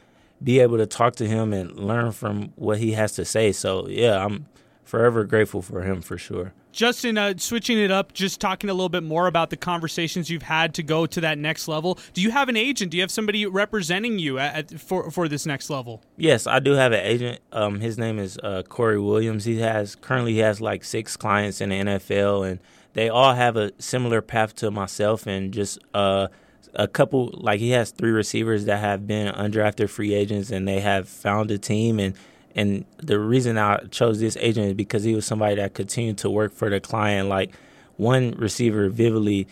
be 0.42 0.60
able 0.60 0.78
to 0.78 0.86
talk 0.86 1.16
to 1.16 1.28
him 1.28 1.52
and 1.52 1.78
learn 1.78 2.12
from 2.12 2.54
what 2.56 2.78
he 2.78 2.92
has 2.92 3.12
to 3.16 3.26
say. 3.26 3.52
So, 3.52 3.86
yeah, 3.86 4.24
I'm 4.24 4.46
forever 4.82 5.24
grateful 5.24 5.60
for 5.60 5.82
him 5.82 6.00
for 6.00 6.16
sure. 6.16 6.54
Justin, 6.78 7.18
uh, 7.18 7.34
switching 7.38 7.76
it 7.76 7.90
up, 7.90 8.12
just 8.12 8.40
talking 8.40 8.70
a 8.70 8.72
little 8.72 8.88
bit 8.88 9.02
more 9.02 9.26
about 9.26 9.50
the 9.50 9.56
conversations 9.56 10.30
you've 10.30 10.42
had 10.42 10.74
to 10.74 10.82
go 10.84 11.06
to 11.06 11.20
that 11.22 11.36
next 11.36 11.66
level. 11.66 11.98
Do 12.14 12.22
you 12.22 12.30
have 12.30 12.48
an 12.48 12.56
agent? 12.56 12.92
Do 12.92 12.98
you 12.98 13.00
have 13.00 13.10
somebody 13.10 13.44
representing 13.46 14.20
you 14.20 14.38
at, 14.38 14.72
at, 14.72 14.80
for 14.80 15.10
for 15.10 15.26
this 15.26 15.44
next 15.44 15.70
level? 15.70 16.04
Yes, 16.16 16.46
I 16.46 16.60
do 16.60 16.74
have 16.74 16.92
an 16.92 17.04
agent. 17.04 17.40
Um, 17.50 17.80
his 17.80 17.98
name 17.98 18.20
is 18.20 18.38
uh, 18.44 18.62
Corey 18.62 19.00
Williams. 19.00 19.44
He 19.44 19.58
has 19.58 19.96
currently 19.96 20.34
he 20.34 20.38
has 20.38 20.60
like 20.60 20.84
six 20.84 21.16
clients 21.16 21.60
in 21.60 21.70
the 21.70 21.80
NFL, 21.80 22.48
and 22.48 22.60
they 22.92 23.08
all 23.08 23.34
have 23.34 23.56
a 23.56 23.72
similar 23.82 24.22
path 24.22 24.54
to 24.56 24.70
myself, 24.70 25.26
and 25.26 25.52
just 25.52 25.80
uh, 25.94 26.28
a 26.74 26.86
couple 26.86 27.34
like 27.34 27.58
he 27.58 27.70
has 27.70 27.90
three 27.90 28.12
receivers 28.12 28.66
that 28.66 28.78
have 28.78 29.04
been 29.04 29.34
undrafted 29.34 29.90
free 29.90 30.14
agents, 30.14 30.52
and 30.52 30.68
they 30.68 30.78
have 30.78 31.08
found 31.08 31.50
a 31.50 31.58
team 31.58 31.98
and. 31.98 32.14
And 32.54 32.84
the 32.96 33.18
reason 33.18 33.58
I 33.58 33.78
chose 33.90 34.20
this 34.20 34.36
agent 34.40 34.66
is 34.68 34.74
because 34.74 35.04
he 35.04 35.14
was 35.14 35.26
somebody 35.26 35.56
that 35.56 35.74
continued 35.74 36.18
to 36.18 36.30
work 36.30 36.52
for 36.52 36.70
the 36.70 36.80
client. 36.80 37.28
Like 37.28 37.52
one 37.96 38.32
receiver 38.32 38.88
vividly 38.88 39.46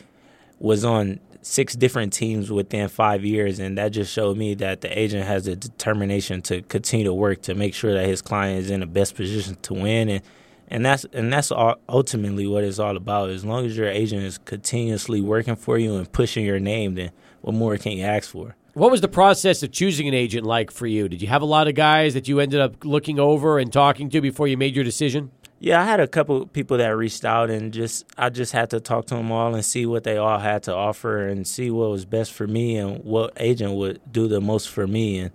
was 0.59 0.85
on 0.85 1.20
six 1.43 1.77
different 1.77 2.12
teams 2.12 2.51
within 2.51 2.89
five 2.89 3.24
years, 3.24 3.59
and 3.60 3.78
that 3.78 3.90
just 3.90 4.12
showed 4.12 4.36
me 4.36 4.55
that 4.55 4.81
the 4.81 4.98
agent 4.98 5.24
has 5.24 5.47
a 5.47 5.55
determination 5.55 6.43
to 6.43 6.62
continue 6.62 7.05
to 7.05 7.14
work 7.14 7.43
to 7.43 7.55
make 7.55 7.73
sure 7.74 7.94
that 7.94 8.06
his 8.06 8.20
client 8.20 8.59
is 8.59 8.70
in 8.70 8.81
the 8.81 8.86
best 8.86 9.14
position 9.14 9.56
to 9.62 9.74
win, 9.74 10.09
and 10.09 10.23
and 10.68 10.85
that's 10.85 11.05
and 11.12 11.32
that's 11.32 11.52
all, 11.52 11.77
ultimately 11.89 12.47
what 12.47 12.64
it's 12.64 12.81
all 12.81 12.97
about. 12.97 13.31
As 13.31 13.44
long 13.44 13.64
as 13.64 13.77
your 13.77 13.89
agent 13.89 14.24
is 14.24 14.39
continuously 14.39 15.20
working 15.20 15.55
for 15.55 15.78
you 15.78 15.94
and 15.97 16.10
pushing 16.10 16.44
your 16.44 16.59
name, 16.59 16.94
then 16.97 17.12
what 17.43 17.55
more 17.55 17.77
can 17.77 17.93
you 17.93 18.05
ask 18.05 18.28
for? 18.31 18.56
What 18.77 18.90
was 18.90 19.01
the 19.01 19.09
process 19.09 19.62
of 19.62 19.73
choosing 19.73 20.07
an 20.07 20.12
agent 20.12 20.44
like 20.44 20.70
for 20.70 20.86
you? 20.86 21.09
Did 21.09 21.23
you 21.23 21.28
have 21.28 21.40
a 21.40 21.47
lot 21.47 21.66
of 21.66 21.74
guys 21.74 22.12
that 22.12 22.28
you 22.28 22.40
ended 22.40 22.61
up 22.61 22.85
looking 22.85 23.19
over 23.19 23.59
and 23.59 23.73
talking 23.73 24.11
to 24.11 24.20
before 24.20 24.48
you 24.48 24.59
made 24.59 24.74
your 24.74 24.85
decision? 24.85 25.31
Yeah, 25.59 25.81
I 25.81 25.86
had 25.86 25.98
a 25.98 26.07
couple 26.07 26.44
people 26.44 26.77
that 26.77 26.89
reached 26.89 27.24
out 27.24 27.48
and 27.48 27.73
just 27.73 28.05
I 28.19 28.28
just 28.28 28.53
had 28.53 28.69
to 28.69 28.81
talk 28.81 29.07
to 29.07 29.15
them 29.15 29.32
all 29.32 29.55
and 29.55 29.65
see 29.65 29.86
what 29.86 30.05
they 30.05 30.19
all 30.19 30.39
had 30.39 30.62
to 30.65 30.74
offer 30.74 31.27
and 31.27 31.47
see 31.47 31.70
what 31.70 31.89
was 31.89 32.05
best 32.05 32.35
for 32.35 32.47
me 32.47 32.77
and 32.77 33.03
what 33.03 33.32
agent 33.39 33.73
would 33.77 33.98
do 34.12 34.28
the 34.28 34.43
most 34.43 34.69
for 34.69 34.86
me 34.86 35.20
and 35.20 35.31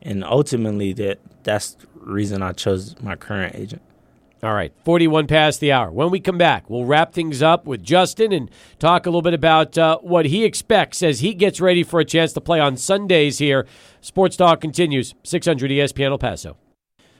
and 0.00 0.24
ultimately 0.24 0.94
that 0.94 1.18
that's 1.42 1.72
the 1.72 1.86
reason 1.96 2.40
I 2.40 2.52
chose 2.52 2.96
my 3.02 3.14
current 3.14 3.56
agent. 3.56 3.82
All 4.42 4.52
right, 4.52 4.72
41 4.84 5.26
past 5.26 5.60
the 5.60 5.72
hour. 5.72 5.90
When 5.90 6.10
we 6.10 6.20
come 6.20 6.36
back, 6.36 6.68
we'll 6.68 6.84
wrap 6.84 7.14
things 7.14 7.40
up 7.42 7.66
with 7.66 7.82
Justin 7.82 8.32
and 8.32 8.50
talk 8.78 9.06
a 9.06 9.08
little 9.08 9.22
bit 9.22 9.32
about 9.32 9.78
uh, 9.78 9.98
what 10.00 10.26
he 10.26 10.44
expects 10.44 11.02
as 11.02 11.20
he 11.20 11.32
gets 11.32 11.58
ready 11.58 11.82
for 11.82 12.00
a 12.00 12.04
chance 12.04 12.34
to 12.34 12.40
play 12.42 12.60
on 12.60 12.76
Sundays 12.76 13.38
here. 13.38 13.66
Sports 14.02 14.36
Talk 14.36 14.60
continues, 14.60 15.14
600 15.22 15.70
ESPN 15.70 16.10
El 16.10 16.18
Paso. 16.18 16.58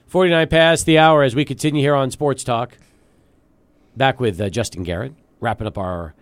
49 0.06 0.47
past 0.48 0.84
the 0.84 0.98
hour 0.98 1.22
as 1.22 1.34
we 1.34 1.47
continue 1.47 1.80
here 1.80 1.94
on 1.94 2.10
Sports 2.10 2.44
Talk. 2.44 2.76
Back 3.97 4.20
with 4.20 4.38
uh, 4.38 4.51
Justin 4.51 4.82
Garrett, 4.82 5.14
wrapping 5.40 5.66
up 5.66 5.78
our 5.78 6.14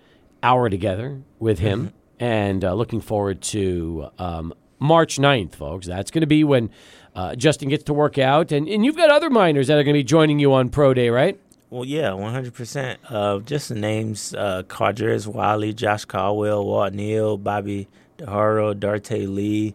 hour 0.44 0.70
together 0.70 1.22
with 1.40 1.58
him 1.58 1.92
and 2.20 2.64
uh, 2.64 2.72
looking 2.72 3.00
forward 3.00 3.42
to 3.42 4.10
um, 4.18 4.54
March 4.78 5.16
9th, 5.16 5.54
folks. 5.54 5.86
That's 5.86 6.10
going 6.10 6.20
to 6.20 6.26
be 6.26 6.44
when 6.44 6.70
uh, 7.14 7.34
Justin 7.36 7.68
gets 7.68 7.84
to 7.84 7.94
work 7.94 8.18
out. 8.18 8.52
And, 8.52 8.68
and 8.68 8.84
you've 8.84 8.96
got 8.96 9.10
other 9.10 9.30
minors 9.30 9.68
that 9.68 9.78
are 9.78 9.84
going 9.84 9.94
to 9.94 10.00
be 10.00 10.04
joining 10.04 10.38
you 10.38 10.52
on 10.52 10.68
Pro 10.68 10.94
Day, 10.94 11.10
right? 11.10 11.38
Well, 11.70 11.84
yeah, 11.84 12.12
one 12.12 12.32
hundred 12.32 12.54
percent. 12.54 13.00
Uh, 13.08 13.40
just 13.40 13.68
the 13.68 13.74
names: 13.74 14.32
uh, 14.34 14.62
Quadres 14.68 15.26
Wiley, 15.26 15.72
Josh 15.72 16.04
Caldwell, 16.04 16.64
Walt 16.64 16.92
Neal, 16.92 17.36
Bobby 17.36 17.88
DeHaro, 18.18 18.74
Darte 18.74 19.26
Lee, 19.34 19.74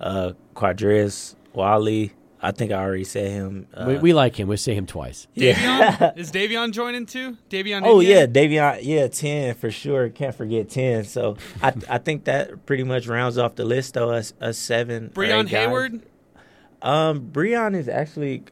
uh, 0.00 0.32
Quadres 0.54 1.36
Wiley. 1.54 2.12
I 2.42 2.52
think 2.52 2.72
I 2.72 2.76
already 2.82 3.04
said 3.04 3.30
him. 3.30 3.66
Uh, 3.74 3.84
we, 3.88 3.98
we 3.98 4.12
like 4.14 4.38
him. 4.38 4.48
We'll 4.48 4.56
say 4.56 4.74
him 4.74 4.86
twice. 4.86 5.28
Davion 5.36 6.16
is 6.18 6.32
Davion 6.32 6.72
joining 6.72 7.06
too? 7.06 7.36
Davion. 7.50 7.82
Oh 7.84 8.00
Indiana? 8.00 8.20
yeah, 8.20 8.26
Davion. 8.26 8.78
Yeah, 8.82 9.08
ten 9.08 9.54
for 9.54 9.70
sure. 9.70 10.08
Can't 10.08 10.34
forget 10.34 10.68
ten. 10.70 11.04
So 11.04 11.36
I 11.62 11.72
I 11.88 11.98
think 11.98 12.24
that 12.24 12.66
pretty 12.66 12.84
much 12.84 13.06
rounds 13.06 13.38
off 13.38 13.56
the 13.56 13.64
list 13.64 13.94
though. 13.94 14.10
Us, 14.10 14.32
us 14.40 14.58
seven. 14.58 15.06
or 15.06 15.22
Breon 15.22 15.44
eight 15.44 15.50
guys. 15.50 16.00
Um, 16.82 17.30
Breon 17.30 17.74
is 17.76 17.88
actually 17.88 18.42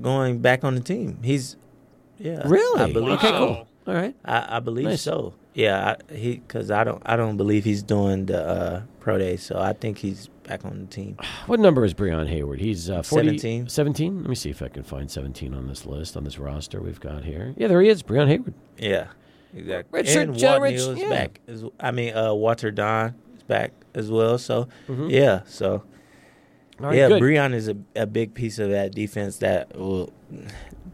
going 0.00 0.40
back 0.40 0.64
on 0.64 0.74
the 0.74 0.80
team. 0.80 1.18
He's 1.22 1.56
yeah. 2.18 2.42
Really? 2.46 2.80
I 2.80 2.92
believe 2.92 3.18
Okay, 3.18 3.28
so. 3.28 3.38
cool. 3.38 3.68
All 3.88 3.94
right. 3.94 4.14
I, 4.24 4.56
I 4.56 4.60
believe 4.60 4.86
Nice. 4.86 5.02
so. 5.02 5.34
Yeah, 5.54 5.94
I, 6.10 6.14
he 6.14 6.36
because 6.36 6.70
I 6.70 6.84
don't 6.84 7.02
I 7.06 7.16
don't 7.16 7.36
believe 7.38 7.64
he's 7.64 7.82
doing 7.82 8.26
the 8.26 8.46
uh, 8.46 8.82
pro 9.00 9.16
day, 9.18 9.36
so 9.36 9.58
I 9.58 9.72
think 9.72 9.96
he's 9.98 10.28
back 10.44 10.64
on 10.64 10.80
the 10.80 10.86
team. 10.86 11.16
What 11.46 11.60
number 11.60 11.84
is 11.84 11.94
Breon 11.94 12.28
Hayward? 12.28 12.60
He's 12.60 12.90
uh, 12.90 13.02
40, 13.02 13.38
17. 13.38 13.68
17? 13.68 14.20
Let 14.20 14.28
me 14.28 14.34
see 14.34 14.50
if 14.50 14.60
I 14.62 14.68
can 14.68 14.82
find 14.82 15.10
17 15.10 15.54
on 15.54 15.66
this 15.68 15.86
list, 15.86 16.16
on 16.16 16.24
this 16.24 16.38
roster 16.38 16.80
we've 16.82 17.00
got 17.00 17.24
here. 17.24 17.54
Yeah, 17.56 17.68
there 17.68 17.80
he 17.80 17.88
is, 17.88 18.02
Breon 18.02 18.26
Hayward. 18.28 18.52
Yeah, 18.76 19.06
exactly. 19.54 20.00
Richard 20.02 20.28
and 20.28 20.38
John 20.38 20.60
Walt 20.60 20.62
Rich- 20.64 20.76
Neal 20.78 20.90
is 20.90 20.98
yeah. 20.98 21.08
back. 21.08 21.40
As, 21.48 21.64
I 21.80 21.90
mean, 21.90 22.14
uh, 22.16 22.34
Walter 22.34 22.70
Dawn 22.70 23.14
is 23.36 23.42
back 23.44 23.72
as 23.94 24.10
well. 24.10 24.36
So 24.38 24.68
Mhm. 24.88 25.10
yeah, 25.10 25.40
so 25.46 25.84
right, 26.78 26.96
yeah, 26.96 27.08
good. 27.08 27.22
Breon 27.22 27.54
is 27.54 27.68
a, 27.68 27.76
a 27.94 28.06
big 28.06 28.34
piece 28.34 28.58
of 28.58 28.70
that 28.70 28.94
defense 28.94 29.38
that 29.38 29.76
will 29.76 30.12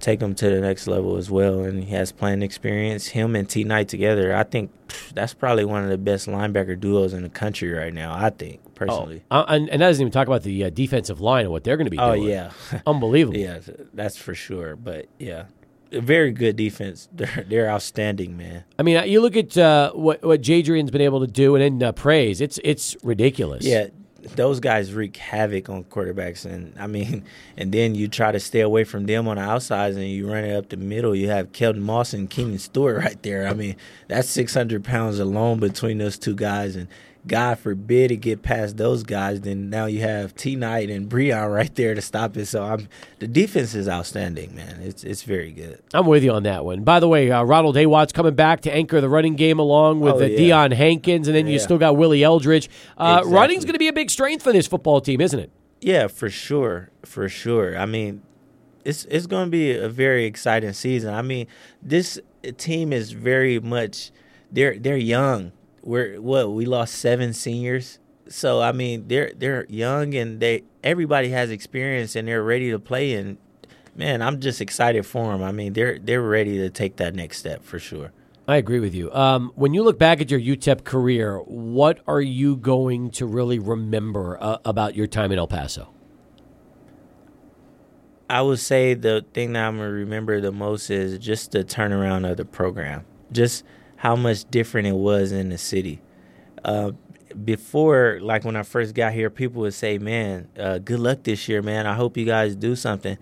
take 0.00 0.20
him 0.20 0.34
to 0.34 0.50
the 0.50 0.60
next 0.60 0.86
level 0.88 1.16
as 1.16 1.30
well. 1.30 1.60
And 1.60 1.84
he 1.84 1.90
has 1.94 2.10
playing 2.12 2.42
experience. 2.42 3.08
Him 3.08 3.36
and 3.36 3.48
T 3.48 3.62
Knight 3.64 3.88
together, 3.88 4.34
I 4.34 4.42
think 4.42 4.70
pff, 4.88 5.10
that's 5.14 5.32
probably 5.34 5.64
one 5.64 5.84
of 5.84 5.90
the 5.90 5.98
best 5.98 6.26
linebacker 6.28 6.78
duos 6.78 7.12
in 7.12 7.22
the 7.22 7.28
country 7.28 7.70
right 7.72 7.92
now. 7.94 8.12
I 8.14 8.30
think 8.30 8.60
Oh, 8.64 8.70
personally. 8.74 9.22
uh, 9.30 9.44
and, 9.46 9.70
and 9.70 9.80
that 9.80 9.86
doesn't 9.86 10.02
even 10.02 10.10
talk 10.12 10.26
about 10.26 10.42
the 10.42 10.64
uh, 10.64 10.70
defensive 10.70 11.20
line 11.20 11.44
and 11.44 11.52
what 11.52 11.62
they're 11.62 11.76
going 11.76 11.86
to 11.86 11.90
be 11.90 11.98
doing. 11.98 12.10
Oh, 12.10 12.16
doing. 12.16 12.28
yeah, 12.28 12.50
Unbelievable. 12.86 13.38
yeah, 13.38 13.60
that's 13.94 14.16
for 14.16 14.34
sure. 14.34 14.74
But 14.74 15.06
yeah, 15.20 15.44
a 15.92 16.00
very 16.00 16.32
good 16.32 16.56
defense. 16.56 17.08
They're 17.14 17.44
they're 17.48 17.70
outstanding, 17.70 18.36
man. 18.36 18.64
I 18.80 18.82
mean, 18.82 18.96
uh, 18.96 19.02
you 19.04 19.20
look 19.20 19.36
at 19.36 19.56
uh, 19.56 19.92
what 19.92 20.22
what 20.24 20.42
Jadrian's 20.42 20.90
been 20.90 21.00
able 21.02 21.20
to 21.20 21.28
do, 21.28 21.54
and 21.54 21.62
in 21.62 21.80
uh, 21.82 21.92
praise. 21.92 22.40
It's 22.40 22.58
it's 22.64 22.96
ridiculous. 23.04 23.64
Yeah, 23.64 23.86
those 24.22 24.60
guys 24.60 24.92
wreak 24.92 25.16
havoc 25.16 25.68
on 25.68 25.84
quarterbacks, 25.84 26.44
and 26.44 26.74
I 26.78 26.86
mean, 26.86 27.24
and 27.56 27.72
then 27.72 27.94
you 27.94 28.08
try 28.08 28.32
to 28.32 28.40
stay 28.40 28.60
away 28.60 28.84
from 28.84 29.06
them 29.06 29.28
on 29.28 29.36
the 29.36 29.42
outsides, 29.42 29.96
and 29.96 30.08
you 30.08 30.30
run 30.30 30.44
it 30.44 30.56
up 30.56 30.68
the 30.68 30.76
middle. 30.76 31.14
You 31.14 31.28
have 31.28 31.52
Kelton 31.52 31.82
Moss 31.82 32.12
and 32.12 32.30
Keenan 32.30 32.58
Stewart 32.58 32.98
right 32.98 33.22
there. 33.22 33.46
I 33.48 33.54
mean, 33.54 33.76
that's 34.08 34.28
six 34.28 34.54
hundred 34.54 34.84
pounds 34.84 35.18
alone 35.18 35.58
between 35.60 35.98
those 35.98 36.18
two 36.18 36.34
guys, 36.34 36.76
and 36.76 36.88
God 37.24 37.60
forbid 37.60 38.10
it 38.10 38.16
get 38.16 38.42
past 38.42 38.76
those 38.78 39.04
guys, 39.04 39.42
then 39.42 39.70
now 39.70 39.86
you 39.86 40.00
have 40.00 40.34
T 40.34 40.56
Knight 40.56 40.90
and 40.90 41.08
Breon 41.08 41.54
right 41.54 41.72
there 41.76 41.94
to 41.94 42.00
stop 42.02 42.36
it. 42.36 42.46
So 42.46 42.64
I'm 42.64 42.88
the 43.20 43.28
defense 43.28 43.76
is 43.76 43.88
outstanding, 43.88 44.56
man. 44.56 44.80
It's 44.82 45.04
it's 45.04 45.22
very 45.22 45.52
good. 45.52 45.80
I'm 45.94 46.06
with 46.06 46.24
you 46.24 46.32
on 46.32 46.42
that 46.42 46.64
one. 46.64 46.82
By 46.82 46.98
the 46.98 47.06
way, 47.06 47.30
uh, 47.30 47.44
Ronald 47.44 47.76
Heyward's 47.76 48.12
coming 48.12 48.34
back 48.34 48.62
to 48.62 48.74
anchor 48.74 49.00
the 49.00 49.08
running 49.08 49.36
game 49.36 49.60
along 49.60 50.00
with 50.00 50.14
Oh, 50.14 50.22
uh, 50.22 50.26
yeah. 50.26 50.38
Deion 50.68 50.72
Hankins, 50.72 51.28
and 51.28 51.36
then 51.36 51.46
you 51.46 51.54
Yeah. 51.54 51.58
still 51.60 51.78
got 51.78 51.96
Willie 51.96 52.24
Eldridge. 52.24 52.68
Uh, 52.98 53.18
Exactly. 53.20 53.32
Running's 53.34 53.64
going 53.64 53.74
to 53.74 53.78
be 53.78 53.88
a 53.88 53.92
big 53.92 54.10
strength 54.10 54.42
for 54.42 54.52
this 54.52 54.66
football 54.66 55.00
team, 55.00 55.20
isn't 55.20 55.38
it? 55.38 55.50
Yeah, 55.80 56.08
for 56.08 56.28
sure, 56.28 56.90
for 57.04 57.28
sure. 57.28 57.78
I 57.78 57.86
mean, 57.86 58.22
it's 58.84 59.04
it's 59.04 59.26
going 59.26 59.44
to 59.46 59.50
be 59.50 59.70
a 59.76 59.88
very 59.88 60.24
exciting 60.24 60.72
season. 60.72 61.14
I 61.14 61.22
mean, 61.22 61.46
this 61.80 62.18
team 62.58 62.92
is 62.92 63.12
very 63.12 63.60
much 63.60 64.10
they're 64.50 64.76
they're 64.76 64.96
young. 64.96 65.52
We're 65.82 66.20
what 66.20 66.52
we 66.52 66.64
lost 66.64 66.94
seven 66.94 67.32
seniors, 67.32 67.98
so 68.28 68.62
I 68.62 68.72
mean 68.72 69.08
they're 69.08 69.32
they're 69.36 69.66
young 69.68 70.14
and 70.14 70.40
they 70.40 70.64
everybody 70.82 71.30
has 71.30 71.50
experience 71.50 72.16
and 72.16 72.28
they're 72.28 72.42
ready 72.42 72.70
to 72.70 72.78
play. 72.78 73.14
And 73.14 73.38
man, 73.94 74.22
I'm 74.22 74.40
just 74.40 74.60
excited 74.60 75.04
for 75.04 75.32
them. 75.32 75.42
I 75.42 75.52
mean, 75.52 75.72
they're 75.72 75.98
they're 75.98 76.22
ready 76.22 76.58
to 76.58 76.70
take 76.70 76.96
that 76.96 77.14
next 77.14 77.38
step 77.38 77.64
for 77.64 77.78
sure. 77.78 78.12
I 78.48 78.56
agree 78.56 78.80
with 78.80 78.94
you. 78.94 79.12
Um, 79.12 79.52
when 79.54 79.72
you 79.72 79.84
look 79.84 79.98
back 79.98 80.20
at 80.20 80.30
your 80.30 80.40
UTEP 80.40 80.82
career, 80.82 81.38
what 81.38 82.00
are 82.08 82.20
you 82.20 82.56
going 82.56 83.10
to 83.12 83.26
really 83.26 83.60
remember 83.60 84.36
uh, 84.42 84.58
about 84.64 84.96
your 84.96 85.06
time 85.06 85.30
in 85.30 85.38
El 85.38 85.46
Paso? 85.46 85.88
I 88.28 88.42
would 88.42 88.58
say 88.58 88.94
the 88.94 89.24
thing 89.32 89.52
that 89.52 89.68
I'm 89.68 89.76
gonna 89.76 89.90
remember 89.90 90.40
the 90.40 90.52
most 90.52 90.90
is 90.90 91.18
just 91.18 91.52
the 91.52 91.62
turnaround 91.62 92.28
of 92.28 92.36
the 92.36 92.44
program, 92.44 93.04
just 93.30 93.62
how 94.02 94.16
much 94.16 94.50
different 94.50 94.88
it 94.88 94.96
was 94.96 95.30
in 95.30 95.48
the 95.50 95.56
city. 95.56 96.00
Uh, 96.64 96.90
before, 97.44 98.18
like 98.20 98.44
when 98.44 98.56
I 98.56 98.64
first 98.64 98.96
got 98.96 99.12
here, 99.12 99.30
people 99.30 99.62
would 99.62 99.74
say, 99.74 99.96
"Man, 99.96 100.48
uh, 100.58 100.78
good 100.78 100.98
luck 100.98 101.22
this 101.22 101.48
year, 101.48 101.62
man. 101.62 101.86
I 101.86 101.94
hope 101.94 102.16
you 102.16 102.26
guys 102.26 102.56
do 102.56 102.74
something." 102.74 103.16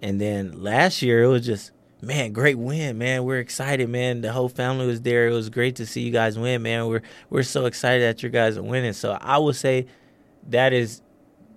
And 0.00 0.18
then 0.18 0.62
last 0.62 1.02
year, 1.02 1.22
it 1.22 1.26
was 1.26 1.44
just, 1.44 1.72
"Man, 2.00 2.32
great 2.32 2.56
win, 2.56 2.96
man. 2.96 3.24
We're 3.24 3.40
excited, 3.40 3.90
man. 3.90 4.22
The 4.22 4.32
whole 4.32 4.48
family 4.48 4.86
was 4.86 5.02
there. 5.02 5.28
It 5.28 5.34
was 5.34 5.50
great 5.50 5.76
to 5.76 5.84
see 5.84 6.00
you 6.00 6.10
guys 6.10 6.38
win, 6.38 6.62
man. 6.62 6.86
We're 6.86 7.02
we're 7.28 7.42
so 7.42 7.66
excited 7.66 8.02
that 8.02 8.22
you 8.22 8.30
guys 8.30 8.56
are 8.56 8.62
winning." 8.62 8.94
So 8.94 9.18
I 9.20 9.36
would 9.36 9.56
say 9.56 9.84
that 10.48 10.72
is 10.72 11.02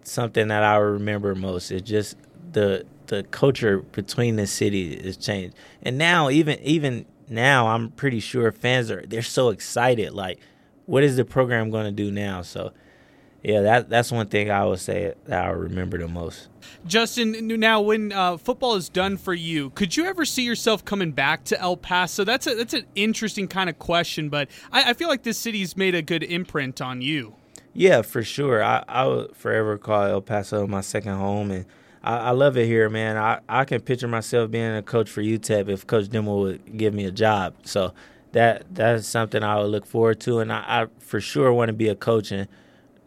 something 0.03 0.49
that 0.49 0.63
I 0.63 0.75
remember 0.75 1.33
most. 1.33 1.71
It's 1.71 1.89
just 1.89 2.17
the 2.51 2.85
the 3.07 3.23
culture 3.23 3.77
between 3.77 4.35
the 4.35 4.47
city 4.47 5.01
has 5.01 5.15
changed, 5.15 5.55
and 5.81 5.97
now 5.97 6.29
even 6.29 6.59
even 6.59 7.05
now, 7.29 7.67
I'm 7.67 7.91
pretty 7.91 8.19
sure 8.19 8.51
fans 8.51 8.91
are 8.91 9.03
they're 9.05 9.21
so 9.21 9.49
excited. 9.49 10.13
Like, 10.13 10.39
what 10.85 11.03
is 11.03 11.17
the 11.17 11.25
program 11.25 11.69
going 11.71 11.85
to 11.85 11.91
do 11.91 12.11
now? 12.11 12.41
So, 12.41 12.71
yeah, 13.43 13.61
that 13.61 13.89
that's 13.89 14.11
one 14.11 14.27
thing 14.27 14.49
I 14.49 14.65
would 14.65 14.79
say 14.79 15.13
that 15.25 15.45
I 15.45 15.49
remember 15.49 15.97
the 15.97 16.07
most. 16.07 16.49
Justin, 16.85 17.47
now 17.59 17.81
when 17.81 18.11
uh, 18.11 18.37
football 18.37 18.75
is 18.75 18.89
done 18.89 19.17
for 19.17 19.33
you, 19.33 19.69
could 19.71 19.95
you 19.95 20.05
ever 20.05 20.25
see 20.25 20.43
yourself 20.43 20.83
coming 20.83 21.11
back 21.11 21.43
to 21.45 21.59
El 21.59 21.77
Paso? 21.77 22.23
That's 22.23 22.47
a, 22.47 22.55
that's 22.55 22.73
an 22.73 22.85
interesting 22.95 23.47
kind 23.47 23.69
of 23.69 23.77
question, 23.77 24.29
but 24.29 24.49
I, 24.71 24.91
I 24.91 24.93
feel 24.93 25.09
like 25.09 25.23
this 25.23 25.37
city's 25.37 25.77
made 25.77 25.95
a 25.95 26.01
good 26.01 26.23
imprint 26.23 26.81
on 26.81 27.01
you. 27.01 27.35
Yeah, 27.73 28.03
for 28.03 28.23
sure. 28.23 28.63
I, 28.63 28.83
I 28.87 29.05
would 29.05 29.35
forever 29.35 29.77
call 29.77 30.03
El 30.05 30.21
Paso 30.21 30.65
my 30.65 30.81
second 30.81 31.15
home, 31.15 31.51
and 31.51 31.65
I, 32.05 32.17
I 32.17 32.31
love 32.31 32.55
it 32.55 32.67
here, 32.67 32.89
man. 32.89 33.17
I, 33.17 33.39
I 33.49 33.65
can 33.65 33.81
picture 33.81 34.07
myself 34.07 34.51
being 34.51 34.75
a 34.75 34.83
coach 34.83 35.09
for 35.09 35.21
UTEP 35.21 35.67
if 35.67 35.85
Coach 35.87 36.09
Demo 36.09 36.37
would 36.37 36.77
give 36.77 36.93
me 36.93 37.05
a 37.05 37.11
job. 37.11 37.55
So 37.63 37.93
that 38.31 38.65
that's 38.71 39.07
something 39.07 39.43
I 39.43 39.59
would 39.59 39.71
look 39.71 39.85
forward 39.85 40.19
to, 40.21 40.39
and 40.39 40.53
I, 40.53 40.63
I 40.67 40.87
for 40.99 41.19
sure 41.19 41.51
want 41.51 41.69
to 41.69 41.73
be 41.73 41.89
a 41.89 41.95
coach. 41.95 42.31
And 42.31 42.47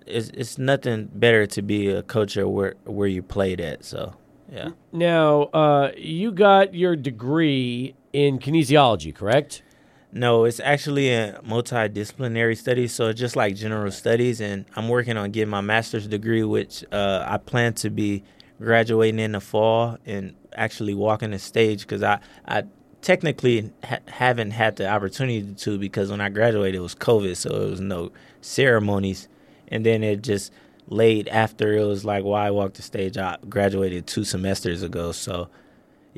it's 0.04 0.28
it's 0.30 0.58
nothing 0.58 1.08
better 1.14 1.46
to 1.46 1.62
be 1.62 1.88
a 1.88 2.02
coach 2.02 2.36
at 2.36 2.50
where 2.50 2.74
where 2.84 3.08
you 3.08 3.22
played 3.22 3.60
at. 3.60 3.84
So 3.84 4.14
yeah. 4.50 4.70
Now, 4.92 5.42
uh, 5.54 5.92
you 5.96 6.32
got 6.32 6.74
your 6.74 6.96
degree 6.96 7.94
in 8.12 8.38
kinesiology, 8.38 9.14
correct? 9.14 9.62
No, 10.10 10.44
it's 10.44 10.58
actually 10.60 11.12
a 11.12 11.38
multidisciplinary 11.46 12.56
studies, 12.56 12.94
so 12.94 13.12
just 13.12 13.36
like 13.36 13.54
general 13.54 13.92
studies, 13.92 14.40
and 14.40 14.64
I'm 14.74 14.88
working 14.88 15.18
on 15.18 15.30
getting 15.32 15.50
my 15.50 15.60
master's 15.60 16.06
degree, 16.06 16.42
which 16.42 16.82
uh, 16.90 17.26
I 17.28 17.36
plan 17.36 17.74
to 17.74 17.90
be 17.90 18.24
graduating 18.60 19.20
in 19.20 19.32
the 19.32 19.40
fall 19.40 19.98
and 20.06 20.34
actually 20.54 20.94
walking 20.94 21.30
the 21.30 21.38
stage 21.38 21.82
because 21.82 22.02
I, 22.02 22.20
I 22.46 22.64
technically 23.02 23.70
ha- 23.84 23.98
haven't 24.06 24.52
had 24.52 24.76
the 24.76 24.88
opportunity 24.88 25.54
to 25.54 25.78
because 25.78 26.10
when 26.10 26.20
I 26.20 26.28
graduated 26.28 26.76
it 26.76 26.82
was 26.82 26.94
COVID, 26.94 27.36
so 27.36 27.50
it 27.62 27.70
was 27.70 27.80
no 27.80 28.12
ceremonies, 28.40 29.28
and 29.68 29.84
then 29.84 30.02
it 30.02 30.22
just 30.22 30.52
laid 30.88 31.28
after 31.28 31.76
it 31.76 31.84
was 31.84 32.04
like 32.04 32.24
why 32.24 32.46
I 32.46 32.50
walked 32.50 32.76
the 32.76 32.82
stage. 32.82 33.16
I 33.16 33.36
graduated 33.48 34.06
two 34.06 34.24
semesters 34.24 34.82
ago, 34.82 35.12
so 35.12 35.48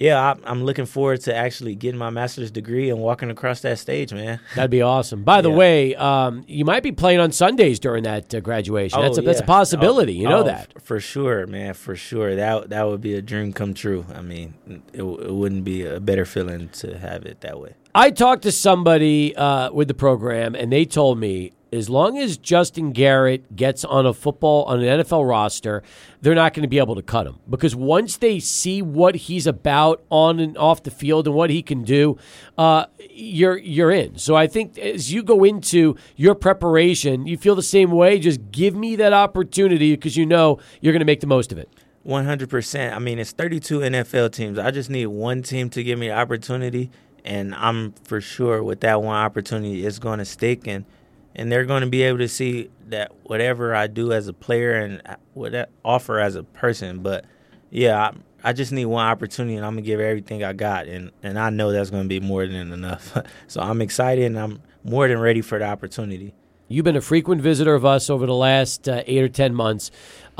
yeah, 0.00 0.18
I, 0.32 0.50
I'm 0.50 0.64
looking 0.64 0.86
forward 0.86 1.20
to 1.22 1.34
actually 1.34 1.74
getting 1.76 1.98
my 1.98 2.10
master's 2.10 2.50
degree 2.50 2.88
and 2.90 2.98
walking 2.98 3.30
across 3.30 3.60
that 3.60 3.78
stage, 3.78 4.12
man. 4.12 4.40
That'd 4.56 4.70
be 4.70 4.80
awesome. 4.82 5.22
By 5.22 5.42
the 5.42 5.50
Yeah. 5.50 5.56
way, 5.56 5.94
um, 5.94 6.42
you 6.48 6.64
might 6.64 6.82
be 6.82 6.90
playing 6.90 7.20
on 7.20 7.30
Sundays 7.32 7.78
during 7.78 8.04
that 8.04 8.34
uh, 8.34 8.40
graduation. 8.40 9.00
that's 9.00 9.18
a, 9.18 9.20
Oh, 9.20 9.24
that's 9.24 9.40
a 9.40 9.44
possibility. 9.44 10.16
Oh, 10.18 10.22
you 10.22 10.28
know 10.28 10.38
oh, 10.40 10.44
that. 10.44 10.72
f- 10.74 10.82
for 10.82 10.98
sure, 11.00 11.46
man, 11.46 11.74
for 11.74 11.94
sure. 11.94 12.34
That 12.34 12.70
that 12.70 12.88
would 12.88 13.02
be 13.02 13.14
a 13.14 13.22
dream 13.22 13.52
come 13.52 13.74
true. 13.74 14.06
I 14.14 14.22
mean, 14.22 14.54
it, 14.92 15.02
it 15.02 15.04
wouldn't 15.34 15.64
be 15.64 15.84
a 15.84 16.00
better 16.00 16.24
feeling 16.24 16.70
to 16.70 16.98
have 16.98 17.26
it 17.26 17.42
that 17.42 17.60
way. 17.60 17.74
I 17.94 18.10
talked 18.10 18.42
to 18.44 18.52
somebody 18.52 19.36
uh, 19.36 19.70
with 19.72 19.88
the 19.88 19.94
program, 19.94 20.54
and 20.54 20.72
they 20.72 20.84
told 20.86 21.18
me 21.18 21.52
as 21.72 21.88
long 21.88 22.18
as 22.18 22.36
Justin 22.36 22.92
Garrett 22.92 23.54
gets 23.54 23.84
on 23.84 24.06
a 24.06 24.12
football 24.12 24.64
on 24.64 24.82
an 24.82 25.00
NFL 25.00 25.28
roster, 25.28 25.82
they're 26.20 26.34
not 26.34 26.52
going 26.52 26.62
to 26.62 26.68
be 26.68 26.78
able 26.78 26.94
to 26.96 27.02
cut 27.02 27.26
him 27.26 27.38
because 27.48 27.76
once 27.76 28.16
they 28.16 28.40
see 28.40 28.82
what 28.82 29.14
he's 29.14 29.46
about 29.46 30.02
on 30.10 30.40
and 30.40 30.58
off 30.58 30.82
the 30.82 30.90
field 30.90 31.26
and 31.26 31.36
what 31.36 31.50
he 31.50 31.62
can 31.62 31.82
do, 31.82 32.18
uh, 32.58 32.86
you're 33.10 33.56
you're 33.58 33.90
in. 33.90 34.18
So 34.18 34.34
I 34.34 34.46
think 34.46 34.78
as 34.78 35.12
you 35.12 35.22
go 35.22 35.44
into 35.44 35.96
your 36.16 36.34
preparation, 36.34 37.26
you 37.26 37.36
feel 37.36 37.54
the 37.54 37.62
same 37.62 37.90
way. 37.92 38.18
Just 38.18 38.50
give 38.50 38.74
me 38.74 38.96
that 38.96 39.12
opportunity 39.12 39.94
because 39.94 40.16
you 40.16 40.26
know 40.26 40.58
you're 40.80 40.92
going 40.92 41.00
to 41.00 41.06
make 41.06 41.20
the 41.20 41.26
most 41.26 41.52
of 41.52 41.58
it. 41.58 41.68
One 42.02 42.24
hundred 42.24 42.48
percent. 42.50 42.94
I 42.94 42.98
mean, 42.98 43.18
it's 43.18 43.32
thirty-two 43.32 43.80
NFL 43.80 44.32
teams. 44.32 44.58
I 44.58 44.70
just 44.70 44.90
need 44.90 45.06
one 45.06 45.42
team 45.42 45.68
to 45.70 45.84
give 45.84 45.98
me 45.98 46.10
opportunity, 46.10 46.90
and 47.24 47.54
I'm 47.54 47.92
for 48.04 48.22
sure 48.22 48.62
with 48.62 48.80
that 48.80 49.02
one 49.02 49.16
opportunity, 49.16 49.84
it's 49.84 49.98
going 49.98 50.18
to 50.18 50.24
stick, 50.24 50.66
and 50.66 50.86
and 51.34 51.50
they're 51.50 51.64
going 51.64 51.82
to 51.82 51.88
be 51.88 52.02
able 52.02 52.18
to 52.18 52.28
see 52.28 52.70
that 52.88 53.12
whatever 53.22 53.74
I 53.74 53.86
do 53.86 54.12
as 54.12 54.28
a 54.28 54.32
player 54.32 54.72
and 54.74 55.02
what 55.34 55.54
I 55.54 55.66
offer 55.84 56.18
as 56.18 56.34
a 56.34 56.42
person. 56.42 57.00
But 57.00 57.24
yeah, 57.70 58.10
I, 58.44 58.50
I 58.50 58.52
just 58.52 58.72
need 58.72 58.86
one 58.86 59.06
opportunity, 59.06 59.56
and 59.56 59.64
I'm 59.64 59.74
gonna 59.74 59.82
give 59.82 60.00
everything 60.00 60.42
I 60.42 60.52
got, 60.52 60.86
and 60.86 61.10
and 61.22 61.38
I 61.38 61.50
know 61.50 61.72
that's 61.72 61.90
going 61.90 62.04
to 62.04 62.08
be 62.08 62.20
more 62.20 62.46
than 62.46 62.72
enough. 62.72 63.16
so 63.46 63.60
I'm 63.60 63.80
excited, 63.80 64.24
and 64.24 64.38
I'm 64.38 64.62
more 64.82 65.08
than 65.08 65.18
ready 65.18 65.40
for 65.40 65.58
the 65.58 65.66
opportunity. 65.66 66.34
You've 66.72 66.84
been 66.84 66.96
a 66.96 67.00
frequent 67.00 67.42
visitor 67.42 67.74
of 67.74 67.84
us 67.84 68.08
over 68.08 68.26
the 68.26 68.34
last 68.34 68.88
uh, 68.88 69.02
eight 69.06 69.24
or 69.24 69.28
10 69.28 69.56
months. 69.56 69.90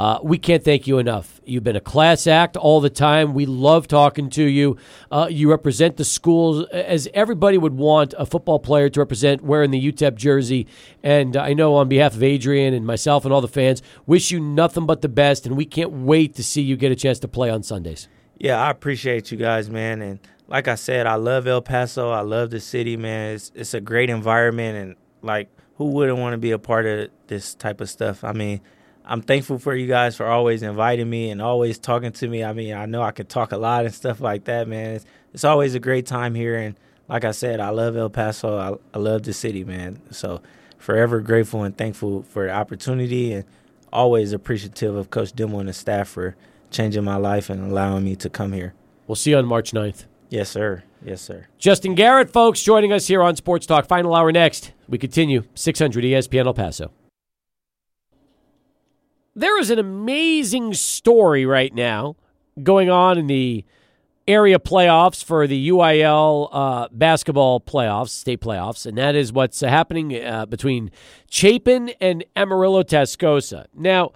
Uh, 0.00 0.18
we 0.22 0.38
can't 0.38 0.64
thank 0.64 0.86
you 0.86 0.96
enough. 0.96 1.42
You've 1.44 1.62
been 1.62 1.76
a 1.76 1.80
class 1.80 2.26
act 2.26 2.56
all 2.56 2.80
the 2.80 2.88
time. 2.88 3.34
We 3.34 3.44
love 3.44 3.86
talking 3.86 4.30
to 4.30 4.42
you. 4.42 4.78
Uh, 5.10 5.28
you 5.30 5.50
represent 5.50 5.98
the 5.98 6.06
schools 6.06 6.66
as 6.72 7.06
everybody 7.12 7.58
would 7.58 7.74
want 7.74 8.14
a 8.16 8.24
football 8.24 8.58
player 8.58 8.88
to 8.88 8.98
represent 8.98 9.44
wearing 9.44 9.72
the 9.72 9.92
UTEP 9.92 10.14
jersey. 10.14 10.66
And 11.02 11.36
I 11.36 11.52
know 11.52 11.74
on 11.74 11.90
behalf 11.90 12.14
of 12.14 12.22
Adrian 12.22 12.72
and 12.72 12.86
myself 12.86 13.26
and 13.26 13.34
all 13.34 13.42
the 13.42 13.46
fans, 13.46 13.82
wish 14.06 14.30
you 14.30 14.40
nothing 14.40 14.86
but 14.86 15.02
the 15.02 15.08
best. 15.10 15.44
And 15.44 15.54
we 15.54 15.66
can't 15.66 15.90
wait 15.90 16.34
to 16.36 16.42
see 16.42 16.62
you 16.62 16.78
get 16.78 16.90
a 16.90 16.96
chance 16.96 17.18
to 17.18 17.28
play 17.28 17.50
on 17.50 17.62
Sundays. 17.62 18.08
Yeah, 18.38 18.58
I 18.58 18.70
appreciate 18.70 19.30
you 19.30 19.36
guys, 19.36 19.68
man. 19.68 20.00
And 20.00 20.18
like 20.48 20.66
I 20.66 20.76
said, 20.76 21.06
I 21.06 21.16
love 21.16 21.46
El 21.46 21.60
Paso. 21.60 22.08
I 22.10 22.22
love 22.22 22.48
the 22.48 22.60
city, 22.60 22.96
man. 22.96 23.34
It's 23.34 23.52
it's 23.54 23.74
a 23.74 23.82
great 23.82 24.08
environment, 24.08 24.78
and 24.78 24.96
like, 25.20 25.50
who 25.76 25.90
wouldn't 25.90 26.16
want 26.16 26.32
to 26.32 26.38
be 26.38 26.52
a 26.52 26.58
part 26.58 26.86
of 26.86 27.10
this 27.26 27.54
type 27.54 27.82
of 27.82 27.90
stuff? 27.90 28.24
I 28.24 28.32
mean, 28.32 28.62
I'm 29.04 29.22
thankful 29.22 29.58
for 29.58 29.74
you 29.74 29.86
guys 29.86 30.16
for 30.16 30.26
always 30.26 30.62
inviting 30.62 31.08
me 31.08 31.30
and 31.30 31.42
always 31.42 31.78
talking 31.78 32.12
to 32.12 32.28
me. 32.28 32.44
I 32.44 32.52
mean, 32.52 32.74
I 32.74 32.86
know 32.86 33.02
I 33.02 33.10
can 33.12 33.26
talk 33.26 33.52
a 33.52 33.56
lot 33.56 33.84
and 33.84 33.94
stuff 33.94 34.20
like 34.20 34.44
that, 34.44 34.68
man. 34.68 34.96
It's, 34.96 35.04
it's 35.32 35.44
always 35.44 35.74
a 35.74 35.80
great 35.80 36.06
time 36.06 36.34
here, 36.34 36.56
and 36.56 36.76
like 37.08 37.24
I 37.24 37.32
said, 37.32 37.60
I 37.60 37.70
love 37.70 37.96
El 37.96 38.10
Paso. 38.10 38.58
I, 38.58 38.96
I 38.96 39.00
love 39.00 39.22
the 39.22 39.32
city, 39.32 39.64
man. 39.64 40.00
So 40.10 40.42
forever 40.78 41.20
grateful 41.20 41.64
and 41.64 41.76
thankful 41.76 42.22
for 42.22 42.46
the 42.46 42.52
opportunity, 42.52 43.32
and 43.32 43.44
always 43.92 44.32
appreciative 44.32 44.94
of 44.94 45.10
Coach 45.10 45.32
Demo 45.34 45.58
and 45.58 45.68
the 45.68 45.72
staff 45.72 46.08
for 46.08 46.36
changing 46.70 47.04
my 47.04 47.16
life 47.16 47.50
and 47.50 47.70
allowing 47.70 48.04
me 48.04 48.16
to 48.16 48.30
come 48.30 48.52
here. 48.52 48.74
We'll 49.06 49.16
see 49.16 49.30
you 49.30 49.38
on 49.38 49.46
March 49.46 49.72
9th. 49.72 50.04
Yes, 50.28 50.48
sir. 50.48 50.84
Yes, 51.04 51.20
sir. 51.20 51.48
Justin 51.58 51.94
Garrett, 51.94 52.32
folks, 52.32 52.62
joining 52.62 52.92
us 52.92 53.08
here 53.08 53.22
on 53.22 53.34
Sports 53.34 53.66
Talk. 53.66 53.86
Final 53.86 54.14
hour 54.14 54.30
next. 54.30 54.72
We 54.88 54.98
continue. 54.98 55.42
600 55.54 56.04
ESPN 56.04 56.46
El 56.46 56.54
Paso. 56.54 56.92
There 59.34 59.58
is 59.58 59.70
an 59.70 59.78
amazing 59.78 60.74
story 60.74 61.46
right 61.46 61.74
now 61.74 62.16
going 62.62 62.90
on 62.90 63.18
in 63.18 63.26
the 63.26 63.64
area 64.26 64.58
playoffs 64.58 65.24
for 65.24 65.46
the 65.46 65.68
UIL 65.68 66.48
uh, 66.52 66.88
basketball 66.92 67.60
playoffs, 67.60 68.10
state 68.10 68.40
playoffs, 68.40 68.86
and 68.86 68.96
that 68.98 69.14
is 69.14 69.32
what's 69.32 69.60
happening 69.60 70.24
uh, 70.24 70.46
between 70.46 70.90
Chapin 71.28 71.90
and 72.00 72.24
Amarillo 72.36 72.82
Tascosa. 72.82 73.66
Now, 73.74 74.12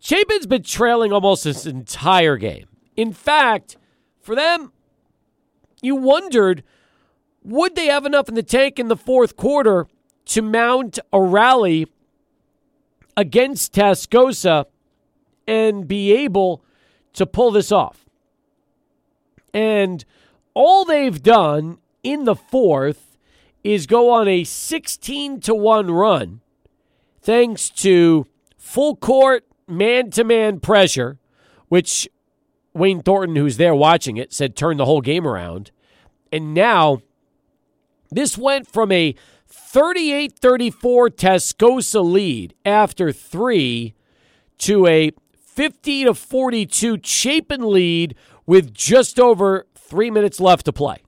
Chapin's 0.00 0.46
been 0.46 0.62
trailing 0.62 1.12
almost 1.12 1.44
this 1.44 1.66
entire 1.66 2.36
game. 2.36 2.66
In 2.96 3.12
fact, 3.12 3.76
for 4.20 4.34
them, 4.34 4.72
you 5.80 5.96
wondered 5.96 6.62
would 7.42 7.76
they 7.76 7.86
have 7.86 8.04
enough 8.04 8.28
in 8.28 8.34
the 8.34 8.42
tank 8.42 8.78
in 8.78 8.88
the 8.88 8.96
fourth 8.96 9.36
quarter 9.36 9.86
to 10.26 10.42
mount 10.42 10.98
a 11.12 11.22
rally 11.22 11.86
against 13.18 13.74
Tascosa 13.74 14.66
and 15.44 15.88
be 15.88 16.12
able 16.12 16.62
to 17.14 17.26
pull 17.26 17.50
this 17.50 17.72
off. 17.72 18.06
And 19.52 20.04
all 20.54 20.84
they've 20.84 21.20
done 21.20 21.78
in 22.04 22.24
the 22.24 22.36
fourth 22.36 23.16
is 23.64 23.88
go 23.88 24.10
on 24.10 24.28
a 24.28 24.44
16 24.44 25.40
to 25.40 25.52
1 25.52 25.90
run 25.90 26.42
thanks 27.20 27.70
to 27.70 28.24
full 28.56 28.94
court 28.94 29.44
man 29.66 30.10
to 30.10 30.22
man 30.22 30.60
pressure, 30.60 31.18
which 31.68 32.08
Wayne 32.72 33.02
Thornton, 33.02 33.34
who's 33.34 33.56
there 33.56 33.74
watching 33.74 34.16
it, 34.16 34.32
said 34.32 34.54
turned 34.54 34.78
the 34.78 34.84
whole 34.84 35.00
game 35.00 35.26
around. 35.26 35.72
And 36.30 36.54
now 36.54 37.02
this 38.12 38.38
went 38.38 38.68
from 38.68 38.92
a 38.92 39.16
38 39.48 40.38
34 40.38 41.10
Tascosa 41.10 42.04
lead 42.04 42.54
after 42.64 43.12
three 43.12 43.94
to 44.58 44.86
a 44.86 45.12
50 45.32 46.04
to 46.04 46.14
42 46.14 46.98
Chapin 47.02 47.70
lead 47.72 48.14
with 48.46 48.72
just 48.72 49.18
over 49.18 49.66
three 49.74 50.10
minutes 50.10 50.38
left 50.38 50.64
to 50.66 50.72
play. 50.72 50.98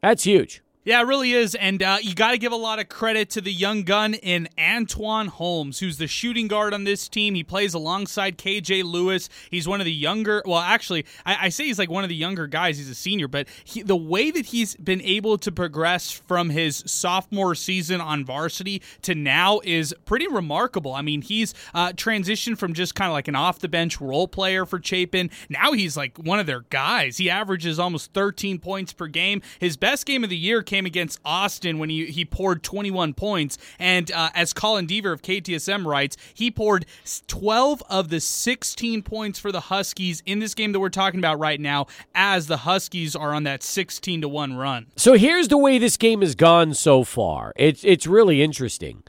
That's 0.00 0.24
huge. 0.24 0.61
Yeah, 0.84 1.00
it 1.00 1.04
really 1.04 1.32
is. 1.32 1.54
And 1.54 1.80
uh, 1.80 1.98
you 2.02 2.12
got 2.12 2.32
to 2.32 2.38
give 2.38 2.50
a 2.50 2.56
lot 2.56 2.80
of 2.80 2.88
credit 2.88 3.30
to 3.30 3.40
the 3.40 3.52
young 3.52 3.84
gun 3.84 4.14
in 4.14 4.48
Antoine 4.58 5.28
Holmes, 5.28 5.78
who's 5.78 5.96
the 5.96 6.08
shooting 6.08 6.48
guard 6.48 6.74
on 6.74 6.82
this 6.82 7.08
team. 7.08 7.36
He 7.36 7.44
plays 7.44 7.72
alongside 7.72 8.36
KJ 8.36 8.82
Lewis. 8.82 9.28
He's 9.48 9.68
one 9.68 9.80
of 9.80 9.84
the 9.84 9.92
younger, 9.92 10.42
well, 10.44 10.58
actually, 10.58 11.06
I, 11.24 11.46
I 11.46 11.48
say 11.50 11.66
he's 11.66 11.78
like 11.78 11.88
one 11.88 12.02
of 12.02 12.08
the 12.08 12.16
younger 12.16 12.48
guys. 12.48 12.78
He's 12.78 12.90
a 12.90 12.96
senior, 12.96 13.28
but 13.28 13.46
he, 13.62 13.82
the 13.82 13.94
way 13.94 14.32
that 14.32 14.46
he's 14.46 14.74
been 14.74 15.00
able 15.02 15.38
to 15.38 15.52
progress 15.52 16.10
from 16.10 16.50
his 16.50 16.82
sophomore 16.84 17.54
season 17.54 18.00
on 18.00 18.24
varsity 18.24 18.82
to 19.02 19.14
now 19.14 19.60
is 19.62 19.94
pretty 20.04 20.26
remarkable. 20.26 20.94
I 20.94 21.02
mean, 21.02 21.22
he's 21.22 21.54
uh, 21.74 21.90
transitioned 21.90 22.58
from 22.58 22.74
just 22.74 22.96
kind 22.96 23.08
of 23.08 23.12
like 23.12 23.28
an 23.28 23.36
off 23.36 23.60
the 23.60 23.68
bench 23.68 24.00
role 24.00 24.26
player 24.26 24.66
for 24.66 24.82
Chapin. 24.82 25.30
Now 25.48 25.74
he's 25.74 25.96
like 25.96 26.18
one 26.18 26.40
of 26.40 26.46
their 26.46 26.62
guys. 26.70 27.18
He 27.18 27.30
averages 27.30 27.78
almost 27.78 28.12
13 28.14 28.58
points 28.58 28.92
per 28.92 29.06
game. 29.06 29.42
His 29.60 29.76
best 29.76 30.06
game 30.06 30.24
of 30.24 30.30
the 30.30 30.36
year 30.36 30.60
came 30.72 30.86
against 30.86 31.20
Austin 31.22 31.78
when 31.78 31.90
he, 31.90 32.06
he 32.06 32.24
poured 32.24 32.62
21 32.62 33.12
points. 33.12 33.58
And 33.78 34.10
uh, 34.10 34.30
as 34.34 34.54
Colin 34.54 34.86
Deaver 34.86 35.12
of 35.12 35.20
KTSM 35.20 35.84
writes, 35.84 36.16
he 36.32 36.50
poured 36.50 36.86
12 37.26 37.82
of 37.90 38.08
the 38.08 38.20
16 38.20 39.02
points 39.02 39.38
for 39.38 39.52
the 39.52 39.60
Huskies 39.60 40.22
in 40.24 40.38
this 40.38 40.54
game 40.54 40.72
that 40.72 40.80
we're 40.80 40.88
talking 40.88 41.20
about 41.20 41.38
right 41.38 41.60
now, 41.60 41.88
as 42.14 42.46
the 42.46 42.56
Huskies 42.58 43.14
are 43.14 43.34
on 43.34 43.42
that 43.42 43.62
16 43.62 44.22
to 44.22 44.28
1 44.28 44.56
run. 44.56 44.86
So 44.96 45.12
here's 45.12 45.48
the 45.48 45.58
way 45.58 45.76
this 45.76 45.98
game 45.98 46.22
has 46.22 46.34
gone 46.34 46.72
so 46.72 47.04
far. 47.04 47.52
It's, 47.56 47.84
it's 47.84 48.06
really 48.06 48.42
interesting. 48.42 49.02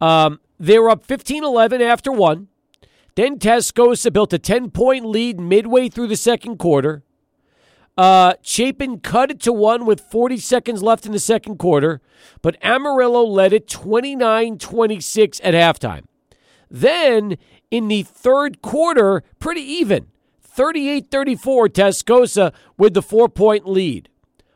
Um, 0.00 0.40
they 0.58 0.80
were 0.80 0.90
up 0.90 1.06
15 1.06 1.44
11 1.44 1.80
after 1.80 2.10
one. 2.10 2.48
Then 3.14 3.38
Tascosa 3.38 4.12
built 4.12 4.32
a 4.32 4.38
10 4.40 4.72
point 4.72 5.06
lead 5.06 5.38
midway 5.38 5.88
through 5.88 6.08
the 6.08 6.16
second 6.16 6.58
quarter. 6.58 7.03
Uh, 7.96 8.34
Chapin 8.42 8.98
cut 8.98 9.30
it 9.30 9.40
to 9.40 9.52
one 9.52 9.86
with 9.86 10.00
40 10.00 10.36
seconds 10.38 10.82
left 10.82 11.06
in 11.06 11.12
the 11.12 11.20
second 11.20 11.58
quarter, 11.58 12.00
but 12.42 12.56
Amarillo 12.62 13.22
led 13.22 13.52
it 13.52 13.68
29 13.68 14.58
26 14.58 15.40
at 15.44 15.54
halftime. 15.54 16.04
Then 16.68 17.36
in 17.70 17.86
the 17.88 18.02
third 18.02 18.62
quarter, 18.62 19.22
pretty 19.38 19.60
even 19.60 20.08
38 20.40 21.08
34, 21.10 21.68
Tascosa 21.68 22.52
with 22.76 22.94
the 22.94 23.02
four 23.02 23.28
point 23.28 23.68
lead. 23.68 24.08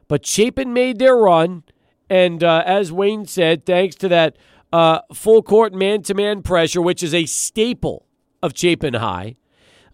But 0.09 0.27
Chapin 0.27 0.73
made 0.73 0.98
their 0.98 1.16
run, 1.16 1.62
and 2.10 2.43
uh, 2.43 2.62
as 2.66 2.90
Wayne 2.90 3.27
said, 3.27 3.65
thanks 3.66 3.94
to 3.97 4.09
that 4.09 4.36
uh, 4.73 5.01
full 5.12 5.43
court 5.43 5.73
man 5.73 6.02
to 6.02 6.15
man 6.15 6.43
pressure, 6.43 6.82
which 6.82 7.02
is 7.02 7.15
a 7.15 7.27
staple 7.27 8.06
of 8.43 8.56
Chapin 8.56 8.94
High. 8.94 9.36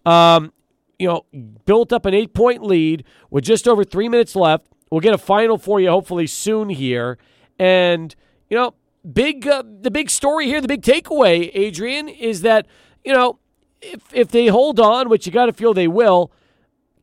Um, 0.05 0.53
you 0.99 1.07
know, 1.07 1.25
built 1.65 1.91
up 1.91 2.05
an 2.05 2.13
eight 2.13 2.33
point 2.33 2.63
lead 2.63 3.03
with 3.29 3.43
just 3.43 3.67
over 3.67 3.83
three 3.83 4.09
minutes 4.09 4.35
left. 4.35 4.67
We'll 4.91 5.01
get 5.01 5.13
a 5.13 5.17
final 5.17 5.57
for 5.57 5.79
you 5.79 5.89
hopefully 5.89 6.27
soon 6.27 6.69
here. 6.69 7.17
And, 7.57 8.15
you 8.49 8.57
know, 8.57 8.75
big 9.11 9.47
uh, 9.47 9.63
the 9.81 9.91
big 9.91 10.09
story 10.09 10.45
here, 10.47 10.61
the 10.61 10.67
big 10.67 10.81
takeaway, 10.81 11.51
Adrian, 11.53 12.07
is 12.07 12.41
that, 12.41 12.67
you 13.03 13.13
know, 13.13 13.39
if, 13.81 14.13
if 14.13 14.29
they 14.29 14.47
hold 14.47 14.79
on, 14.79 15.09
which 15.09 15.25
you 15.25 15.31
got 15.31 15.47
to 15.47 15.53
feel 15.53 15.73
they 15.73 15.87
will, 15.87 16.31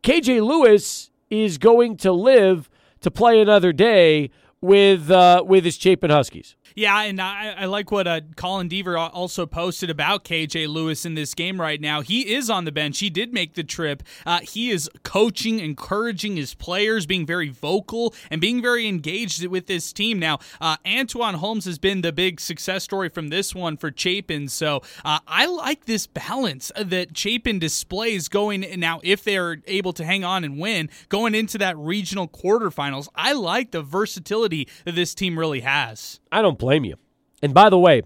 KJ 0.02 0.46
Lewis 0.46 1.10
is 1.30 1.58
going 1.58 1.96
to 1.98 2.12
live 2.12 2.68
to 3.00 3.10
play 3.10 3.40
another 3.40 3.72
day 3.72 4.30
with 4.60 5.10
uh, 5.10 5.42
with 5.46 5.64
his 5.64 5.76
Chapin 5.76 6.10
Huskies. 6.10 6.56
Yeah, 6.74 7.02
and 7.02 7.20
I, 7.20 7.54
I 7.58 7.64
like 7.66 7.90
what 7.90 8.06
uh, 8.06 8.20
Colin 8.36 8.68
Deaver 8.68 8.98
also 9.12 9.46
posted 9.46 9.90
about 9.90 10.24
KJ 10.24 10.68
Lewis 10.68 11.04
in 11.04 11.14
this 11.14 11.34
game 11.34 11.60
right 11.60 11.80
now. 11.80 12.00
He 12.00 12.32
is 12.32 12.48
on 12.50 12.64
the 12.64 12.72
bench. 12.72 12.98
He 12.98 13.10
did 13.10 13.32
make 13.32 13.54
the 13.54 13.64
trip. 13.64 14.02
Uh, 14.24 14.40
he 14.40 14.70
is 14.70 14.88
coaching, 15.02 15.60
encouraging 15.60 16.36
his 16.36 16.54
players, 16.54 17.06
being 17.06 17.26
very 17.26 17.48
vocal, 17.48 18.14
and 18.30 18.40
being 18.40 18.62
very 18.62 18.86
engaged 18.86 19.44
with 19.46 19.66
this 19.66 19.92
team. 19.92 20.18
Now, 20.18 20.38
uh, 20.60 20.76
Antoine 20.86 21.34
Holmes 21.34 21.64
has 21.64 21.78
been 21.78 22.00
the 22.00 22.12
big 22.12 22.40
success 22.40 22.84
story 22.84 23.08
from 23.08 23.28
this 23.28 23.54
one 23.54 23.76
for 23.76 23.92
Chapin. 23.94 24.48
So 24.48 24.82
uh, 25.04 25.20
I 25.26 25.46
like 25.46 25.84
this 25.84 26.06
balance 26.06 26.72
that 26.76 27.16
Chapin 27.16 27.58
displays 27.58 28.28
going 28.28 28.66
now 28.78 29.00
if 29.02 29.24
they're 29.24 29.58
able 29.66 29.92
to 29.94 30.04
hang 30.04 30.24
on 30.24 30.44
and 30.44 30.58
win 30.58 30.88
going 31.08 31.34
into 31.34 31.58
that 31.58 31.76
regional 31.76 32.28
quarterfinals. 32.28 33.08
I 33.14 33.32
like 33.32 33.70
the 33.70 33.82
versatility 33.82 34.68
that 34.84 34.94
this 34.94 35.14
team 35.14 35.38
really 35.38 35.60
has. 35.60 36.20
I 36.32 36.42
don't 36.42 36.58
blame 36.58 36.84
you. 36.84 36.96
And 37.42 37.54
by 37.54 37.70
the 37.70 37.78
way, 37.78 38.02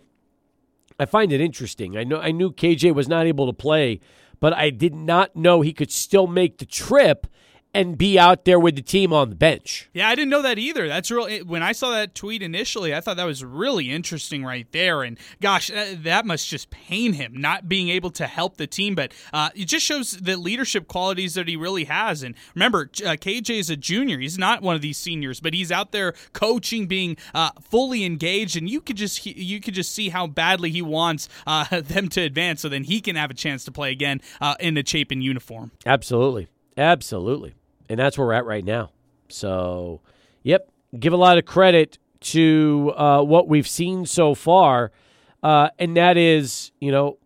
I 0.99 1.07
find 1.07 1.33
it 1.33 1.41
interesting. 1.41 1.97
I 1.97 2.05
know 2.05 2.19
I 2.19 2.33
knew 2.33 2.51
KJ 2.51 2.95
was 2.95 3.09
not 3.09 3.27
able 3.27 3.47
to 3.47 3.53
play, 3.53 4.01
but 4.41 4.53
I 4.53 4.71
did 4.71 4.95
not 4.95 5.37
know 5.37 5.61
he 5.61 5.73
could 5.73 5.93
still 5.93 6.27
make 6.27 6.59
the 6.59 6.67
trip 6.67 7.27
and 7.77 7.99
be 7.99 8.19
out 8.19 8.47
there 8.47 8.59
with 8.59 8.75
the 8.75 8.81
team 8.81 9.13
on 9.13 9.29
the 9.29 9.35
bench. 9.35 9.91
Yeah, 9.93 10.09
I 10.09 10.15
didn't 10.15 10.31
know 10.31 10.41
that 10.41 10.59
either. 10.59 10.89
That's 10.89 11.11
real. 11.11 11.45
When 11.45 11.63
I 11.63 11.73
saw 11.73 11.91
that 11.91 12.15
tweet 12.15 12.43
initially, 12.43 12.95
I 12.95 13.03
thought 13.03 13.19
that 13.19 13.27
was 13.27 13.45
really 13.45 13.91
interesting 13.91 14.43
right 14.43 14.67
there. 14.73 15.03
And 15.03 15.19
gosh, 15.43 15.71
that, 15.71 16.25
must 16.25 16.49
just 16.49 16.71
pain 16.71 17.13
him 17.13 17.37
not 17.37 17.69
being 17.69 17.91
able 17.91 18.11
to 18.13 18.27
help 18.27 18.57
the 18.57 18.67
team. 18.67 18.95
But 18.95 19.13
uh, 19.31 19.51
it 19.55 19.67
just 19.67 19.85
shows 19.85 20.13
the 20.13 20.39
leadership 20.39 20.89
qualities 20.89 21.35
that 21.35 21.49
he 21.49 21.57
really 21.57 21.85
has. 21.85 22.23
And 22.23 22.35
remember, 22.55 22.91
uh, 23.05 23.13
KJ 23.13 23.59
is 23.59 23.69
a 23.69 23.77
junior. 23.77 24.19
He's 24.19 24.39
not 24.39 24.63
one 24.63 24.75
of 24.75 24.81
these 24.81 24.97
seniors, 24.97 25.41
but 25.41 25.53
he's 25.53 25.71
out 25.71 25.93
there 25.93 26.15
coaching, 26.33 26.87
being 26.87 27.19
uh, 27.35 27.51
fully 27.61 28.05
engaged. 28.07 28.57
And 28.57 28.71
you 28.71 28.81
could 28.81 28.97
just 28.97 29.27
you 29.27 29.61
could 29.61 29.75
just 29.75 29.93
see 29.93 30.09
how 30.09 30.27
badly 30.27 30.71
he 30.71 30.81
wants 30.81 31.29
uh, 31.47 31.81
them 31.83 32.09
to 32.09 32.23
advance, 32.23 32.63
so 32.63 32.71
then 32.71 32.85
he 32.85 33.03
can 33.03 33.17
have 33.17 33.31
a 33.31 33.35
chance 33.35 33.67
to 33.67 33.71
play 33.71 33.93
again 33.93 34.23
uh, 34.41 34.55
in 34.61 34.79
a 34.79 34.87
Chapin 34.87 35.21
uniform. 35.21 35.73
Absolutely, 35.85 36.49
absolutely 36.79 37.55
and 37.89 37.99
that's 37.99 38.17
where 38.19 38.27
we're 38.27 38.33
at 38.35 38.45
right 38.45 38.65
now. 38.65 38.91
So, 39.29 40.01
yep, 40.43 40.71
give 40.99 41.13
a 41.13 41.17
lot 41.17 41.39
of 41.39 41.45
credit 41.45 41.99
to 42.21 42.93
uh, 42.97 43.23
what 43.23 43.49
we've 43.49 43.69
seen 43.69 44.07
so 44.07 44.35
far, 44.35 44.93
uh, 45.43 45.69
and 45.79 45.97
that 45.97 46.17
is, 46.17 46.73
you 46.81 46.91
know, 46.91 47.19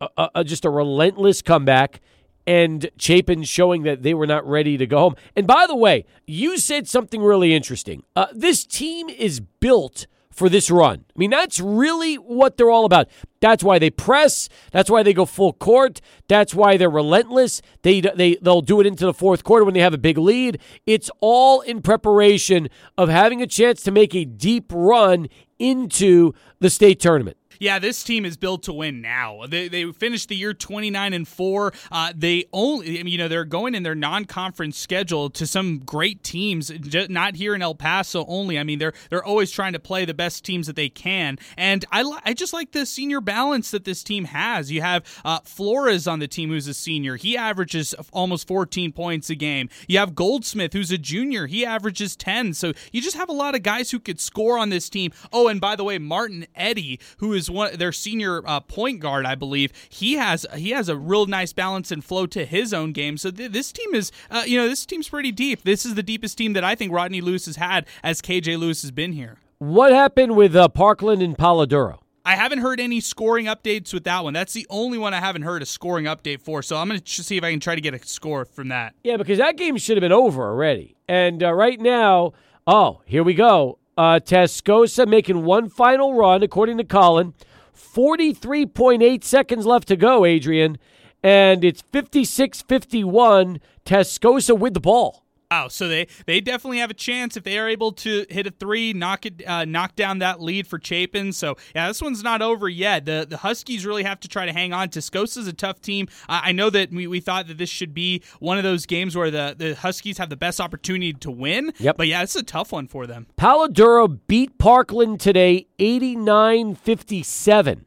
a, 0.00 0.28
a, 0.36 0.44
just 0.44 0.64
a 0.64 0.70
relentless 0.70 1.42
comeback. 1.42 2.00
And 2.46 2.90
Chapin 2.98 3.42
showing 3.44 3.84
that 3.84 4.02
they 4.02 4.12
were 4.12 4.26
not 4.26 4.46
ready 4.46 4.76
to 4.76 4.86
go 4.86 4.98
home. 4.98 5.16
And 5.34 5.46
by 5.46 5.66
the 5.66 5.74
way, 5.74 6.04
you 6.26 6.58
said 6.58 6.86
something 6.86 7.22
really 7.22 7.54
interesting. 7.54 8.02
Uh, 8.14 8.26
this 8.34 8.66
team 8.66 9.08
is 9.08 9.40
built 9.40 10.06
for 10.34 10.48
this 10.48 10.70
run. 10.70 11.04
I 11.08 11.18
mean, 11.18 11.30
that's 11.30 11.60
really 11.60 12.16
what 12.16 12.56
they're 12.56 12.70
all 12.70 12.84
about. 12.84 13.08
That's 13.40 13.62
why 13.62 13.78
they 13.78 13.90
press. 13.90 14.48
That's 14.72 14.90
why 14.90 15.02
they 15.02 15.12
go 15.12 15.24
full 15.26 15.52
court. 15.52 16.00
That's 16.28 16.54
why 16.54 16.76
they're 16.76 16.90
relentless. 16.90 17.62
They 17.82 18.00
they 18.00 18.36
they'll 18.42 18.60
do 18.60 18.80
it 18.80 18.86
into 18.86 19.06
the 19.06 19.14
fourth 19.14 19.44
quarter 19.44 19.64
when 19.64 19.74
they 19.74 19.80
have 19.80 19.94
a 19.94 19.98
big 19.98 20.18
lead. 20.18 20.58
It's 20.86 21.10
all 21.20 21.60
in 21.60 21.82
preparation 21.82 22.68
of 22.98 23.08
having 23.08 23.40
a 23.40 23.46
chance 23.46 23.82
to 23.82 23.90
make 23.90 24.14
a 24.14 24.24
deep 24.24 24.72
run 24.74 25.28
into 25.58 26.32
the 26.58 26.70
state 26.70 27.00
tournament. 27.00 27.36
Yeah, 27.58 27.78
this 27.78 28.02
team 28.02 28.24
is 28.24 28.36
built 28.36 28.62
to 28.64 28.72
win 28.72 29.00
now. 29.00 29.46
They, 29.46 29.68
they 29.68 29.90
finished 29.92 30.28
the 30.28 30.36
year 30.36 30.54
29 30.54 31.12
and 31.12 31.26
4. 31.26 31.72
Uh, 31.90 32.12
they 32.14 32.44
only, 32.52 33.08
you 33.08 33.18
know, 33.18 33.28
they're 33.28 33.44
going 33.44 33.74
in 33.74 33.82
their 33.82 33.94
non 33.94 34.24
conference 34.24 34.78
schedule 34.78 35.30
to 35.30 35.46
some 35.46 35.78
great 35.78 36.22
teams, 36.22 36.72
not 37.08 37.36
here 37.36 37.54
in 37.54 37.62
El 37.62 37.74
Paso 37.74 38.24
only. 38.26 38.58
I 38.58 38.64
mean, 38.64 38.78
they're 38.78 38.92
they're 39.10 39.24
always 39.24 39.50
trying 39.50 39.72
to 39.74 39.78
play 39.78 40.04
the 40.04 40.14
best 40.14 40.44
teams 40.44 40.66
that 40.66 40.76
they 40.76 40.88
can. 40.88 41.38
And 41.56 41.84
I, 41.92 42.18
I 42.24 42.34
just 42.34 42.52
like 42.52 42.72
the 42.72 42.86
senior 42.86 43.20
balance 43.20 43.70
that 43.70 43.84
this 43.84 44.02
team 44.02 44.26
has. 44.26 44.70
You 44.70 44.82
have 44.82 45.04
uh, 45.24 45.40
Flores 45.44 46.06
on 46.06 46.18
the 46.18 46.28
team 46.28 46.50
who's 46.50 46.68
a 46.68 46.74
senior, 46.74 47.16
he 47.16 47.36
averages 47.36 47.94
almost 48.12 48.46
14 48.48 48.92
points 48.92 49.30
a 49.30 49.34
game. 49.34 49.68
You 49.88 49.98
have 49.98 50.14
Goldsmith 50.14 50.72
who's 50.72 50.90
a 50.90 50.98
junior, 50.98 51.46
he 51.46 51.64
averages 51.64 52.16
10. 52.16 52.54
So 52.54 52.72
you 52.92 53.00
just 53.00 53.16
have 53.16 53.28
a 53.28 53.32
lot 53.32 53.54
of 53.54 53.62
guys 53.62 53.90
who 53.90 54.00
could 54.00 54.20
score 54.20 54.58
on 54.58 54.70
this 54.70 54.88
team. 54.88 55.12
Oh, 55.32 55.48
and 55.48 55.60
by 55.60 55.76
the 55.76 55.84
way, 55.84 55.98
Martin 55.98 56.46
Eddy, 56.54 57.00
who 57.18 57.32
is 57.32 57.43
one 57.50 57.76
their 57.76 57.92
senior 57.92 58.46
uh, 58.46 58.60
point 58.60 59.00
guard, 59.00 59.26
I 59.26 59.34
believe, 59.34 59.72
he 59.88 60.14
has 60.14 60.46
he 60.54 60.70
has 60.70 60.88
a 60.88 60.96
real 60.96 61.26
nice 61.26 61.52
balance 61.52 61.90
and 61.90 62.04
flow 62.04 62.26
to 62.26 62.44
his 62.44 62.72
own 62.72 62.92
game. 62.92 63.16
So 63.16 63.30
th- 63.30 63.52
this 63.52 63.72
team 63.72 63.94
is, 63.94 64.12
uh, 64.30 64.44
you 64.46 64.56
know, 64.58 64.68
this 64.68 64.86
team's 64.86 65.08
pretty 65.08 65.32
deep. 65.32 65.62
This 65.62 65.84
is 65.84 65.94
the 65.94 66.02
deepest 66.02 66.38
team 66.38 66.52
that 66.54 66.64
I 66.64 66.74
think 66.74 66.92
Rodney 66.92 67.20
Lewis 67.20 67.46
has 67.46 67.56
had 67.56 67.86
as 68.02 68.20
KJ 68.20 68.58
Lewis 68.58 68.82
has 68.82 68.90
been 68.90 69.12
here. 69.12 69.38
What 69.58 69.92
happened 69.92 70.36
with 70.36 70.54
uh, 70.54 70.68
Parkland 70.68 71.22
and 71.22 71.38
Palo 71.38 71.66
Duro? 71.66 72.00
I 72.26 72.36
haven't 72.36 72.60
heard 72.60 72.80
any 72.80 73.00
scoring 73.00 73.46
updates 73.46 73.92
with 73.92 74.04
that 74.04 74.24
one. 74.24 74.32
That's 74.32 74.54
the 74.54 74.66
only 74.70 74.96
one 74.96 75.12
I 75.12 75.20
haven't 75.20 75.42
heard 75.42 75.62
a 75.62 75.66
scoring 75.66 76.06
update 76.06 76.40
for. 76.40 76.62
So 76.62 76.76
I'm 76.76 76.88
going 76.88 77.00
to 77.00 77.22
see 77.22 77.36
if 77.36 77.44
I 77.44 77.50
can 77.50 77.60
try 77.60 77.74
to 77.74 77.80
get 77.82 77.92
a 77.92 78.04
score 78.06 78.46
from 78.46 78.68
that. 78.68 78.94
Yeah, 79.04 79.18
because 79.18 79.38
that 79.38 79.58
game 79.58 79.76
should 79.76 79.98
have 79.98 80.02
been 80.02 80.12
over 80.12 80.42
already. 80.42 80.96
And 81.06 81.42
uh, 81.42 81.52
right 81.52 81.78
now, 81.78 82.32
oh, 82.66 83.02
here 83.04 83.22
we 83.22 83.34
go. 83.34 83.78
Uh, 83.96 84.18
Tascosa 84.18 85.06
making 85.06 85.44
one 85.44 85.68
final 85.68 86.14
run, 86.14 86.42
according 86.42 86.78
to 86.78 86.84
Colin. 86.84 87.34
43.8 87.76 89.22
seconds 89.22 89.66
left 89.66 89.88
to 89.88 89.96
go, 89.96 90.24
Adrian. 90.24 90.78
And 91.22 91.64
it's 91.64 91.80
56 91.80 92.62
51. 92.62 93.60
Tascosa 93.84 94.58
with 94.58 94.74
the 94.74 94.80
ball. 94.80 95.23
Wow, 95.50 95.68
so 95.68 95.88
they 95.88 96.08
they 96.26 96.40
definitely 96.40 96.78
have 96.78 96.90
a 96.90 96.94
chance 96.94 97.36
if 97.36 97.44
they 97.44 97.58
are 97.58 97.68
able 97.68 97.92
to 97.92 98.26
hit 98.28 98.46
a 98.46 98.50
three, 98.50 98.92
knock 98.92 99.26
it, 99.26 99.46
uh, 99.46 99.64
knock 99.64 99.94
down 99.94 100.18
that 100.18 100.40
lead 100.40 100.66
for 100.66 100.80
Chapin. 100.82 101.32
So 101.32 101.56
yeah, 101.74 101.88
this 101.88 102.02
one's 102.02 102.22
not 102.22 102.42
over 102.42 102.68
yet. 102.68 103.04
The 103.04 103.26
the 103.28 103.38
Huskies 103.38 103.86
really 103.86 104.02
have 104.02 104.20
to 104.20 104.28
try 104.28 104.46
to 104.46 104.52
hang 104.52 104.72
on. 104.72 104.88
Tascosa 104.88 105.38
is 105.38 105.46
a 105.46 105.52
tough 105.52 105.80
team. 105.80 106.08
Uh, 106.28 106.40
I 106.44 106.52
know 106.52 106.70
that 106.70 106.90
we, 106.90 107.06
we 107.06 107.20
thought 107.20 107.46
that 107.48 107.58
this 107.58 107.70
should 107.70 107.94
be 107.94 108.22
one 108.40 108.58
of 108.58 108.64
those 108.64 108.86
games 108.86 109.16
where 109.16 109.30
the, 109.30 109.54
the 109.56 109.74
Huskies 109.74 110.18
have 110.18 110.30
the 110.30 110.36
best 110.36 110.60
opportunity 110.60 111.12
to 111.12 111.30
win. 111.30 111.72
Yep. 111.78 111.96
But 111.96 112.08
yeah, 112.08 112.22
it's 112.22 112.36
a 112.36 112.42
tough 112.42 112.72
one 112.72 112.88
for 112.88 113.06
them. 113.06 113.26
Palo 113.36 113.68
Duro 113.68 114.08
beat 114.08 114.58
Parkland 114.58 115.20
today, 115.20 115.66
89-57. 115.78 117.84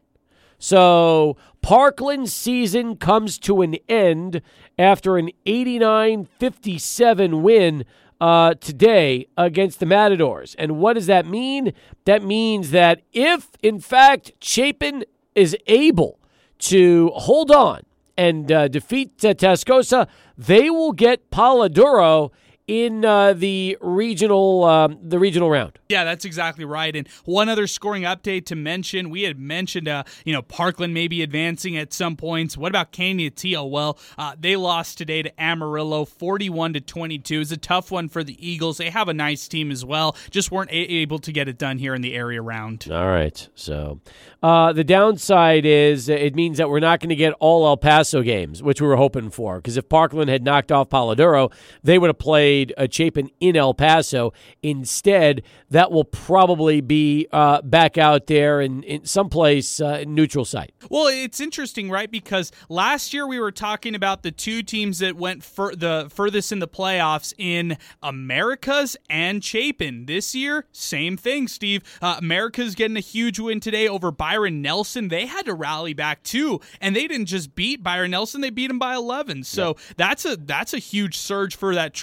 So 0.59 1.37
Parkland's 1.61 2.33
season 2.33 2.95
comes 2.95 3.37
to 3.39 3.61
an 3.61 3.75
end 3.87 4.41
after 4.77 5.17
an 5.17 5.29
89 5.45 6.27
57 6.39 7.41
win 7.41 7.85
uh, 8.19 8.53
today 8.55 9.27
against 9.37 9.79
the 9.79 9.85
Matadors. 9.85 10.55
And 10.55 10.77
what 10.77 10.93
does 10.93 11.05
that 11.07 11.25
mean? 11.25 11.73
That 12.05 12.23
means 12.23 12.71
that 12.71 13.01
if, 13.13 13.49
in 13.61 13.79
fact, 13.79 14.31
Chapin 14.41 15.03
is 15.35 15.55
able 15.67 16.19
to 16.59 17.11
hold 17.13 17.51
on 17.51 17.81
and 18.17 18.51
uh, 18.51 18.67
defeat 18.67 19.23
uh, 19.23 19.33
Tascosa, 19.33 20.07
they 20.37 20.69
will 20.69 20.93
get 20.93 21.29
Palo 21.29 21.67
Duro 21.67 22.31
in 22.67 23.05
uh, 23.05 23.31
the 23.31 23.77
regional 23.79 24.65
um, 24.65 24.99
the 25.01 25.17
regional 25.17 25.49
round. 25.49 25.79
Yeah, 25.87 26.03
that's 26.03 26.25
exactly 26.25 26.65
right. 26.65 26.93
And 26.95 27.07
one 27.23 27.47
other 27.47 27.65
scoring 27.65 28.03
update 28.03 28.45
to 28.47 28.55
mention: 28.55 29.09
we 29.09 29.23
had 29.23 29.39
mentioned, 29.39 29.87
uh, 29.87 30.03
you 30.25 30.33
know, 30.33 30.41
Parkland 30.41 30.93
maybe 30.93 31.23
advancing 31.23 31.77
at 31.77 31.93
some 31.93 32.17
points. 32.17 32.57
What 32.57 32.69
about 32.69 32.91
Canutillo? 32.91 33.69
Well, 33.69 33.97
uh, 34.17 34.35
they 34.37 34.57
lost 34.57 34.97
today 34.97 35.23
to 35.23 35.41
Amarillo, 35.41 36.03
forty-one 36.03 36.73
to 36.73 36.81
twenty-two. 36.81 37.39
It's 37.39 37.51
a 37.51 37.57
tough 37.57 37.89
one 37.89 38.09
for 38.09 38.23
the 38.23 38.35
Eagles. 38.45 38.77
They 38.77 38.89
have 38.89 39.07
a 39.07 39.13
nice 39.13 39.47
team 39.47 39.71
as 39.71 39.85
well, 39.85 40.17
just 40.29 40.51
weren't 40.51 40.71
a- 40.71 40.73
able 40.73 41.19
to 41.19 41.31
get 41.31 41.47
it 41.47 41.57
done 41.57 41.77
here 41.77 41.95
in 41.95 42.01
the 42.01 42.15
area 42.15 42.41
round. 42.41 42.87
All 42.91 43.07
right, 43.07 43.47
so 43.55 44.01
uh, 44.43 44.73
the 44.73 44.83
downside 44.83 45.65
is 45.65 46.09
it 46.09 46.35
means 46.35 46.57
that 46.57 46.69
we're 46.69 46.81
not 46.81 46.99
going 46.99 47.09
to 47.09 47.15
get 47.15 47.33
all 47.39 47.65
El 47.65 47.77
Paso 47.77 48.21
games, 48.21 48.61
which 48.61 48.81
we 48.81 48.87
were 48.87 48.97
hoping 48.97 49.29
for. 49.29 49.55
Because 49.55 49.77
if 49.77 49.87
Parkland 49.87 50.29
had 50.29 50.43
knocked 50.43 50.71
off 50.71 50.89
Palo 50.89 51.15
Duro, 51.15 51.49
they 51.81 51.97
would 51.97 52.09
have 52.09 52.19
played 52.19 52.56
a 52.77 52.87
Chapin 52.91 53.29
in 53.39 53.55
El 53.55 53.73
Paso. 53.73 54.33
Instead, 54.61 55.43
that 55.69 55.91
will 55.91 56.03
probably 56.03 56.81
be 56.81 57.27
uh, 57.31 57.61
back 57.61 57.97
out 57.97 58.27
there 58.27 58.61
in, 58.61 58.83
in 58.83 59.05
someplace 59.05 59.79
uh, 59.79 60.03
neutral 60.07 60.45
site. 60.45 60.73
Well, 60.89 61.07
it's 61.07 61.39
interesting, 61.39 61.89
right? 61.89 62.09
Because 62.09 62.51
last 62.69 63.13
year 63.13 63.27
we 63.27 63.39
were 63.39 63.51
talking 63.51 63.95
about 63.95 64.23
the 64.23 64.31
two 64.31 64.63
teams 64.63 64.99
that 64.99 65.15
went 65.15 65.43
fur- 65.43 65.75
the 65.75 66.07
furthest 66.09 66.51
in 66.51 66.59
the 66.59 66.67
playoffs 66.67 67.33
in 67.37 67.77
Americas 68.01 68.97
and 69.09 69.43
Chapin. 69.43 70.05
This 70.05 70.33
year, 70.35 70.65
same 70.71 71.17
thing, 71.17 71.47
Steve. 71.47 71.83
Uh, 72.01 72.15
America's 72.17 72.75
getting 72.75 72.97
a 72.97 73.01
huge 73.01 73.39
win 73.39 73.59
today 73.59 73.87
over 73.87 74.11
Byron 74.11 74.61
Nelson. 74.61 75.09
They 75.09 75.25
had 75.25 75.45
to 75.45 75.53
rally 75.53 75.93
back 75.93 76.23
too, 76.23 76.61
and 76.79 76.95
they 76.95 77.07
didn't 77.07 77.27
just 77.27 77.55
beat 77.55 77.83
Byron 77.83 78.11
Nelson; 78.11 78.41
they 78.41 78.49
beat 78.49 78.69
him 78.69 78.79
by 78.79 78.95
11. 78.95 79.43
So 79.43 79.67
yep. 79.67 79.77
that's 79.97 80.25
a 80.25 80.37
that's 80.37 80.73
a 80.73 80.79
huge 80.79 81.17
surge 81.17 81.55
for 81.55 81.75
that 81.75 81.93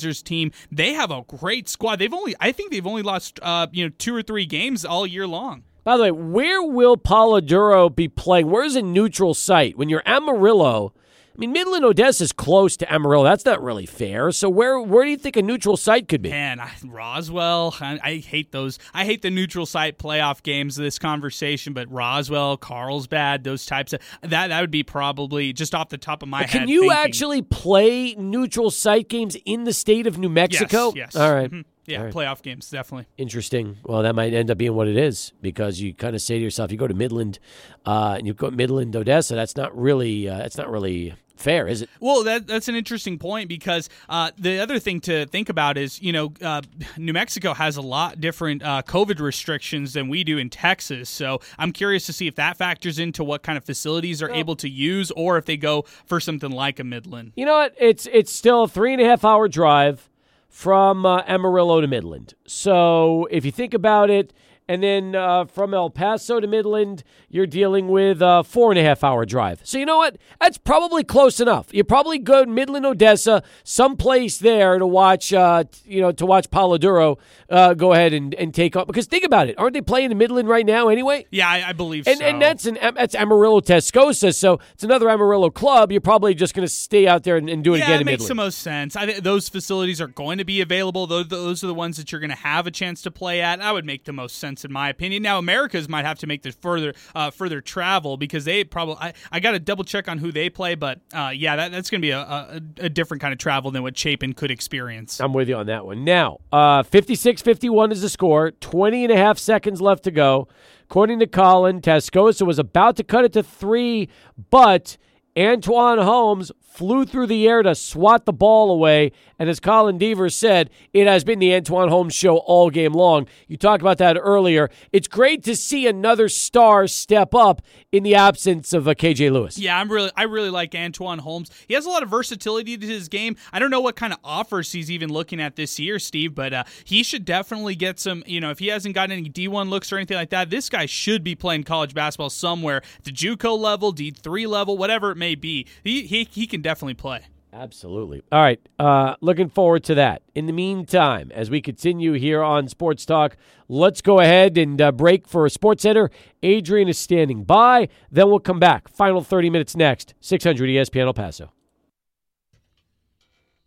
Trailblazers 0.00 0.22
team. 0.22 0.52
They 0.70 0.92
have 0.92 1.10
a 1.10 1.22
great 1.22 1.68
squad. 1.68 1.98
They've 1.98 2.12
only 2.12 2.34
I 2.40 2.52
think 2.52 2.70
they've 2.70 2.86
only 2.86 3.02
lost 3.02 3.38
uh, 3.42 3.66
you 3.72 3.84
know 3.84 3.92
two 3.98 4.14
or 4.14 4.22
three 4.22 4.46
games 4.46 4.84
all 4.84 5.06
year 5.06 5.26
long. 5.26 5.64
By 5.82 5.96
the 5.96 6.02
way, 6.04 6.10
where 6.10 6.62
will 6.62 6.96
Palo 6.96 7.40
Duro 7.40 7.88
be 7.88 8.06
playing? 8.06 8.50
Where's 8.50 8.76
a 8.76 8.82
neutral 8.82 9.32
site? 9.32 9.78
When 9.78 9.88
you're 9.88 10.02
Amarillo, 10.04 10.92
I 11.34 11.38
mean, 11.38 11.52
Midland 11.52 11.84
Odessa 11.84 12.24
is 12.24 12.32
close 12.32 12.76
to 12.78 12.92
Amarillo. 12.92 13.24
That's 13.24 13.44
not 13.44 13.62
really 13.62 13.86
fair. 13.86 14.30
So 14.32 14.48
where 14.48 14.80
where 14.80 15.04
do 15.04 15.10
you 15.10 15.16
think 15.16 15.36
a 15.36 15.42
neutral 15.42 15.76
site 15.76 16.08
could 16.08 16.22
be? 16.22 16.30
Man, 16.30 16.60
I, 16.60 16.70
Roswell. 16.84 17.74
I, 17.80 17.98
I, 18.02 18.14
hate 18.16 18.52
those. 18.52 18.78
I 18.92 19.04
hate 19.04 19.22
the 19.22 19.30
neutral 19.30 19.64
site 19.64 19.98
playoff 19.98 20.42
games 20.42 20.76
this 20.76 20.98
conversation. 20.98 21.72
But 21.72 21.90
Roswell, 21.90 22.56
Carlsbad, 22.56 23.44
those 23.44 23.64
types 23.64 23.92
of 23.92 24.00
that 24.22 24.48
that 24.48 24.60
would 24.60 24.70
be 24.70 24.82
probably 24.82 25.52
just 25.52 25.74
off 25.74 25.88
the 25.88 25.98
top 25.98 26.22
of 26.22 26.28
my 26.28 26.40
head. 26.40 26.50
Can 26.50 26.68
you 26.68 26.82
thinking, 26.82 26.98
actually 26.98 27.42
play 27.42 28.14
neutral 28.16 28.70
site 28.70 29.08
games 29.08 29.36
in 29.44 29.64
the 29.64 29.72
state 29.72 30.06
of 30.06 30.18
New 30.18 30.28
Mexico? 30.28 30.92
Yes. 30.94 31.12
yes. 31.14 31.16
All 31.16 31.32
right. 31.32 31.50
mm-hmm. 31.50 31.60
Yeah, 31.90 32.02
right. 32.02 32.14
playoff 32.14 32.42
games 32.42 32.70
definitely 32.70 33.06
interesting. 33.16 33.78
Well, 33.84 34.02
that 34.02 34.14
might 34.14 34.32
end 34.32 34.50
up 34.50 34.58
being 34.58 34.74
what 34.74 34.88
it 34.88 34.96
is 34.96 35.32
because 35.40 35.80
you 35.80 35.94
kind 35.94 36.14
of 36.14 36.22
say 36.22 36.38
to 36.38 36.44
yourself, 36.44 36.70
you 36.70 36.78
go 36.78 36.88
to 36.88 36.94
Midland, 36.94 37.38
uh, 37.86 38.14
and 38.18 38.26
you 38.26 38.34
go 38.34 38.50
Midland 38.50 38.94
Odessa. 38.96 39.34
That's 39.34 39.56
not 39.56 39.76
really 39.76 40.28
uh, 40.28 40.38
that's 40.38 40.56
not 40.56 40.70
really 40.70 41.14
fair, 41.40 41.66
is 41.66 41.82
it? 41.82 41.90
Well, 41.98 42.22
that, 42.24 42.46
that's 42.46 42.68
an 42.68 42.76
interesting 42.76 43.18
point 43.18 43.48
because 43.48 43.88
uh, 44.08 44.30
the 44.38 44.60
other 44.60 44.78
thing 44.78 45.00
to 45.02 45.26
think 45.26 45.48
about 45.48 45.76
is, 45.76 46.00
you 46.00 46.12
know, 46.12 46.32
uh, 46.42 46.62
New 46.96 47.12
Mexico 47.12 47.54
has 47.54 47.76
a 47.76 47.82
lot 47.82 48.20
different 48.20 48.62
uh, 48.62 48.82
COVID 48.86 49.20
restrictions 49.20 49.94
than 49.94 50.08
we 50.08 50.22
do 50.22 50.38
in 50.38 50.50
Texas. 50.50 51.08
So 51.08 51.40
I'm 51.58 51.72
curious 51.72 52.06
to 52.06 52.12
see 52.12 52.26
if 52.26 52.36
that 52.36 52.56
factors 52.56 52.98
into 52.98 53.24
what 53.24 53.42
kind 53.42 53.56
of 53.56 53.64
facilities 53.64 54.22
are 54.22 54.30
able 54.30 54.56
to 54.56 54.68
use, 54.68 55.10
or 55.12 55.38
if 55.38 55.46
they 55.46 55.56
go 55.56 55.82
for 56.04 56.20
something 56.20 56.50
like 56.50 56.78
a 56.78 56.84
Midland. 56.84 57.32
You 57.36 57.46
know 57.46 57.54
what? 57.54 57.74
It's 57.78 58.06
it's 58.12 58.32
still 58.32 58.64
a 58.64 58.68
three 58.68 58.92
and 58.92 59.02
a 59.02 59.06
half 59.06 59.24
hour 59.24 59.48
drive 59.48 60.09
from 60.50 61.06
uh, 61.06 61.22
Amarillo 61.26 61.80
to 61.80 61.86
Midland. 61.86 62.34
So 62.46 63.26
if 63.30 63.44
you 63.44 63.52
think 63.52 63.72
about 63.72 64.10
it, 64.10 64.34
and 64.70 64.84
then 64.84 65.16
uh, 65.16 65.46
from 65.46 65.74
El 65.74 65.90
Paso 65.90 66.38
to 66.38 66.46
Midland, 66.46 67.02
you're 67.28 67.44
dealing 67.44 67.88
with 67.88 68.22
a 68.22 68.44
four 68.44 68.70
and 68.70 68.78
a 68.78 68.84
half 68.84 69.02
hour 69.02 69.26
drive. 69.26 69.60
So 69.64 69.78
you 69.78 69.84
know 69.84 69.96
what? 69.96 70.16
That's 70.40 70.58
probably 70.58 71.02
close 71.02 71.40
enough. 71.40 71.74
You 71.74 71.82
probably 71.82 72.20
go 72.20 72.44
to 72.44 72.50
Midland, 72.50 72.86
Odessa, 72.86 73.42
someplace 73.64 74.38
there 74.38 74.78
to 74.78 74.86
watch, 74.86 75.32
uh, 75.32 75.64
you 75.84 76.00
know, 76.00 76.12
to 76.12 76.24
watch 76.24 76.52
Palo 76.52 76.78
Duro 76.78 77.18
uh, 77.48 77.74
go 77.74 77.94
ahead 77.94 78.12
and, 78.12 78.32
and 78.34 78.54
take 78.54 78.76
off. 78.76 78.86
Because 78.86 79.06
think 79.06 79.24
about 79.24 79.48
it, 79.48 79.58
aren't 79.58 79.74
they 79.74 79.80
playing 79.80 80.12
in 80.12 80.18
Midland 80.18 80.48
right 80.48 80.64
now 80.64 80.86
anyway? 80.86 81.26
Yeah, 81.32 81.48
I, 81.48 81.70
I 81.70 81.72
believe 81.72 82.06
and, 82.06 82.18
so. 82.18 82.24
And 82.24 82.40
that's 82.40 82.64
an 82.64 82.78
that's 82.80 83.16
Amarillo 83.16 83.60
Tascosa, 83.60 84.32
so 84.32 84.60
it's 84.74 84.84
another 84.84 85.10
Amarillo 85.10 85.50
club. 85.50 85.90
You're 85.90 86.00
probably 86.00 86.32
just 86.32 86.54
going 86.54 86.66
to 86.66 86.72
stay 86.72 87.08
out 87.08 87.24
there 87.24 87.36
and, 87.36 87.50
and 87.50 87.64
do 87.64 87.74
it 87.74 87.78
yeah, 87.78 87.86
again. 87.86 88.02
it 88.02 88.04
makes 88.04 88.22
Midland. 88.22 88.30
the 88.30 88.44
most 88.44 88.58
sense. 88.58 88.94
I 88.94 89.06
think 89.06 89.24
those 89.24 89.48
facilities 89.48 90.00
are 90.00 90.06
going 90.06 90.38
to 90.38 90.44
be 90.44 90.60
available. 90.60 91.08
Those, 91.08 91.26
those 91.26 91.64
are 91.64 91.66
the 91.66 91.74
ones 91.74 91.96
that 91.96 92.12
you're 92.12 92.20
going 92.20 92.30
to 92.30 92.36
have 92.36 92.68
a 92.68 92.70
chance 92.70 93.02
to 93.02 93.10
play 93.10 93.40
at. 93.40 93.58
That 93.58 93.72
would 93.72 93.84
make 93.84 94.04
the 94.04 94.12
most 94.12 94.38
sense 94.38 94.59
in 94.64 94.72
my 94.72 94.88
opinion. 94.88 95.22
Now, 95.22 95.38
Americas 95.38 95.88
might 95.88 96.04
have 96.04 96.18
to 96.20 96.26
make 96.26 96.42
the 96.42 96.52
further 96.52 96.94
uh, 97.14 97.30
further 97.30 97.60
travel 97.60 98.16
because 98.16 98.44
they 98.44 98.64
probably. 98.64 98.96
I, 99.00 99.12
I 99.32 99.40
got 99.40 99.52
to 99.52 99.58
double 99.58 99.84
check 99.84 100.08
on 100.08 100.18
who 100.18 100.32
they 100.32 100.50
play, 100.50 100.74
but 100.74 101.00
uh, 101.12 101.32
yeah, 101.34 101.56
that, 101.56 101.72
that's 101.72 101.90
going 101.90 102.00
to 102.00 102.06
be 102.06 102.10
a, 102.10 102.20
a, 102.20 102.60
a, 102.78 102.88
different 102.88 103.20
kind 103.20 103.32
of 103.32 103.38
travel 103.38 103.70
than 103.70 103.82
what 103.82 103.96
Chapin 103.96 104.32
could 104.32 104.50
experience. 104.50 105.20
I'm 105.20 105.32
with 105.32 105.48
you 105.48 105.56
on 105.56 105.66
that 105.66 105.86
one. 105.86 106.04
Now, 106.04 106.38
uh, 106.52 106.82
56-51 106.82 107.92
is 107.92 108.02
the 108.02 108.08
score. 108.08 108.50
20 108.50 109.04
and 109.04 109.12
a 109.12 109.16
half 109.16 109.38
seconds 109.38 109.80
left 109.80 110.04
to 110.04 110.10
go. 110.10 110.48
According 110.84 111.20
to 111.20 111.26
Colin, 111.26 111.80
Tascosa 111.80 112.46
was 112.46 112.58
about 112.58 112.96
to 112.96 113.04
cut 113.04 113.24
it 113.24 113.32
to 113.34 113.42
three, 113.42 114.08
but 114.50 114.96
Antoine 115.38 115.98
Holmes 115.98 116.50
flew 116.60 117.04
through 117.04 117.26
the 117.26 117.48
air 117.48 117.62
to 117.62 117.74
swat 117.74 118.26
the 118.26 118.32
ball 118.32 118.70
away 118.70 119.12
And 119.40 119.48
as 119.48 119.58
Colin 119.58 119.98
Deaver 119.98 120.30
said, 120.30 120.68
it 120.92 121.06
has 121.06 121.24
been 121.24 121.38
the 121.38 121.54
Antoine 121.54 121.88
Holmes 121.88 122.14
show 122.14 122.36
all 122.36 122.68
game 122.68 122.92
long. 122.92 123.26
You 123.48 123.56
talked 123.56 123.80
about 123.80 123.96
that 123.96 124.18
earlier. 124.20 124.68
It's 124.92 125.08
great 125.08 125.42
to 125.44 125.56
see 125.56 125.86
another 125.86 126.28
star 126.28 126.86
step 126.86 127.34
up 127.34 127.62
in 127.90 128.02
the 128.02 128.14
absence 128.14 128.74
of 128.74 128.86
a 128.86 128.90
uh, 128.90 128.94
KJ 128.94 129.32
Lewis. 129.32 129.58
Yeah, 129.58 129.80
I'm 129.80 129.90
really 129.90 130.10
I 130.14 130.24
really 130.24 130.50
like 130.50 130.74
Antoine 130.74 131.20
Holmes. 131.20 131.50
He 131.66 131.72
has 131.72 131.86
a 131.86 131.88
lot 131.88 132.02
of 132.02 132.10
versatility 132.10 132.76
to 132.76 132.86
his 132.86 133.08
game. 133.08 133.34
I 133.50 133.58
don't 133.58 133.70
know 133.70 133.80
what 133.80 133.96
kind 133.96 134.12
of 134.12 134.18
offers 134.22 134.72
he's 134.72 134.90
even 134.90 135.10
looking 135.10 135.40
at 135.40 135.56
this 135.56 135.78
year, 135.78 135.98
Steve, 135.98 136.34
but 136.34 136.52
uh, 136.52 136.64
he 136.84 137.02
should 137.02 137.24
definitely 137.24 137.76
get 137.76 137.98
some. 137.98 138.22
You 138.26 138.42
know, 138.42 138.50
if 138.50 138.58
he 138.58 138.66
hasn't 138.66 138.94
gotten 138.94 139.16
any 139.16 139.30
D1 139.30 139.70
looks 139.70 139.90
or 139.90 139.96
anything 139.96 140.18
like 140.18 140.30
that, 140.30 140.50
this 140.50 140.68
guy 140.68 140.84
should 140.84 141.24
be 141.24 141.34
playing 141.34 141.64
college 141.64 141.94
basketball 141.94 142.28
somewhere, 142.28 142.82
the 143.04 143.10
JUCO 143.10 143.58
level, 143.58 143.94
D3 143.94 144.46
level, 144.46 144.76
whatever 144.76 145.10
it 145.10 145.16
may 145.16 145.34
be. 145.34 145.66
He 145.82 146.02
he, 146.02 146.28
he 146.30 146.46
can 146.46 146.60
definitely 146.60 146.92
play. 146.92 147.22
Absolutely. 147.52 148.22
All 148.30 148.40
right. 148.40 148.60
Uh, 148.78 149.16
looking 149.20 149.48
forward 149.48 149.82
to 149.84 149.94
that. 149.96 150.22
In 150.34 150.46
the 150.46 150.52
meantime, 150.52 151.32
as 151.34 151.50
we 151.50 151.60
continue 151.60 152.12
here 152.12 152.42
on 152.42 152.68
Sports 152.68 153.04
Talk, 153.04 153.36
let's 153.68 154.00
go 154.00 154.20
ahead 154.20 154.56
and 154.56 154.80
uh, 154.80 154.92
break 154.92 155.26
for 155.26 155.46
a 155.46 155.50
Sports 155.50 155.82
Center. 155.82 156.10
Adrian 156.42 156.88
is 156.88 156.98
standing 156.98 157.42
by. 157.42 157.88
Then 158.10 158.28
we'll 158.28 158.38
come 158.38 158.60
back. 158.60 158.88
Final 158.88 159.22
30 159.22 159.50
minutes 159.50 159.74
next. 159.74 160.14
600 160.20 160.68
ESPN 160.68 161.06
El 161.06 161.14
Paso. 161.14 161.52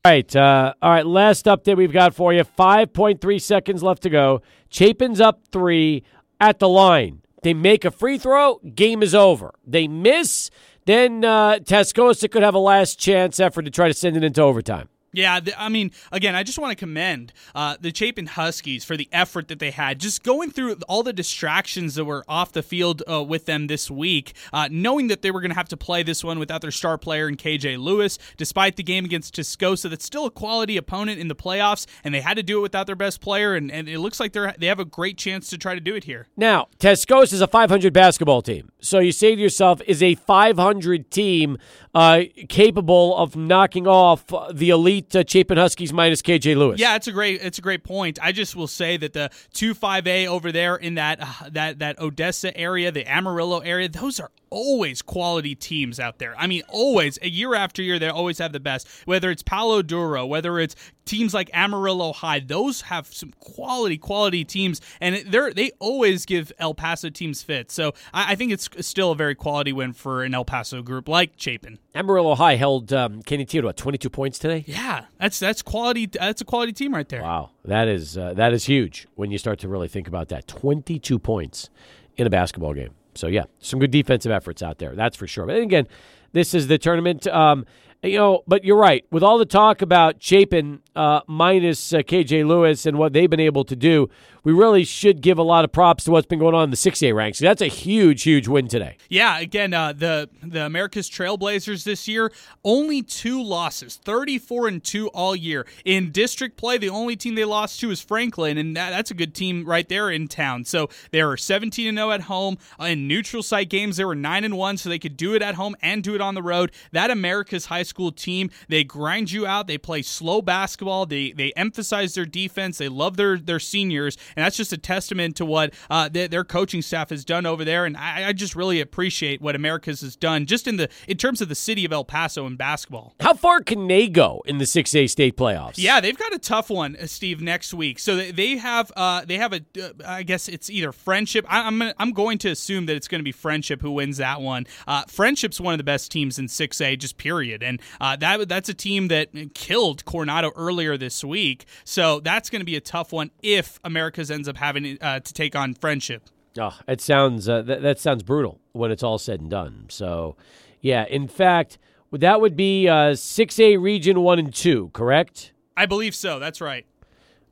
All 0.06 0.12
right. 0.12 0.34
Uh, 0.36 0.74
all 0.82 0.92
right. 0.92 1.06
Last 1.06 1.46
update 1.46 1.76
we've 1.76 1.92
got 1.92 2.16
for 2.16 2.34
you 2.34 2.44
5.3 2.44 3.42
seconds 3.42 3.84
left 3.84 4.04
to 4.04 4.10
go. 4.10 4.42
Chapin's 4.70 5.20
up 5.20 5.42
three 5.52 6.04
at 6.40 6.60
the 6.60 6.70
line. 6.70 7.24
They 7.44 7.54
make 7.54 7.84
a 7.84 7.92
free 7.92 8.18
throw, 8.18 8.60
game 8.74 9.04
is 9.04 9.14
over. 9.14 9.54
They 9.68 9.88
miss 9.88 10.50
then 10.86 11.24
uh, 11.24 11.60
Tascosa 11.60 12.30
could 12.30 12.44
have 12.44 12.56
a 12.56 12.60
last 12.60 13.00
chance 13.00 13.40
effort 13.40 13.64
to 13.64 13.72
try 13.72 13.88
to 13.88 13.94
send 13.94 14.18
it 14.18 14.24
into 14.24 14.42
overtime. 14.42 14.90
Yeah, 15.14 15.40
I 15.58 15.70
mean, 15.70 15.92
again, 16.12 16.36
I 16.36 16.42
just 16.44 16.58
want 16.58 16.72
to 16.72 16.76
commend 16.76 17.34
uh, 17.54 17.78
the 17.80 17.94
Chapin 17.94 18.26
Huskies 18.26 18.84
for 18.84 18.98
the 18.98 19.08
effort 19.12 19.48
that 19.48 19.60
they 19.60 19.70
had, 19.72 20.00
just 20.00 20.24
going 20.24 20.50
through 20.50 20.78
all 20.88 21.04
the 21.04 21.14
distractions 21.14 21.96
that 21.96 22.06
were 22.06 22.26
off 22.28 22.52
the 22.52 22.64
field 22.64 23.04
uh, 23.10 23.24
with 23.24 23.46
them 23.46 23.68
this 23.68 23.92
week, 23.92 24.34
uh, 24.52 24.68
knowing 24.72 25.08
that 25.08 25.22
they 25.22 25.30
were 25.30 25.40
going 25.40 25.52
to 25.52 25.56
have 25.56 25.70
to 25.70 25.78
play 25.78 26.02
this 26.02 26.24
one 26.24 26.40
without 26.40 26.62
their 26.62 26.72
star 26.72 26.98
player 26.98 27.28
in 27.28 27.38
KJ 27.38 27.78
Lewis, 27.78 28.18
despite 28.38 28.76
the 28.76 28.84
game 28.84 29.06
against 29.06 29.36
Tascosa, 29.36 29.90
that's 29.90 30.06
still 30.06 30.26
a 30.26 30.32
quality 30.32 30.78
opponent 30.78 31.20
in 31.20 31.28
the 31.28 31.36
playoffs, 31.36 31.86
and 32.04 32.14
they 32.14 32.22
had 32.22 32.38
to 32.38 32.44
do 32.44 32.58
it 32.58 32.62
without 32.62 32.88
their 32.88 32.96
best 32.96 33.22
player, 33.22 33.54
and, 33.54 33.72
and 33.72 33.88
it 33.88 34.00
looks 34.00 34.20
like 34.20 34.34
they 34.34 34.52
they 34.58 34.68
have 34.68 34.80
a 34.80 34.86
great 34.86 35.18
chance 35.18 35.50
to 35.50 35.58
try 35.58 35.76
to 35.76 35.82
do 35.82 35.96
it 35.96 36.06
here. 36.06 36.28
Now, 36.36 36.68
Tascosa 36.80 37.34
is 37.34 37.42
a 37.42 37.48
500 37.48 37.94
basketball 37.94 38.42
team, 38.42 38.72
so 38.82 39.00
you 39.00 39.12
say 39.12 39.36
to 39.36 39.42
yourself, 39.42 39.82
is 39.86 40.02
a 40.02 40.16
500 40.16 41.12
team 41.12 41.58
uh, 41.94 42.22
capable 42.50 43.16
of 43.16 43.36
knocking 43.36 43.88
off 43.88 44.26
the 44.52 44.70
elite 44.70 45.03
uh, 45.16 45.24
Chapin 45.28 45.58
Huskies 45.58 45.94
minus 45.94 46.22
KJ 46.22 46.56
Lewis. 46.56 46.80
Yeah, 46.80 46.96
it's 46.96 47.08
a 47.08 47.12
great 47.12 47.42
it's 47.42 47.58
a 47.58 47.62
great 47.62 47.84
point. 47.84 48.20
I 48.22 48.32
just 48.32 48.56
will 48.56 48.68
say 48.68 48.98
that 48.98 49.14
the 49.14 49.30
two 49.54 49.74
five 49.74 50.08
A 50.08 50.28
over 50.28 50.52
there 50.52 50.76
in 50.76 50.96
that 50.96 51.20
uh, 51.22 51.50
that 51.52 51.80
that 51.80 52.00
Odessa 52.00 52.56
area, 52.58 52.92
the 52.92 53.10
Amarillo 53.10 53.60
area, 53.60 53.90
those 53.90 54.20
are 54.20 54.32
always 54.50 55.02
quality 55.02 55.56
teams 55.56 56.00
out 56.00 56.20
there. 56.20 56.36
I 56.38 56.46
mean, 56.46 56.62
always, 56.70 57.18
a 57.22 57.30
year 57.30 57.56
after 57.56 57.82
year, 57.82 57.98
they 57.98 58.10
always 58.10 58.38
have 58.38 58.54
the 58.54 58.60
best. 58.60 58.88
Whether 59.06 59.32
it's 59.32 59.42
Palo 59.42 59.82
Duro, 59.82 60.26
whether 60.26 60.60
it's 60.60 60.76
teams 61.06 61.34
like 61.34 61.50
Amarillo 61.54 62.14
High, 62.14 62.40
those 62.40 62.82
have 62.82 63.08
some 63.08 63.32
quality, 63.40 63.98
quality 63.98 64.44
teams, 64.44 64.82
and 65.02 65.16
they're 65.28 65.54
they 65.54 65.72
always 65.80 66.26
give 66.26 66.52
El 66.60 66.74
Paso 66.74 67.10
teams 67.10 67.44
fit. 67.44 67.72
So 67.72 67.94
I, 68.14 68.34
I 68.34 68.36
think 68.36 68.52
it's 68.52 68.70
still 68.82 69.12
a 69.12 69.16
very 69.16 69.36
quality 69.36 69.74
win 69.74 69.94
for 69.94 70.24
an 70.24 70.34
El 70.34 70.46
Paso 70.46 70.82
group 70.82 71.08
like 71.08 71.34
Chapin. 71.38 71.80
Amarillo 71.96 72.36
High 72.36 72.56
held 72.56 72.92
um, 72.94 73.22
Canutillo 73.24 73.76
twenty 73.76 73.98
two 73.98 74.10
points 74.10 74.40
today. 74.40 74.64
Yeah, 74.68 75.06
that's 75.20 75.40
that's 75.40 75.62
quality. 75.62 76.06
That's 76.06 76.42
a 76.42 76.46
quality 76.46 76.74
team 76.74 76.94
right 76.94 77.08
there. 77.08 77.22
Wow, 77.22 77.52
that 77.66 77.88
is 77.88 78.18
uh, 78.18 78.34
that 78.34 78.54
is 78.54 78.66
huge 78.66 79.08
when 79.16 79.32
you 79.32 79.38
start 79.38 79.60
to 79.60 79.68
really 79.68 79.88
think 79.88 80.08
about 80.08 80.30
that. 80.30 80.48
Twenty 80.48 81.00
two 81.00 81.20
points 81.20 81.70
in 82.16 82.28
a 82.28 82.30
basketball 82.30 82.74
game. 82.74 82.92
So 83.16 83.28
yeah, 83.28 83.44
some 83.60 83.80
good 83.80 83.92
defensive 83.92 84.32
efforts 84.32 84.64
out 84.64 84.80
there. 84.80 84.96
That's 84.96 85.16
for 85.16 85.28
sure. 85.28 85.46
But 85.46 85.58
again, 85.58 85.88
this 86.32 86.54
is 86.54 86.68
the 86.68 86.78
tournament. 86.78 87.28
Um, 87.28 87.66
you 88.02 88.18
know, 88.18 88.44
but 88.48 88.66
you're 88.66 88.78
right. 88.78 89.06
With 89.12 89.24
all 89.24 89.38
the 89.38 89.46
talk 89.46 89.82
about 89.82 90.22
Chapin 90.22 90.82
uh, 90.96 91.22
minus 91.28 91.94
uh, 91.94 91.98
KJ 91.98 92.48
Lewis 92.48 92.86
and 92.86 92.98
what 92.98 93.14
they've 93.14 93.30
been 93.30 93.40
able 93.40 93.64
to 93.66 93.76
do, 93.76 94.10
we 94.44 94.52
really 94.52 94.84
should 94.84 95.22
give 95.22 95.38
a 95.38 95.44
lot 95.44 95.64
of 95.64 95.72
props 95.72 96.04
to 96.04 96.12
what's 96.12 96.28
been 96.28 96.40
going 96.40 96.54
on 96.54 96.66
in 96.66 96.70
the 96.70 96.76
6A 96.76 97.16
ranks. 97.16 97.40
That's 97.40 97.62
a 97.62 97.68
huge, 97.68 98.24
huge 98.24 98.48
win 98.48 98.68
today. 98.68 98.98
Yeah, 99.10 99.40
again, 99.40 99.74
uh, 99.74 99.94
the 99.94 100.30
the 100.42 100.66
Americas 100.66 101.10
Trailblazers 101.10 101.84
this 101.86 102.08
year 102.08 102.32
only 102.64 103.02
two 103.02 103.42
losses, 103.42 103.96
34 103.96 104.68
and 104.68 104.84
two 104.84 105.08
all 105.10 105.36
year 105.36 105.66
in 105.86 106.12
district 106.12 106.58
play. 106.58 106.78
The 106.78 106.90
only 106.90 107.16
team 107.16 107.36
they 107.36 107.46
lost 107.46 107.80
to 107.80 107.92
is 107.92 108.02
Franklin, 108.02 108.58
and 108.58 108.76
that, 108.76 108.90
that's 108.90 109.12
a 109.12 109.14
good 109.14 109.34
team 109.34 109.66
right 109.66 109.88
there 109.88 110.10
in 110.10 110.28
town. 110.28 110.66
So 110.66 110.90
they 111.12 111.24
were 111.24 111.38
17 111.38 111.88
and 111.88 111.98
0 111.98 112.12
at 112.12 112.22
home 112.22 112.58
in 112.80 113.08
neutral 113.08 113.44
site 113.44 113.70
games. 113.70 113.98
They 113.98 114.06
were 114.06 114.16
nine 114.16 114.44
and 114.44 114.58
one, 114.58 114.78
so 114.78 114.90
they 114.90 115.00
could 115.00 115.16
do 115.16 115.34
it 115.36 115.42
at 115.42 115.56
home 115.56 115.76
and 115.82 116.04
do 116.04 116.16
it 116.16 116.22
on 116.22 116.36
the 116.36 116.44
road. 116.44 116.72
That 116.92 117.10
Americas 117.10 117.68
high 117.68 117.84
school 117.84 118.12
team, 118.12 118.50
they 118.68 118.84
grind 118.84 119.32
you 119.32 119.46
out. 119.46 119.68
They 119.68 119.78
play 119.78 120.02
slow 120.02 120.42
basketball. 120.42 120.83
They 121.06 121.32
they 121.32 121.52
emphasize 121.54 122.16
their 122.16 122.26
defense. 122.26 122.78
They 122.78 122.90
love 122.90 123.18
their 123.18 123.38
their 123.38 123.60
seniors, 123.60 124.18
and 124.36 124.46
that's 124.46 124.58
just 124.58 124.74
a 124.74 124.78
testament 124.78 125.36
to 125.38 125.46
what 125.46 125.74
uh, 125.90 126.10
their, 126.10 126.28
their, 126.28 126.44
coaching 126.44 126.82
staff 126.82 127.10
has 127.10 127.24
done 127.26 127.46
over 127.46 127.64
there. 127.64 127.86
And 127.86 127.96
I, 127.98 128.28
I, 128.28 128.34
just 128.34 128.56
really 128.56 128.82
appreciate 128.82 129.42
what 129.42 129.56
Americas 129.56 130.02
has 130.02 130.16
done, 130.16 130.46
just 130.46 130.68
in 130.68 130.78
the 130.78 130.90
in 131.08 131.18
terms 131.18 131.42
of 131.42 131.50
the 131.50 131.56
city 131.56 131.86
of 131.86 131.94
El 131.94 132.04
Paso 132.04 132.46
in 132.46 132.56
basketball. 132.56 133.16
How 133.20 133.34
far 133.34 133.62
can 133.62 133.88
they 133.88 134.08
go 134.08 134.44
in 134.46 134.58
the 134.58 134.66
six 134.66 134.94
A 134.94 135.08
state 135.08 135.38
playoffs? 135.38 135.76
Yeah, 135.78 136.02
they've 136.02 136.18
got 136.18 136.34
a 136.34 136.40
tough 136.40 136.70
one, 136.70 136.96
uh, 136.96 137.08
Steve, 137.08 137.42
next 137.42 137.74
week. 137.74 138.00
So 138.00 138.18
they 138.18 138.58
have 138.58 138.92
uh, 138.96 139.26
they 139.26 139.38
have 139.38 139.54
a 139.54 139.62
uh, 139.82 139.90
I 140.06 140.24
guess 140.24 140.48
it's 140.48 140.70
either 140.70 140.92
Frenship. 140.92 141.46
I, 141.48 141.68
am 141.68 141.82
I'm, 141.82 141.94
I'm 141.98 142.12
going 142.12 142.38
to 142.40 142.50
assume 142.50 142.86
that 142.88 142.96
it's 142.96 143.08
going 143.08 143.20
to 143.20 143.24
be 143.24 143.34
Frenship 143.34 143.82
who 143.82 143.92
wins 143.92 144.18
that 144.18 144.42
one. 144.42 144.68
Uh, 144.88 145.04
Frenship's 145.06 145.60
one 145.60 145.74
of 145.74 145.78
the 145.78 145.84
best 145.84 146.12
teams 146.12 146.38
in 146.38 146.48
six 146.48 146.82
A, 146.82 146.96
just 146.96 147.18
period, 147.18 147.64
and 147.64 147.82
uh, 148.02 148.16
that 148.18 148.48
that's 148.50 148.70
a 148.70 148.74
team 148.74 149.08
that 149.08 149.30
killed 149.54 150.06
Coronado 150.06 150.52
earlier 150.74 150.98
this 150.98 151.24
week. 151.24 151.66
So 151.84 152.20
that's 152.20 152.50
going 152.50 152.62
to 152.62 152.66
be 152.66 152.76
a 152.76 152.82
tough 152.82 153.12
one 153.14 153.30
if 153.44 153.80
Americas 153.84 154.32
ends 154.32 154.48
up 154.48 154.58
having 154.58 154.98
uh, 155.02 155.20
to 155.20 155.34
take 155.34 155.56
on 155.56 155.76
Frenship. 155.76 156.22
Oh, 156.58 156.78
it 156.88 157.00
sounds 157.00 157.48
uh, 157.48 157.62
th- 157.62 157.82
that 157.82 158.00
sounds 158.00 158.24
brutal 158.24 158.60
when 158.72 158.92
it's 158.92 159.04
all 159.04 159.20
said 159.20 159.40
and 159.40 159.50
done. 159.52 159.86
So, 159.90 160.36
yeah, 160.82 161.06
in 161.06 161.28
fact, 161.28 161.78
that 162.12 162.42
would 162.42 162.56
be 162.56 162.88
uh, 162.88 163.14
six 163.16 163.60
A 163.60 163.78
region 163.78 164.22
one 164.22 164.40
and 164.40 164.54
two, 164.54 164.90
correct? 164.94 165.54
I 165.78 165.86
believe 165.86 166.16
so. 166.16 166.40
That's 166.40 166.60
right. 166.62 166.86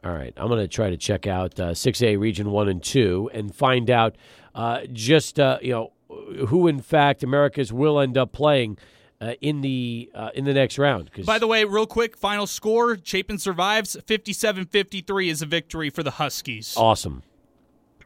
All 0.04 0.12
right, 0.12 0.34
I'm 0.36 0.48
going 0.48 0.60
to 0.60 0.68
try 0.68 0.90
to 0.90 0.98
check 0.98 1.28
out 1.28 1.60
uh, 1.60 1.76
six 1.76 2.02
A 2.02 2.16
region 2.18 2.50
one 2.50 2.68
and 2.68 2.82
two 2.82 3.30
and 3.34 3.54
find 3.54 3.90
out 3.92 4.16
uh, 4.56 4.82
just 4.92 5.40
uh, 5.40 5.60
you 5.62 5.72
know 5.72 5.92
who 6.48 6.68
in 6.68 6.80
fact 6.82 7.22
Americas 7.24 7.72
will 7.72 8.00
end 8.00 8.18
up 8.18 8.32
playing 8.32 8.78
uh, 9.22 9.34
in 9.40 9.62
the 9.62 10.10
uh, 10.16 10.32
in 10.34 10.46
the 10.46 10.54
next 10.54 10.78
round. 10.80 11.12
By 11.26 11.38
the 11.38 11.48
way, 11.48 11.64
real 11.64 11.86
quick, 11.86 12.18
final 12.18 12.48
score: 12.48 12.98
Chapin 13.02 13.38
survives. 13.38 13.96
57-53 13.96 15.30
is 15.30 15.42
a 15.42 15.46
victory 15.46 15.90
for 15.90 16.02
the 16.02 16.12
Huskies. 16.12 16.74
Awesome, 16.76 17.22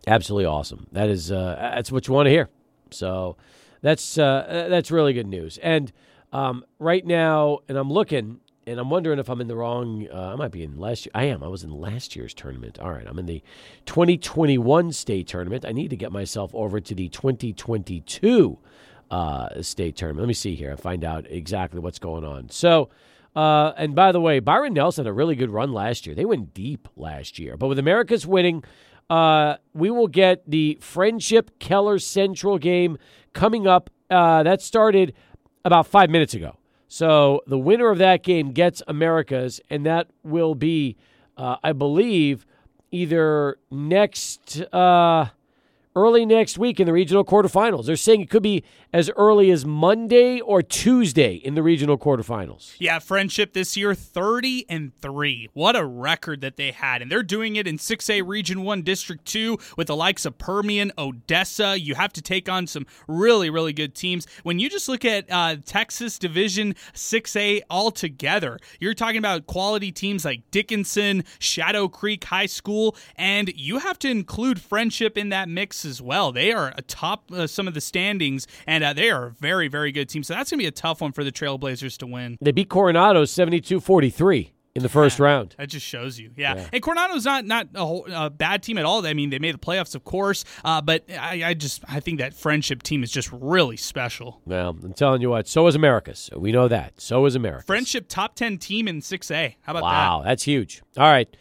absolutely 0.05 0.45
awesome. 0.45 0.87
That 0.91 1.09
is 1.09 1.31
uh, 1.31 1.71
that's 1.75 1.91
what 1.91 2.07
you 2.07 2.13
want 2.13 2.27
to 2.27 2.31
hear. 2.31 2.49
So 2.91 3.37
that's 3.81 4.17
uh, 4.17 4.67
that's 4.69 4.91
really 4.91 5.13
good 5.13 5.27
news. 5.27 5.57
And 5.59 5.91
um, 6.33 6.65
right 6.79 7.05
now, 7.05 7.59
and 7.69 7.77
I'm 7.77 7.91
looking. 7.91 8.41
And 8.67 8.79
I'm 8.79 8.89
wondering 8.89 9.19
if 9.19 9.29
I'm 9.29 9.39
in 9.41 9.47
the 9.47 9.55
wrong. 9.55 10.07
Uh, 10.11 10.33
I 10.33 10.35
might 10.37 10.49
be 10.49 10.63
in 10.63 10.79
last 10.79 11.05
year. 11.05 11.11
I 11.13 11.25
am. 11.25 11.43
I 11.43 11.47
was 11.47 11.63
in 11.63 11.69
last 11.69 12.15
year's 12.15 12.33
tournament. 12.33 12.79
All 12.79 12.89
right. 12.89 13.05
I'm 13.05 13.19
in 13.19 13.27
the 13.27 13.43
2021 13.85 14.91
state 14.91 15.27
tournament. 15.27 15.65
I 15.67 15.71
need 15.71 15.91
to 15.91 15.95
get 15.95 16.11
myself 16.11 16.49
over 16.55 16.79
to 16.79 16.95
the 16.95 17.07
2022 17.09 18.57
uh, 19.11 19.61
state 19.61 19.95
tournament. 19.95 20.23
Let 20.23 20.27
me 20.27 20.33
see 20.33 20.55
here 20.55 20.71
and 20.71 20.79
find 20.79 21.03
out 21.03 21.25
exactly 21.29 21.79
what's 21.79 21.99
going 21.99 22.23
on. 22.23 22.49
So, 22.49 22.89
uh, 23.35 23.73
and 23.77 23.95
by 23.95 24.11
the 24.11 24.21
way, 24.21 24.39
Byron 24.39 24.73
Nelson 24.73 25.05
had 25.05 25.09
a 25.09 25.13
really 25.13 25.35
good 25.35 25.51
run 25.51 25.73
last 25.73 26.05
year. 26.05 26.15
They 26.15 26.25
went 26.25 26.53
deep 26.53 26.87
last 26.95 27.37
year, 27.37 27.57
but 27.57 27.67
with 27.67 27.79
Americas 27.79 28.25
winning, 28.25 28.63
uh, 29.09 29.55
we 29.73 29.91
will 29.91 30.07
get 30.07 30.49
the 30.49 30.77
Frenship 30.81 31.49
Keller 31.59 31.99
Central 31.99 32.57
game 32.57 32.97
coming 33.33 33.67
up. 33.67 33.89
Uh, 34.09 34.43
that 34.43 34.61
started 34.61 35.13
about 35.63 35.87
five 35.87 36.09
minutes 36.09 36.33
ago. 36.33 36.57
So 36.87 37.41
the 37.47 37.57
winner 37.57 37.89
of 37.89 37.97
that 37.97 38.23
game 38.23 38.51
gets 38.51 38.81
Americas, 38.87 39.59
and 39.69 39.85
that 39.85 40.07
will 40.23 40.55
be, 40.55 40.95
uh, 41.35 41.57
I 41.63 41.73
believe, 41.73 42.45
either 42.91 43.57
next. 43.69 44.61
Early 45.97 46.25
next 46.25 46.57
week 46.57 46.79
in 46.81 46.87
the 46.87 46.93
regional 46.93 47.23
quarterfinals. 47.23 47.85
They're 47.85 47.95
saying 47.95 48.19
it 48.19 48.29
could 48.29 48.43
be 48.43 48.65
as 48.91 49.09
early 49.15 49.49
as 49.49 49.65
Monday 49.65 50.41
or 50.41 50.61
Tuesday 50.61 51.35
in 51.35 51.55
the 51.55 51.63
regional 51.63 51.97
quarterfinals. 51.97 52.75
Yeah, 52.79 52.99
Frenship 52.99 53.53
this 53.53 53.77
year 53.77 53.93
30 53.93 54.65
and 54.67 54.91
3. 55.01 55.49
What 55.53 55.77
a 55.77 55.85
record 55.85 56.41
that 56.41 56.57
they 56.57 56.71
had. 56.71 57.01
And 57.01 57.09
they're 57.09 57.23
doing 57.23 57.55
it 57.55 57.65
in 57.65 57.77
6A 57.77 58.27
Region 58.27 58.63
1 58.63 58.81
District 58.81 59.23
2 59.23 59.57
with 59.77 59.87
the 59.87 59.95
likes 59.95 60.25
of 60.25 60.37
Permian, 60.37 60.91
Odessa. 60.97 61.79
You 61.79 61.95
have 61.95 62.11
to 62.13 62.21
take 62.21 62.49
on 62.49 62.67
some 62.67 62.85
really 63.07 63.49
really 63.49 63.71
good 63.71 63.95
teams. 63.95 64.27
When 64.43 64.59
you 64.59 64.69
just 64.69 64.89
look 64.89 65.05
at 65.05 65.31
uh, 65.31 65.55
Texas 65.65 66.19
Division 66.19 66.75
6A 66.93 67.61
altogether, 67.69 68.59
you're 68.81 68.93
talking 68.93 69.17
about 69.17 69.47
quality 69.47 69.93
teams 69.93 70.25
like 70.25 70.49
Dickinson, 70.51 71.23
Shadow 71.39 71.87
Creek 71.87 72.25
High 72.25 72.47
School, 72.47 72.97
and 73.15 73.49
you 73.55 73.79
have 73.79 73.97
to 73.99 74.09
include 74.09 74.57
Frenship 74.57 75.17
in 75.17 75.29
that 75.29 75.47
mix 75.47 75.84
as 75.85 76.01
well. 76.01 76.31
They 76.31 76.51
are 76.51 76.73
atop 76.77 77.31
uh, 77.31 77.47
some 77.47 77.67
of 77.67 77.73
the 77.73 77.81
standings, 77.81 78.47
and 78.67 78.83
uh, 78.83 78.93
they 78.93 79.09
are 79.09 79.27
a 79.27 79.31
very, 79.31 79.67
very 79.67 79.91
good 79.91 80.09
team. 80.09 80.23
So 80.23 80.33
that's 80.33 80.49
going 80.51 80.59
to 80.59 80.63
be 80.63 80.67
a 80.67 80.71
tough 80.71 81.01
one 81.01 81.11
for 81.11 81.23
the 81.23 81.31
Trailblazers 81.31 81.97
to 81.99 82.07
win. 82.07 82.37
They 82.41 82.51
beat 82.51 82.69
Coronado 82.69 83.25
72 83.25 83.79
43 83.79 84.51
in 84.75 84.83
the 84.83 84.89
first 84.89 85.19
Yeah, 85.19 85.25
round. 85.25 85.55
That 85.57 85.69
just 85.69 85.85
shows 85.85 86.19
you, 86.19 86.31
yeah. 86.35 86.55
Yeah. 86.55 86.67
And 86.73 86.83
Coronado's 86.83 87.23
not 87.23 87.45
not 87.45 87.69
a, 87.75 87.85
whole, 87.85 88.05
a 88.11 88.29
bad 88.29 88.61
team 88.61 88.77
at 88.77 88.83
all. 88.85 89.05
I 89.05 89.13
mean, 89.13 89.29
they 89.29 89.39
made 89.39 89.53
the 89.53 89.59
playoffs, 89.59 89.95
of 89.95 90.03
course, 90.03 90.43
uh, 90.65 90.81
but 90.81 91.05
I, 91.09 91.43
I 91.45 91.53
just 91.53 91.83
I 91.87 92.01
think 92.01 92.19
that 92.19 92.33
Frenship 92.33 92.83
team 92.83 93.01
is 93.03 93.11
just 93.11 93.29
really 93.31 93.77
special. 93.77 94.41
Well, 94.45 94.77
I'm 94.83 94.93
telling 94.93 95.21
you 95.21 95.29
what, 95.29 95.47
so 95.47 95.65
is 95.67 95.75
Americas. 95.75 96.29
We 96.35 96.51
know 96.51 96.67
that. 96.67 96.99
So 96.99 97.25
is 97.25 97.35
America. 97.35 97.65
Frenship 97.65 98.07
top 98.09 98.35
ten 98.35 98.57
team 98.57 98.87
in 98.89 99.01
six 99.01 99.31
A. 99.31 99.55
How 99.61 99.71
about 99.71 99.81
that? 99.81 99.85
Wow, 99.85 100.21
that's 100.25 100.43
huge. 100.43 100.81
All 100.97 101.09
right. 101.09 101.33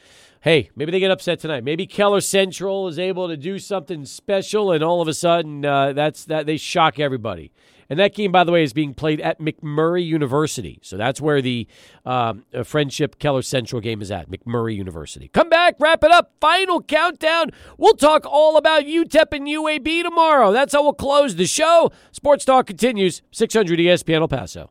Hey, 0.44 0.68
maybe 0.76 0.92
they 0.92 1.00
get 1.00 1.10
upset 1.10 1.40
tonight. 1.40 1.64
Maybe 1.64 1.86
Keller 1.86 2.20
Central 2.20 2.86
is 2.86 2.98
able 2.98 3.28
to 3.28 3.36
do 3.38 3.58
something 3.58 4.04
special, 4.04 4.72
and 4.72 4.84
all 4.84 5.00
of 5.00 5.08
a 5.08 5.14
sudden, 5.14 5.64
uh, 5.64 5.94
that's 5.94 6.26
that 6.26 6.44
they 6.44 6.58
shock 6.58 7.00
everybody. 7.00 7.50
And 7.88 7.98
that 7.98 8.14
game, 8.14 8.30
by 8.30 8.44
the 8.44 8.52
way, 8.52 8.62
is 8.62 8.74
being 8.74 8.92
played 8.92 9.22
at 9.22 9.40
McMurry 9.40 10.04
University. 10.04 10.80
So 10.82 10.98
that's 10.98 11.18
where 11.18 11.40
the 11.40 11.66
um, 12.04 12.44
uh, 12.52 12.58
Frenship 12.58 13.18
Keller 13.18 13.40
Central 13.40 13.80
game 13.80 14.02
is 14.02 14.10
at, 14.10 14.30
McMurry 14.30 14.76
University. 14.76 15.28
Come 15.28 15.48
back, 15.48 15.76
wrap 15.80 16.04
it 16.04 16.10
up. 16.10 16.34
Final 16.42 16.82
countdown. 16.82 17.50
We'll 17.78 17.94
talk 17.94 18.26
all 18.26 18.58
about 18.58 18.84
UTEP 18.84 19.32
and 19.32 19.46
UAB 19.46 20.02
tomorrow. 20.02 20.52
That's 20.52 20.74
how 20.74 20.82
we'll 20.82 20.92
close 20.92 21.36
the 21.36 21.46
show. 21.46 21.90
Sports 22.12 22.44
Talk 22.44 22.66
continues, 22.66 23.22
600 23.30 23.78
ESPN 23.78 24.20
El 24.20 24.28
Paso. 24.28 24.62